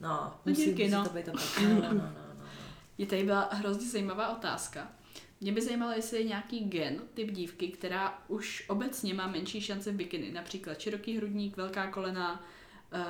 no, 0.00 0.08
No, 0.08 0.34
musí, 0.46 0.64
díky, 0.64 0.82
musí 0.82 0.94
no. 0.94 1.04
to 1.04 1.10
být 1.10 1.28
opak. 1.28 1.42
No, 1.62 1.68
no, 1.68 1.80
no, 1.80 1.88
no, 1.92 2.34
no. 2.38 2.44
Je 2.98 3.06
tady 3.06 3.24
byla 3.24 3.48
hrozně 3.52 3.90
zajímavá 3.90 4.28
otázka. 4.36 4.88
Mě 5.40 5.52
by 5.52 5.62
zajímalo, 5.62 5.92
jestli 5.92 6.18
je 6.18 6.24
nějaký 6.24 6.60
gen, 6.64 7.00
typ 7.14 7.30
dívky, 7.30 7.68
která 7.68 8.22
už 8.28 8.64
obecně 8.68 9.14
má 9.14 9.26
menší 9.26 9.60
šance 9.60 9.92
v 9.92 9.94
bikini. 9.94 10.32
Například 10.32 10.80
široký 10.80 11.16
hrudník, 11.16 11.56
velká 11.56 11.90
kolena, 11.90 12.44
uh, 12.94 13.00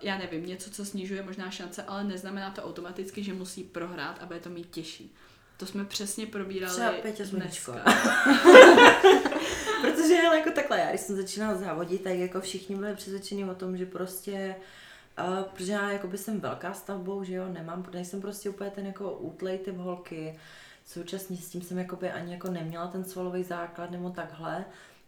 já 0.00 0.18
nevím, 0.18 0.46
něco, 0.46 0.70
co 0.70 0.84
snižuje 0.84 1.22
možná 1.22 1.50
šance, 1.50 1.82
ale 1.82 2.04
neznamená 2.04 2.50
to 2.50 2.62
automaticky, 2.62 3.24
že 3.24 3.32
musí 3.32 3.64
prohrát 3.64 4.22
a 4.22 4.26
bude 4.26 4.40
to 4.40 4.50
mít 4.50 4.70
těžší. 4.70 5.14
To 5.56 5.66
jsme 5.66 5.84
přesně 5.84 6.26
probírali 6.26 6.72
Třeba 6.72 6.92
Peťa 6.92 7.24
dneska. 7.24 7.72
Protože 9.80 10.14
hele, 10.14 10.38
jako 10.38 10.50
takhle, 10.50 10.78
já 10.78 10.88
když 10.88 11.00
jsem 11.00 11.16
začínala 11.16 11.54
závodit, 11.54 12.02
tak 12.02 12.12
jako 12.12 12.40
všichni 12.40 12.76
byli 12.76 12.94
přesvědčeni 12.94 13.44
o 13.44 13.54
tom, 13.54 13.76
že 13.76 13.86
prostě 13.86 14.56
Uh, 15.28 15.42
protože 15.44 15.72
já 15.72 15.90
jakoby 15.90 16.18
jsem 16.18 16.40
velká 16.40 16.74
stavbou, 16.74 17.24
že 17.24 17.34
jo, 17.34 17.48
nemám, 17.48 17.86
nejsem 17.92 18.20
prostě 18.20 18.50
úplně 18.50 18.70
ten 18.70 18.86
jako 18.86 19.12
útlej 19.12 19.58
typ 19.58 19.76
holky, 19.76 20.38
současně 20.84 21.36
s 21.36 21.48
tím 21.48 21.62
jsem 21.62 21.78
jakoby 21.78 22.10
ani 22.10 22.32
jako 22.32 22.50
neměla 22.50 22.86
ten 22.86 23.04
svalový 23.04 23.44
základ 23.44 23.90
nebo 23.90 24.10
takhle, 24.10 24.64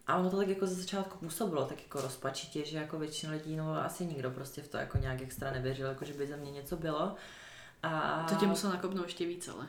a 0.06 0.16
ono 0.16 0.30
to 0.30 0.36
tak 0.36 0.48
jako 0.48 0.66
ze 0.66 0.74
začátku 0.74 1.18
působilo 1.18 1.64
tak 1.64 1.82
jako 1.82 2.00
rozpačitě, 2.00 2.64
že 2.64 2.78
jako 2.78 2.98
většina 2.98 3.32
lidí, 3.32 3.56
no 3.56 3.84
asi 3.84 4.06
nikdo 4.06 4.30
prostě 4.30 4.62
v 4.62 4.68
to 4.68 4.76
jako 4.76 4.98
nějak 4.98 5.22
extra 5.22 5.50
nevěřil, 5.50 5.86
jako 5.86 6.04
že 6.04 6.12
by 6.12 6.26
za 6.26 6.36
mě 6.36 6.50
něco 6.50 6.76
bylo. 6.76 7.14
A 7.82 8.26
To 8.28 8.34
tě 8.34 8.46
musel 8.46 8.70
nakopnout 8.70 9.06
ještě 9.06 9.26
víc, 9.26 9.48
ale. 9.48 9.66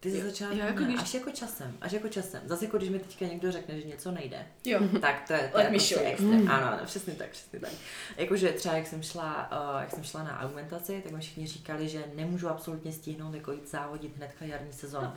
Ty 0.00 0.10
ze 0.10 0.22
začátku 0.30 0.56
jo, 0.56 0.64
jako 0.66 0.80
ne, 0.80 0.86
když- 0.86 1.00
až 1.00 1.14
jako 1.14 1.30
časem, 1.30 1.76
až 1.80 1.92
jako 1.92 2.08
časem. 2.08 2.40
Zase 2.44 2.64
jako 2.64 2.76
když 2.76 2.88
mi 2.90 2.98
teďka 2.98 3.24
někdo 3.26 3.52
řekne, 3.52 3.80
že 3.80 3.86
něco 3.86 4.10
nejde, 4.10 4.46
Jo. 4.64 4.80
tak 5.00 5.22
to 5.26 5.32
je, 5.32 5.50
to 5.52 5.58
je 5.58 5.64
me 5.64 5.70
prostě 5.70 5.96
extra. 6.00 6.28
Ano, 6.28 6.66
ano, 6.72 6.78
přesně 6.84 7.14
tak, 7.14 7.28
přesně 7.28 7.60
tak. 7.60 7.70
Jakože 8.16 8.48
třeba 8.52 8.74
jak 8.74 8.86
jsem 8.86 9.02
šla, 9.02 9.50
uh, 9.74 9.80
jak 9.80 9.90
jsem 9.90 10.04
šla 10.04 10.22
na 10.22 10.40
augmentaci, 10.40 11.00
tak 11.04 11.12
mi 11.12 11.20
všichni 11.20 11.46
říkali, 11.46 11.88
že 11.88 12.04
nemůžu 12.14 12.48
absolutně 12.48 12.92
stihnout 12.92 13.34
jako 13.34 13.52
jít 13.52 13.70
závodit 13.70 14.16
hnedka 14.16 14.44
jarní 14.44 14.72
sezónu. 14.72 15.12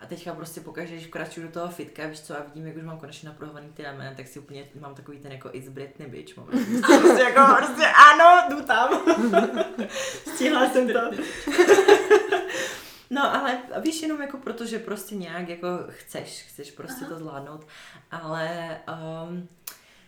A 0.00 0.06
teďka 0.06 0.34
prostě 0.34 0.60
pokaždé, 0.60 0.94
když 0.96 1.06
vkračuju 1.06 1.46
do 1.46 1.52
toho 1.52 1.68
fitka, 1.72 2.06
víš 2.06 2.20
co, 2.20 2.36
a 2.38 2.42
vidím, 2.42 2.66
jak 2.66 2.76
už 2.76 2.82
mám 2.82 2.98
konečně 2.98 3.28
naprohovaný 3.28 3.68
ty 3.74 3.82
ramen, 3.82 4.14
tak 4.16 4.28
si 4.28 4.38
úplně 4.38 4.64
mám 4.80 4.94
takový 4.94 5.18
ten 5.18 5.32
jako 5.32 5.50
it's 5.52 5.68
Britney 5.68 6.08
bitch 6.08 6.36
moment. 6.36 6.86
Prostě 6.86 7.22
jako 7.22 7.54
prostě 7.56 7.86
ano, 7.86 8.48
jdu 8.56 8.62
tam. 8.66 9.02
Stihla 10.34 10.70
jsem 10.70 10.88
to. 10.92 11.00
No, 13.10 13.34
ale 13.34 13.62
víš, 13.80 14.02
jenom 14.02 14.20
jako 14.20 14.38
proto, 14.38 14.66
že 14.66 14.78
prostě 14.78 15.14
nějak 15.14 15.48
jako 15.48 15.68
chceš, 15.88 16.42
chceš 16.42 16.70
prostě 16.70 17.04
Aha. 17.04 17.14
to 17.14 17.18
zvládnout, 17.18 17.66
ale 18.10 18.78
um, 19.28 19.48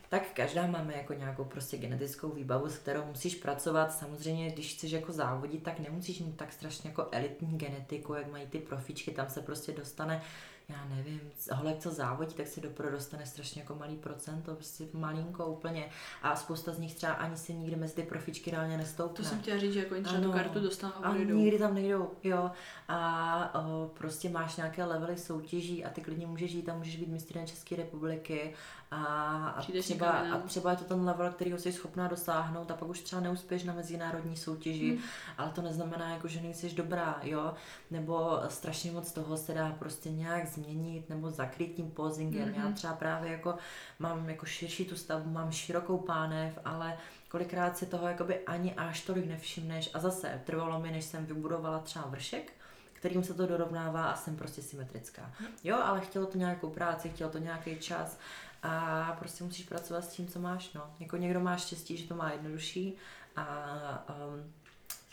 tak 0.08 0.22
každá 0.32 0.66
máme 0.66 0.96
jako 0.96 1.12
nějakou 1.12 1.44
prostě 1.44 1.76
genetickou 1.76 2.28
výbavu, 2.28 2.68
s 2.68 2.78
kterou 2.78 3.04
musíš 3.04 3.34
pracovat. 3.34 3.92
Samozřejmě, 3.92 4.50
když 4.50 4.74
chceš 4.74 4.90
jako 4.90 5.12
závodit, 5.12 5.62
tak 5.62 5.78
nemusíš 5.78 6.20
mít 6.20 6.36
tak 6.36 6.52
strašně 6.52 6.90
jako 6.90 7.08
elitní 7.12 7.58
genetiku, 7.58 8.14
jak 8.14 8.30
mají 8.30 8.46
ty 8.46 8.58
profičky, 8.58 9.10
tam 9.10 9.28
se 9.28 9.40
prostě 9.40 9.72
dostane 9.72 10.22
já 10.70 10.84
nevím, 10.84 11.20
holek, 11.52 11.78
co 11.78 11.90
závodí, 11.90 12.34
tak 12.34 12.46
si 12.46 12.60
do 12.60 12.70
pro 12.70 12.90
dostane 12.90 13.26
strašně 13.26 13.62
jako 13.62 13.74
malý 13.74 13.96
procento, 13.96 14.54
prostě 14.54 14.84
malinko 14.92 15.46
úplně. 15.46 15.90
A 16.22 16.36
spousta 16.36 16.72
z 16.72 16.78
nich 16.78 16.94
třeba 16.94 17.12
ani 17.12 17.36
si 17.36 17.54
nikdy 17.54 17.76
mezi 17.76 17.94
ty 17.94 18.02
profičky 18.02 18.50
reálně 18.50 18.76
nestoupne. 18.76 19.16
To 19.16 19.22
jsem 19.28 19.40
chtěla 19.40 19.58
říct, 19.58 19.72
že 19.72 19.78
jako 19.78 19.94
třeba 20.02 20.20
tu 20.20 20.24
Ano. 20.24 20.32
kartu 20.32 20.60
dostanou 20.60 20.92
a 21.02 21.08
A 21.08 21.14
nikdy 21.16 21.58
tam 21.58 21.74
nejdou, 21.74 22.10
jo. 22.24 22.50
A 22.88 23.60
o, 23.60 23.90
prostě 23.98 24.28
máš 24.28 24.56
nějaké 24.56 24.84
levely 24.84 25.16
soutěží 25.18 25.84
a 25.84 25.90
ty 25.90 26.00
klidně 26.00 26.26
můžeš 26.26 26.52
jít 26.52 26.68
a 26.68 26.74
můžeš 26.74 26.96
být 26.96 27.08
mistrem 27.08 27.46
České 27.46 27.76
republiky 27.76 28.54
a, 28.90 29.04
a, 29.48 29.60
Přijdeš 29.60 29.84
třeba, 29.84 30.08
a 30.10 30.38
třeba 30.38 30.70
je 30.70 30.76
to 30.76 30.84
ten 30.84 31.04
level, 31.04 31.30
který 31.32 31.52
jsi 31.58 31.72
schopná 31.72 32.08
dosáhnout 32.08 32.70
a 32.70 32.74
pak 32.74 32.88
už 32.88 33.00
třeba 33.00 33.22
neuspěš 33.22 33.64
na 33.64 33.72
mezinárodní 33.72 34.36
soutěži, 34.36 34.90
Hmm. 34.90 35.02
ale 35.38 35.50
to 35.50 35.62
neznamená, 35.62 36.10
jako, 36.10 36.28
že 36.28 36.40
nejsi 36.40 36.70
dobrá, 36.74 37.20
jo. 37.22 37.54
Nebo 37.90 38.40
strašně 38.48 38.92
moc 38.92 39.12
toho 39.12 39.36
se 39.36 39.54
dá 39.54 39.76
prostě 39.78 40.10
nějak 40.10 40.46
změnit 40.48 41.08
nebo 41.08 41.30
zakrýt 41.30 41.74
tím 41.74 41.90
posingem. 41.90 42.54
Já 42.54 42.64
Mhm. 42.64 42.74
třeba 42.74 42.92
právě 42.92 43.32
jako 43.32 43.54
mám 43.98 44.28
jako 44.30 44.46
širší 44.46 44.84
tu 44.84 44.96
stavbu, 44.96 45.30
mám 45.30 45.52
širokou 45.52 45.98
pánev, 45.98 46.58
ale 46.64 46.96
kolikrát 47.28 47.78
si 47.78 47.86
toho 47.86 48.08
jakoby 48.08 48.38
ani 48.46 48.74
až 48.74 49.00
tolik 49.00 49.26
nevšimneš 49.26 49.90
a 49.94 49.98
zase 49.98 50.40
trvalo 50.44 50.80
mi, 50.80 50.90
než 50.90 51.04
jsem 51.04 51.26
vybudovala 51.26 51.78
třeba 51.78 52.06
vršek, 52.06 52.52
kterým 52.92 53.24
se 53.24 53.34
to 53.34 53.46
dorovnává 53.46 54.04
a 54.10 54.16
jsem 54.16 54.36
prostě 54.36 54.62
symetrická. 54.62 55.32
Jo, 55.64 55.76
ale 55.84 56.00
chtělo 56.00 56.26
to 56.26 56.38
nějakou 56.38 56.70
práci, 56.70 57.08
chtělo 57.08 57.30
to 57.30 57.38
nějaký 57.38 57.76
čas 57.78 58.18
a 58.62 59.16
prostě 59.18 59.44
musíš 59.44 59.66
pracovat 59.66 60.04
s 60.04 60.08
tím, 60.08 60.28
co 60.28 60.40
máš, 60.40 60.72
no. 60.72 60.90
Jako 61.00 61.16
někdo 61.16 61.40
má 61.40 61.56
štěstí, 61.56 61.96
že 61.96 62.08
to 62.08 62.14
má 62.14 62.32
jednodušší 62.32 62.96
a 63.36 64.04
um, 64.08 64.52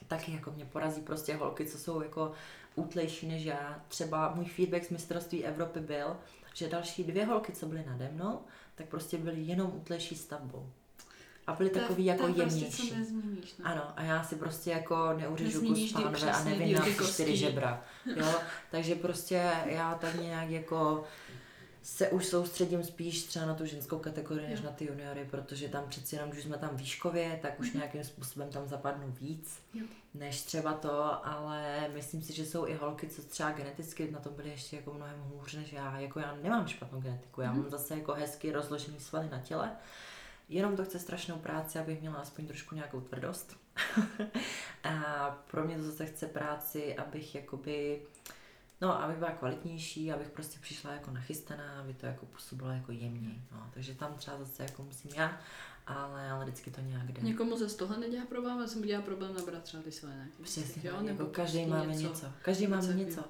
taky 0.08 0.32
jako 0.34 0.52
mě 0.52 0.66
porazí 0.66 1.02
prostě 1.02 1.36
holky, 1.36 1.66
co 1.66 1.78
jsou 1.78 2.02
jako 2.02 2.32
útlejší 2.76 3.28
než 3.28 3.44
já. 3.44 3.82
Třeba 3.88 4.34
můj 4.36 4.46
feedback 4.46 4.84
z 4.84 4.90
mistrovství 4.90 5.46
Evropy 5.46 5.80
byl, 5.80 6.18
že 6.54 6.70
další 6.70 7.04
dvě 7.04 7.26
holky, 7.26 7.52
co 7.52 7.66
byly 7.66 7.86
nade 7.88 8.10
mnou, 8.14 8.40
tak 8.76 8.88
prostě 8.88 9.18
byly 9.18 9.42
jenom 9.42 9.72
útlejší 9.76 10.16
stavbou. 10.16 10.70
A 11.48 11.54
byly 11.54 11.70
je- 11.70 11.82
takový 11.82 12.06
jako 12.06 12.28
je 12.28 12.34
prostě, 12.34 12.60
jemnější. 12.60 12.90
co 12.90 12.96
nezměníš. 12.96 13.24
nezměníš. 13.24 13.56
No. 13.58 13.66
Ano, 13.66 13.94
a 13.96 14.04
já 14.04 14.24
si 14.24 14.36
prostě 14.36 14.72
jako 14.72 15.14
neuřežu 15.14 15.62
kus 15.68 15.92
pánové 15.92 16.32
a 16.32 16.44
nevím 16.44 16.74
na 16.76 16.86
ty 16.86 16.96
čtyři 17.08 17.38
žebra. 17.38 17.84
Jo? 18.16 18.34
Takže 18.72 18.96
prostě 18.96 19.52
já 19.66 19.96
tak 19.96 20.16
nějak 20.16 20.50
jako 20.50 21.04
se 21.86 22.10
už 22.10 22.26
soustředím 22.26 22.84
spíš 22.84 23.24
třeba 23.24 23.46
na 23.46 23.56
tu 23.56 23.66
ženskou 23.66 24.00
kategorii, 24.00 24.50
než 24.50 24.62
na 24.62 24.72
ty 24.72 24.86
juniory, 24.86 25.28
protože 25.32 25.70
tam 25.70 25.90
přeci 25.90 26.16
jenom, 26.16 26.30
když 26.30 26.44
jsme 26.44 26.58
tam 26.58 26.76
výškově, 26.76 27.40
tak 27.42 27.60
už 27.60 27.74
nějakým 27.74 28.04
způsobem 28.04 28.50
tam 28.50 28.68
zapadnu 28.68 29.12
víc, 29.22 29.60
Jo. 29.74 29.86
než 30.14 30.42
třeba 30.42 30.74
to, 30.74 31.26
ale 31.28 31.90
myslím 31.94 32.22
si, 32.22 32.34
že 32.34 32.46
jsou 32.46 32.68
i 32.68 32.74
holky, 32.74 33.08
co 33.08 33.22
třeba 33.22 33.52
geneticky 33.52 34.12
na 34.12 34.20
tom 34.20 34.34
byly 34.34 34.50
ještě 34.50 34.76
jako 34.76 34.94
mnohem 34.94 35.20
hůř 35.20 35.54
než 35.54 35.74
já. 35.74 36.00
Jako 36.00 36.20
já 36.20 36.36
nemám 36.36 36.68
špatnou 36.68 37.02
genetiku, 37.02 37.42
já 37.42 37.54
mám 37.54 37.70
zase 37.70 37.98
jako 37.98 38.14
hezky 38.14 38.52
rozložený 38.52 39.00
svaly 39.00 39.30
na 39.30 39.40
těle, 39.40 39.72
Jenom 40.50 40.76
to 40.76 40.86
chce 40.86 41.00
strašnou 41.00 41.36
práci, 41.36 41.80
abych 41.80 42.02
měla 42.02 42.16
aspoň 42.16 42.48
trošku 42.48 42.76
nějakou 42.76 43.02
tvrdost. 43.02 43.58
a 44.84 45.30
pro 45.52 45.64
mě 45.64 45.78
to 45.78 45.84
zase 45.84 46.06
chce 46.06 46.28
práci, 46.28 46.96
abych 46.96 47.36
jakoby, 47.36 48.02
no, 48.82 49.02
abych 49.04 49.18
byla 49.18 49.32
kvalitnější, 49.32 50.12
abych 50.12 50.30
prostě 50.30 50.60
přišla 50.60 50.92
jako 50.92 51.12
nachystaná, 51.12 51.80
aby 51.80 51.94
to 51.94 52.06
jako 52.06 52.26
působilo 52.26 52.70
jako 52.70 52.92
jemně. 52.92 53.44
No, 53.52 53.70
takže 53.74 53.96
tam 53.96 54.14
třeba 54.14 54.38
zase 54.38 54.64
jako 54.64 54.84
musím 54.84 55.12
já, 55.16 55.38
ale, 55.88 56.32
ale 56.32 56.46
vždycky 56.46 56.72
to 56.72 56.82
nějak 56.82 57.12
jde. 57.12 57.22
Někomu 57.22 57.58
ze 57.58 57.70
z 57.70 57.76
toho 57.76 57.98
nedělá 58.00 58.26
problém, 58.26 58.60
já 58.60 58.68
jsem 58.68 58.82
udělá 58.82 59.02
problém 59.02 59.34
nabrat 59.36 59.64
třeba 59.64 59.84
ty 59.84 59.92
svaly, 59.92 60.16
ne? 60.16 60.30
Přesně, 60.44 60.82
jo, 60.86 60.96
tak, 60.96 61.06
nebo 61.06 61.24
jako 61.24 61.36
každý 61.36 61.60
prostě 61.60 61.78
máme 61.78 61.96
něco. 61.96 62.28
Každý 62.42 62.68
máme 62.68 62.88
Něco 62.88 62.98
něco. 62.98 63.24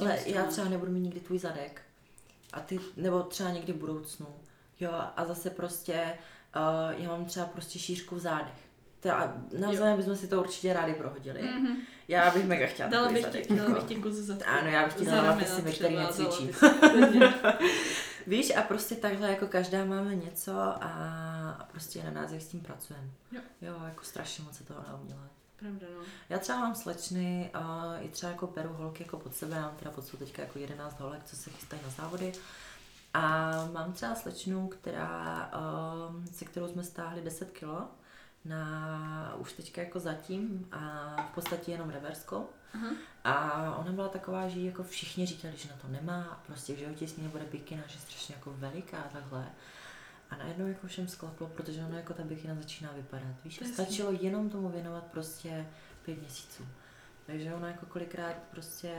Ale 0.00 0.18
já 0.26 0.44
třeba 0.44 0.68
nebudu 0.68 0.92
mít 0.92 1.00
nikdy 1.00 1.20
tvůj 1.20 1.38
zadek. 1.38 1.82
A 2.52 2.60
ty, 2.60 2.80
nebo 2.96 3.22
třeba 3.22 3.50
někdy 3.50 3.72
v 3.72 3.76
budoucnu. 3.76 4.26
Jo, 4.80 4.92
a 5.16 5.24
zase 5.24 5.50
prostě, 5.50 6.18
uh, 6.56 7.02
já 7.02 7.08
mám 7.08 7.24
třeba 7.24 7.46
prostě 7.46 7.78
šířku 7.78 8.14
v 8.14 8.18
zádech. 8.18 8.69
Teda, 9.00 9.34
navzájem 9.58 9.96
bychom 9.96 10.16
si 10.16 10.28
to 10.28 10.40
určitě 10.40 10.72
rádi 10.72 10.94
prohodili. 10.94 11.42
Mhm. 11.42 11.76
Já 12.08 12.30
bych 12.30 12.44
mega 12.46 12.66
chtěla 12.66 12.88
Dala 12.88 13.08
takový 13.08 13.22
bych 13.22 13.46
ti, 13.46 13.54
dala 13.54 13.68
jako. 13.68 13.80
bych 13.80 13.88
ti 13.88 13.96
kus 13.96 14.14
za 14.14 14.34
Ano, 14.46 14.68
já 14.68 14.84
bych 14.84 14.94
ti 14.94 15.06
dala 15.06 15.32
si 15.32 15.38
mi, 15.38 15.44
třeba, 15.44 15.70
který 15.72 15.94
dala 15.94 16.06
necvičím. 16.06 16.50
Víš, 18.26 18.56
a 18.56 18.62
prostě 18.62 18.94
takhle 18.94 19.30
jako 19.30 19.46
každá 19.46 19.84
máme 19.84 20.14
něco 20.14 20.58
a, 20.58 20.74
a 21.60 21.64
prostě 21.64 22.02
na 22.02 22.10
nás, 22.10 22.32
jak 22.32 22.42
s 22.42 22.48
tím 22.48 22.60
pracujeme. 22.60 23.08
Jo. 23.32 23.40
jo, 23.62 23.74
jako 23.84 24.04
strašně 24.04 24.44
moc 24.44 24.56
se 24.56 24.64
toho 24.64 24.80
dá 24.88 24.94
udělat. 25.04 25.30
Pravda, 25.56 25.86
no. 25.98 26.02
Já 26.28 26.38
třeba 26.38 26.58
mám 26.58 26.74
slečny, 26.74 27.50
a 27.54 27.94
i 28.00 28.08
třeba 28.08 28.32
jako 28.32 28.46
beru 28.46 28.72
holky 28.72 29.02
jako 29.02 29.18
pod 29.18 29.34
sebe, 29.34 29.56
já 29.56 29.62
mám 29.62 29.76
teda 29.76 29.90
pod 29.90 30.06
sebou 30.06 30.18
teďka 30.18 30.42
jako 30.42 30.58
11 30.58 31.00
holek, 31.00 31.24
co 31.24 31.36
se 31.36 31.50
chystají 31.50 31.82
na 31.82 31.88
závody. 31.90 32.32
A 33.14 33.50
mám 33.72 33.92
třeba 33.92 34.14
slečnu, 34.14 34.68
která, 34.68 35.50
um, 36.08 36.26
se 36.26 36.44
kterou 36.44 36.68
jsme 36.68 36.84
stáhli 36.84 37.22
10 37.22 37.50
kilo, 37.50 37.88
na 38.44 39.34
už 39.38 39.52
teďka 39.52 39.82
jako 39.82 40.00
zatím 40.00 40.68
a 40.72 41.16
v 41.30 41.34
podstatě 41.34 41.72
jenom 41.72 41.90
reverskou. 41.90 42.48
Aha. 42.74 42.90
A 43.24 43.76
ona 43.76 43.92
byla 43.92 44.08
taková, 44.08 44.48
že 44.48 44.60
jako 44.60 44.82
všichni 44.82 45.26
říkali, 45.26 45.56
že 45.56 45.68
na 45.68 45.76
to 45.76 45.88
nemá, 45.88 46.42
prostě 46.46 46.74
v 46.74 46.78
životě 46.78 47.08
s 47.08 47.16
ní 47.16 47.22
nebude 47.22 47.44
bikina, 47.44 47.82
že 47.86 47.96
je 47.96 48.00
strašně 48.00 48.34
jako 48.34 48.54
veliká 48.56 48.98
a 48.98 49.08
takhle. 49.08 49.46
A 50.30 50.36
najednou 50.36 50.66
jako 50.66 50.86
všem 50.86 51.08
sklaplo, 51.08 51.46
protože 51.46 51.84
ona 51.84 51.96
jako 51.96 52.14
ta 52.14 52.22
bikina 52.22 52.54
začíná 52.54 52.90
vypadat. 52.96 53.34
Víš, 53.44 53.60
stačilo 53.72 54.12
jenom 54.20 54.50
tomu 54.50 54.68
věnovat 54.68 55.04
prostě 55.04 55.66
pět 56.02 56.20
měsíců. 56.20 56.66
Takže 57.30 57.54
ona 57.54 57.68
jako 57.68 57.86
kolikrát 57.86 58.34
prostě 58.50 58.92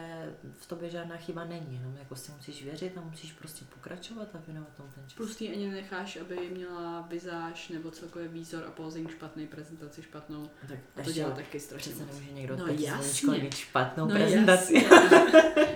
v 0.59 0.65
tobě 0.65 0.89
žádná 0.89 1.17
chyba 1.17 1.45
není, 1.45 1.75
jenom 1.75 1.97
jako 1.97 2.15
si 2.15 2.31
musíš 2.31 2.63
věřit 2.63 2.97
a 2.97 3.01
musíš 3.01 3.31
prostě 3.33 3.65
pokračovat 3.65 4.27
a 4.33 4.37
věnovat 4.47 4.69
tomu 4.77 4.89
ten 4.95 5.03
čas. 5.07 5.13
Plus 5.17 5.35
ty 5.35 5.49
ani 5.49 5.69
necháš, 5.71 6.15
aby 6.17 6.49
měla 6.53 7.01
vizáž 7.09 7.69
nebo 7.69 7.91
celkově 7.91 8.27
výzor 8.27 8.63
a 8.67 8.71
posing 8.71 9.11
špatný, 9.11 9.47
prezentaci 9.47 10.01
špatnou. 10.03 10.49
Tak 10.67 10.77
A 10.95 11.03
to 11.03 11.11
dělá 11.11 11.31
taky 11.31 11.59
strašně 11.59 11.91
Přece 11.91 12.05
nemůže 12.05 12.31
někdo 12.31 12.57
No 12.57 12.67
jasně. 12.67 13.51
špatnou 13.51 14.05
No 14.05 14.15
prezentaci. 14.15 14.73
jasně. 14.73 14.89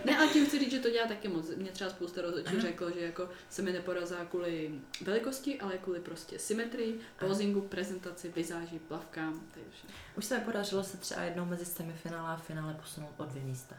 ne, 0.05 0.17
ale 0.17 0.27
tím 0.27 0.45
chci 0.45 0.59
říct, 0.59 0.71
že 0.71 0.79
to 0.79 0.89
dělá 0.89 1.07
taky 1.07 1.27
moc. 1.27 1.55
Mě 1.55 1.71
třeba 1.71 1.89
spousta 1.89 2.21
rozhodčů 2.21 2.61
řeklo, 2.61 2.91
že 2.91 2.99
jako 2.99 3.29
se 3.49 3.61
mi 3.61 3.71
neporazá 3.71 4.25
kvůli 4.25 4.79
velikosti, 5.01 5.59
ale 5.59 5.77
kvůli 5.77 5.99
prostě 5.99 6.39
symetrii, 6.39 6.99
posingu, 7.19 7.61
prezentaci, 7.61 8.31
vizáži, 8.35 8.79
plavkám, 8.79 9.41
vše. 9.71 9.87
Už 10.17 10.25
se 10.25 10.37
mi 10.39 10.45
podařilo 10.45 10.83
se 10.83 10.97
třeba 10.97 11.21
jednou 11.21 11.45
mezi 11.45 11.65
semifinále 11.65 12.29
finále 12.45 12.73
posunout 12.73 13.13
o 13.17 13.25
dvě 13.25 13.43
místa. 13.43 13.75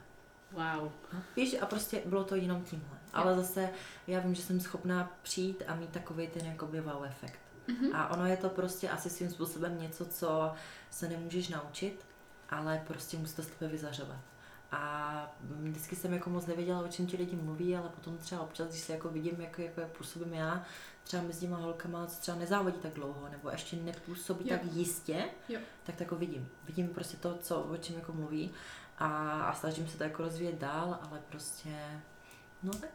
Wow. 0.53 0.93
Víš, 1.37 1.57
a 1.63 1.67
prostě 1.67 2.03
bylo 2.07 2.25
to 2.25 2.37
jenom 2.37 2.65
tímhle. 2.65 2.99
Ale 3.13 3.37
zase 3.37 3.71
já 4.07 4.21
vím, 4.21 4.35
že 4.35 4.43
jsem 4.43 4.61
schopná 4.61 5.11
přijít 5.23 5.63
a 5.67 5.75
mít 5.75 5.91
takový 5.91 6.29
ten 6.29 6.47
jakoby 6.47 6.81
wow 6.81 7.05
efekt. 7.05 7.41
Mhm. 7.69 7.97
A 7.97 8.09
ono 8.09 8.27
je 8.27 8.37
to 8.37 8.49
prostě 8.49 8.91
asi 8.91 9.11
svým 9.11 9.31
způsobem 9.31 9.81
něco, 9.81 10.07
co 10.07 10.53
se 10.91 11.09
nemůžeš 11.09 11.49
naučit, 11.49 12.07
ale 12.51 12.83
prostě 12.87 13.17
musí 13.17 13.37
to 13.37 13.43
z 13.43 13.47
tebe 13.47 13.71
vyzařovat. 13.71 14.21
A 14.73 15.37
vždycky 15.41 15.97
jsem 15.97 16.13
jako 16.13 16.31
moc 16.31 16.47
nevěděla, 16.47 16.81
o 16.81 16.89
čem 16.89 17.07
ti 17.07 17.17
lidi 17.17 17.37
mluví, 17.37 17.77
ale 17.77 17.89
potom 17.89 18.19
třeba 18.19 18.41
občas, 18.41 18.69
když 18.69 18.81
se 18.81 18.93
jako 18.93 19.09
vidím, 19.09 19.41
jak, 19.41 19.59
jako, 19.59 19.81
jak 19.81 19.91
působím 19.91 20.35
já, 20.35 20.65
třeba 21.07 21.23
mezi 21.23 21.41
těma 21.41 21.57
holkama, 21.57 22.07
co 22.07 22.21
třeba 22.21 22.37
nezávodí 22.39 22.77
tak 22.83 22.93
dlouho, 22.93 23.29
nebo 23.31 23.51
ještě 23.51 23.77
nepůsobí 23.77 24.51
Jo. 24.51 24.59
tak 24.59 24.73
jistě, 24.73 25.25
Jo. 25.49 25.61
tak 25.85 25.97
to 25.97 26.03
jako 26.03 26.17
vidím. 26.17 26.49
Vidím 26.65 26.89
prostě 26.89 27.17
to, 27.17 27.39
co, 27.43 27.61
o 27.61 27.77
čem 27.77 27.97
jako 27.97 28.13
mluví 28.13 28.51
a, 28.99 29.41
a 29.43 29.55
snažím 29.55 29.89
se 29.89 29.99
to 29.99 30.05
jako 30.05 30.23
rozvíjet 30.23 30.55
dál, 30.59 30.99
ale 31.11 31.21
prostě, 31.29 31.71
no 32.63 32.71
tak, 32.73 32.91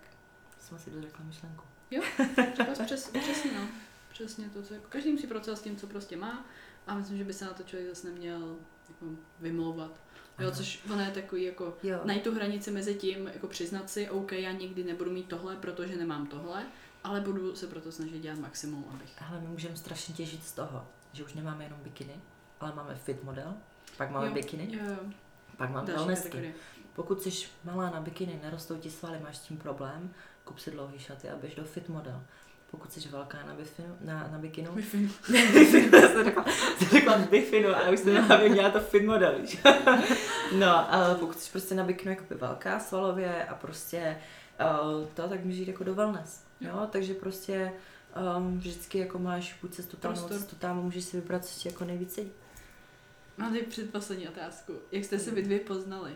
jsme 0.59 0.79
si 0.79 0.89
dořekla 0.91 1.25
myšlenku. 1.25 1.63
Jo, 1.91 2.03
řekla 2.57 2.75
jsi 2.75 2.83
přes, 2.83 3.09
přesně 3.21 3.51
no. 3.59 3.67
Přesně 4.11 4.49
to, 4.49 4.61
co 4.63 4.73
jako 4.73 4.85
každý 4.89 5.11
musí 5.11 5.27
pracovat 5.27 5.55
s 5.57 5.61
tím, 5.61 5.75
co 5.77 5.87
prostě 5.87 6.17
má 6.17 6.45
a 6.87 6.95
myslím, 6.95 7.17
že 7.17 7.23
by 7.23 7.33
se 7.33 7.45
na 7.45 7.53
to 7.53 7.63
člověk 7.63 7.89
zase 7.89 8.07
neměl 8.07 8.55
jako 8.89 9.05
vymlouvat. 9.39 9.91
Jo, 10.39 10.47
Ano. 10.47 10.51
což 10.57 10.83
ono 10.93 11.01
je 11.01 11.11
takový 11.11 11.43
jako 11.43 11.77
Jo. 11.83 11.99
najít 12.03 12.23
tu 12.23 12.33
hranici 12.35 12.71
mezi 12.71 12.95
tím, 12.95 13.27
jako 13.33 13.47
přiznat 13.47 13.89
si, 13.89 14.09
OK, 14.09 14.31
já 14.31 14.51
nikdy 14.51 14.83
nebudu 14.83 15.11
mít 15.11 15.27
tohle, 15.27 15.55
protože 15.55 15.95
nemám 15.95 16.27
tohle, 16.27 16.65
ale 17.03 17.21
budu 17.21 17.55
se 17.55 17.67
proto 17.67 17.91
snažit 17.91 18.19
dělat 18.19 18.39
maximum, 18.39 18.85
abych. 18.93 19.21
Ale 19.29 19.41
my 19.41 19.47
můžeme 19.47 19.75
strašně 19.75 20.13
těžit 20.13 20.43
z 20.43 20.51
toho, 20.51 20.87
že 21.13 21.23
už 21.23 21.33
nemáme 21.33 21.63
jenom 21.63 21.79
bikiny, 21.83 22.13
ale 22.59 22.73
máme 22.75 22.95
fit 22.95 23.23
model, 23.23 23.53
pak 23.97 24.11
máme 24.11 24.27
Jo, 24.27 24.33
bikiny, 24.33 24.67
Jo, 24.71 24.83
jo, 24.89 25.11
pak 25.57 25.69
máme 25.69 25.93
wellnessky. 25.93 26.53
Pokud 26.93 27.21
jsi 27.21 27.47
malá 27.63 27.89
na 27.89 28.01
bikiny, 28.01 28.39
nerostou 28.43 28.77
ti 28.77 28.91
svaly, 28.91 29.19
máš 29.19 29.37
s 29.37 29.39
tím 29.39 29.57
problém, 29.57 30.13
kup 30.43 30.59
si 30.59 30.71
dlouhý 30.71 30.99
šaty 30.99 31.29
a 31.29 31.35
běž 31.35 31.55
do 31.55 31.63
fit 31.63 31.89
model. 31.89 32.23
Pokud 32.71 32.93
jsi 32.93 33.09
velká 33.09 33.37
na, 33.47 33.53
bifinu, 33.53 33.97
na, 34.01 34.29
na 34.31 34.37
bikinu. 34.37 34.71
Bifinu, 34.75 35.97
já 36.01 36.07
jsem 36.07 36.23
řekla, 36.23 36.45
jsem 36.77 36.87
řekla 36.87 37.17
bifinu 37.17 37.69
a 37.69 37.89
už 37.89 37.99
jsem 37.99 38.13
na 38.13 38.21
hlavě 38.21 38.49
měla 38.49 38.69
to 38.69 38.79
fit 38.79 39.05
model, 39.05 39.39
víš. 39.41 39.57
No, 40.59 40.93
ale 40.93 41.15
pokud 41.15 41.39
jsi 41.39 41.51
prostě 41.51 41.75
na 41.75 41.83
bikinu 41.83 42.11
jako 42.11 42.23
velká 42.29 42.79
svalově 42.79 43.45
a 43.45 43.55
prostě 43.55 44.17
uh, 44.99 45.07
to, 45.07 45.29
tak 45.29 45.45
můžeš 45.45 45.59
jít 45.59 45.67
jako 45.67 45.83
do 45.83 45.95
wellness, 45.95 46.43
jo, 46.61 46.87
takže 46.91 47.13
prostě 47.13 47.73
um, 48.37 48.57
vždycky 48.57 48.97
jako 48.97 49.19
máš 49.19 49.57
buď 49.61 49.73
cestu 49.73 49.97
tam, 49.97 50.13
nebo 50.15 50.27
cestu 50.27 50.55
tam, 50.55 50.79
a 50.79 50.81
můžeš 50.81 51.03
si 51.03 51.17
vybrat, 51.17 51.45
co 51.45 51.59
ti 51.59 51.67
jako 51.67 51.85
nejvíc 51.85 52.13
sedí. 52.13 52.31
Mám 53.37 53.53
tady 53.53 53.65
předposlední 53.65 54.27
otázku. 54.27 54.73
Jak 54.91 55.05
jste 55.05 55.19
se 55.19 55.31
vy 55.31 55.41
dvě 55.41 55.59
poznali? 55.59 56.11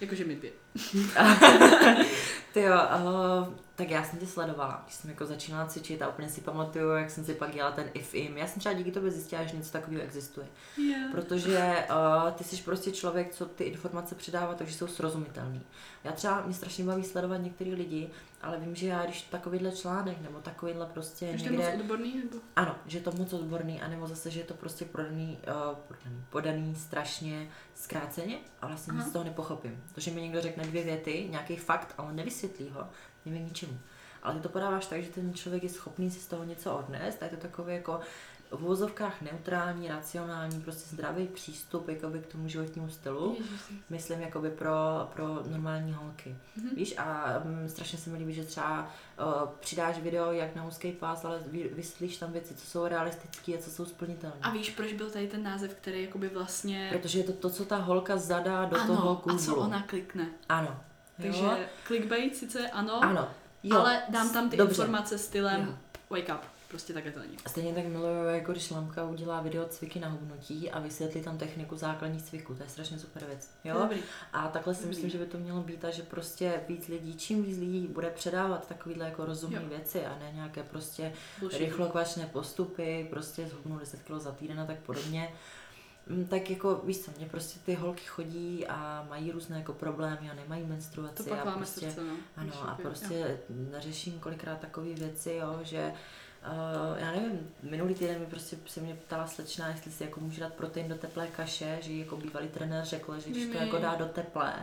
Jakože 0.00 0.24
my 0.24 0.36
dvě. 0.36 0.52
Ty 2.52 2.60
jo, 2.60 2.74
uh, 2.74 3.54
tak 3.74 3.90
já 3.90 4.04
jsem 4.04 4.18
tě 4.18 4.26
sledovala, 4.26 4.82
když 4.84 4.94
jsem 4.94 5.10
jako 5.10 5.26
začínala 5.26 5.66
cvičit 5.66 6.02
a 6.02 6.08
úplně 6.08 6.28
si 6.28 6.40
pamatuju, 6.40 6.90
jak 6.90 7.10
jsem 7.10 7.24
si 7.24 7.34
pak 7.34 7.54
dělala 7.54 7.74
ten 7.74 7.90
if 7.94 8.14
im. 8.14 8.38
Já 8.38 8.46
jsem 8.46 8.60
třeba 8.60 8.72
díky 8.72 8.92
tobě 8.92 9.10
zjistila, 9.10 9.44
že 9.44 9.56
něco 9.56 9.72
takového 9.72 10.02
existuje. 10.02 10.46
Yeah. 10.76 11.10
Protože 11.10 11.86
uh, 11.90 12.30
ty 12.32 12.44
jsi 12.44 12.56
prostě 12.56 12.92
člověk, 12.92 13.34
co 13.34 13.46
ty 13.46 13.64
informace 13.64 14.14
předává, 14.14 14.54
takže 14.54 14.74
jsou 14.74 14.86
srozumitelný. 14.86 15.62
Já 16.04 16.12
třeba, 16.12 16.42
mě 16.46 16.54
strašně 16.54 16.84
baví 16.84 17.04
sledovat 17.04 17.36
některý 17.36 17.74
lidi, 17.74 18.10
ale 18.42 18.60
vím, 18.60 18.74
že 18.74 18.86
já, 18.86 19.04
když 19.04 19.22
takovýhle 19.22 19.72
článek 19.72 20.20
nebo 20.20 20.40
takovýhle 20.40 20.86
prostě 20.86 21.32
Už 21.34 21.42
to 21.42 21.48
je 21.48 21.52
moc 21.52 21.66
někde, 21.66 21.82
odborný, 21.82 22.14
nebo? 22.14 22.38
ano, 22.56 22.76
že 22.86 22.98
je 22.98 23.02
to 23.02 23.12
moc 23.12 23.32
odborný, 23.32 23.82
anebo 23.82 24.06
zase, 24.06 24.30
že 24.30 24.40
je 24.40 24.44
to 24.44 24.54
prostě 24.54 24.84
podaný, 24.84 25.38
uh, 25.48 25.74
podaný, 25.74 26.24
podaný 26.30 26.74
strašně 26.74 27.48
zkráceně 27.74 28.38
a 28.60 28.66
vlastně 28.66 28.94
nic 28.94 29.06
z 29.06 29.12
toho 29.12 29.24
nepochopím. 29.24 29.82
To, 29.94 30.00
že 30.00 30.10
mi 30.10 30.22
někdo 30.22 30.40
řekne 30.40 30.63
dvě 30.66 30.84
věty, 30.84 31.26
nějaký 31.30 31.56
fakt, 31.56 31.94
ale 31.98 32.12
nevysvětlí 32.12 32.70
ho, 32.70 32.88
nevím 33.24 33.44
ničemu. 33.44 33.78
Ale 34.22 34.34
ty 34.34 34.40
to 34.40 34.48
podáváš 34.48 34.86
tak, 34.86 35.02
že 35.02 35.10
ten 35.10 35.34
člověk 35.34 35.62
je 35.62 35.68
schopný 35.68 36.10
si 36.10 36.20
z 36.20 36.26
toho 36.26 36.44
něco 36.44 36.76
odnést 36.76 37.22
a 37.22 37.24
je 37.24 37.30
to 37.30 37.36
takový 37.36 37.74
jako 37.74 38.00
v 38.56 38.62
uvozovkách 38.64 39.22
neutrální, 39.22 39.88
racionální, 39.88 40.60
prostě 40.60 40.94
zdravý 40.94 41.26
přístup 41.28 41.88
jakoby 41.88 42.18
k 42.18 42.26
tomu 42.26 42.48
životnímu 42.48 42.88
stylu. 42.90 43.36
Ježiši. 43.38 43.74
Myslím 43.90 44.20
jakoby 44.20 44.50
pro, 44.50 44.70
pro 45.14 45.42
normální 45.50 45.92
holky. 45.92 46.36
Mhm. 46.56 46.70
Víš, 46.76 46.94
a 46.98 47.34
um, 47.44 47.68
strašně 47.68 47.98
se 47.98 48.10
mi 48.10 48.18
líbí, 48.18 48.34
že 48.34 48.44
třeba 48.44 48.88
uh, 49.18 49.48
přidáš 49.60 49.98
video 49.98 50.32
jak 50.32 50.54
na 50.56 50.64
úzký 50.66 50.92
pás, 50.92 51.24
ale 51.24 51.40
vy, 51.46 51.70
vysvětlíš 51.74 52.16
tam 52.16 52.32
věci, 52.32 52.54
co 52.54 52.66
jsou 52.66 52.86
realistické 52.86 53.52
a 53.54 53.58
co 53.62 53.70
jsou 53.70 53.84
splnitelné. 53.84 54.36
A 54.42 54.50
víš, 54.50 54.70
proč 54.70 54.92
byl 54.92 55.10
tady 55.10 55.26
ten 55.28 55.42
název, 55.42 55.74
který 55.74 56.02
jakoby 56.02 56.28
vlastně... 56.28 56.88
Protože 56.92 57.18
je 57.18 57.24
to 57.24 57.32
to, 57.32 57.50
co 57.50 57.64
ta 57.64 57.76
holka 57.76 58.16
zadá 58.16 58.64
do 58.64 58.76
ano, 58.80 58.96
toho 58.96 59.22
a 59.30 59.38
co 59.38 59.50
Google. 59.50 59.64
ona 59.66 59.82
klikne. 59.82 60.26
Ano. 60.48 60.80
Takže 61.22 61.42
Jo? 61.42 61.56
clickbait 61.86 62.36
sice 62.36 62.68
ano, 62.70 63.04
Ano. 63.04 63.28
Jo. 63.62 63.76
ale 63.78 64.02
dám 64.08 64.32
tam 64.32 64.50
ty 64.50 64.56
Dobře. 64.56 64.72
informace 64.82 65.18
stylem 65.18 65.60
Jo. 65.68 65.74
wake 66.10 66.34
up. 66.34 66.40
Prostě 66.74 66.92
takhle 66.92 67.12
to 67.12 67.18
není. 67.20 67.36
A 67.44 67.48
stejně 67.48 67.74
tak 67.74 67.84
miluju, 67.86 68.24
jako 68.24 68.52
když 68.52 68.70
Lamka 68.70 69.04
udělá 69.04 69.40
video 69.40 69.64
cviky 69.68 70.00
na 70.00 70.08
hubnutí 70.08 70.70
a 70.70 70.80
vysvětlí 70.80 71.22
tam 71.22 71.38
techniku 71.38 71.76
základních 71.76 72.22
cviků. 72.22 72.54
To 72.54 72.62
je 72.62 72.68
strašně 72.68 72.98
super 72.98 73.24
věc. 73.24 73.50
Jo? 73.64 73.78
Dobrý. 73.78 73.98
A 74.32 74.48
takhle 74.48 74.74
si 74.74 74.80
Dobrý. 74.82 74.88
myslím, 74.88 75.10
že 75.10 75.18
by 75.18 75.26
to 75.26 75.38
mělo 75.38 75.60
být 75.62 75.84
a 75.84 75.90
že 75.90 76.02
prostě 76.02 76.60
víc 76.68 76.88
lidí, 76.88 77.14
čím 77.16 77.42
víc 77.42 77.58
lidí 77.58 77.86
bude 77.86 78.10
předávat 78.10 78.68
takovýhle 78.68 79.04
jako 79.04 79.24
rozumné 79.24 79.62
Jo. 79.62 79.68
věci 79.68 80.06
a 80.06 80.18
ne 80.18 80.30
nějaké 80.34 80.62
prostě 80.62 81.12
rychlokvačné 81.58 82.26
postupy, 82.26 83.06
prostě 83.10 83.46
zhubnu 83.46 83.78
10 83.78 84.02
kg 84.02 84.14
za 84.18 84.32
týden 84.32 84.60
a 84.60 84.66
tak 84.66 84.78
podobně. 84.78 85.32
Mm, 86.06 86.26
Tak 86.26 86.50
jako 86.50 86.74
víš 86.84 86.98
co, 86.98 87.10
mě 87.16 87.26
prostě 87.26 87.60
ty 87.66 87.74
holky 87.74 88.04
chodí 88.06 88.66
a 88.66 89.06
mají 89.08 89.30
různé 89.30 89.58
jako 89.58 89.72
problémy 89.72 90.30
a 90.30 90.34
nemají 90.34 90.64
menstruaci 90.66 91.16
To 91.16 91.24
pak 91.30 91.46
a 91.46 91.50
prostě, 91.50 91.80
srdce, 91.80 92.04
no. 92.04 92.12
ano, 92.36 92.46
Víš, 92.46 92.54
a 92.62 92.70
jo. 92.70 92.76
prostě 92.82 93.38
řeším 93.78 94.20
kolikrát 94.20 94.58
takové 94.60 94.86
věci, 94.94 95.32
jo, 95.32 95.58
že 95.62 95.92
Uh, 96.52 96.98
já 96.98 97.10
nevím, 97.12 97.50
minulý 97.62 97.94
týden 97.94 98.20
mi 98.20 98.26
prostě 98.26 98.56
se 98.66 98.80
mě 98.80 98.94
ptala 98.94 99.26
slečna, 99.26 99.68
jestli 99.68 99.92
si 99.92 100.04
jako 100.04 100.20
může 100.20 100.40
dát 100.40 100.54
protein 100.54 100.88
do 100.88 100.94
teplé 100.94 101.26
kaše, 101.26 101.78
že 101.80 101.92
jako 101.92 102.16
bývalý 102.16 102.48
trenér 102.48 102.84
řekl, 102.84 103.20
že 103.20 103.30
když 103.30 103.44
to 103.44 103.52
Mimi. 103.52 103.66
jako 103.66 103.78
dá 103.78 103.94
do 103.94 104.06
teplé, 104.06 104.54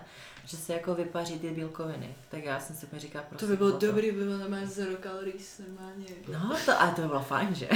že 0.46 0.58
se 0.58 0.74
jako 0.74 0.96
vypaří 0.96 1.39
ty 1.39 1.50
bílkoviny. 1.50 2.16
Tak 2.30 2.44
já 2.44 2.60
jsem 2.60 2.76
si 2.76 2.88
mi 2.92 3.00
říká, 3.00 3.20
To 3.20 3.26
prostě 3.30 3.46
by 3.46 3.58
bylo 3.58 3.72
dobrý, 3.80 4.12
by 4.12 4.24
bylo 4.24 4.38
normálně 4.38 4.68
zero 4.68 4.92
calories, 5.04 5.62
normálně. 5.68 6.06
No, 6.32 6.58
to, 6.66 6.82
ale 6.82 6.92
to 6.92 7.02
by 7.02 7.08
bylo 7.08 7.20
fajn, 7.22 7.56
že? 7.56 7.70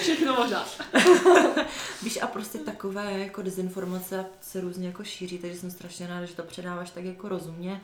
Všechno 0.00 0.34
možná. 0.36 0.64
Víš, 2.02 2.18
a 2.22 2.26
prostě 2.26 2.58
takové 2.58 3.18
jako 3.18 3.42
dezinformace 3.42 4.26
se 4.40 4.60
různě 4.60 4.86
jako 4.86 5.04
šíří, 5.04 5.38
takže 5.38 5.58
jsem 5.58 5.70
strašně 5.70 6.06
ráda, 6.06 6.26
že 6.26 6.34
to 6.34 6.42
předáváš 6.42 6.90
tak 6.90 7.04
jako 7.04 7.28
rozumně. 7.28 7.80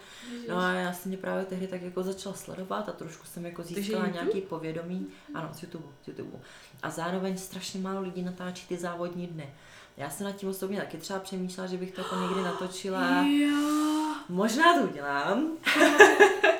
No 0.49 0.59
a 0.59 0.73
já 0.73 0.93
jsem 0.93 1.09
mě 1.09 1.19
právě 1.19 1.45
tehdy 1.45 1.67
tak 1.67 1.83
jako 1.83 2.03
začala 2.03 2.35
sledovat 2.35 2.89
a 2.89 2.93
trošku 2.93 3.27
jsem 3.27 3.47
jako 3.47 3.63
získala 3.63 4.07
nějaký 4.07 4.41
povědomí. 4.41 5.07
Ano, 5.35 5.49
z 5.53 5.63
YouTube, 5.63 5.87
z 6.05 6.09
YouTube. 6.09 6.39
A 6.83 6.91
zároveň 6.91 7.39
strašně 7.39 7.81
málo 7.81 8.01
lidí 8.01 8.23
natáčí 8.23 8.67
ty 8.67 8.77
závodní 8.77 9.27
dny. 9.27 9.55
Já 9.97 10.11
jsem 10.11 10.27
nad 10.27 10.37
tím 10.37 10.49
osobně 10.49 10.79
taky 10.81 10.97
třeba 10.97 11.19
přemýšlela, 11.19 11.71
že 11.71 11.77
bych 11.77 11.93
to 11.93 12.01
jako 12.01 12.17
někdy 12.17 12.43
natočila. 12.43 13.23
Jo. 13.23 14.15
Možná 14.29 14.79
to 14.79 14.89
udělám. 14.89 15.49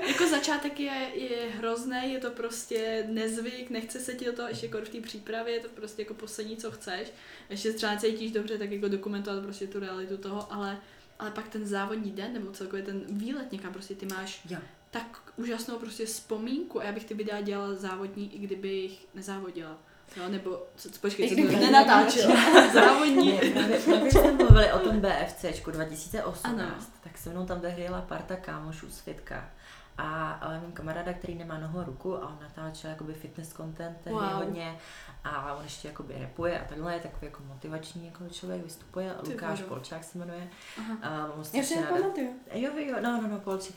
Jako 0.09 0.29
začátek 0.29 0.81
je, 0.81 1.11
je 1.15 1.51
hrozný, 1.51 2.13
je 2.13 2.19
to 2.19 2.31
prostě 2.31 3.07
nezvyk, 3.09 3.71
nechce 3.71 4.01
se 4.01 4.15
ti 4.15 4.25
do 4.25 4.33
toho 4.33 4.49
ještě 4.49 4.67
jako 4.67 4.79
v 4.79 4.89
té 4.89 5.01
přípravě, 5.01 5.55
je 5.55 5.61
to 5.61 5.69
prostě 5.69 6.03
jako 6.03 6.15
poslední, 6.15 6.57
co 6.57 6.71
chceš. 6.71 7.13
Ještě 7.51 7.71
se 7.71 7.77
třeba 7.77 7.97
cítíš 7.97 8.33
dobře, 8.33 8.59
tak 8.59 8.71
jako 8.71 8.89
dokumentovat 8.89 9.43
prostě 9.43 9.67
tu 9.67 9.81
realitu 9.81 10.17
toho, 10.17 10.53
ale, 10.53 10.79
ale 11.19 11.31
pak 11.31 11.49
ten 11.49 11.67
závodní 11.67 12.11
den, 12.11 12.33
nebo 12.33 12.53
celkově 12.53 12.83
ten 12.85 13.03
výlet 13.09 13.53
někam, 13.53 13.73
prostě 13.73 13.95
ty 13.95 14.07
máš 14.07 14.41
Jo. 14.51 14.59
tak 14.91 15.33
úžasnou 15.37 15.79
prostě 15.79 16.07
vzpomínku 16.07 16.81
a 16.81 16.85
já 16.85 16.93
bych 16.93 17.05
ty 17.05 17.15
videa 17.15 17.41
dělala 17.41 17.75
závodní, 17.75 18.35
i 18.35 18.39
kdybych 18.39 19.07
nezávodila. 19.15 19.79
Jo, 20.17 20.29
nebo, 20.29 20.63
co, 20.77 20.89
počkej, 21.01 21.29
co 21.29 21.35
to 21.53 21.65
nenatáčela. 21.65 22.35
závodní. 22.75 23.39
Právě 23.53 23.81
jsme 23.81 24.33
mluvili 24.33 24.73
o 24.73 24.79
tom 24.79 25.01
BFCčku 25.01 25.71
2018, 25.71 26.45
Ano. 26.45 26.75
tak 27.05 27.19
se 27.19 27.31
mnou 27.31 27.47
tam 27.47 27.61
jela 27.77 28.01
parta 28.03 28.37
kámošů 28.37 28.91
světka. 28.91 29.51
A, 29.99 30.31
a 30.33 30.49
mám 30.51 30.73
kamaráda, 30.73 31.13
který 31.13 31.35
nemá 31.35 31.59
nohu 31.59 31.79
a 31.81 31.85
ruku 31.85 32.17
a 32.17 32.29
on 32.29 32.39
natáčel 32.43 32.91
jakoby 32.91 33.15
fitness 33.15 33.53
content 33.53 33.99
Wow. 34.07 34.23
hodně 34.23 34.79
a 35.25 35.55
on 35.55 35.63
ještě 35.65 35.89
jakoby 35.89 36.15
rapuje 36.21 36.61
a 36.61 36.65
takhle 36.69 36.95
je 36.95 37.01
takový 37.01 37.27
jako 37.27 37.43
motivační 37.43 38.07
jako 38.07 38.29
člověk, 38.29 38.63
vystupuje, 38.65 39.15
Ty 39.25 39.31
Lukáš. 39.33 39.63
Polčák 39.63 40.05
se 40.05 40.19
jmenuje. 40.19 40.49
Aha. 40.79 40.97
A 41.03 41.09
ho 41.37 41.43
Já 41.53 41.63
ráda. 41.81 41.97
nepamatuju. 41.97 42.41
Jo, 42.53 42.71
jo, 42.77 42.97
no, 43.03 43.23
no, 43.23 43.29
no, 43.29 43.39
Polči. 43.41 43.73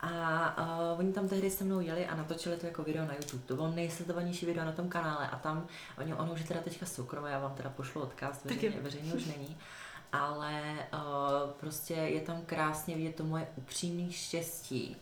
A 0.00 0.90
uh, 0.92 1.00
oni 1.00 1.12
tam 1.12 1.28
tehdy 1.28 1.50
se 1.50 1.64
mnou 1.64 1.80
jeli 1.80 2.06
a 2.06 2.16
natočili 2.16 2.56
to 2.56 2.66
jako 2.66 2.82
video 2.82 3.04
na 3.04 3.14
YouTube. 3.14 3.42
To 3.46 3.54
bylo 3.54 3.70
nejsledovanější 3.70 4.46
video 4.46 4.64
na 4.64 4.72
tom 4.72 4.88
kanále 4.88 5.28
a 5.28 5.38
tam, 5.38 5.66
oni, 5.98 6.14
ono 6.14 6.32
už 6.32 6.40
je 6.40 6.46
teda 6.46 6.60
teďka 6.60 6.86
soukromé, 6.86 7.30
já 7.30 7.38
vám 7.38 7.54
teda 7.54 7.70
pošlu 7.70 8.02
odkaz, 8.02 8.44
veřejně, 8.44 8.80
veřejně 8.80 9.14
už 9.14 9.24
není. 9.24 9.56
Ale 10.12 10.62
uh, 10.92 11.50
prostě 11.50 11.94
je 11.94 12.20
tam 12.20 12.42
krásně 12.46 12.96
vidět 12.96 13.14
to 13.14 13.24
moje 13.24 13.48
upřímné 13.56 14.12
štěstí. 14.12 14.96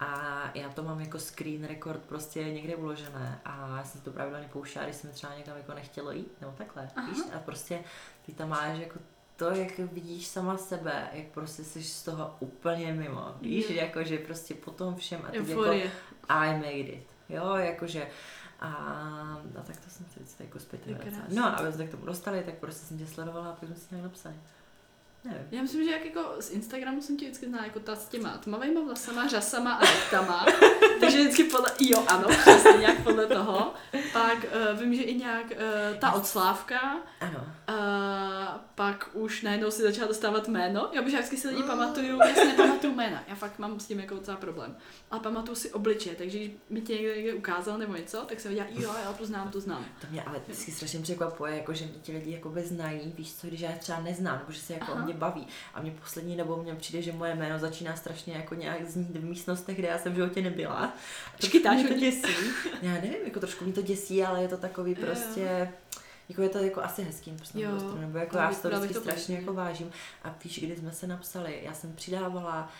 A 0.00 0.42
já 0.54 0.68
to 0.68 0.82
mám 0.82 1.00
jako 1.00 1.18
screen 1.18 1.64
record 1.64 2.02
prostě 2.02 2.44
někde 2.44 2.76
uložené 2.76 3.40
a 3.44 3.76
já 3.76 3.84
jsem 3.84 4.00
to 4.00 4.10
pravidelně 4.10 4.48
pouštěla, 4.52 4.84
když 4.84 4.96
jsem 4.96 5.10
třeba 5.10 5.34
někam 5.34 5.56
jako 5.56 5.74
nechtělo 5.74 6.12
jít, 6.12 6.40
nebo 6.40 6.52
takhle, 6.58 6.90
Aha. 6.96 7.08
víš? 7.08 7.18
A 7.36 7.38
prostě 7.38 7.84
ty 8.26 8.32
tam 8.32 8.48
máš 8.48 8.78
jako 8.78 8.98
to, 9.40 9.50
jak 9.50 9.78
vidíš 9.78 10.26
sama 10.26 10.56
sebe, 10.56 11.08
jak 11.12 11.26
prostě 11.26 11.64
jsi 11.64 11.82
z 11.82 12.02
toho 12.02 12.36
úplně 12.40 12.92
mimo, 12.92 13.34
víš, 13.40 13.70
Jo. 13.70 13.76
jako 13.76 14.04
že 14.04 14.18
prostě 14.18 14.54
po 14.54 14.70
tom 14.70 14.96
všem 14.96 15.20
a 15.28 15.30
teď 15.30 15.48
jako. 15.48 15.64
I 16.28 16.54
made 16.56 16.80
it, 16.80 17.06
jo, 17.28 17.54
jakože 17.54 18.06
a, 18.60 18.68
a 19.58 19.62
tak 19.66 19.76
to 19.76 19.90
jsem 19.90 20.06
si 20.06 20.20
vždycky 20.20 20.42
jako 20.42 20.58
krásný. 21.02 21.36
No 21.36 21.44
a 21.44 21.48
aby 21.48 21.72
jsme 21.72 21.76
se 21.76 21.86
k 21.86 21.90
tomu 21.90 22.06
dostali, 22.06 22.42
tak 22.42 22.54
prostě 22.54 22.86
jsem 22.86 22.98
tě 22.98 23.06
sledovala 23.06 23.46
a 23.48 23.52
pak 23.52 23.68
jsme 23.68 23.76
si 23.76 23.86
nějak 23.90 24.04
napsali. 24.04 24.34
Nevím. 25.24 25.42
Já 25.50 25.62
myslím, 25.62 25.84
že 25.84 25.90
jak 25.90 26.04
jako 26.04 26.34
z 26.40 26.50
Instagramu 26.50 27.02
jsem 27.02 27.16
tě 27.16 27.24
vždycky 27.24 27.46
znala 27.46 27.64
jako 27.64 27.80
ta 27.80 27.96
s 27.96 28.08
těma 28.08 28.38
tmavýma 28.38 28.80
vlasama, 28.80 29.28
řasama 29.28 29.72
a 29.74 29.80
rektama. 29.84 30.46
takže 31.00 31.20
vždycky 31.20 31.44
podle, 31.44 31.68
jo 31.80 32.04
ano, 32.08 32.28
přesně 32.28 32.72
nějak 32.80 33.02
podle 33.02 33.26
toho. 33.26 33.74
Pak 34.12 34.38
uh, 34.72 34.80
vím, 34.80 34.94
že 34.94 35.02
i 35.02 35.14
nějak 35.14 35.46
uh, 35.50 35.98
ta 35.98 36.12
odslávka, 36.12 36.96
Ano. 37.20 37.46
uh, 37.68 37.74
pak 38.74 39.10
už 39.12 39.42
najednou 39.42 39.70
si 39.70 39.82
začala 39.82 40.08
dostávat 40.08 40.48
jméno. 40.48 40.88
Já 40.92 41.02
bych 41.02 41.14
vždycky 41.14 41.36
si 41.36 41.48
lidi 41.48 41.62
pamatuju, 41.62 42.18
já 42.28 42.34
si 42.34 42.46
nepamatuju 42.48 42.94
jména, 42.94 43.22
já 43.28 43.34
fakt 43.34 43.58
mám 43.58 43.80
s 43.80 43.86
tím 43.86 44.00
jako 44.00 44.14
docela 44.14 44.36
problém. 44.36 44.76
Ale 45.10 45.20
pamatuju 45.20 45.54
si 45.54 45.72
obličeje, 45.72 46.16
takže 46.16 46.38
když 46.38 46.50
mi 46.70 46.80
tě 46.80 46.94
někdo, 46.94 47.14
někde 47.14 47.34
ukázal 47.34 47.78
nebo 47.78 47.96
něco, 47.96 48.18
tak 48.18 48.40
jsem 48.40 48.52
věděla, 48.54 48.74
jo, 48.78 48.94
já 49.04 49.12
to 49.12 49.26
znám, 49.26 49.50
to 49.50 49.60
znám. 49.60 49.84
To 50.00 50.06
mě 50.10 50.22
ale 50.22 50.40
vždycky 50.46 50.72
strašně 50.72 51.00
překvapuje, 51.00 51.56
jako 51.56 51.74
že 51.74 51.84
mě 51.84 51.94
ti 52.02 52.12
lidi 52.12 52.32
jakoby 52.32 52.62
znají, 52.62 53.14
víš 53.18 53.34
co, 53.34 53.46
když 53.46 53.60
já 53.60 53.72
třeba 53.72 54.00
neznám, 54.00 54.38
nebo 54.38 54.52
že 54.52 54.60
se 54.60 54.72
jako 54.72 54.92
Aha. 54.92 55.06
Mě 55.10 55.18
baví. 55.18 55.46
A 55.74 55.82
mě 55.82 55.90
poslední 55.90 56.36
dobou 56.36 56.62
mně 56.62 56.74
přijde, 56.74 57.02
že 57.02 57.12
moje 57.12 57.34
jméno 57.34 57.58
začíná 57.58 57.96
strašně 57.96 58.34
jako 58.34 58.54
nějak 58.54 58.90
znít 58.90 59.16
v 59.16 59.24
místnostech, 59.24 59.76
kde 59.76 59.88
já 59.88 59.98
jsem 59.98 60.12
v 60.12 60.16
životě 60.16 60.42
nebyla. 60.42 60.92
Čkytáš 61.40 61.76
mě 61.76 61.88
to 61.88 61.98
děsí. 61.98 62.34
Já 62.82 62.92
nevím, 62.92 63.24
jako 63.24 63.40
trošku 63.40 63.64
mě 63.64 63.72
to 63.72 63.82
děsí, 63.82 64.24
ale 64.24 64.42
je 64.42 64.48
to 64.48 64.56
takový 64.56 64.90
Jo. 64.90 65.06
prostě, 65.06 65.72
jako 66.28 66.42
je 66.42 66.48
to 66.48 66.58
jako 66.58 66.82
asi 66.82 67.02
hezký, 67.02 67.30
prostě 67.30 67.60
Jo, 67.60 67.94
nebo 68.00 68.18
jako 68.18 68.38
já 68.38 68.52
si 68.52 68.62
to 68.62 68.80
vždycky 68.80 68.94
strašně 68.94 69.36
jako 69.36 69.52
vážím. 69.54 69.90
A 70.24 70.34
víš, 70.44 70.58
kdy 70.58 70.76
jsme 70.76 70.92
se 70.92 71.06
napsali, 71.06 71.60
já 71.62 71.74
jsem 71.74 71.92
přidávala 71.92 72.70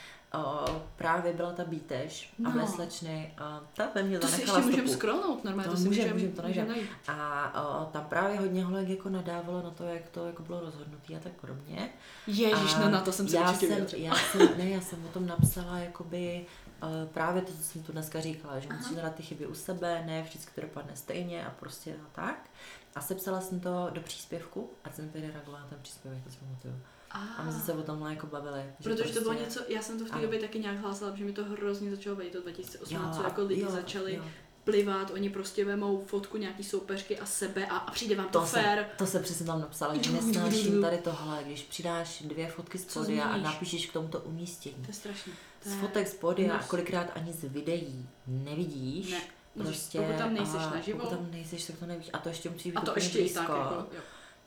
Právě 0.97 1.33
byla 1.33 1.53
ta 1.53 1.65
bítež 1.65 2.33
a 2.39 2.43
No. 2.43 2.51
byly 2.51 2.67
slečny 2.67 3.35
a 3.39 3.61
ta 3.75 3.89
ve 3.95 4.03
mně 4.03 4.19
To 4.19 4.27
si 4.27 4.33
zanechala 4.33 4.59
ještě 4.59 4.71
můžeme 4.71 4.89
scrollnout 4.89 5.45
normálně, 5.45 5.71
To 5.71 5.77
to, 5.77 5.81
si 5.83 5.89
můžem, 5.89 6.13
můžeme 6.13 6.33
můžem, 6.43 6.67
to 6.67 6.73
najít. 6.73 6.91
A 7.09 7.63
o, 7.65 7.85
tam 7.85 8.05
právě 8.05 8.39
hodně 8.41 8.65
holek 8.65 8.89
jako 8.89 9.09
nadávalo 9.09 9.63
na 9.63 9.71
to, 9.71 9.85
jak 9.85 10.09
to 10.09 10.27
jako 10.27 10.43
bylo 10.43 10.61
rozhodnutý 10.61 11.17
a 11.17 11.21
tak 11.21 11.33
podobně. 11.33 11.91
Ježíš, 12.27 12.75
a 12.75 12.79
no 12.79 12.91
na 12.91 13.01
to 13.01 13.13
jsem 13.13 13.29
se 13.29 13.37
já 13.37 13.51
určitě 13.51 13.67
jsem, 13.67 14.01
já 14.01 14.15
jsem, 14.15 14.49
ne, 14.59 14.69
já 14.71 14.81
jsem 14.81 15.05
o 15.05 15.09
tom 15.09 15.27
napsala 15.27 15.79
jakoby 15.79 16.47
uh, 16.83 16.89
právě 17.13 17.43
to, 17.43 17.53
co 17.53 17.63
jsem 17.63 17.83
tu 17.83 17.93
dneska 17.93 18.21
říkala, 18.21 18.59
že 18.59 18.69
musíš 18.73 18.93
hledat 18.93 19.15
ty 19.15 19.23
chyby 19.23 19.47
u 19.47 19.55
sebe, 19.55 20.03
ne 20.07 20.23
vždycky 20.23 20.55
to 20.55 20.61
dopadne 20.61 20.97
stejně 20.97 21.47
a 21.47 21.51
prostě 21.51 21.93
a 21.95 22.07
tak. 22.13 22.51
A 22.95 23.01
sepsala 23.01 23.41
jsem 23.41 23.61
to 23.61 23.91
do 23.93 24.01
příspěvku 24.01 24.71
a 24.85 24.91
jsem 24.91 25.09
tedy 25.09 25.31
reagovala 25.31 25.63
na 25.65 25.69
ten 25.69 25.79
příspěvek, 25.83 26.25
to 26.25 26.31
si 26.31 26.37
pamatuju. 26.37 26.75
A 27.11 27.43
my 27.43 27.53
jsme 27.53 27.61
se 27.61 27.73
o 27.73 27.83
tomhle 27.83 28.11
jako 28.11 28.27
bavili. 28.27 28.63
že 28.81 28.91
Protože 28.91 29.13
to 29.15 29.21
bylo 29.21 29.35
prostě- 29.35 29.45
něco, 29.45 29.61
já 29.69 29.83
jsem 29.83 29.99
to 29.99 30.05
v 30.05 30.11
té 30.11 30.19
době 30.19 30.39
taky 30.41 30.59
nějak 30.59 30.79
hlásala, 30.81 31.11
protože 31.13 31.25
mi 31.25 31.33
to 31.33 31.45
hrozně 31.45 31.91
začalo 31.91 32.17
vejít 32.17 32.33
to 32.33 32.41
2018, 32.41 33.17
co 33.17 33.21
a- 33.23 33.25
jako 33.29 33.45
lidi 33.45 33.61
jo, 33.63 33.71
začali 33.71 34.15
jo. 34.15 34.25
plivat, 34.65 35.11
oni 35.11 35.31
prostě 35.31 35.65
vemou 35.65 36.05
fotku 36.07 36.37
nějaký 36.37 36.65
soupeřky 36.65 37.19
a 37.19 37.27
sebe 37.27 37.67
a, 37.67 37.77
a 37.77 37.91
přijde 37.91 38.17
vám 38.17 38.29
to, 38.29 38.41
To 38.41 38.47
se, 38.47 38.63
fér. 38.63 38.87
to 38.99 39.07
se 39.07 39.21
přesně 39.21 39.47
tam 39.47 39.61
napsala, 39.61 39.95
že 39.95 40.11
nesnáším 40.13 40.83
tady 40.83 40.99
tohle, 40.99 41.39
když 41.45 41.63
přidáš 41.63 42.23
dvě 42.23 42.47
fotky 42.49 42.79
z 42.79 42.87
Co 42.87 43.01
podia 43.01 43.25
a 43.25 43.37
napíšeš 43.37 43.87
k 43.87 43.93
tomuto 43.93 44.21
umístění. 44.21 44.75
To 44.75 44.89
je 44.89 44.95
strašný. 44.95 45.33
To 45.63 45.69
Z 45.69 45.73
je- 45.73 45.79
fotek 45.81 46.09
z 46.09 46.15
podia 46.15 46.57
a 46.57 46.63
kolikrát 46.63 47.07
ani 47.15 47.33
z 47.33 47.45
videí 47.45 48.09
nevidíš. 48.27 49.11
Ne, 49.11 49.21
Prostě, 49.65 50.01
pokud 50.01 50.19
tam 50.19 50.35
nejseš 50.35 50.61
a 50.61 50.71
naživo. 50.71 50.99
Pokud 50.99 51.11
tam 51.17 51.29
nejseš, 51.31 51.65
tak 51.65 51.77
to 51.79 51.87
nevíš. 51.87 52.11
A 52.13 52.19
to 52.19 52.29
ještě 52.29 52.51
musí 52.51 52.71
být 52.71 52.77
a 52.77 52.81
to 52.81 52.93
ještě 52.97 53.19
blízko. 53.19 53.39
tak, 53.41 53.49
jako, 53.59 53.75
jo. 53.75 54.01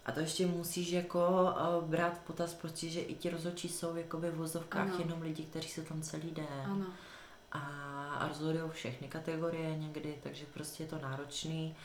A 0.06 0.12
to 0.12 0.20
ještě 0.20 0.46
musíš 0.46 0.92
jako 0.92 1.30
uh, 1.80 1.90
brát 1.90 2.18
v 2.18 2.20
potaz, 2.20 2.54
prostě, 2.54 2.90
že 2.90 3.00
i 3.00 3.16
ti 3.16 3.30
rozhodčí 3.30 3.70
jsou 3.70 3.96
jakoby 3.96 4.30
v 4.30 4.36
vozovkách 4.36 4.88
Ano. 4.88 5.00
jenom 5.00 5.22
lidi, 5.22 5.44
kteří 5.44 5.70
se 5.70 5.82
tam 5.82 6.02
celý 6.02 6.32
den. 6.32 6.46
Ano. 6.66 6.86
A, 7.52 7.60
a 8.20 8.28
rozhodují 8.28 8.72
všechny 8.72 9.08
kategorie 9.08 9.78
někdy, 9.78 10.20
takže 10.24 10.46
prostě 10.54 10.84
je 10.84 10.88
to 10.90 11.00
náročný. 11.00 11.76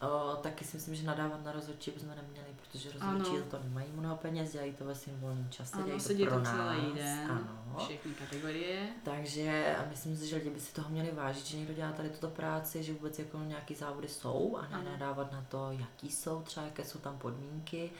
O, 0.00 0.36
taky 0.36 0.64
si 0.64 0.76
myslím, 0.76 0.94
že 0.94 1.06
nadávat 1.06 1.44
na 1.44 1.52
rozhodčí 1.52 1.90
bychom 1.90 2.08
neměli, 2.08 2.46
protože 2.62 2.90
rozhodčí 2.92 3.50
to 3.50 3.58
nemají 3.62 3.86
mnoho 3.92 4.16
peněz, 4.16 4.52
dělají 4.52 4.72
to 4.72 4.84
ve 4.84 4.94
svým 4.94 5.20
volném 5.20 5.50
čase, 5.50 5.76
Ano, 5.76 5.84
dělají 5.86 6.02
to 6.02 6.24
pro 6.24 6.34
to 6.34 6.38
nás. 6.40 6.56
celý 6.56 6.92
den. 6.94 7.30
Ano. 7.30 7.84
Všechny 7.84 8.14
kategorie. 8.14 8.88
Takže 9.04 9.76
a 9.78 9.88
myslím 9.90 10.16
si, 10.16 10.26
že 10.26 10.36
lidi 10.36 10.50
by 10.50 10.60
si 10.60 10.72
toho 10.74 10.88
měli 10.90 11.10
vážit, 11.10 11.46
že 11.46 11.56
někdo 11.56 11.74
dělá 11.74 11.92
tady 11.92 12.08
tuto 12.10 12.28
práci, 12.28 12.82
že 12.82 12.92
vůbec 12.92 13.18
jako 13.18 13.38
nějaký 13.38 13.74
závody 13.74 14.08
jsou 14.08 14.56
a 14.56 14.62
ne 14.62 14.68
Ano. 14.72 14.90
nadávat 14.90 15.32
na 15.32 15.44
to, 15.48 15.70
jaký 15.70 16.10
jsou, 16.10 16.42
třeba 16.42 16.66
jaké 16.66 16.84
jsou 16.84 16.98
tam 16.98 17.18
podmínky. 17.18 17.90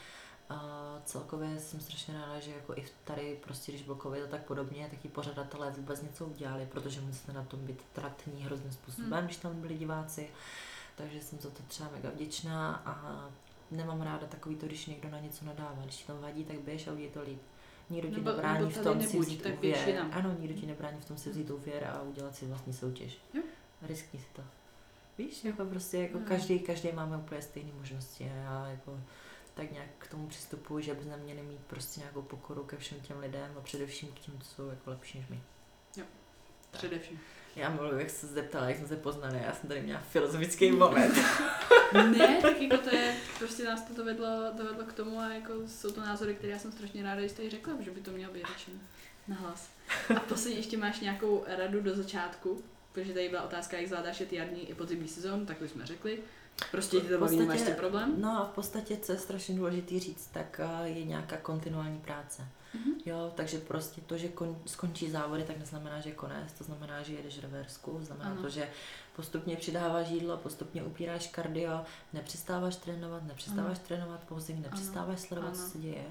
A 0.49 0.61
celkově 1.05 1.59
jsem 1.59 1.79
strašně 1.79 2.13
ráda, 2.13 2.39
že 2.39 2.51
jako 2.51 2.73
i 2.73 2.85
tady 3.03 3.39
prostě, 3.43 3.71
když 3.71 3.81
byl 3.83 3.95
covid 4.01 4.23
a 4.23 4.27
tak 4.27 4.41
podobně, 4.41 4.87
tak 4.89 4.99
ti 4.99 5.07
pořadatelé 5.07 5.71
vůbec 5.71 6.01
něco 6.01 6.25
udělali, 6.25 6.65
protože 6.71 7.01
musíte 7.01 7.33
na 7.33 7.43
tom 7.43 7.59
být 7.59 7.81
tratní 7.93 8.43
hrozným 8.43 8.71
způsobem, 8.71 9.11
Hmm. 9.13 9.25
když 9.25 9.37
tam 9.37 9.61
byli 9.61 9.77
diváci. 9.77 10.29
Takže 10.97 11.21
jsem 11.21 11.39
za 11.39 11.49
to 11.49 11.63
třeba 11.67 11.89
mega 11.91 12.09
vděčná 12.09 12.75
a 12.85 13.29
nemám 13.71 14.01
ráda 14.01 14.27
takový 14.27 14.55
to, 14.55 14.65
když 14.65 14.85
někdo 14.85 15.09
na 15.09 15.19
něco 15.19 15.45
nadává. 15.45 15.81
Když 15.83 15.95
ti 15.97 16.07
to 16.07 16.21
vadí, 16.21 16.45
tak 16.45 16.59
běž 16.59 16.87
a 16.87 16.91
udělej 16.91 17.11
to 17.11 17.21
líp. 17.21 17.41
Nikdo 17.89 18.09
ti 18.09 18.21
nebrání 18.21 18.59
nebo 18.59 18.71
v 18.71 18.83
tom 18.83 19.01
si 19.01 19.19
vzít 19.19 19.41
tak 19.41 19.57
úvěr. 19.57 20.07
Ano, 20.11 20.35
nikdo 20.39 20.59
ti 20.61 20.65
nebrání 20.65 21.01
v 21.01 21.05
tom 21.05 21.17
si 21.17 21.29
vzít 21.29 21.49
úvěr 21.49 21.83
a 21.83 22.01
udělat 22.01 22.35
si 22.35 22.45
vlastní 22.45 22.73
soutěž. 22.73 23.17
Jo. 23.33 23.41
Riskni 23.81 24.19
si 24.19 24.25
to. 24.33 24.41
Víš, 25.17 25.43
jako 25.43 25.65
prostě 25.65 25.97
jako 25.97 26.17
Jo. 26.17 26.23
každý, 26.27 26.59
každý 26.59 26.91
máme 26.91 27.17
úplně 27.17 27.41
stejné 27.41 27.71
možnosti 27.73 28.23
a 28.23 28.35
já 28.35 28.67
jako 28.67 28.99
tak 29.53 29.71
nějak 29.71 29.89
k 29.97 30.07
tomu 30.07 30.27
přistupuji, 30.27 30.83
že 30.83 30.93
bychom 30.93 31.17
měli 31.17 31.41
mít 31.41 31.59
prostě 31.67 31.99
nějakou 31.99 32.21
pokoru 32.21 32.63
ke 32.63 32.77
všem 32.77 32.99
těm 32.99 33.19
lidem 33.19 33.51
a 33.57 33.61
především 33.61 34.09
k 34.11 34.19
těm, 34.19 34.39
co 34.39 34.55
jsou 34.55 34.67
jako 34.67 34.89
lepší 34.89 35.17
než 35.17 35.27
my. 35.27 35.41
Především. 36.71 37.19
Já 37.57 37.69
mluvím, 37.69 37.99
jak 37.99 38.09
se 38.09 38.27
zeptala, 38.27 38.69
jak 38.69 38.77
jsme 38.77 38.87
se 38.87 38.95
poznali, 38.95 39.41
já 39.45 39.53
jsem 39.53 39.69
tady 39.69 39.81
měla 39.81 39.99
filozofický 39.99 40.71
moment. 40.71 41.15
Ne, 41.93 42.39
tak 42.41 42.61
jako 42.61 42.77
to 42.77 42.95
je, 42.95 43.15
prostě 43.37 43.63
nás 43.63 43.81
to 43.81 43.93
dovedlo, 43.93 44.27
dovedlo 44.57 44.83
k 44.83 44.93
tomu 44.93 45.19
a 45.19 45.33
jako 45.33 45.53
jsou 45.67 45.91
to 45.91 46.01
názory, 46.01 46.35
které 46.35 46.53
já 46.53 46.59
jsem 46.59 46.71
strašně 46.71 47.03
ráda, 47.03 47.21
že 47.21 47.29
jste 47.29 47.43
ji 47.43 47.49
řekla, 47.49 47.73
že 47.79 47.91
by 47.91 48.01
to 48.01 48.11
mělo 48.11 48.33
být 48.33 48.45
řečeno 48.47 48.77
na 49.27 49.35
hlas. 49.35 49.69
A 50.15 50.19
posledně 50.19 50.59
ještě 50.59 50.77
máš 50.77 50.99
nějakou 50.99 51.43
radu 51.47 51.81
do 51.81 51.95
začátku, 51.95 52.63
protože 52.91 53.13
tady 53.13 53.29
byla 53.29 53.43
otázka, 53.43 53.77
jak 53.77 53.87
zvládáš 53.87 54.23
ty 54.29 54.35
jarní 54.35 54.69
i 54.69 54.73
podzimní 54.73 55.07
sezónu, 55.07 55.45
tak 55.45 55.61
už 55.61 55.71
jsme 55.71 55.85
řekli. 55.85 56.19
Prostě 56.71 56.99
ti 56.99 57.07
to 57.07 57.17
baví, 57.17 57.39
máš 57.39 57.61
ty 57.61 57.71
problém. 57.71 58.13
No 58.17 58.41
a 58.41 58.45
v 58.45 58.49
podstatě, 58.49 58.97
co 58.97 59.11
je 59.11 59.17
strašně 59.17 59.55
důležité 59.55 59.99
říct, 59.99 60.27
tak 60.33 60.61
eh, 60.63 60.89
je 60.89 61.05
nějaká 61.05 61.37
kontinuální 61.37 61.99
práce. 61.99 62.47
Mhm. 62.73 62.93
Jo, 63.05 63.31
takže 63.35 63.57
prostě 63.59 64.01
to, 64.01 64.17
že 64.17 64.27
kon, 64.29 64.57
skončí 64.65 65.11
závody, 65.11 65.43
tak 65.43 65.57
neznamená, 65.57 65.99
že 65.99 66.09
je 66.09 66.15
konec, 66.15 66.53
to 66.53 66.63
znamená, 66.63 67.03
že 67.03 67.13
jedeš 67.13 67.39
reversku, 67.39 67.99
znamená 68.01 68.31
Ano. 68.31 68.41
to, 68.41 68.49
že 68.49 68.69
postupně 69.15 69.55
přidáváš 69.55 70.09
jídlo, 70.09 70.37
postupně 70.37 70.83
upíráš 70.83 71.27
kardio, 71.27 71.81
nepřestáváš 72.13 72.75
trénovat, 72.75 73.23
nepřestáváš 73.23 73.79
trénovat 73.79 74.23
pouzim, 74.23 74.61
nepřestáváš 74.61 75.19
sledovat, 75.19 75.55
co 75.55 75.61
Ano. 75.61 75.69
se 75.69 75.77
děje, 75.77 76.05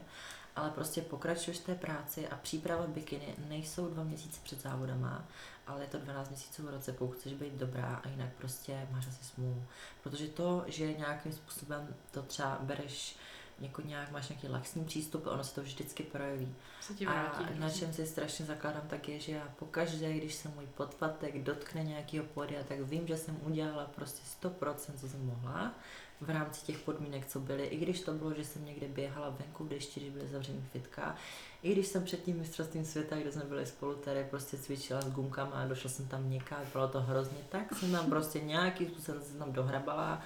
ale 0.56 0.70
prostě 0.70 1.02
pokračuješ 1.02 1.58
v 1.58 1.64
té 1.64 1.74
práci 1.74 2.28
a 2.28 2.36
příprava 2.36 2.86
bikiny 2.86 3.34
nejsou 3.48 3.88
dva 3.88 4.02
měsíce 4.04 4.40
před 4.44 4.62
závodama, 4.62 5.24
ale 5.66 5.80
je 5.82 5.86
to 5.88 5.98
12 5.98 6.28
měsíců 6.28 6.62
v 6.66 6.70
roce, 6.70 6.92
pokud 6.92 7.14
chceš 7.16 7.32
být 7.32 7.52
dobrá 7.52 8.00
a 8.04 8.08
jinak 8.08 8.28
prostě 8.38 8.88
máš 8.90 9.06
asi 9.06 9.24
smůlu. 9.24 9.62
Protože 10.02 10.26
to, 10.28 10.64
že 10.66 10.92
nějakým 10.94 11.32
způsobem 11.32 11.94
to 12.10 12.22
třeba 12.22 12.58
bereš 12.62 13.16
jako 13.60 13.82
nějak, 13.82 14.10
máš 14.10 14.28
nějaký 14.28 14.48
laxní 14.48 14.84
přístup, 14.84 15.26
ono 15.26 15.44
se 15.44 15.54
to 15.54 15.62
vždycky 15.62 16.02
projeví. 16.02 16.54
Se 16.80 16.92
A 17.06 17.12
vrátí. 17.12 17.58
na 17.58 17.70
čem 17.70 17.92
si 17.92 18.06
strašně 18.06 18.44
zakládám, 18.44 18.88
tak 18.88 19.08
je, 19.08 19.20
že 19.20 19.32
já 19.32 19.48
pokaždé, 19.58 20.12
když 20.12 20.34
se 20.34 20.48
můj 20.48 20.66
podpatek 20.66 21.42
dotkne 21.42 21.84
nějakého 21.84 22.26
pódia, 22.26 22.64
tak 22.64 22.80
vím, 22.80 23.06
že 23.06 23.16
jsem 23.16 23.38
udělala 23.42 23.84
prostě 23.84 24.22
100%, 24.42 24.74
co 25.00 25.08
jsem 25.08 25.26
mohla 25.26 25.74
v 26.20 26.30
rámci 26.30 26.66
těch 26.66 26.78
podmínek, 26.78 27.26
co 27.26 27.40
byly. 27.40 27.66
I 27.66 27.76
když 27.76 28.00
to 28.00 28.12
bylo, 28.12 28.34
že 28.34 28.44
jsem 28.44 28.64
někde 28.64 28.88
běhala 28.88 29.30
venku 29.30 29.64
v 29.64 29.68
dešti, 29.68 30.00
když 30.00 30.12
byly 30.12 30.28
zavřený 30.28 30.64
fitka, 30.72 31.14
i 31.62 31.72
když 31.72 31.86
jsem 31.86 32.04
před 32.04 32.22
tím 32.22 32.38
mistrovstvím 32.38 32.84
světa, 32.84 33.16
kde 33.16 33.32
jsme 33.32 33.44
byli 33.44 33.66
spolu, 33.66 33.94
tady 33.94 34.24
prostě 34.24 34.56
cvičila 34.56 35.00
s 35.00 35.10
gumkama 35.10 35.50
a 35.52 35.66
došla 35.66 35.90
jsem 35.90 36.08
tam 36.08 36.30
někam, 36.30 36.58
bylo 36.72 36.88
to 36.88 37.00
hrozně, 37.00 37.38
tak 37.48 37.74
jsem 37.74 37.92
tam 37.92 38.06
prostě 38.10 38.40
nějakým 38.40 38.88
způsobem 38.88 39.22
se 39.22 39.38
tam 39.38 39.52
dohrabala. 39.52 40.22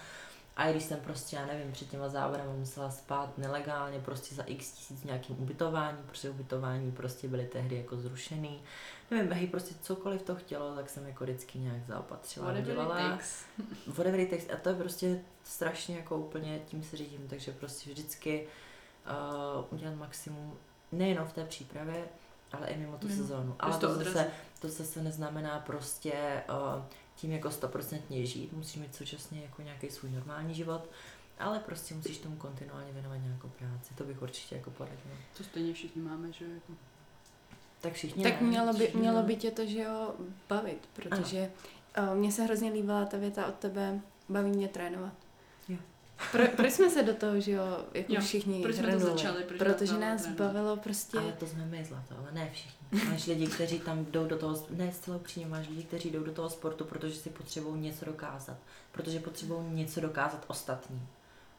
A 0.56 0.68
i 0.68 0.70
když 0.70 0.84
jsem 0.84 1.00
prostě, 1.00 1.36
já 1.36 1.46
nevím, 1.46 1.72
před 1.72 1.90
těma 1.90 2.08
závodama 2.08 2.52
musela 2.52 2.90
spát 2.90 3.38
nelegálně 3.38 3.98
prostě 3.98 4.34
za 4.34 4.42
x 4.42 4.72
tisíc 4.72 5.00
v 5.00 5.04
nějakým 5.04 5.42
ubytování, 5.42 5.98
protože 6.06 6.30
ubytování 6.30 6.92
prostě 6.92 7.28
byly 7.28 7.46
tehdy 7.46 7.76
jako 7.76 7.96
zrušený. 7.96 8.62
Nevím, 9.10 9.32
hej, 9.32 9.46
prostě 9.46 9.74
cokoliv 9.82 10.22
to 10.22 10.34
chtělo, 10.36 10.74
tak 10.74 10.90
jsem 10.90 11.06
jako 11.06 11.24
vždycky 11.24 11.58
nějak 11.58 11.86
zaopatřila, 11.86 12.46
Whatever 12.46 12.68
it 12.70 12.78
udělala. 12.78 13.10
takes. 13.10 13.44
Whatever 13.86 14.20
it 14.20 14.30
takes. 14.30 14.46
A 14.52 14.56
to 14.56 14.68
je 14.68 14.74
prostě 14.74 15.20
strašně 15.44 15.96
jako 15.96 16.16
úplně 16.16 16.58
tím 16.66 16.82
se 16.82 16.96
řídím, 16.96 17.26
takže 17.28 17.52
prostě 17.52 17.90
vždycky 17.90 18.46
uh, 19.58 19.64
udělat 19.70 19.94
maximum 19.94 20.58
nejenom 20.92 21.26
v 21.28 21.32
té 21.32 21.44
přípravě, 21.44 22.04
ale 22.52 22.66
i 22.66 22.78
mimo 22.78 22.98
tu 22.98 23.06
Mimo. 23.08 23.22
sezónu. 23.22 23.56
Ale 23.60 23.78
to 23.78 23.88
to, 23.98 24.04
zase, 24.04 24.30
to 24.60 24.68
zase 24.68 25.02
neznamená 25.02 25.58
prostě 25.58 26.42
uh, 26.48 26.82
tím 27.20 27.32
jako 27.32 27.50
stoprocentně 27.50 28.26
žít, 28.26 28.52
musíš 28.52 28.76
mít 28.76 28.94
současně 28.94 29.42
jako 29.42 29.62
nějaký 29.62 29.90
svůj 29.90 30.10
normální 30.10 30.54
život, 30.54 30.90
ale 31.38 31.58
prostě 31.58 31.94
musíš 31.94 32.18
tomu 32.18 32.36
kontinuálně 32.36 32.92
věnovat 32.92 33.16
nějakou 33.16 33.48
práci. 33.48 33.94
To 33.94 34.04
bych 34.04 34.22
určitě 34.22 34.54
jako 34.54 34.70
poradila. 34.70 35.16
To 35.36 35.44
stejně 35.44 35.74
všichni 35.74 36.02
máme, 36.02 36.32
že 36.32 36.44
jo, 36.44 36.50
jako. 36.54 36.72
Tak 37.80 37.92
všichni 37.92 38.22
Tak 38.22 38.40
ne, 38.40 38.46
mělo 38.46 38.72
by, 38.72 38.78
všichni 38.78 39.00
mělo 39.00 39.22
by 39.22 39.36
tě 39.36 39.50
to, 39.50 39.66
že 39.66 39.78
jo, 39.82 40.14
bavit, 40.48 40.88
protože 40.92 41.50
uh, 41.98 42.14
mně 42.14 42.32
se 42.32 42.42
hrozně 42.42 42.72
líbila 42.72 43.04
ta 43.04 43.16
věta 43.16 43.46
od 43.46 43.54
tebe, 43.54 44.00
baví 44.28 44.50
mě 44.50 44.68
trénovat. 44.68 45.12
Jo. 45.68 45.78
Pro, 46.32 46.46
proč 46.56 46.72
jsme 46.72 46.90
se 46.90 47.02
do 47.02 47.14
toho, 47.14 47.40
že 47.40 47.52
jo, 47.52 47.84
jako 47.94 48.12
Jo, 48.12 48.20
všichni 48.20 48.62
proč 48.62 48.76
jsme 48.76 48.92
to 48.92 48.98
začali, 48.98 49.44
proč 49.44 49.58
protože 49.58 49.92
nás 49.92 50.00
bavilo 50.00 50.10
nás 50.10 50.22
trénovat. 50.22 50.52
bavilo 50.54 50.76
prostě... 50.76 51.18
Ale 51.18 51.32
to 51.32 51.46
jsme 51.46 51.66
my 51.66 51.84
zlato, 51.84 52.14
ale 52.18 52.32
ne 52.32 52.50
všichni. 52.52 52.79
Máš 53.08 53.26
lidi, 53.26 53.46
kteří 53.46 53.80
tam 53.80 54.04
jdou 54.04 54.26
do 54.26 54.38
toho, 54.38 54.66
ne 54.70 54.92
zcela 54.92 55.16
upřímně, 55.16 55.48
máš 55.48 55.68
lidi, 55.68 55.82
kteří 55.82 56.10
jdou 56.10 56.24
do 56.24 56.32
toho 56.32 56.50
sportu, 56.50 56.84
protože 56.84 57.14
si 57.14 57.30
potřebují 57.30 57.80
něco 57.80 58.04
dokázat. 58.04 58.56
Protože 58.92 59.20
potřebují 59.20 59.70
něco 59.70 60.00
dokázat 60.00 60.44
ostatním. 60.46 61.08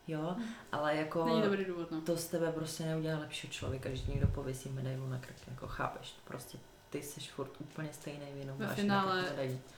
Jo, 0.08 0.36
ale 0.72 0.96
jako 0.96 1.26
Není 1.26 1.42
dobrý 1.42 1.66
důvod, 1.66 1.92
no. 1.92 2.02
to 2.02 2.18
z 2.18 2.26
tebe 2.26 2.52
prostě 2.52 2.84
neudělá 2.84 3.20
lepšího 3.20 3.54
člověka, 3.54 3.90
že 3.94 4.12
někdo 4.12 4.28
pověsí 4.28 4.70
medailu 4.70 5.10
na 5.10 5.18
krk, 5.18 5.36
jako 5.48 5.68
chápeš, 5.68 6.16
prostě 6.24 6.58
ty 6.90 7.04
jsi 7.04 7.20
furt 7.20 7.52
úplně 7.60 7.90
stejný, 7.94 8.26
jenom 8.36 8.58
Ve 8.58 8.68
finále-. 8.68 9.26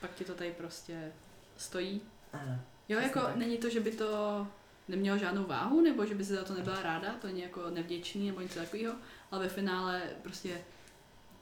Pak 0.01 0.13
ti 0.13 0.25
to 0.25 0.33
tady 0.33 0.51
prostě 0.51 1.11
stojí. 1.57 2.01
Ano. 2.33 2.59
Jo, 2.89 2.99
jako 2.99 3.19
tak. 3.19 3.35
není 3.35 3.57
to, 3.57 3.69
že 3.69 3.79
by 3.79 3.91
to 3.91 4.47
nemělo 4.87 5.17
žádnou 5.17 5.43
váhu, 5.43 5.81
nebo 5.81 6.05
že 6.05 6.15
by 6.15 6.25
si 6.25 6.35
za 6.35 6.43
to 6.43 6.53
nebyla 6.53 6.81
ráda, 6.81 7.13
to 7.21 7.27
není 7.27 7.41
jako 7.41 7.69
nevděčný 7.69 8.27
nebo 8.27 8.41
něco 8.41 8.59
takového, 8.59 8.95
ale 9.31 9.43
ve 9.43 9.49
finále 9.49 10.01
prostě 10.23 10.61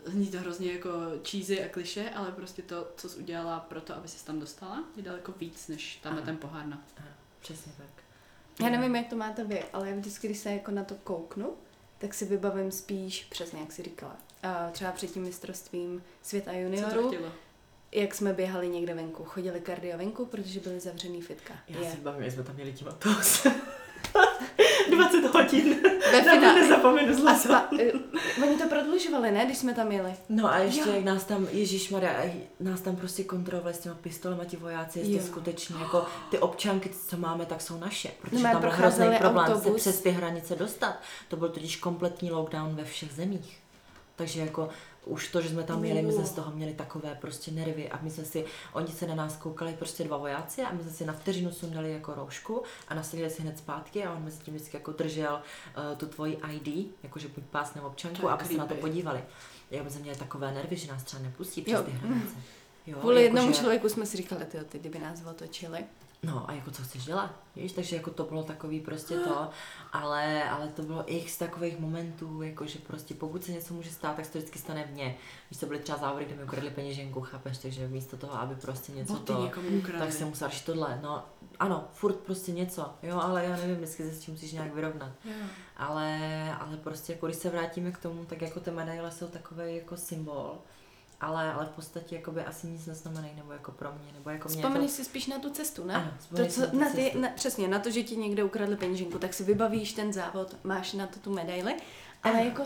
zní 0.05 0.27
to 0.27 0.37
hrozně 0.39 0.73
jako 0.73 0.89
cheesy 1.31 1.63
a 1.63 1.69
kliše, 1.69 2.09
ale 2.09 2.31
prostě 2.31 2.61
to, 2.61 2.87
co 2.97 3.09
jsi 3.09 3.19
udělala 3.19 3.59
pro 3.59 3.81
to, 3.81 3.95
aby 3.95 4.07
se 4.07 4.25
tam 4.25 4.39
dostala, 4.39 4.83
je 4.95 5.03
daleko 5.03 5.31
víc, 5.31 5.67
než 5.67 5.95
tam 5.95 6.21
ten 6.25 6.37
pohár 6.37 6.65
na. 6.65 6.81
Ano, 6.97 7.07
přesně 7.39 7.71
tak. 7.77 8.03
Já 8.63 8.69
nevím, 8.69 8.95
jak 8.95 9.07
to 9.07 9.15
máte 9.15 9.43
vy, 9.43 9.63
ale 9.73 9.89
já 9.89 9.95
vždycky, 9.95 10.27
když 10.27 10.39
se 10.39 10.51
jako 10.51 10.71
na 10.71 10.83
to 10.83 10.95
kouknu, 10.95 11.53
tak 11.97 12.13
si 12.13 12.25
vybavím 12.25 12.71
spíš, 12.71 13.25
přesně 13.29 13.59
jak 13.59 13.71
si 13.71 13.83
říkala, 13.83 14.17
a 14.43 14.69
třeba 14.71 14.91
před 14.91 15.11
tím 15.11 15.23
mistrovstvím 15.23 16.03
světa 16.21 16.51
juniorů, 16.51 17.07
chtělo? 17.07 17.31
jak 17.91 18.15
jsme 18.15 18.33
běhali 18.33 18.69
někde 18.69 18.93
venku. 18.93 19.23
Chodili 19.23 19.61
kardio 19.61 19.97
venku, 19.97 20.25
protože 20.25 20.59
byly 20.59 20.79
zavřený 20.79 21.21
fitka. 21.21 21.53
Já 21.67 21.79
Je. 21.79 21.91
si 21.91 21.97
bavím, 21.97 22.23
že 22.23 22.31
jsme 22.31 22.43
tam 22.43 22.55
měli 22.55 22.73
tím 22.73 22.87
to 22.99 23.09
20 25.09 25.33
hodin. 25.33 25.75
Ve 26.11 26.21
finále. 26.21 26.61
nezapomenu 26.61 27.13
A 27.13 27.15
zlato. 27.15 27.39
spa, 27.39 27.67
uh, 27.71 28.43
oni 28.47 28.57
to 28.57 28.67
prodlužovali, 28.69 29.31
ne, 29.31 29.45
když 29.45 29.57
jsme 29.57 29.73
tam 29.73 29.91
jeli. 29.91 30.13
No 30.29 30.51
a 30.53 30.57
ještě 30.57 30.89
Jo. 30.89 30.95
jak 30.95 31.03
nás 31.03 31.23
tam, 31.23 31.47
Ježíš 31.51 31.89
Maria, 31.89 32.13
nás 32.59 32.81
tam 32.81 32.95
prostě 32.95 33.23
kontrolovali 33.23 33.73
s 33.73 33.79
těma 33.79 33.95
pistolema 33.95 34.45
ti 34.45 34.57
vojáci, 34.57 34.99
jestli 34.99 35.13
Jo. 35.13 35.21
skutečně 35.25 35.75
jako 35.79 36.05
ty 36.31 36.39
občanky, 36.39 36.89
co 37.07 37.17
máme, 37.17 37.45
tak 37.45 37.61
jsou 37.61 37.79
naše. 37.79 38.09
Protože 38.21 38.43
No, 38.43 38.51
tam 38.51 38.61
byl 38.61 38.71
hrozný 38.71 39.05
problém 39.19 39.45
se 39.47 39.53
autobus. 39.53 39.81
přes 39.81 39.99
ty 40.01 40.09
hranice 40.09 40.55
dostat. 40.55 40.95
To 41.27 41.35
byl 41.35 41.49
totiž 41.49 41.75
kompletní 41.75 42.31
lockdown 42.31 42.75
ve 42.75 42.83
všech 42.83 43.11
zemích. 43.11 43.57
Takže 44.15 44.41
jako 44.41 44.69
už 45.05 45.27
to, 45.27 45.41
že 45.41 45.49
jsme 45.49 45.63
tam 45.63 45.85
jeli, 45.85 46.01
my 46.01 46.13
jsme 46.13 46.25
z 46.25 46.31
toho 46.31 46.51
měli 46.51 46.73
takové 46.73 47.17
prostě 47.21 47.51
nervy 47.51 47.89
a 47.89 47.99
my 48.01 48.09
jsme 48.09 48.25
si, 48.25 48.45
oni 48.73 48.87
se 48.87 49.07
na 49.07 49.15
nás 49.15 49.35
koukali 49.37 49.73
prostě 49.73 50.03
dva 50.03 50.17
vojáci 50.17 50.61
a 50.61 50.71
my 50.73 50.83
jsme 50.83 50.91
si 50.91 51.05
na 51.05 51.13
vteřinu 51.13 51.51
sundali 51.51 51.93
jako 51.93 52.13
roušku 52.15 52.63
a 52.87 52.93
nasadili 52.93 53.29
si 53.29 53.41
hned 53.41 53.57
zpátky 53.57 54.03
a 54.05 54.13
on 54.13 54.23
mezi 54.23 54.39
tím 54.39 54.53
vždycky 54.53 54.77
jako 54.77 54.91
držel 54.91 55.41
uh, 55.91 55.97
tu 55.97 56.05
tvoji 56.05 56.39
ID, 56.51 56.87
jakože 57.03 57.27
buď 57.27 57.43
pás 57.43 57.75
nebo 57.75 57.87
občanku, 57.87 58.29
aby 58.29 58.45
se 58.45 58.53
na 58.53 58.65
to 58.65 58.75
podívali. 58.75 59.23
Já 59.71 59.89
jsme 59.89 60.01
měli 60.01 60.17
takové 60.17 60.51
nervy, 60.51 60.75
že 60.77 60.91
nás 60.91 61.03
třeba 61.03 61.23
nepustí 61.23 61.61
přes 61.61 61.73
Jo. 61.73 61.83
ty 61.83 61.91
hranice. 61.91 62.35
Jo, 62.87 62.97
Kvůli 62.99 63.23
jako, 63.23 63.35
jednomu 63.35 63.53
že- 63.53 63.59
člověku 63.59 63.89
jsme 63.89 64.05
si 64.05 64.17
říkali, 64.17 64.45
ty, 64.45 64.57
ty 64.69 64.79
kdyby 64.79 64.99
nás 64.99 65.21
otočili. 65.29 65.85
No 66.23 66.49
a 66.49 66.53
jako 66.53 66.71
co 66.71 66.83
chceš 66.83 67.05
dělat, 67.05 67.35
víš, 67.55 67.71
takže 67.71 67.95
jako 67.95 68.11
to 68.11 68.23
bylo 68.23 68.43
takový 68.43 68.79
prostě 68.79 69.17
to, 69.17 69.49
ale, 69.93 70.49
ale 70.49 70.67
to 70.67 70.81
bylo 70.81 71.03
x 71.05 71.37
takových 71.37 71.79
momentů, 71.79 72.41
jako 72.41 72.65
že 72.65 72.79
prostě 72.79 73.13
pokud 73.13 73.43
se 73.43 73.51
něco 73.51 73.73
může 73.73 73.89
stát, 73.89 74.15
tak 74.15 74.25
se 74.25 74.31
to 74.31 74.37
vždycky 74.37 74.59
stane 74.59 74.89
mně. 74.91 75.17
Víš, 75.51 75.59
to 75.59 75.65
byly 75.65 75.79
třeba 75.79 75.97
závody, 75.97 76.25
kde 76.25 76.35
mi 76.35 76.43
ukradli 76.43 76.69
peněženku, 76.69 77.21
chápeš, 77.21 77.57
takže 77.57 77.87
místo 77.87 78.17
toho, 78.17 78.33
aby 78.33 78.55
prostě 78.55 78.91
něco 78.91 79.13
Boty 79.13 79.25
to, 79.25 79.51
tak 79.99 80.13
jsem 80.13 80.27
musela 80.27 80.49
řešit 80.49 80.65
tohle, 80.65 80.99
no 81.03 81.23
ano, 81.61 81.87
furt 81.93 82.15
prostě 82.15 82.51
něco, 82.51 82.93
jo, 83.03 83.19
ale 83.19 83.45
já 83.45 83.55
nevím, 83.55 83.75
vždycky 83.75 84.03
se 84.03 84.11
s 84.11 84.19
tím 84.19 84.33
musíš 84.33 84.51
nějak 84.51 84.75
vyrovnat. 84.75 85.11
Ale, 85.77 86.19
ale 86.59 86.77
prostě 86.77 87.13
jako 87.13 87.25
když 87.25 87.37
se 87.37 87.49
vrátíme 87.49 87.91
k 87.91 87.97
tomu, 87.97 88.25
tak 88.25 88.41
jako 88.41 88.59
ty 88.59 88.71
medaile 88.71 89.11
jsou 89.11 89.27
takový 89.27 89.75
jako 89.75 89.97
symbol, 89.97 90.57
ale, 91.21 91.53
ale 91.53 91.65
v 91.65 91.69
podstatě 91.69 92.15
jakoby 92.15 92.43
asi 92.43 92.67
nic 92.67 92.85
neznamenají, 92.85 93.33
nebo 93.35 93.53
jako 93.53 93.71
pro 93.71 93.91
mě, 93.91 94.11
nebo 94.13 94.29
jako 94.29 94.47
mě 94.49 94.57
Vzpomeneš 94.57 94.91
si 94.91 95.05
spíš 95.05 95.27
na 95.27 95.39
tu 95.39 95.49
cestu, 95.49 95.85
ne? 95.85 95.95
Ano, 95.95 96.13
to, 96.35 96.45
co, 96.45 96.61
na 96.61 96.85
na 96.85 96.89
ty, 96.89 97.13
na, 97.19 97.29
přesně, 97.29 97.67
na 97.67 97.79
to, 97.79 97.91
že 97.91 98.03
ti 98.03 98.15
někde 98.15 98.43
ukradli 98.43 98.75
peněženku, 98.75 99.19
tak 99.19 99.33
si 99.33 99.43
vybavíš 99.43 99.93
ten 99.93 100.13
závod, 100.13 100.55
máš 100.63 100.93
na 100.93 101.07
to 101.07 101.19
tu 101.19 101.33
medaili, 101.33 101.75
ale 102.23 102.33
Ano. 102.33 102.43
jako 102.45 102.63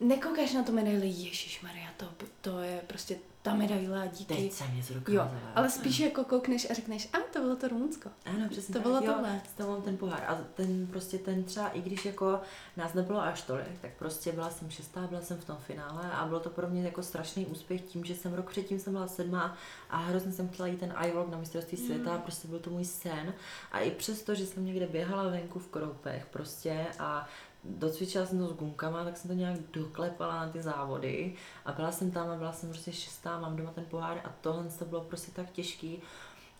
nekoukáš 0.00 0.52
na 0.52 0.62
tu 0.62 0.72
medaili, 0.72 1.06
Ježíš 1.06 1.62
Maria, 1.62 1.88
to 1.96 2.06
to 2.40 2.58
je 2.60 2.80
prostě 2.86 3.16
ta 3.44 3.54
medaile 3.54 4.02
a 4.02 4.06
díky. 4.06 4.34
Teď 4.34 4.52
jsem 4.52 4.76
něco 4.76 4.94
Jo, 5.08 5.30
ale 5.54 5.70
spíš 5.70 5.98
jako 5.98 6.24
koukneš 6.24 6.70
a 6.70 6.74
řekneš, 6.74 7.08
a 7.12 7.18
to 7.32 7.40
bylo 7.40 7.56
to 7.56 7.68
Rumunsko. 7.68 8.10
Ano, 8.26 8.48
přesně 8.50 8.72
To 8.72 8.80
bylo 8.80 8.96
jo, 8.96 9.12
tohle. 9.12 9.40
S 9.50 9.52
tebou 9.52 9.70
mám 9.70 9.82
ten 9.82 9.96
pohár. 9.96 10.24
A 10.28 10.38
ten 10.54 10.86
prostě 10.86 11.18
ten 11.18 11.44
třeba, 11.44 11.68
i 11.68 11.80
když 11.80 12.04
jako 12.04 12.40
nás 12.76 12.94
nebylo 12.94 13.20
až 13.20 13.42
tolik, 13.42 13.78
tak 13.80 13.90
prostě 13.98 14.32
byla 14.32 14.50
jsem 14.50 14.70
šestá, 14.70 15.00
byla 15.00 15.20
jsem 15.20 15.38
v 15.38 15.44
tom 15.44 15.56
finále 15.56 16.12
a 16.12 16.26
bylo 16.26 16.40
to 16.40 16.50
pro 16.50 16.68
mě 16.68 16.82
jako 16.82 17.02
strašný 17.02 17.46
úspěch 17.46 17.80
tím, 17.80 18.04
že 18.04 18.14
jsem 18.14 18.34
rok 18.34 18.50
předtím 18.50 18.78
jsem 18.78 18.92
byla 18.92 19.08
sedmá 19.08 19.56
a 19.90 19.96
hrozně 19.96 20.32
jsem 20.32 20.48
chtěla 20.48 20.68
jít 20.68 20.80
ten 20.80 20.94
iVlog 21.06 21.30
na 21.30 21.38
mistrovství 21.38 21.78
světa 21.78 22.14
a 22.14 22.18
prostě 22.18 22.48
byl 22.48 22.58
to 22.58 22.70
můj 22.70 22.84
sen. 22.84 23.34
A 23.72 23.80
i 23.80 23.90
přesto, 23.90 24.34
že 24.34 24.46
jsem 24.46 24.64
někde 24.64 24.86
běhala 24.86 25.28
venku 25.28 25.58
v 25.58 25.68
Kroupech 25.68 26.26
prostě 26.26 26.86
a 26.98 27.28
docvičila 27.64 28.26
jsem 28.26 28.38
to 28.38 28.48
s 28.48 28.52
gumkama, 28.52 29.04
tak 29.04 29.16
jsem 29.16 29.28
to 29.28 29.34
nějak 29.34 29.56
doklepala 29.72 30.46
na 30.46 30.52
ty 30.52 30.62
závody 30.62 31.34
a 31.64 31.72
byla 31.72 31.92
jsem 31.92 32.10
tam 32.10 32.30
a 32.30 32.36
byla 32.36 32.52
jsem 32.52 32.68
prostě 32.68 32.92
šestá, 32.92 33.40
mám 33.40 33.56
doma 33.56 33.70
ten 33.70 33.84
pohár 33.84 34.20
a 34.24 34.34
tohle 34.40 34.64
to 34.78 34.84
bylo 34.84 35.00
prostě 35.00 35.32
tak 35.32 35.50
těžký 35.50 36.02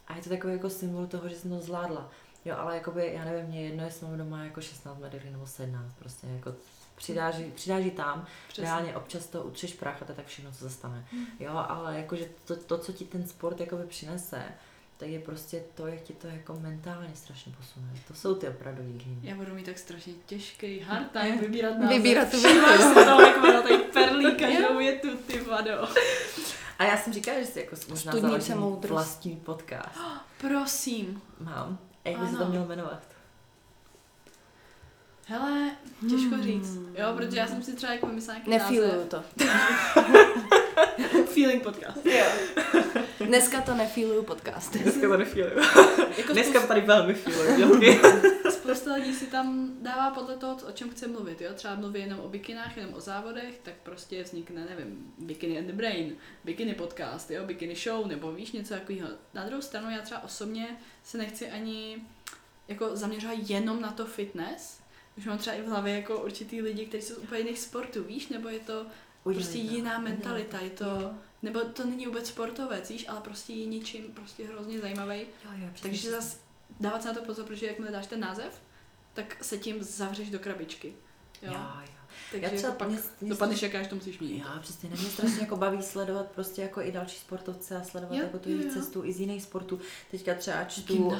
a 0.08 0.16
je 0.16 0.22
to 0.22 0.28
takový 0.28 0.52
jako 0.52 0.70
symbol 0.70 1.06
toho, 1.06 1.28
že 1.28 1.36
jsem 1.36 1.50
to 1.50 1.60
zvládla. 1.60 2.10
Jo, 2.44 2.56
ale 2.58 2.74
jakoby, 2.74 3.12
já 3.14 3.24
nevím, 3.24 3.46
mě 3.46 3.60
je 3.60 3.68
jedno, 3.68 3.84
jestli 3.84 4.06
mám 4.06 4.18
doma 4.18 4.44
jako 4.44 4.60
16 4.60 4.98
medailí 4.98 5.30
nebo 5.30 5.46
17, 5.46 5.94
prostě 5.98 6.26
jako 6.26 6.54
přidáží, 6.94 7.50
přidáží 7.50 7.90
tam, 7.90 8.26
Přesně. 8.48 8.64
reálně 8.64 8.96
občas 8.96 9.26
to 9.26 9.42
utřeš 9.42 9.74
prach 9.74 10.02
a 10.02 10.04
to 10.04 10.12
je 10.12 10.16
tak 10.16 10.26
všechno, 10.26 10.52
co 10.52 10.58
se 10.58 10.70
stane. 10.70 11.06
Jo, 11.40 11.64
ale 11.68 11.96
jakože 11.96 12.28
to, 12.44 12.56
to, 12.56 12.78
co 12.78 12.92
ti 12.92 13.04
ten 13.04 13.26
sport 13.28 13.60
jakoby 13.60 13.84
přinese, 13.86 14.44
tak 14.96 15.08
je 15.08 15.18
prostě 15.20 15.62
to, 15.74 15.86
jak 15.86 16.00
ti 16.00 16.12
to 16.12 16.26
jako 16.26 16.54
mentálně 16.60 17.10
strašně 17.14 17.52
posune. 17.58 17.86
To 18.08 18.14
jsou 18.14 18.34
ty 18.34 18.48
opravdový 18.48 18.92
dny. 18.92 19.18
Já 19.22 19.34
budu 19.34 19.54
mít 19.54 19.66
tak 19.66 19.78
strašně 19.78 20.12
těžký 20.26 20.80
hard 20.80 21.10
time 21.10 21.38
vybírat 21.38 21.78
název. 21.78 21.96
Vybírat 21.96 22.30
tu 22.30 22.40
větu. 22.40 22.66
se 22.82 22.94
to 22.94 23.20
jako 23.20 23.46
na 23.46 23.62
tady 23.62 23.76
perlí, 23.78 24.34
každou 24.34 24.78
je 24.80 24.92
tu, 24.98 25.16
ty 25.16 25.40
vado. 25.40 25.88
A 26.78 26.84
já 26.84 26.96
jsem 26.96 27.12
říkala, 27.12 27.38
že 27.40 27.46
si 27.46 27.60
jako 27.60 27.76
možná 27.88 28.12
založím 28.12 28.56
vlastní 28.88 29.36
podcast. 29.36 29.98
Prosím. 30.40 31.22
Mám. 31.40 31.78
A 32.04 32.08
jak 32.08 32.20
by 32.20 32.26
se 32.28 32.36
to 32.36 32.44
mělo 32.46 32.66
jmenovat? 32.66 33.02
Hele, 35.26 35.70
těžko 36.00 36.34
Hmm. 36.34 36.42
říct. 36.42 36.74
Jo, 36.98 37.12
protože 37.16 37.36
já 37.38 37.46
jsem 37.46 37.62
si 37.62 37.72
třeba 37.76 37.92
jako 37.92 38.06
vymyslela 38.06 38.40
nějaký 38.46 38.50
Nefíluju 38.50 39.06
to. 39.08 39.22
Feeling 41.34 41.62
podcast. 41.62 42.06
Jo. 42.06 42.24
Dneska 43.26 43.60
to 43.60 43.74
nefíluju 43.74 44.22
podcast. 44.22 44.72
Dneska 44.72 45.08
to 45.08 45.16
nefiluju. 45.16 45.58
Jako 46.18 46.32
Dneska 46.32 46.52
spousta, 46.52 46.66
tady 46.66 46.80
velmi 46.80 47.14
filuju. 47.14 47.80
spousta 48.50 48.94
lidí 48.94 49.14
si 49.14 49.26
tam 49.26 49.70
dává 49.80 50.10
podle 50.10 50.36
toho, 50.36 50.56
o 50.68 50.72
čem 50.72 50.90
chce 50.90 51.08
mluvit. 51.08 51.40
Jo? 51.40 51.50
Třeba 51.54 51.74
mluví 51.74 52.00
jenom 52.00 52.20
o 52.20 52.28
bikinách, 52.28 52.76
jenom 52.76 52.94
o 52.94 53.00
závodech, 53.00 53.60
tak 53.62 53.74
prostě 53.82 54.22
vznikne, 54.22 54.64
nevím, 54.64 55.14
Bikini 55.18 55.58
and 55.58 55.66
the 55.66 55.72
Brain, 55.72 56.16
Bikini 56.44 56.74
podcast, 56.74 57.30
jo? 57.30 57.44
Bikini 57.44 57.74
show, 57.74 58.06
nebo 58.06 58.32
víš 58.32 58.52
něco 58.52 58.74
takového. 58.74 59.08
Na 59.34 59.44
druhou 59.46 59.62
stranu 59.62 59.90
já 59.90 60.02
třeba 60.02 60.24
osobně 60.24 60.76
se 61.04 61.18
nechci 61.18 61.50
ani 61.50 61.96
jako 62.68 62.96
zaměřovat 62.96 63.36
jenom 63.46 63.80
na 63.80 63.92
to 63.92 64.06
fitness, 64.06 64.80
už 65.18 65.26
mám 65.26 65.38
třeba 65.38 65.56
i 65.56 65.62
v 65.62 65.68
hlavě 65.68 65.94
jako 65.94 66.18
určitý 66.18 66.62
lidi, 66.62 66.86
kteří 66.86 67.06
jsou 67.06 67.14
z 67.14 67.18
úplně 67.18 67.40
jiných 67.40 67.58
sportů, 67.58 68.04
víš, 68.04 68.28
nebo 68.28 68.48
je 68.48 68.58
to 68.58 68.86
prostě 69.24 69.58
jiná 69.58 69.98
mentalita, 69.98 70.58
je 70.60 70.70
to, 70.70 71.10
nebo 71.42 71.60
to 71.60 71.84
není 71.86 72.06
vůbec 72.06 72.26
sportovec, 72.28 72.90
víš, 72.90 73.08
ale 73.08 73.20
prostě 73.20 73.52
je 73.52 73.66
něčím 73.66 74.04
prostě 74.04 74.46
hrozně 74.46 74.80
zajímavý. 74.80 75.20
Jo, 75.20 75.50
jo, 75.54 75.68
Takže 75.82 76.10
zase 76.10 76.36
dávat 76.80 77.02
se 77.02 77.08
na 77.08 77.14
to 77.14 77.22
pozor, 77.22 77.44
protože 77.44 77.66
jakmile 77.66 77.90
dáš 77.92 78.06
ten 78.06 78.20
název, 78.20 78.60
tak 79.14 79.44
se 79.44 79.58
tím 79.58 79.82
zavřeš 79.82 80.30
do 80.30 80.38
krabičky. 80.38 80.92
Jo. 81.42 81.52
Jo, 81.52 81.58
jo. 81.82 81.88
Takže 82.30 82.46
Já 82.46 82.50
třeba 82.56 82.68
jako 82.68 82.78
pak 82.78 82.88
mě- 82.88 82.98
mě- 83.20 83.30
dopadneš, 83.30 83.62
jaká 83.62 83.84
to 83.88 83.94
musíš 83.94 84.18
mít. 84.18 84.38
Já 84.38 84.58
přesně, 84.60 84.88
mě 84.88 84.98
strašně 85.10 85.40
jako 85.40 85.56
baví 85.56 85.82
sledovat 85.82 86.26
prostě 86.30 86.62
jako 86.62 86.80
i 86.80 86.92
další 86.92 87.18
sportovce 87.18 87.76
a 87.76 87.84
sledovat 87.84 88.14
Jo, 88.16 88.22
jako 88.22 88.38
tu 88.38 88.48
jejich 88.50 88.72
cestu 88.72 89.04
i 89.04 89.12
z 89.12 89.20
jiných 89.20 89.42
sportů. 89.42 89.80
Teďka 90.10 90.34
třeba 90.34 90.64
čtu, 90.64 90.94
uh, 91.08 91.16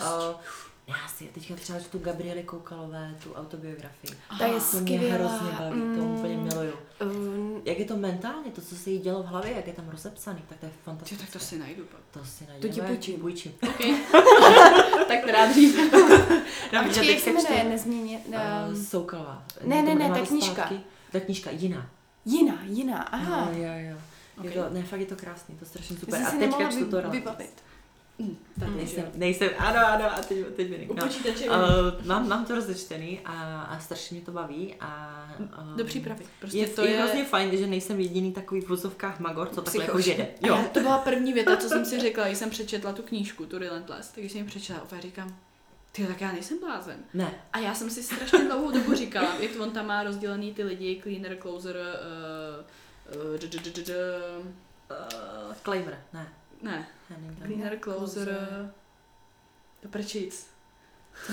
já 0.87 1.09
si 1.09 1.25
teďka 1.25 1.55
třeba 1.55 1.79
čtu 1.81 1.99
Gabriely 1.99 2.43
Koukalové, 2.43 3.15
tu 3.23 3.33
autobiografii. 3.35 4.13
Ta 4.39 4.47
je 4.47 4.61
To 4.71 4.81
mě 4.81 4.99
hrozně 4.99 5.51
baví, 5.59 5.81
to 5.81 6.05
Mm. 6.05 6.15
úplně 6.19 6.37
miluju. 6.37 6.73
Um, 7.03 7.63
Jak 7.65 7.79
je 7.79 7.85
to 7.85 7.97
mentálně, 7.97 8.51
to, 8.51 8.61
co 8.61 8.77
se 8.77 8.91
jí 8.91 8.99
dělo 8.99 9.23
v 9.23 9.27
hlavě, 9.27 9.53
jak 9.53 9.67
je 9.67 9.73
tam 9.73 9.89
rozepsaný, 9.89 10.43
tak 10.49 10.59
to 10.59 10.67
je 10.67 10.73
fantastické. 10.85 11.25
tak 11.25 11.33
to 11.33 11.39
si 11.39 11.59
najdu 11.59 11.85
pak. 11.85 12.01
To 12.11 12.25
si 12.25 12.47
najde. 12.49 12.69
To 12.69 12.75
ti 12.75 12.81
půjčím. 12.81 13.21
půjčím. 13.21 13.53
Okay. 13.69 13.95
tak 15.09 15.25
teda 15.25 15.47
dřív. 15.51 15.93
a 15.93 15.97
Já 16.73 16.83
počkej, 16.85 17.11
jak 17.15 17.21
se 17.21 17.31
jmenuje, 17.33 17.59
čtu, 17.61 17.69
nezměně, 17.69 18.21
uh, 18.27 18.35
um, 18.77 18.85
Soukalová. 18.85 19.43
Ne, 19.65 19.83
ne, 19.83 19.95
ne, 19.95 20.09
ta 20.09 20.27
knížka. 20.27 20.71
Ta 21.13 21.21
knížka, 21.21 21.51
jiná. 21.51 21.87
jiná, 22.25 22.59
jiná, 22.63 23.03
aha. 23.03 23.49
Jo, 23.53 23.63
jo, 23.63 23.91
jo. 23.91 23.97
Okay. 24.39 24.51
Je 24.53 24.63
to, 24.63 24.71
ne, 24.75 24.83
fakt 24.83 25.01
je 25.01 25.07
to 25.07 25.17
krásný, 25.17 25.55
to 25.57 25.65
je 25.65 25.69
strašně 25.69 25.97
super. 25.97 26.23
A 26.23 26.31
si 26.31 26.39
teďka 26.39 26.71
čtu 26.71 26.85
to 26.91 27.01
rád. 27.01 27.13
vybavit. 27.13 27.63
Mm, 28.19 28.37
tak 28.61 28.69
Mm. 28.69 28.77
Nejsem, 28.77 29.05
nejsem, 29.15 29.51
ano, 29.59 29.87
ano, 29.87 30.13
a 30.13 30.21
teď, 30.23 30.39
teď 30.57 30.71
mi 30.71 30.89
no. 30.89 31.05
Uh, 31.05 32.07
mám, 32.07 32.29
mám 32.29 32.45
to 32.45 32.55
rozečtený 32.55 33.21
a, 33.25 33.63
a 33.63 33.79
strašně 33.81 34.17
mě 34.17 34.27
to 34.27 34.33
baví 34.33 34.75
a... 34.81 35.21
Um, 35.39 35.77
do 35.77 35.85
přípravy. 35.85 36.27
Prostě 36.39 36.59
je, 36.59 36.67
to 36.67 36.85
je, 36.85 36.91
je... 36.91 37.03
hrozně 37.03 37.25
fajn, 37.25 37.57
že 37.57 37.67
nejsem 37.67 38.01
jediný 38.01 38.33
takový 38.33 38.61
v 38.61 38.69
vozovkách 38.69 39.21
magor, 39.21 39.49
co 39.49 39.63
takhle 39.63 39.85
jako 39.85 40.01
žede. 40.01 40.29
A 40.43 40.47
Jo. 40.47 40.65
to 40.73 40.81
byla 40.81 40.99
první 40.99 41.33
věta, 41.33 41.57
co 41.57 41.69
jsem 41.69 41.85
si 41.85 42.01
řekla, 42.01 42.27
když 42.27 42.39
jsem 42.39 42.51
přečetla 42.51 42.93
tu 42.93 43.03
knížku, 43.03 43.47
tu 43.47 43.59
Relentless, 43.59 44.09
tak 44.09 44.19
když 44.19 44.33
jsem 44.33 44.41
ji 44.41 44.47
přečetla, 44.47 44.83
opět 44.83 45.03
říkám, 45.03 45.37
ty 45.93 46.07
tak 46.07 46.21
já 46.21 46.33
nejsem 46.33 46.61
blázen. 46.61 46.97
Ne, 47.15 47.35
A 47.53 47.59
já 47.59 47.75
jsem 47.75 47.91
si 47.91 48.03
strašně 48.03 48.39
dlouhou 48.39 48.71
dobu 48.71 48.95
říkala, 48.95 49.35
jak 49.41 49.51
on 49.61 49.71
tam 49.71 49.87
má 49.87 50.03
rozdělený 50.03 50.55
ty 50.55 50.65
lidi, 50.65 51.01
cleaner, 51.03 51.37
closer, 51.43 51.77
uh, 51.77 53.17
uh, 53.33 53.39
d- 53.39 53.47
d- 53.49 53.59
d- 53.59 53.71
d- 53.71 53.83
d- 53.83 53.95
uh, 54.91 55.55
Claimer, 55.65 55.99
ne. 56.13 56.29
Ne, 56.65 56.89
cleaner, 57.47 57.79
closer, 57.81 58.39
to 59.83 59.89
prčic. 59.89 60.47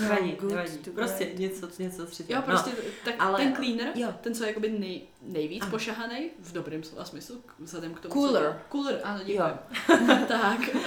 Nevadí, 0.00 0.38
nevadí. 0.48 0.78
to 0.78 0.90
Prostě 0.90 1.24
great. 1.24 1.38
něco, 1.38 1.68
něco 1.78 2.06
třetího. 2.06 2.38
Jo, 2.40 2.42
prostě 2.46 2.70
tak 3.04 3.14
ale- 3.18 3.38
ten 3.38 3.54
cleaner, 3.54 3.92
Jo. 3.94 4.14
ten, 4.20 4.34
co 4.34 4.44
je 4.44 4.48
jakoby 4.48 4.70
nej, 4.70 5.02
nejvíc 5.22 5.62
Ano. 5.62 5.70
pošahaný, 5.70 6.30
v 6.38 6.52
dobrém 6.52 6.82
slova 6.82 7.04
smyslu, 7.04 7.42
vzhledem 7.58 7.94
k 7.94 8.00
tomu, 8.00 8.14
Cooler. 8.14 8.42
Co, 8.42 8.68
cooler, 8.72 9.00
ano, 9.04 9.18
děkuji. 9.24 9.36
Jo. 9.38 9.58
tak 10.28 10.58
uh, 10.74 10.82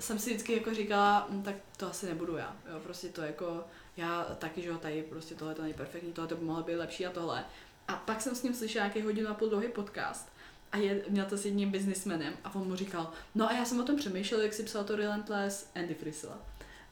jsem 0.00 0.18
si 0.18 0.30
vždycky 0.30 0.52
jako 0.52 0.74
říkala, 0.74 1.26
hm, 1.30 1.42
tak 1.42 1.54
to 1.76 1.90
asi 1.90 2.06
nebudu 2.06 2.36
já. 2.36 2.56
Jo, 2.72 2.80
prostě 2.82 3.08
to 3.08 3.22
jako, 3.22 3.64
já 3.96 4.24
taky, 4.38 4.62
že 4.62 4.68
jo, 4.68 4.78
tady 4.78 5.02
prostě 5.02 5.34
tohle 5.34 5.54
to 5.54 5.62
není 5.62 5.74
perfektní, 5.74 6.12
tohle 6.12 6.28
to 6.28 6.36
by 6.36 6.44
mohlo 6.44 6.62
být 6.62 6.76
lepší 6.76 7.06
a 7.06 7.10
tohle. 7.10 7.44
A 7.88 7.92
pak 7.96 8.20
jsem 8.20 8.34
s 8.34 8.42
ním 8.42 8.54
slyšela 8.54 8.84
nějaký 8.84 9.02
hodinu 9.02 9.28
a 9.30 9.34
půl 9.34 9.48
dlouhý 9.48 9.68
podcast 9.68 10.32
a 10.72 10.76
je, 10.76 11.04
měl 11.08 11.26
to 11.26 11.36
s 11.36 11.44
jedním 11.44 11.70
biznismenem 11.70 12.34
a 12.44 12.54
on 12.54 12.68
mu 12.68 12.76
říkal, 12.76 13.12
no 13.34 13.50
a 13.50 13.52
já 13.52 13.64
jsem 13.64 13.80
o 13.80 13.82
tom 13.84 13.96
přemýšlel, 13.96 14.40
jak 14.40 14.52
si 14.52 14.62
psal 14.62 14.84
to 14.84 14.96
Relentless 14.96 15.70
Andy 15.74 15.94
Frisella. 15.94 16.38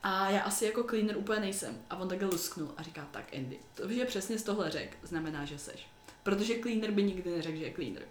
A 0.03 0.29
já 0.29 0.41
asi 0.41 0.65
jako 0.65 0.83
cleaner 0.83 1.17
úplně 1.17 1.39
nejsem. 1.39 1.77
A 1.89 1.97
on 1.97 2.09
takhle 2.09 2.27
lusknul 2.27 2.73
a 2.77 2.83
říká, 2.83 3.07
tak 3.11 3.33
Andy, 3.37 3.59
to, 3.73 3.89
že 3.89 4.05
přesně 4.05 4.39
z 4.39 4.43
tohle 4.43 4.71
řek, 4.71 4.97
znamená, 5.03 5.45
že 5.45 5.57
seš. 5.57 5.87
Protože 6.23 6.59
cleaner 6.59 6.91
by 6.91 7.03
nikdy 7.03 7.31
neřekl, 7.31 7.57
že 7.57 7.65
je 7.65 7.73
cleaner. 7.73 8.03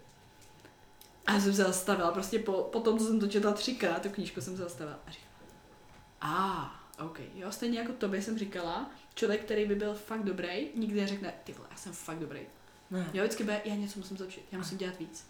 A 1.27 1.33
já 1.33 1.41
jsem 1.41 1.55
se 1.55 1.63
zastavila, 1.63 2.13
prostě 2.13 2.39
po, 2.39 2.53
po 2.53 2.81
tom, 2.81 2.99
co 2.99 3.05
jsem 3.05 3.21
to 3.21 3.27
četla 3.27 3.53
třikrát, 3.53 4.03
tu 4.03 4.09
knížku 4.09 4.41
jsem 4.41 4.57
se 4.57 4.63
zastavila 4.63 4.99
a 5.07 5.11
říkala, 5.11 5.29
a, 6.21 6.63
ah, 6.99 7.07
ok, 7.07 7.21
jo, 7.35 7.53
stejně 7.53 7.79
jako 7.79 7.93
tobě 7.93 8.23
jsem 8.23 8.39
říkala, 8.39 8.91
člověk, 9.15 9.45
který 9.45 9.67
by 9.67 9.75
byl 9.75 9.95
fakt 9.95 10.25
dobrý, 10.25 10.69
nikdy 10.75 11.01
neřekne, 11.01 11.35
ty 11.45 11.53
vole, 11.53 11.69
já 11.71 11.77
jsem 11.77 11.93
fakt 11.93 12.19
dobrý. 12.19 12.41
Ne. 12.91 13.11
Jo, 13.15 13.23
vždycky 13.23 13.45
bude, 13.45 13.61
já 13.65 13.75
něco 13.75 13.99
musím 13.99 14.17
zlepšit, 14.17 14.45
já 14.53 14.59
musím 14.59 14.79
dělat 14.79 14.99
víc. 14.99 15.27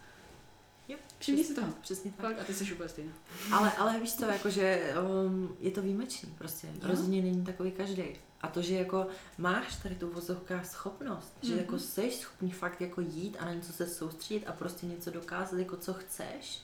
Jo, 0.88 0.96
Všimni 1.18 1.44
si 1.44 1.54
toho. 1.54 1.72
Přesně 1.80 2.12
tak. 2.12 2.26
Fakt, 2.26 2.40
a 2.40 2.44
ty 2.44 2.54
jsi 2.54 2.72
úplně 2.72 2.88
stejná. 2.88 3.12
Ale, 3.52 3.72
ale 3.72 4.00
víš 4.00 4.14
co, 4.14 4.24
jakože 4.24 4.94
um, 5.26 5.56
je 5.60 5.70
to 5.70 5.82
výjimečný 5.82 6.34
prostě. 6.38 6.66
Jo. 6.66 6.72
Rozhodně 6.82 7.22
není 7.22 7.44
takový 7.44 7.70
každý. 7.72 8.04
A 8.40 8.48
to, 8.48 8.62
že 8.62 8.74
jako 8.74 9.06
máš 9.38 9.76
tady 9.76 9.94
tu 9.94 10.10
vozovká 10.10 10.62
schopnost, 10.62 11.32
že 11.42 11.50
Mhm. 11.50 11.58
jako 11.60 11.78
jsi 11.78 12.10
schopný 12.10 12.50
fakt 12.50 12.80
jako 12.80 13.00
jít 13.00 13.36
a 13.40 13.44
na 13.44 13.54
něco 13.54 13.72
se 13.72 13.86
soustředit 13.86 14.46
a 14.46 14.52
prostě 14.52 14.86
něco 14.86 15.10
dokázat, 15.10 15.56
jako 15.58 15.76
co 15.76 15.94
chceš, 15.94 16.62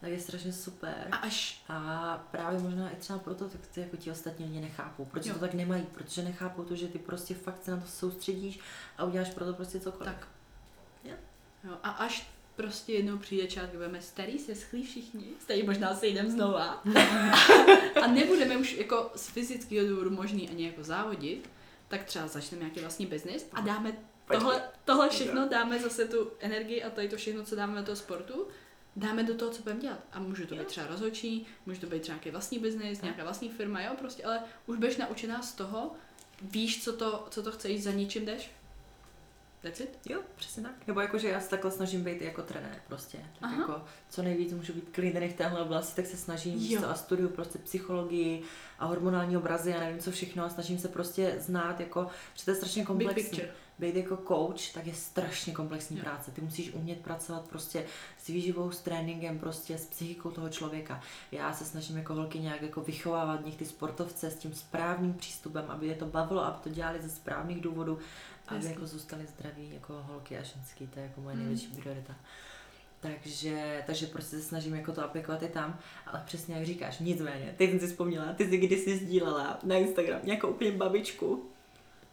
tak 0.00 0.10
je 0.10 0.20
strašně 0.20 0.52
super. 0.52 1.08
A 1.12 1.16
až, 1.16 1.64
A 1.68 2.18
právě 2.30 2.60
možná 2.60 2.90
i 2.90 2.96
třeba 2.96 3.18
proto 3.18 3.48
tak 3.48 3.60
ty 3.66 3.80
jako 3.80 3.96
ti 3.96 4.10
ostatní 4.10 4.44
lidi 4.46 4.60
nechápou, 4.60 5.08
Jo. 5.24 5.32
to 5.34 5.40
tak 5.40 5.54
nemají, 5.54 5.86
protože 5.92 6.22
nechápou 6.22 6.64
to, 6.64 6.74
že 6.76 6.88
ty 6.88 6.98
prostě 6.98 7.34
fakt 7.34 7.64
se 7.64 7.70
na 7.70 7.76
to 7.76 7.86
soustředíš 7.86 8.60
a 8.98 9.04
uděláš 9.04 9.30
pro 9.30 9.44
to 9.44 9.54
prostě 9.54 9.80
cokoliv. 9.80 10.12
tak. 10.14 10.28
Jo. 11.04 11.14
Jo, 11.64 11.78
a 11.82 11.90
až 11.90 12.30
prostě 12.56 12.92
jednou 12.92 13.18
přijde 13.18 13.46
čas, 13.46 13.68
kdy 13.68 13.76
budeme 13.76 14.02
starý, 14.02 14.38
se 14.38 14.54
schlí 14.54 14.82
všichni, 14.86 15.24
stejně 15.40 15.64
možná 15.64 15.94
se 15.94 16.06
jdem 16.06 16.30
znova. 16.30 16.82
a 18.02 18.06
nebudeme 18.06 18.56
už 18.56 18.72
jako 18.72 19.10
z 19.14 19.28
fyzického 19.28 19.88
důvodu 19.88 20.10
možný 20.10 20.48
ani 20.48 20.66
jako 20.66 20.84
závodit, 20.84 21.50
tak 21.88 22.04
třeba 22.04 22.26
začneme 22.26 22.62
nějaký 22.62 22.80
vlastní 22.80 23.06
biznis 23.06 23.46
a 23.52 23.60
dáme 23.60 23.96
tohle, 24.32 24.62
tohle 24.84 25.08
všechno, 25.08 25.48
dáme 25.48 25.78
zase 25.78 26.04
tu 26.04 26.30
energii 26.40 26.82
a 26.82 26.90
tady 26.90 27.08
to 27.08 27.16
všechno, 27.16 27.44
co 27.44 27.56
dáme 27.56 27.80
do 27.80 27.86
toho 27.86 27.96
sportu, 27.96 28.46
dáme 28.96 29.22
do 29.22 29.34
toho, 29.34 29.50
co 29.50 29.62
budeme 29.62 29.80
dělat. 29.80 30.00
A 30.12 30.18
může 30.20 30.46
to 30.46 30.54
být 30.54 30.66
třeba 30.66 30.86
rozhodčí, 30.86 31.46
může 31.66 31.80
to 31.80 31.86
být 31.86 32.02
třeba 32.02 32.14
nějaký 32.14 32.30
vlastní 32.30 32.58
biznis, 32.58 33.02
nějaká 33.02 33.22
vlastní 33.22 33.48
firma, 33.48 33.82
jo, 33.82 33.92
prostě, 33.98 34.24
ale 34.24 34.42
už 34.66 34.76
budeš 34.76 34.96
naučená 34.96 35.42
z 35.42 35.52
toho, 35.52 35.92
víš, 36.42 36.84
co 36.84 36.92
to, 36.92 37.26
co 37.30 37.42
to 37.42 37.52
chceš, 37.52 37.82
za 37.82 37.90
ničím 37.92 38.24
jdeš. 38.24 38.50
That's 39.66 39.80
it? 39.80 39.98
Jo, 40.08 40.20
přesně 40.36 40.62
tak. 40.62 40.86
Nebo 40.86 41.00
jako, 41.00 41.18
že 41.18 41.28
já 41.28 41.40
se 41.40 41.50
takhle 41.50 41.70
snažím 41.70 42.04
být 42.04 42.22
jako 42.22 42.42
trenér 42.42 42.80
prostě. 42.88 43.18
Tak 43.18 43.50
Aha. 43.50 43.60
jako, 43.60 43.84
co 44.08 44.22
nejvíc 44.22 44.52
můžu 44.52 44.72
být 44.72 44.88
cleanery 44.94 45.28
v 45.28 45.34
téhle 45.34 45.62
oblasti, 45.62 45.96
tak 45.96 46.06
se 46.06 46.16
snažím 46.16 46.58
Jo. 46.58 46.88
a 46.88 46.94
studuju 46.94 47.28
prostě 47.28 47.58
psychologii 47.58 48.42
a 48.78 48.86
hormonální 48.86 49.36
obrazy 49.36 49.74
a 49.74 49.80
nevím 49.80 49.98
co 49.98 50.10
všechno 50.10 50.44
a 50.44 50.48
snažím 50.48 50.78
se 50.78 50.88
prostě 50.88 51.34
znát 51.38 51.80
jako, 51.80 52.06
že 52.34 52.44
to 52.44 52.50
je 52.50 52.54
strašně 52.54 52.84
komplexní. 52.84 53.40
Být 53.78 53.96
jako 53.96 54.16
coach, 54.28 54.72
tak 54.74 54.86
je 54.86 54.94
strašně 54.94 55.52
komplexní 55.52 55.96
Jo. 55.96 56.02
práce. 56.04 56.30
Ty 56.30 56.40
musíš 56.40 56.72
umět 56.72 57.00
pracovat 57.00 57.48
prostě 57.48 57.84
s 58.18 58.26
výživou, 58.26 58.70
s 58.70 58.80
tréninkem, 58.80 59.38
prostě 59.38 59.78
s 59.78 59.86
psychikou 59.86 60.30
toho 60.30 60.48
člověka. 60.48 61.00
Já 61.32 61.52
se 61.52 61.64
snažím 61.64 61.96
jako 61.96 62.14
holky 62.14 62.38
nějak 62.38 62.62
jako 62.62 62.80
vychovávat 62.80 63.42
v 63.42 63.46
nich 63.46 63.56
ty 63.56 63.64
sportovce 63.64 64.30
s 64.30 64.34
tím 64.36 64.54
správným 64.54 65.14
přístupem, 65.14 65.64
aby 65.68 65.86
je 65.86 65.94
to 65.94 66.06
bavilo, 66.06 66.44
aby 66.44 66.56
to 66.62 66.68
dělali 66.68 67.02
ze 67.02 67.08
správných 67.10 67.60
důvodů, 67.60 67.98
aby 68.48 68.66
jako 68.66 68.86
zůstali 68.86 69.26
zdraví 69.26 69.70
jako 69.74 69.92
holky 70.02 70.38
a 70.38 70.42
ženský, 70.42 70.86
to 70.86 70.98
je 71.00 71.06
jako 71.06 71.20
moje 71.20 71.36
Mm. 71.36 71.42
největší 71.42 71.66
priorita. 71.66 72.14
Takže, 73.00 73.82
takže 73.86 74.06
prostě 74.06 74.36
se 74.36 74.42
snažím 74.42 74.74
jako 74.74 74.92
to 74.92 75.04
aplikovat 75.04 75.42
i 75.42 75.48
tam, 75.48 75.78
ale 76.06 76.22
přesně 76.26 76.54
jak 76.54 76.66
říkáš, 76.66 76.98
nicméně, 76.98 77.54
teď 77.58 77.70
jsem 77.70 77.80
si 77.80 77.86
vzpomněla, 77.86 78.32
ty 78.32 78.48
jsi 78.48 78.56
kdysi 78.58 78.96
sdílela 78.98 79.58
na 79.62 79.76
Instagram 79.76 80.20
nějakou 80.24 80.48
úplně 80.48 80.72
babičku, 80.72 81.48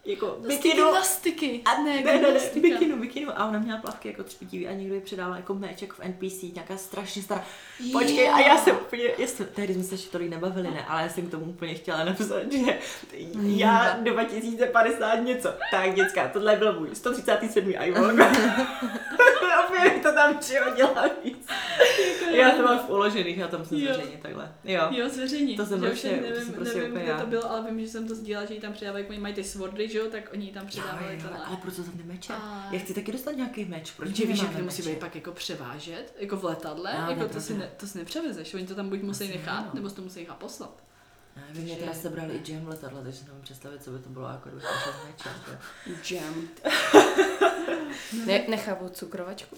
jako 0.05 0.37
Z 0.41 0.57
ty 0.57 0.71
gymnastiky. 0.71 1.61
a 1.65 1.81
ne, 1.81 2.01
ne, 2.01 2.21
ne, 2.21 2.31
ne, 2.31 2.39
bikinu, 2.61 2.97
bikinu 2.97 3.31
a 3.39 3.45
ona 3.45 3.59
měla 3.59 3.79
plavky 3.79 4.07
jako 4.07 4.23
třpitivý 4.23 4.67
a 4.67 4.73
někdo 4.73 4.95
ji 4.95 5.01
předával 5.01 5.35
jako 5.35 5.53
meč 5.53 5.81
jako 5.81 5.95
v 5.95 6.05
NPC, 6.05 6.41
nějaká 6.41 6.77
strašně 6.77 7.21
stará. 7.21 7.45
Počkej, 7.91 8.29
a 8.29 8.39
já 8.39 8.57
jsem 8.57 8.75
úplně, 8.75 9.03
já 9.17 9.27
jsem, 9.27 9.45
tehdy 9.45 9.73
jsme 9.73 9.83
se 9.83 9.93
ještě 9.93 10.09
tolik 10.11 10.29
nebavili, 10.29 10.71
ne, 10.71 10.85
ale 10.87 11.01
já 11.01 11.09
jsem 11.09 11.27
k 11.27 11.31
tomu 11.31 11.45
úplně 11.45 11.73
chtěla 11.73 12.03
napsat, 12.03 12.51
že 12.51 12.79
já 13.43 13.97
2050 14.03 15.15
něco. 15.15 15.49
Tak 15.71 15.95
děcka, 15.95 16.27
tohle 16.27 16.55
byl 16.55 16.79
můj 16.79 16.95
137. 16.95 17.73
iPhone. 17.83 18.31
Opět 19.77 20.03
to 20.03 20.13
tam 20.13 20.37
přihodila 20.37 21.05
víc. 21.23 21.47
Já 22.31 22.51
to 22.51 22.63
mám 22.63 22.79
v 22.79 22.89
uložených, 22.89 23.37
já 23.37 23.47
tam 23.47 23.65
jsem 23.65 23.77
Jo. 23.77 23.93
zveřejně 23.93 24.17
takhle. 24.21 24.51
Jo. 24.63 24.87
Jo, 24.91 25.09
zveřejní. 25.09 25.57
To 25.57 25.65
jsem 25.65 25.79
že 25.81 25.87
prostě- 25.87 26.09
už 26.11 26.15
to 26.17 26.21
nevím, 26.21 26.43
jsem 26.45 26.53
prostě 26.53 26.77
nevím 26.77 26.91
úplně 26.91 27.03
kde 27.03 27.13
já. 27.13 27.19
to 27.19 27.25
bylo, 27.25 27.51
ale 27.51 27.71
vím, 27.71 27.79
že 27.79 27.87
jsem 27.87 28.07
to 28.07 28.15
sdílela, 28.15 28.45
že 28.45 28.53
jí 28.53 28.59
tam 28.59 28.73
přidávají, 28.73 29.05
oni 29.05 29.19
mají 29.19 29.33
ty 29.33 29.43
swordy, 29.43 29.89
že 29.89 29.97
jo, 29.97 30.05
tak 30.11 30.29
oni 30.33 30.45
jí 30.45 30.51
tam 30.51 30.63
Jo, 30.63 30.67
přidávali 30.69 31.13
jo, 31.15 31.19
tohle. 31.23 31.45
ale 31.45 31.57
proč 31.57 31.75
to 31.75 31.83
tam 31.83 31.93
ty 31.93 32.03
meče? 32.03 32.33
A- 32.33 32.67
Já 32.71 32.79
chci 32.79 32.93
taky 32.93 33.11
dostat 33.11 33.31
nějaký 33.31 33.65
meč, 33.65 33.91
proč 33.91 34.09
Že 34.15 34.25
víš, 34.25 34.37
jak 34.37 34.47
nemáme 34.47 34.57
to 34.57 34.63
musí 34.63 34.81
meče? 34.81 34.93
být 34.93 34.99
pak 34.99 35.15
jako 35.15 35.31
převážet, 35.31 36.15
jako 36.19 36.37
v 36.37 36.43
letadle, 36.43 36.93
No, 37.01 37.09
jako 37.09 37.27
to 37.33 37.41
si, 37.41 37.53
ne, 37.53 37.69
to 37.77 37.87
si 37.87 37.97
nepřevezeš, 37.97 38.53
oni 38.53 38.67
to 38.67 38.75
tam 38.75 38.89
buď 38.89 39.01
musí 39.01 39.27
nechat, 39.27 39.73
nebo 39.73 39.89
si 39.89 39.95
to 39.95 40.01
musí 40.01 40.19
nechat 40.19 40.37
poslat. 40.37 40.83
Vím, 41.49 41.63
mě 41.63 41.73
Že- 41.73 41.79
teda 41.79 41.93
sebrali 41.93 42.41
i 42.45 42.53
jam 42.53 42.67
letadla, 42.67 43.01
takže 43.03 43.17
si 43.19 43.25
nemůžu 43.25 43.43
představit, 43.43 43.83
co 43.83 43.91
by 43.91 43.99
to 43.99 44.09
bylo 44.09 44.29
jako 44.29 44.49
mečem. 45.07 45.31
že? 46.03 46.15
Jam. 46.15 46.33
ne, 48.25 48.45
nechápu 48.47 48.89
cukrovačku. 48.89 49.55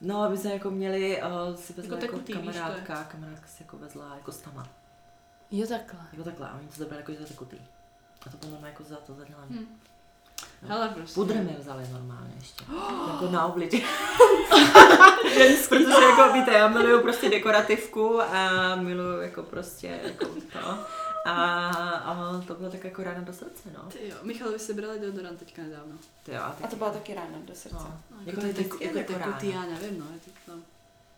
No, 0.00 0.22
aby 0.22 0.36
jsme 0.36 0.52
jako 0.52 0.70
měli, 0.70 1.22
uh, 1.22 1.56
si 1.56 1.72
vezla 1.72 1.96
Jako 1.96 2.04
jako, 2.04 2.16
tekutý, 2.16 2.32
víš, 2.32 2.56
kamarádka, 2.56 3.04
kamarádka 3.04 3.46
si 3.46 3.62
jako 3.62 3.76
vezla 3.76 4.14
jako 4.14 4.32
stama. 4.32 4.68
Jo, 5.50 5.66
takhle. 5.66 6.00
Jako 6.12 6.24
takhle, 6.24 6.48
a 6.48 6.54
oni 6.54 6.68
to 6.68 6.74
zabrali 6.76 7.00
jako, 7.00 7.12
že 7.12 7.18
to 7.18 7.24
je 7.24 7.28
tekutý. 7.28 7.56
A 8.26 8.30
to 8.30 8.36
bylo 8.36 8.52
normálně 8.52 8.72
jako 8.72 8.84
za 8.84 8.96
to 8.96 9.14
zadělané. 9.14 9.46
Hm. 9.50 9.78
No. 10.62 10.74
Ale 10.74 10.88
prostě. 10.88 11.14
Pudr 11.14 11.34
mi 11.34 11.56
vzali 11.58 11.88
normálně 11.92 12.34
ještě. 12.38 12.64
jako 13.12 13.28
na 13.30 13.46
obličej. 13.46 13.84
Protože 15.68 16.04
jako 16.04 16.32
víte, 16.32 16.52
já 16.52 16.68
miluju 16.68 17.02
prostě 17.02 17.30
dekorativku 17.30 18.22
a 18.22 18.74
miluju 18.76 19.20
jako 19.20 19.42
prostě 19.42 20.00
jako 20.02 20.24
to. 20.24 20.78
A, 21.24 21.66
a 21.98 22.40
to 22.46 22.54
bylo 22.54 22.70
tak 22.70 22.84
jako 22.84 23.02
rána 23.02 23.20
do 23.20 23.32
srdce, 23.32 23.68
no. 23.76 23.82
Ty 23.90 24.08
jo, 24.08 24.16
Michal, 24.22 24.52
vy 24.52 24.58
jste 24.58 24.72
brali 24.72 24.98
deodorant 24.98 25.38
teďka 25.38 25.62
nedávno. 25.62 25.94
Ty 26.22 26.32
jo, 26.32 26.38
a, 26.40 26.56
A 26.62 26.66
to 26.66 26.76
byla 26.76 26.90
taky 26.90 27.14
rána 27.14 27.38
do 27.44 27.54
srdce. 27.54 27.76
No. 27.84 28.00
No, 28.10 28.16
Jako, 28.26 28.40
jako, 28.40 28.60
jako, 28.60 28.78
to 28.78 28.84
jako, 28.84 28.84
jako, 28.84 28.98
jako, 28.98 29.12
jako 29.12 29.24
tekutý, 29.24 29.50
já 29.50 29.60
nevím, 29.60 29.98
no. 29.98 30.06
Je 30.14 30.20
to, 30.20 30.52
no. 30.52 30.62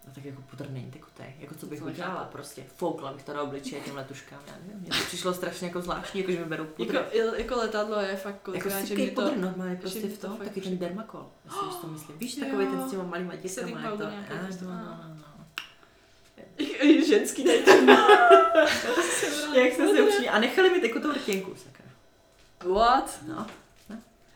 No 0.07 0.13
tak 0.15 0.25
jako 0.25 0.43
pudr 0.51 0.71
není 0.71 0.91
tekutý. 0.91 1.23
Jako 1.39 1.55
co 1.55 1.67
bych 1.67 1.79
To 1.79 1.85
udělala 1.87 2.25
prostě. 2.25 2.65
Foukla 2.77 3.13
bych 3.13 3.25
to 3.25 3.35
na 3.35 3.43
obličeje 3.43 3.83
těm 3.83 3.97
letuškám, 3.97 4.39
já 4.47 4.53
nevím. 4.67 4.81
Mně 4.81 4.91
to 4.91 5.05
přišlo 5.07 5.35
strašně 5.35 5.67
jako 5.67 5.81
zvláštní, 5.81 6.21
jako 6.21 6.33
že 6.33 6.39
mi 6.39 6.45
berou 6.45 6.65
pudr. 6.65 6.95
Jako, 6.95 7.37
jako 7.37 7.57
letadlo 7.57 8.01
je 8.01 8.17
fakt 8.17 8.35
Jako 8.35 8.51
kolikrát, 8.51 8.85
že 8.85 8.95
mě 8.95 9.11
to... 9.11 9.23
pudr 9.23 9.37
normálně 9.37 9.75
že 9.75 9.81
prostě 9.81 10.09
v 10.09 10.19
to 10.19 10.27
tom, 10.27 10.37
taky 10.37 10.61
ten 10.61 10.79
dermakol, 10.79 11.27
jestli 11.45 11.67
víš, 11.67 11.77
co 11.81 11.87
myslím. 11.87 12.19
Víš, 12.19 12.35
takový 12.35 12.67
ten 12.67 12.89
s 12.89 12.91
těma 12.91 13.05
malýma 13.05 13.37
dětkama, 13.37 13.69
Setting 13.69 13.81
jak 13.85 13.99
to... 13.99 14.67
Ženský 17.07 17.45
dejte. 17.45 17.71
Jak 19.55 19.73
jste 19.73 19.89
se 19.89 20.03
upřímně... 20.03 20.31
A 20.31 20.39
nechali 20.39 20.71
mi 20.71 20.81
tekutou 20.81 21.13
rtěnku, 21.13 21.55
sakra. 21.55 21.87
What? 22.75 23.19
No, 23.29 23.47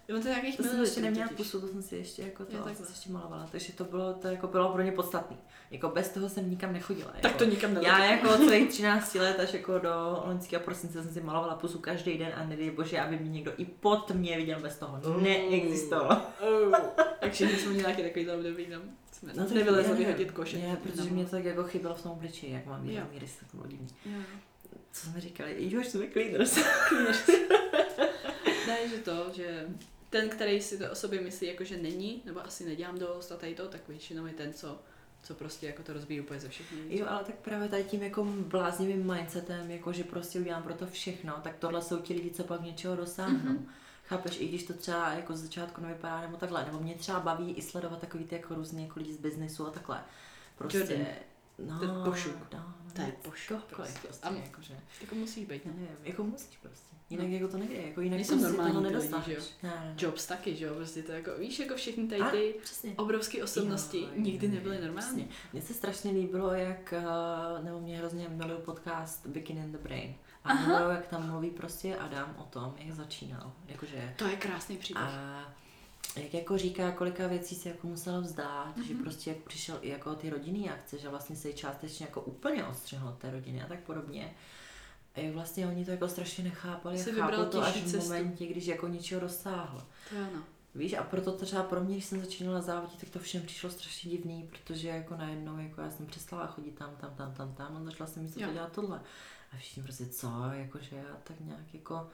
Jo, 0.09 0.21
to 0.21 0.29
nějakých 0.29 0.57
to 0.57 0.63
jsem 0.63 0.81
ještě 0.81 1.01
neměla 1.01 1.29
pusu, 1.37 1.61
to 1.61 1.67
jsem 1.67 1.83
si 1.83 1.97
ještě 1.97 2.23
jako 2.23 2.45
to, 2.45 2.53
jsem 2.53 2.87
ještě 2.89 3.13
malovala, 3.13 3.49
takže 3.53 3.73
to 3.73 3.85
bylo, 3.85 4.13
to 4.15 4.29
jako 4.29 4.47
bylo 4.47 4.73
pro 4.73 4.83
mě 4.83 4.93
podstatný. 4.93 5.37
Jako 5.71 5.89
bez 5.89 6.09
toho 6.09 6.29
jsem 6.29 6.51
nikam 6.51 6.73
nechodila. 6.73 7.11
Tak 7.11 7.25
jako. 7.25 7.39
to 7.39 7.45
nikam 7.45 7.75
neletí. 7.75 7.91
Já 7.91 8.05
jako 8.05 8.35
od 8.35 8.49
svých 8.49 8.69
13 8.71 9.15
let 9.15 9.41
až 9.41 9.53
jako 9.53 9.79
do 9.79 10.23
loňského 10.27 10.63
prosince 10.63 11.03
jsem 11.03 11.13
si 11.13 11.21
malovala 11.21 11.55
pusu 11.55 11.79
každý 11.79 12.19
den 12.19 12.33
a 12.37 12.45
nedej 12.45 12.71
bože, 12.71 13.01
aby 13.01 13.19
mi 13.19 13.29
někdo 13.29 13.53
i 13.57 13.65
pod 13.65 14.11
mě 14.11 14.37
viděl 14.37 14.61
bez 14.61 14.79
toho. 14.79 15.01
Mm. 15.07 15.23
Neexistovalo. 15.23 16.23
Oh. 16.41 16.77
Takže 17.21 17.49
jsme 17.49 17.71
měli 17.71 17.83
nějaký 17.83 18.03
takový 18.03 18.31
období, 18.31 18.67
tam 18.67 18.81
jsme 18.81 19.04
No 19.37 19.47
to 19.47 19.59
já 19.59 19.73
nevím. 19.73 19.97
vyhodit 19.97 20.31
koše. 20.31 20.59
Ne, 20.59 20.77
protože 20.77 21.11
mě 21.11 21.25
to 21.25 21.31
tak 21.31 21.45
jako 21.45 21.65
chybělo 21.65 21.95
v 21.95 22.03
tom 22.03 22.13
obličeji, 22.13 22.53
jak 22.53 22.67
mám 22.67 22.89
Jo. 22.89 23.03
míry, 23.13 23.27
tak 23.41 23.69
divný. 23.71 23.89
Co 24.93 25.07
jsme 25.07 25.21
říkali? 25.21 25.55
Jo, 25.59 25.81
jsme 25.83 26.07
cleaners. 26.13 26.59
Ne, 28.67 28.89
že 28.89 28.97
to, 28.99 29.27
že 29.35 29.67
ten, 30.11 30.29
který 30.29 30.63
si 30.63 30.79
to 30.79 30.91
o 30.91 30.95
sobě 30.95 31.21
myslí, 31.21 31.47
jako 31.47 31.65
že 31.65 31.77
není, 31.77 32.23
nebo 32.25 32.45
asi 32.45 32.65
nedělám 32.65 32.99
dost 32.99 33.33
a 33.33 33.37
tady 33.37 33.55
to, 33.55 33.69
tak 33.69 33.81
většinou 33.89 34.27
je 34.27 34.33
ten, 34.33 34.53
co, 34.53 34.81
co 35.23 35.35
prostě 35.35 35.67
jako 35.67 35.83
to 35.83 35.93
rozbíjí 35.93 36.21
úplně 36.21 36.41
ze 36.41 36.49
všech 36.49 36.73
nejvíc. 36.73 37.01
Jo, 37.01 37.07
ale 37.09 37.25
tak 37.25 37.35
právě 37.35 37.69
tady 37.69 37.85
tím 37.85 38.03
jako 38.03 38.25
bláznivým 38.25 39.13
mindsetem, 39.13 39.71
jako 39.71 39.93
že 39.93 40.05
prostě 40.05 40.41
udělám 40.41 40.63
pro 40.63 40.75
to 40.75 40.87
všechno, 40.87 41.33
tak 41.43 41.57
tohle 41.59 41.83
jsou 41.83 41.99
ti 42.01 42.15
lidi, 42.15 42.31
co 42.31 42.45
pak 42.45 42.63
něčeho 42.63 42.97
dosáhnou. 42.97 43.39
Mhm. 43.53 43.69
Chápeš, 44.07 44.41
i 44.41 44.49
když 44.49 44.65
to 44.65 44.73
třeba 44.75 45.13
jako 45.13 45.37
z 45.37 45.41
začátku 45.43 45.81
nevypadá 45.81 46.21
nebo 46.21 46.37
takhle, 46.37 46.65
nebo 46.65 46.81
mě 46.81 46.95
třeba 46.95 47.21
baví 47.21 47.53
i 47.53 47.63
sledovat 47.63 48.01
takový 48.01 48.25
ty 48.25 48.35
jako 48.35 48.55
různý 48.55 48.83
jako 48.83 48.99
lidi 49.01 49.13
z 49.15 49.17
biznesu 49.17 49.67
a 49.67 49.71
takhle. 49.71 50.01
Prostě, 50.59 50.79
Jordan. 50.79 51.07
no, 51.59 51.79
To 51.79 51.85
je 51.85 52.05
pošuk. 52.05 52.37
No, 52.53 52.59
no, 52.59 52.91
To 52.93 53.01
je 53.01 53.07
no, 53.07 53.15
pošuk 53.23 53.65
prostě. 53.65 53.99
prostě, 54.07 54.27
A- 54.29 54.33
jakože, 54.33 54.79
Jako 55.01 55.15
musí 55.15 55.45
být, 55.47 55.67
no. 55.67 55.73
nevím, 55.73 55.89
jako 56.05 56.23
musíš 56.25 56.57
prostě. 56.57 56.95
Jinak 57.11 57.29
jako 57.29 57.49
to 57.49 57.57
nejde, 57.59 57.75
jako 57.75 58.01
jinak 58.01 58.17
Nejsou 58.17 58.39
prostě 58.39 58.57
normální 58.63 58.89
ty 58.89 58.97
lidi, 58.97 59.15
že 59.27 59.35
jo? 59.35 59.41
Ne, 59.63 59.69
ne, 59.71 59.81
ne. 59.85 59.95
Jobs 59.99 60.27
taky, 60.27 60.57
že 60.57 60.65
jo, 60.65 60.75
prostě 60.75 61.03
to 61.03 61.13
jako, 61.13 61.31
víš, 61.39 61.59
jako 61.59 61.75
všechny 61.75 62.07
tady 62.09 62.23
ty 62.31 62.55
obrovské 62.97 63.45
osobnosti 63.45 64.01
Jo, 64.01 64.09
nikdy 64.17 64.49
nebyly 64.49 64.81
normální. 64.81 65.29
Mně 65.53 65.63
se 65.63 65.75
strašně 65.75 66.11
líbilo, 66.11 66.53
jak, 66.55 66.93
eh, 66.93 67.63
nebo 67.63 67.81
mě 67.81 67.99
hrozně 67.99 68.29
miluju 68.29 68.59
podcast 68.61 69.27
Bikini 69.27 69.61
in 69.61 69.73
the 69.73 69.79
Brain. 69.79 70.15
A 70.45 70.55
miluju, 70.55 70.91
jak 70.91 71.07
tam 71.07 71.31
mluví 71.31 71.51
prostě 71.51 71.97
Adam 71.97 72.35
o 72.39 72.43
tom, 72.43 72.75
jak 72.79 72.95
začínal. 72.97 73.53
Jakože, 73.69 74.15
To 74.19 74.27
je 74.27 74.37
krásný 74.37 74.77
příběh. 74.77 75.05
a 75.07 75.45
jak 76.17 76.35
jako 76.35 76.59
říká, 76.59 76.93
kolika 76.93 77.27
věcí 77.27 77.55
si 77.55 77.69
jako 77.69 77.87
musel 77.87 78.21
vzdát, 78.21 78.77
mm-hmm. 78.77 78.83
že 78.87 78.95
Mhm. 78.95 79.03
prostě 79.03 79.31
jak 79.31 79.39
přišel 79.39 79.79
i 79.83 79.89
jako 79.89 80.15
ty 80.15 80.31
rodinný 80.31 80.71
akce, 80.71 80.99
že 80.99 81.09
vlastně 81.09 81.37
se 81.37 81.49
jí 81.49 81.55
částečně 81.55 82.07
jako 82.07 82.21
úplně 82.21 82.65
odstřihl 82.65 83.09
od 83.09 83.19
té 83.19 83.31
rodiny 83.31 83.63
a 83.63 83.67
tak 83.67 83.81
podobně. 83.81 84.35
A 85.15 85.21
jak 85.21 85.35
vlastně 85.35 85.67
oni 85.67 85.85
to 85.85 85.91
jako 85.91 86.09
strašně 86.09 86.45
nechápali 86.45 87.03
vybral 87.03 87.31
chápou 87.31 87.45
to 87.45 87.63
až 87.63 87.73
těžší 87.73 87.87
v 87.87 87.91
cestu. 87.91 88.13
momentě, 88.13 88.47
když 88.47 88.67
jako 88.67 88.89
něčeho 88.89 89.21
dosáhl. 89.21 89.83
To 90.11 90.17
jo, 90.17 90.27
no. 90.35 90.43
Víš, 90.75 90.93
a 90.95 91.03
proto 91.03 91.33
třeba 91.33 91.63
pro 91.63 91.81
mě, 91.85 91.93
když 91.95 92.05
jsem 92.05 92.21
začínala 92.21 92.61
závodit, 92.61 93.01
tak 93.01 93.09
to 93.11 93.19
všem 93.19 93.43
přišlo 93.43 93.71
strašně 93.71 94.11
divný, 94.11 94.49
protože 94.51 94.89
jako 94.89 95.17
najednou, 95.17 95.59
jako 95.59 95.81
já 95.81 95.91
jsem 95.91 96.07
přestala 96.07 96.47
chodit 96.47 96.71
tam, 96.71 96.97
tam, 96.97 97.15
tam, 97.15 97.35
tam, 97.35 97.55
tam, 97.55 97.77
a 97.77 97.85
začala 97.85 98.07
jsem 98.11 98.23
místo 98.23 98.41
to 98.41 98.53
dělat 98.53 98.73
tohle. 98.73 99.01
A 99.55 99.57
všichni 99.59 99.83
prostě 99.83 100.07
co, 100.07 100.29
jakože 100.53 100.97
já 100.97 101.17
tak 101.25 101.41
nějak 101.41 101.75
jako, 101.75 102.09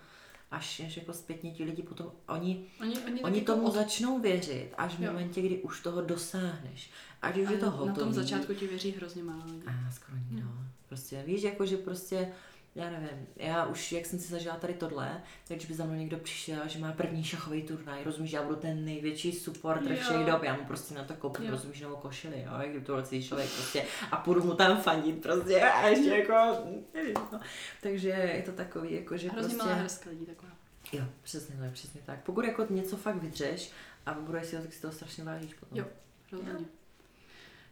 až, 0.50 0.80
až 0.86 0.96
jako 0.96 1.12
zpětně 1.12 1.50
ti 1.50 1.64
lidi 1.64 1.82
potom, 1.82 2.12
oni, 2.28 2.66
Oni, 2.80 2.98
oni, 2.98 3.22
oni 3.22 3.40
tak 3.40 3.46
tomu 3.46 3.62
jako 3.62 3.76
začnou 3.76 4.18
věřit, 4.20 4.70
až 4.78 4.94
v 4.94 5.02
Jo. 5.02 5.12
momentě, 5.12 5.42
kdy 5.42 5.58
už 5.62 5.80
toho 5.80 6.02
dosáhneš. 6.02 6.90
Ať 7.22 7.38
už 7.38 7.50
je 7.50 7.58
to 7.58 7.70
hotový. 7.70 7.88
Na 7.88 7.94
tom 7.94 8.12
začátku 8.12 8.54
ti 8.54 8.66
věří 8.66 8.90
hrozně 8.90 9.22
málo 9.22 9.42
lidí. 9.46 9.62
A 9.66 9.90
skoro 9.92 10.18
nikdo. 10.30 10.48
Prostě 10.88 11.22
víš, 11.26 11.42
jako 11.42 11.66
že 11.66 11.76
prostě, 11.76 12.32
já 12.74 12.90
nevím, 12.90 13.26
já 13.36 13.66
už, 13.66 13.92
jak 13.92 14.06
jsem 14.06 14.18
si 14.18 14.28
zažila 14.28 14.56
tady 14.56 14.74
tohle, 14.74 15.22
tak 15.48 15.56
když 15.56 15.66
by 15.68 15.74
za 15.74 15.84
mnou 15.84 15.94
někdo 15.94 16.18
přišel, 16.18 16.68
že 16.68 16.78
má 16.78 16.92
první 16.92 17.24
šachový 17.24 17.62
turnaj, 17.62 18.05
rozumíš, 18.05 18.32
já 18.32 18.42
budu 18.42 18.56
ten 18.56 18.84
největší 18.84 19.32
supporter 19.32 19.97
všech 19.97 20.16
dob, 20.26 20.42
já 20.42 20.56
mu 20.56 20.64
prostě 20.64 20.94
na 20.94 21.05
to 21.05 21.14
koupím, 21.14 21.44
Jo. 21.44 21.51
rozumíš, 21.51 21.80
novou 21.80 21.97
košili, 21.97 22.42
jo, 22.47 22.52
jak 22.60 22.70
kdyby 22.70 22.84
to 22.86 22.92
byl 22.92 23.02
celý 23.02 23.24
člověk 23.28 23.51
prostě 23.51 23.84
a 24.10 24.16
půjdu 24.16 24.44
mu 24.44 24.55
tam 24.55 24.80
fandit 24.82 25.22
prostě 25.22 25.60
a 25.60 25.88
ještě 25.88 26.09
jako, 26.10 26.59
nevím, 26.94 27.14
no. 27.32 27.40
Takže 27.82 28.09
je 28.09 28.42
to 28.42 28.52
takový, 28.52 28.94
jako 28.94 29.16
že 29.16 29.28
Hrozně 29.30 29.55
prostě, 29.55 29.68
malá 29.68 29.80
hrstka 29.80 30.10
lidí 30.10 30.26
taková. 30.26 30.52
jo, 30.92 31.05
přesně 31.22 31.56
tak, 31.60 31.72
přesně 31.72 32.01
tak. 32.06 32.22
Pokud 32.22 32.44
jako 32.44 32.66
něco 32.70 32.97
fakt 32.97 33.16
vydřeš 33.16 33.70
a 34.06 34.12
vybuduješ 34.12 34.47
si 34.47 34.56
to, 34.56 34.62
tak 34.62 34.72
si 34.72 34.80
toho 34.80 34.92
strašně 34.92 35.24
vážíš 35.24 35.55
potom. 35.55 35.78
Jo. 35.78 35.84
Rozhodně. 36.32 36.66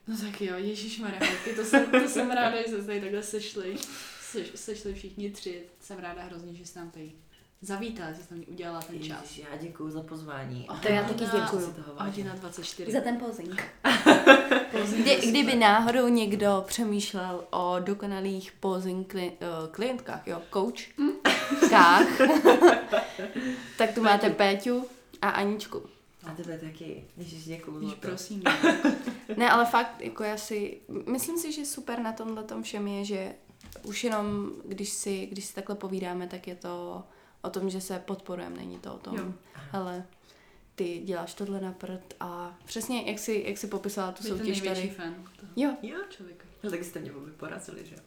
No 0.07 0.17
tak 0.19 0.41
jo, 0.41 0.55
Ježíš 0.57 1.01
holky, 1.01 1.53
to 1.57 1.65
jsem, 1.65 1.91
to 1.91 2.09
jsem 2.09 2.31
ráda, 2.31 2.63
že 2.63 2.69
se 2.77 2.83
tady 2.87 3.01
takhle 3.01 3.23
sešli. 3.23 3.77
Seš, 4.31 4.51
sešli 4.55 4.95
všichni 4.95 5.31
tři. 5.31 5.63
Jsem 5.81 5.99
ráda 5.99 6.23
hrozně, 6.23 6.55
že 6.55 6.67
jsi 6.67 6.79
nám 6.79 6.91
tady 6.91 7.13
zavítala, 7.61 8.13
že 8.13 8.23
jsi 8.23 8.29
tam 8.29 8.41
udělala 8.47 8.83
ten 8.83 9.03
čas. 9.03 9.23
Ježiš, 9.23 9.39
já 9.51 9.57
děkuju 9.57 9.91
za 9.91 10.03
pozvání. 10.03 10.69
To 10.83 10.89
já 10.89 11.03
taky 11.03 11.25
vážím. 11.25 11.75
Hodina 11.97 12.35
24. 12.35 12.93
Za 12.93 13.01
ten 13.01 13.19
posing. 13.19 13.63
Posing 14.73 15.03
Kdy, 15.03 15.31
kdyby 15.31 15.55
náhodou 15.57 16.09
někdo 16.09 16.65
přemýšlel 16.67 17.45
o 17.51 17.77
dokonalých 17.81 18.53
posing 18.53 19.09
kli, 19.09 19.33
uh, 19.33 19.69
klientkách, 19.71 20.27
jo, 20.27 20.43
coach, 20.53 20.81
kách, 21.71 22.07
tak 23.79 23.95
tu 23.95 24.03
máte 24.03 24.31
Péťu 24.31 24.87
a 25.23 25.29
Aničku. 25.29 25.83
A 26.27 26.35
tebe 26.35 26.59
taky. 26.59 27.05
Ježiš, 27.17 27.45
děkuju. 27.45 27.91
To. 27.91 27.97
prosím. 27.97 28.43
Ne, 29.37 29.51
ale 29.51 29.67
fakt, 29.67 30.01
jako 30.01 30.25
já 30.25 30.37
si, 30.37 30.81
myslím 31.07 31.39
si, 31.39 31.53
že 31.53 31.67
super 31.67 31.99
na 31.99 32.13
tomhle 32.13 32.45
tom 32.45 32.63
všem 32.63 32.89
je, 32.89 33.05
že 33.05 33.35
už 33.83 34.05
jenom, 34.05 34.51
když 34.65 34.89
si, 34.89 35.27
když 35.27 35.45
si 35.45 35.55
takhle 35.55 35.77
povídáme, 35.77 36.27
tak 36.27 36.47
je 36.49 36.55
to 36.55 37.03
o 37.43 37.51
tom, 37.51 37.71
že 37.71 37.81
se 37.81 37.99
podporujeme, 37.99 38.57
není 38.57 38.79
to 38.79 38.95
o 38.95 38.99
tom, 38.99 39.17
Jo. 39.17 39.33
ale 39.73 40.05
ty 40.75 40.99
děláš 41.05 41.35
tohle 41.35 41.61
na 41.61 41.73
prd 41.73 42.15
a 42.21 42.59
přesně, 42.65 43.03
jak 43.11 43.19
si, 43.19 43.45
jak 43.47 43.59
si 43.59 43.67
popisala 43.67 44.13
tu 44.13 44.23
Jsi 44.23 44.29
soutěž 44.29 44.61
největší 44.61 44.89
tady. 44.89 44.95
fan 44.95 45.15
toho 45.41 45.53
Jo, 45.57 45.71
Jo, 45.83 45.99
člověka. 46.09 46.45
no 46.63 46.71
tak 46.71 46.85
jste 46.85 46.99
mě 47.01 47.13
vůbec 47.13 47.35
porazili, 47.35 47.87
že 47.87 47.95
jo. 47.95 48.01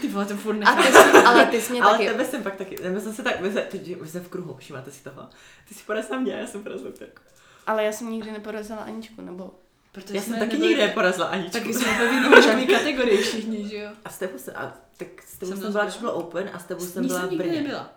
Ty 0.00 0.08
vole, 0.08 0.26
to 0.26 0.36
furt 0.36 0.62
a 0.62 0.74
ty 0.76 0.82
jsi, 0.92 0.98
ale 1.26 1.46
ty 1.46 1.60
jsi 1.60 1.72
mě 1.72 1.82
Ale 1.82 1.92
taky, 1.98 2.06
tebe 2.10 2.24
jsem 2.24 2.42
pak 2.42 2.56
taky, 2.56 2.76
my 2.88 3.00
jsme 3.00 3.12
se 3.12 3.22
tak, 3.22 3.40
my 3.40 3.50
jsme, 3.50 3.60
teď, 3.62 4.00
my 4.00 4.08
jsme 4.08 4.20
v 4.20 4.28
kruhu, 4.28 4.56
všimáte 4.56 4.90
si 4.90 5.04
toho. 5.04 5.28
Ty 5.68 5.74
si 5.74 5.84
porazila 5.84 6.20
mě, 6.20 6.32
já 6.32 6.46
jsem 6.46 6.62
porazila 6.62 6.90
Terku. 6.92 7.22
ale 7.66 7.84
já 7.84 7.92
jsem 7.92 8.10
nikdy 8.10 8.32
neporazila 8.32 8.78
Aničku, 8.78 9.20
nebo 9.22 9.50
Protože 9.94 10.16
Já 10.16 10.22
jsem 10.22 10.32
taky 10.34 10.44
nebyli- 10.52 10.68
nikdy 10.68 10.82
neporazila 10.82 11.26
Aničku. 11.26 11.50
Taky 11.52 11.74
jsme 11.74 11.98
ve 11.98 12.10
výnožkový 12.10 12.66
kategorii 12.76 13.18
všichni, 13.22 13.68
že 13.68 13.76
jo? 13.76 13.90
A 14.04 14.08
s 14.10 14.18
tebou 14.18 14.38
jsem, 14.38 14.54
a 14.56 14.74
tak 14.96 15.08
s 15.26 15.38
tebou 15.38 15.52
Jsem 15.52 15.60
jsem, 15.62 15.72
byla, 15.72 15.84
když 15.84 15.96
bylo 15.96 16.12
open 16.14 16.50
a 16.52 16.58
s 16.58 16.64
tebou 16.64 16.80
jsem 16.84 17.06
byla 17.06 17.20
jsem 17.20 17.28
v 17.28 17.32
nikdy 17.32 17.48
Brně. 17.48 17.60
nebyla. 17.62 17.92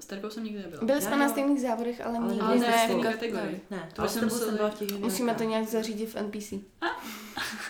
S 0.00 0.06
Terkou 0.06 0.30
jsem 0.30 0.44
nikdy 0.44 0.62
nebyla. 0.62 0.84
byli 0.84 1.02
jsme 1.02 1.16
na 1.16 1.28
stejných 1.28 1.60
závodech, 1.60 2.06
ale 2.06 2.18
Ale 2.18 2.28
nikdy 2.28 2.40
Ale 2.46 2.54
ne 2.58 2.66
ne, 2.68 2.76
v 2.76 2.80
stejné 2.84 3.12
kategorii. 3.12 3.60
Ne, 3.70 3.88
To 3.94 4.02
ale 4.02 4.08
jsem 4.10 4.28
byla 4.56 4.70
v 4.70 4.74
těch 4.74 4.90
Musíme 4.98 5.34
to 5.34 5.42
nějak 5.44 5.64
zařídit 5.68 6.06
v 6.06 6.16
NPC. 6.16 6.52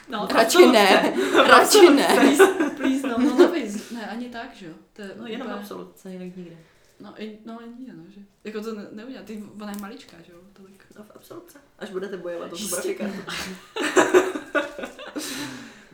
No, 0.09 0.29
Radši 0.35 0.67
ne, 0.67 1.15
radši 1.47 1.91
ne. 1.91 2.07
Please, 2.15 2.45
please, 2.77 3.09
no, 3.09 3.19
no, 3.19 3.39
navíc. 3.39 3.91
Ne, 3.91 4.07
ani 4.07 4.29
tak, 4.29 4.55
že 4.55 4.67
jo? 4.67 4.73
To 4.93 5.03
je 5.03 5.11
No 5.21 5.27
jenom 5.27 5.47
úplně- 5.47 5.61
absolutce, 5.61 6.11
jinak 6.11 6.37
nikde. 6.37 6.57
No, 7.01 7.23
i, 7.23 7.39
no, 7.45 7.59
ani 7.61 7.93
no, 7.97 8.03
že? 8.15 8.21
Jako 8.45 8.61
to 8.61 8.75
ne, 8.75 8.87
neudělá, 8.93 9.23
ty, 9.23 9.45
ona 9.61 9.73
je 9.73 9.79
maličká, 9.79 10.17
že 10.27 10.33
jo? 10.33 10.39
Tolik. 10.53 10.87
No 10.99 11.05
v 11.05 11.11
absolutce. 11.15 11.59
Až 11.79 11.91
budete 11.91 12.17
bojovat 12.17 12.53
o 12.53 12.57
tu 12.57 12.69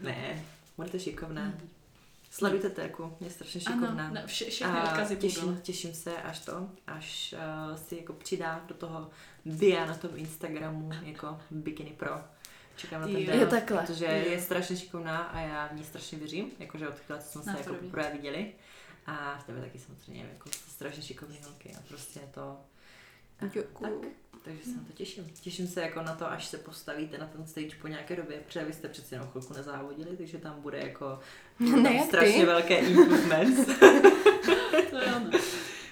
ne, 0.02 0.44
budete 0.76 0.98
šikovná. 0.98 1.54
Sledujte 2.30 2.70
Terku, 2.70 3.16
je 3.20 3.30
strašně 3.30 3.60
šikovná. 3.60 4.06
Ano, 4.06 4.20
vše, 4.26 4.44
všechny 4.44 4.72
A 4.78 4.84
odkazy 4.84 5.16
těším, 5.16 5.60
těším 5.62 5.94
se, 5.94 6.22
až 6.22 6.40
to, 6.40 6.70
až 6.86 7.34
uh, 7.70 7.76
si 7.76 7.96
jako 7.96 8.12
přidá 8.12 8.64
do 8.68 8.74
toho 8.74 9.10
dia 9.46 9.86
na 9.86 9.94
tom 9.94 10.10
Instagramu 10.14 10.90
jako 11.02 11.40
Bikini 11.50 11.90
Pro. 11.90 12.20
Čekám 12.76 13.00
na 13.00 13.06
ten 13.06 13.26
den, 13.26 13.48
takhle. 13.48 13.82
protože 13.82 14.04
Jo. 14.04 14.32
je 14.32 14.42
strašně 14.42 14.76
šikovná 14.76 15.18
a 15.18 15.40
já 15.40 15.68
v 15.68 15.76
ní 15.76 15.84
strašně 15.84 16.18
věřím, 16.18 16.50
jakože 16.58 16.88
od 16.88 16.94
chvíle, 16.94 17.20
co 17.22 17.42
jsme 17.42 17.52
se 17.52 17.58
jako 17.58 17.74
poprvé 17.74 18.10
viděli. 18.12 18.52
A 19.06 19.38
v 19.38 19.44
tebe 19.44 19.60
taky 19.60 19.78
samozřejmě, 19.78 20.28
jako 20.32 20.50
strašně 20.68 21.02
šikovný 21.02 21.38
holky 21.44 21.74
a 21.78 21.82
prostě 21.88 22.20
je 22.20 22.26
to... 22.34 22.60
Děkuju. 23.40 23.64
Tak, 23.80 23.90
takže 24.44 24.64
se 24.64 24.70
na 24.76 24.82
to 24.86 24.92
těším. 24.92 25.30
Těším 25.40 25.66
se 25.68 25.80
jako 25.82 26.02
na 26.02 26.14
to, 26.14 26.30
až 26.30 26.46
se 26.46 26.58
postavíte 26.58 27.18
na 27.18 27.26
ten 27.26 27.46
stage 27.46 27.76
po 27.80 27.88
nějaké 27.88 28.16
době, 28.16 28.36
protože 28.46 28.64
vy 28.64 28.72
jste 28.72 28.88
přeci 28.88 29.14
jenom 29.14 29.28
chvilku 29.28 29.54
nezávodili, 29.54 30.16
takže 30.16 30.38
tam 30.38 30.60
bude 30.62 30.78
jako 30.78 31.18
Ne 31.58 31.98
tam 31.98 32.06
strašně 32.06 32.40
ty. 32.40 32.46
velké 32.46 32.78
improvements. 32.78 33.70
To 34.90 34.96
je 35.00 35.14
ono. 35.14 35.30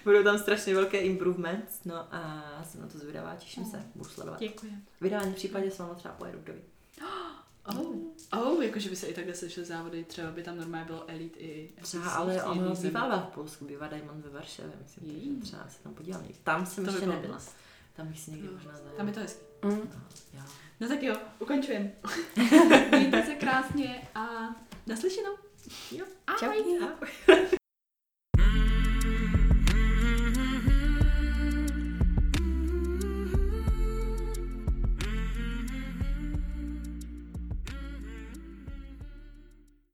Budou 0.04 0.22
tam 0.24 0.38
strašně 0.38 0.74
velké 0.74 0.98
improvements, 0.98 1.84
no 1.84 2.14
a 2.14 2.64
jsem 2.64 2.80
na 2.80 2.86
to 2.88 2.98
zvědavá, 2.98 3.36
těším 3.36 3.64
se, 3.64 3.84
budu 3.94 4.10
sledovat. 4.10 4.40
Děkuji. 4.40 4.72
V 5.00 5.06
ideálním 5.06 5.34
případě 5.34 5.70
s 5.70 5.78
váma 5.78 5.94
třeba 5.94 6.14
pojedu, 6.14 6.38
ví. 6.46 6.60
Oh. 7.66 7.96
Oh, 8.32 8.64
jakože 8.64 8.90
by 8.90 8.96
se 8.96 9.06
i 9.06 9.14
takhle 9.14 9.34
sešly 9.34 9.64
závody, 9.64 10.04
třeba 10.04 10.30
by 10.30 10.42
tam 10.42 10.56
normálně 10.56 10.86
bylo 10.86 11.10
Elite 11.10 11.38
i 11.40 11.72
Třeba, 11.82 12.10
ale 12.10 12.42
ono 12.44 12.54
jedné 12.62 12.74
zemi. 12.76 12.88
bývá 12.90 13.20
v 13.20 13.34
Polsku, 13.34 13.64
bývá 13.64 13.88
Diamond 13.88 14.24
ve 14.24 14.30
Varšavě, 14.30 14.72
myslím, 14.82 15.10
Jej. 15.10 15.20
takže 15.28 15.42
třeba 15.42 15.68
se 15.68 15.82
tam 15.82 15.94
podívám. 15.94 16.24
Tam 16.44 16.66
jsem 16.66 16.84
To 16.84 16.90
by 16.90 16.96
ještě 16.96 17.06
bylo 17.06 17.20
nebyla. 17.20 17.38
Tam 17.96 18.08
bych 18.08 18.20
si 18.20 18.30
někdy 18.30 18.46
No, 18.46 18.52
možná 18.52 18.72
zajela. 18.72 18.96
Tam 18.96 19.08
je 19.08 19.14
to 19.14 19.20
hezký. 19.20 19.40
Mm. 19.64 19.70
No, 19.70 20.02
jo. 20.34 20.40
No 20.80 20.88
tak 20.88 21.02
jo, 21.02 21.16
ukončujem. 21.38 21.90
Mějte 22.90 23.22
se 23.26 23.34
krásně 23.34 24.08
a 24.14 24.26
naslyšenou. 24.86 25.32
Jo. 25.92 26.04
Ahoj. 26.26 26.64
Čau. 26.80 26.86
Ahoj. 26.86 27.48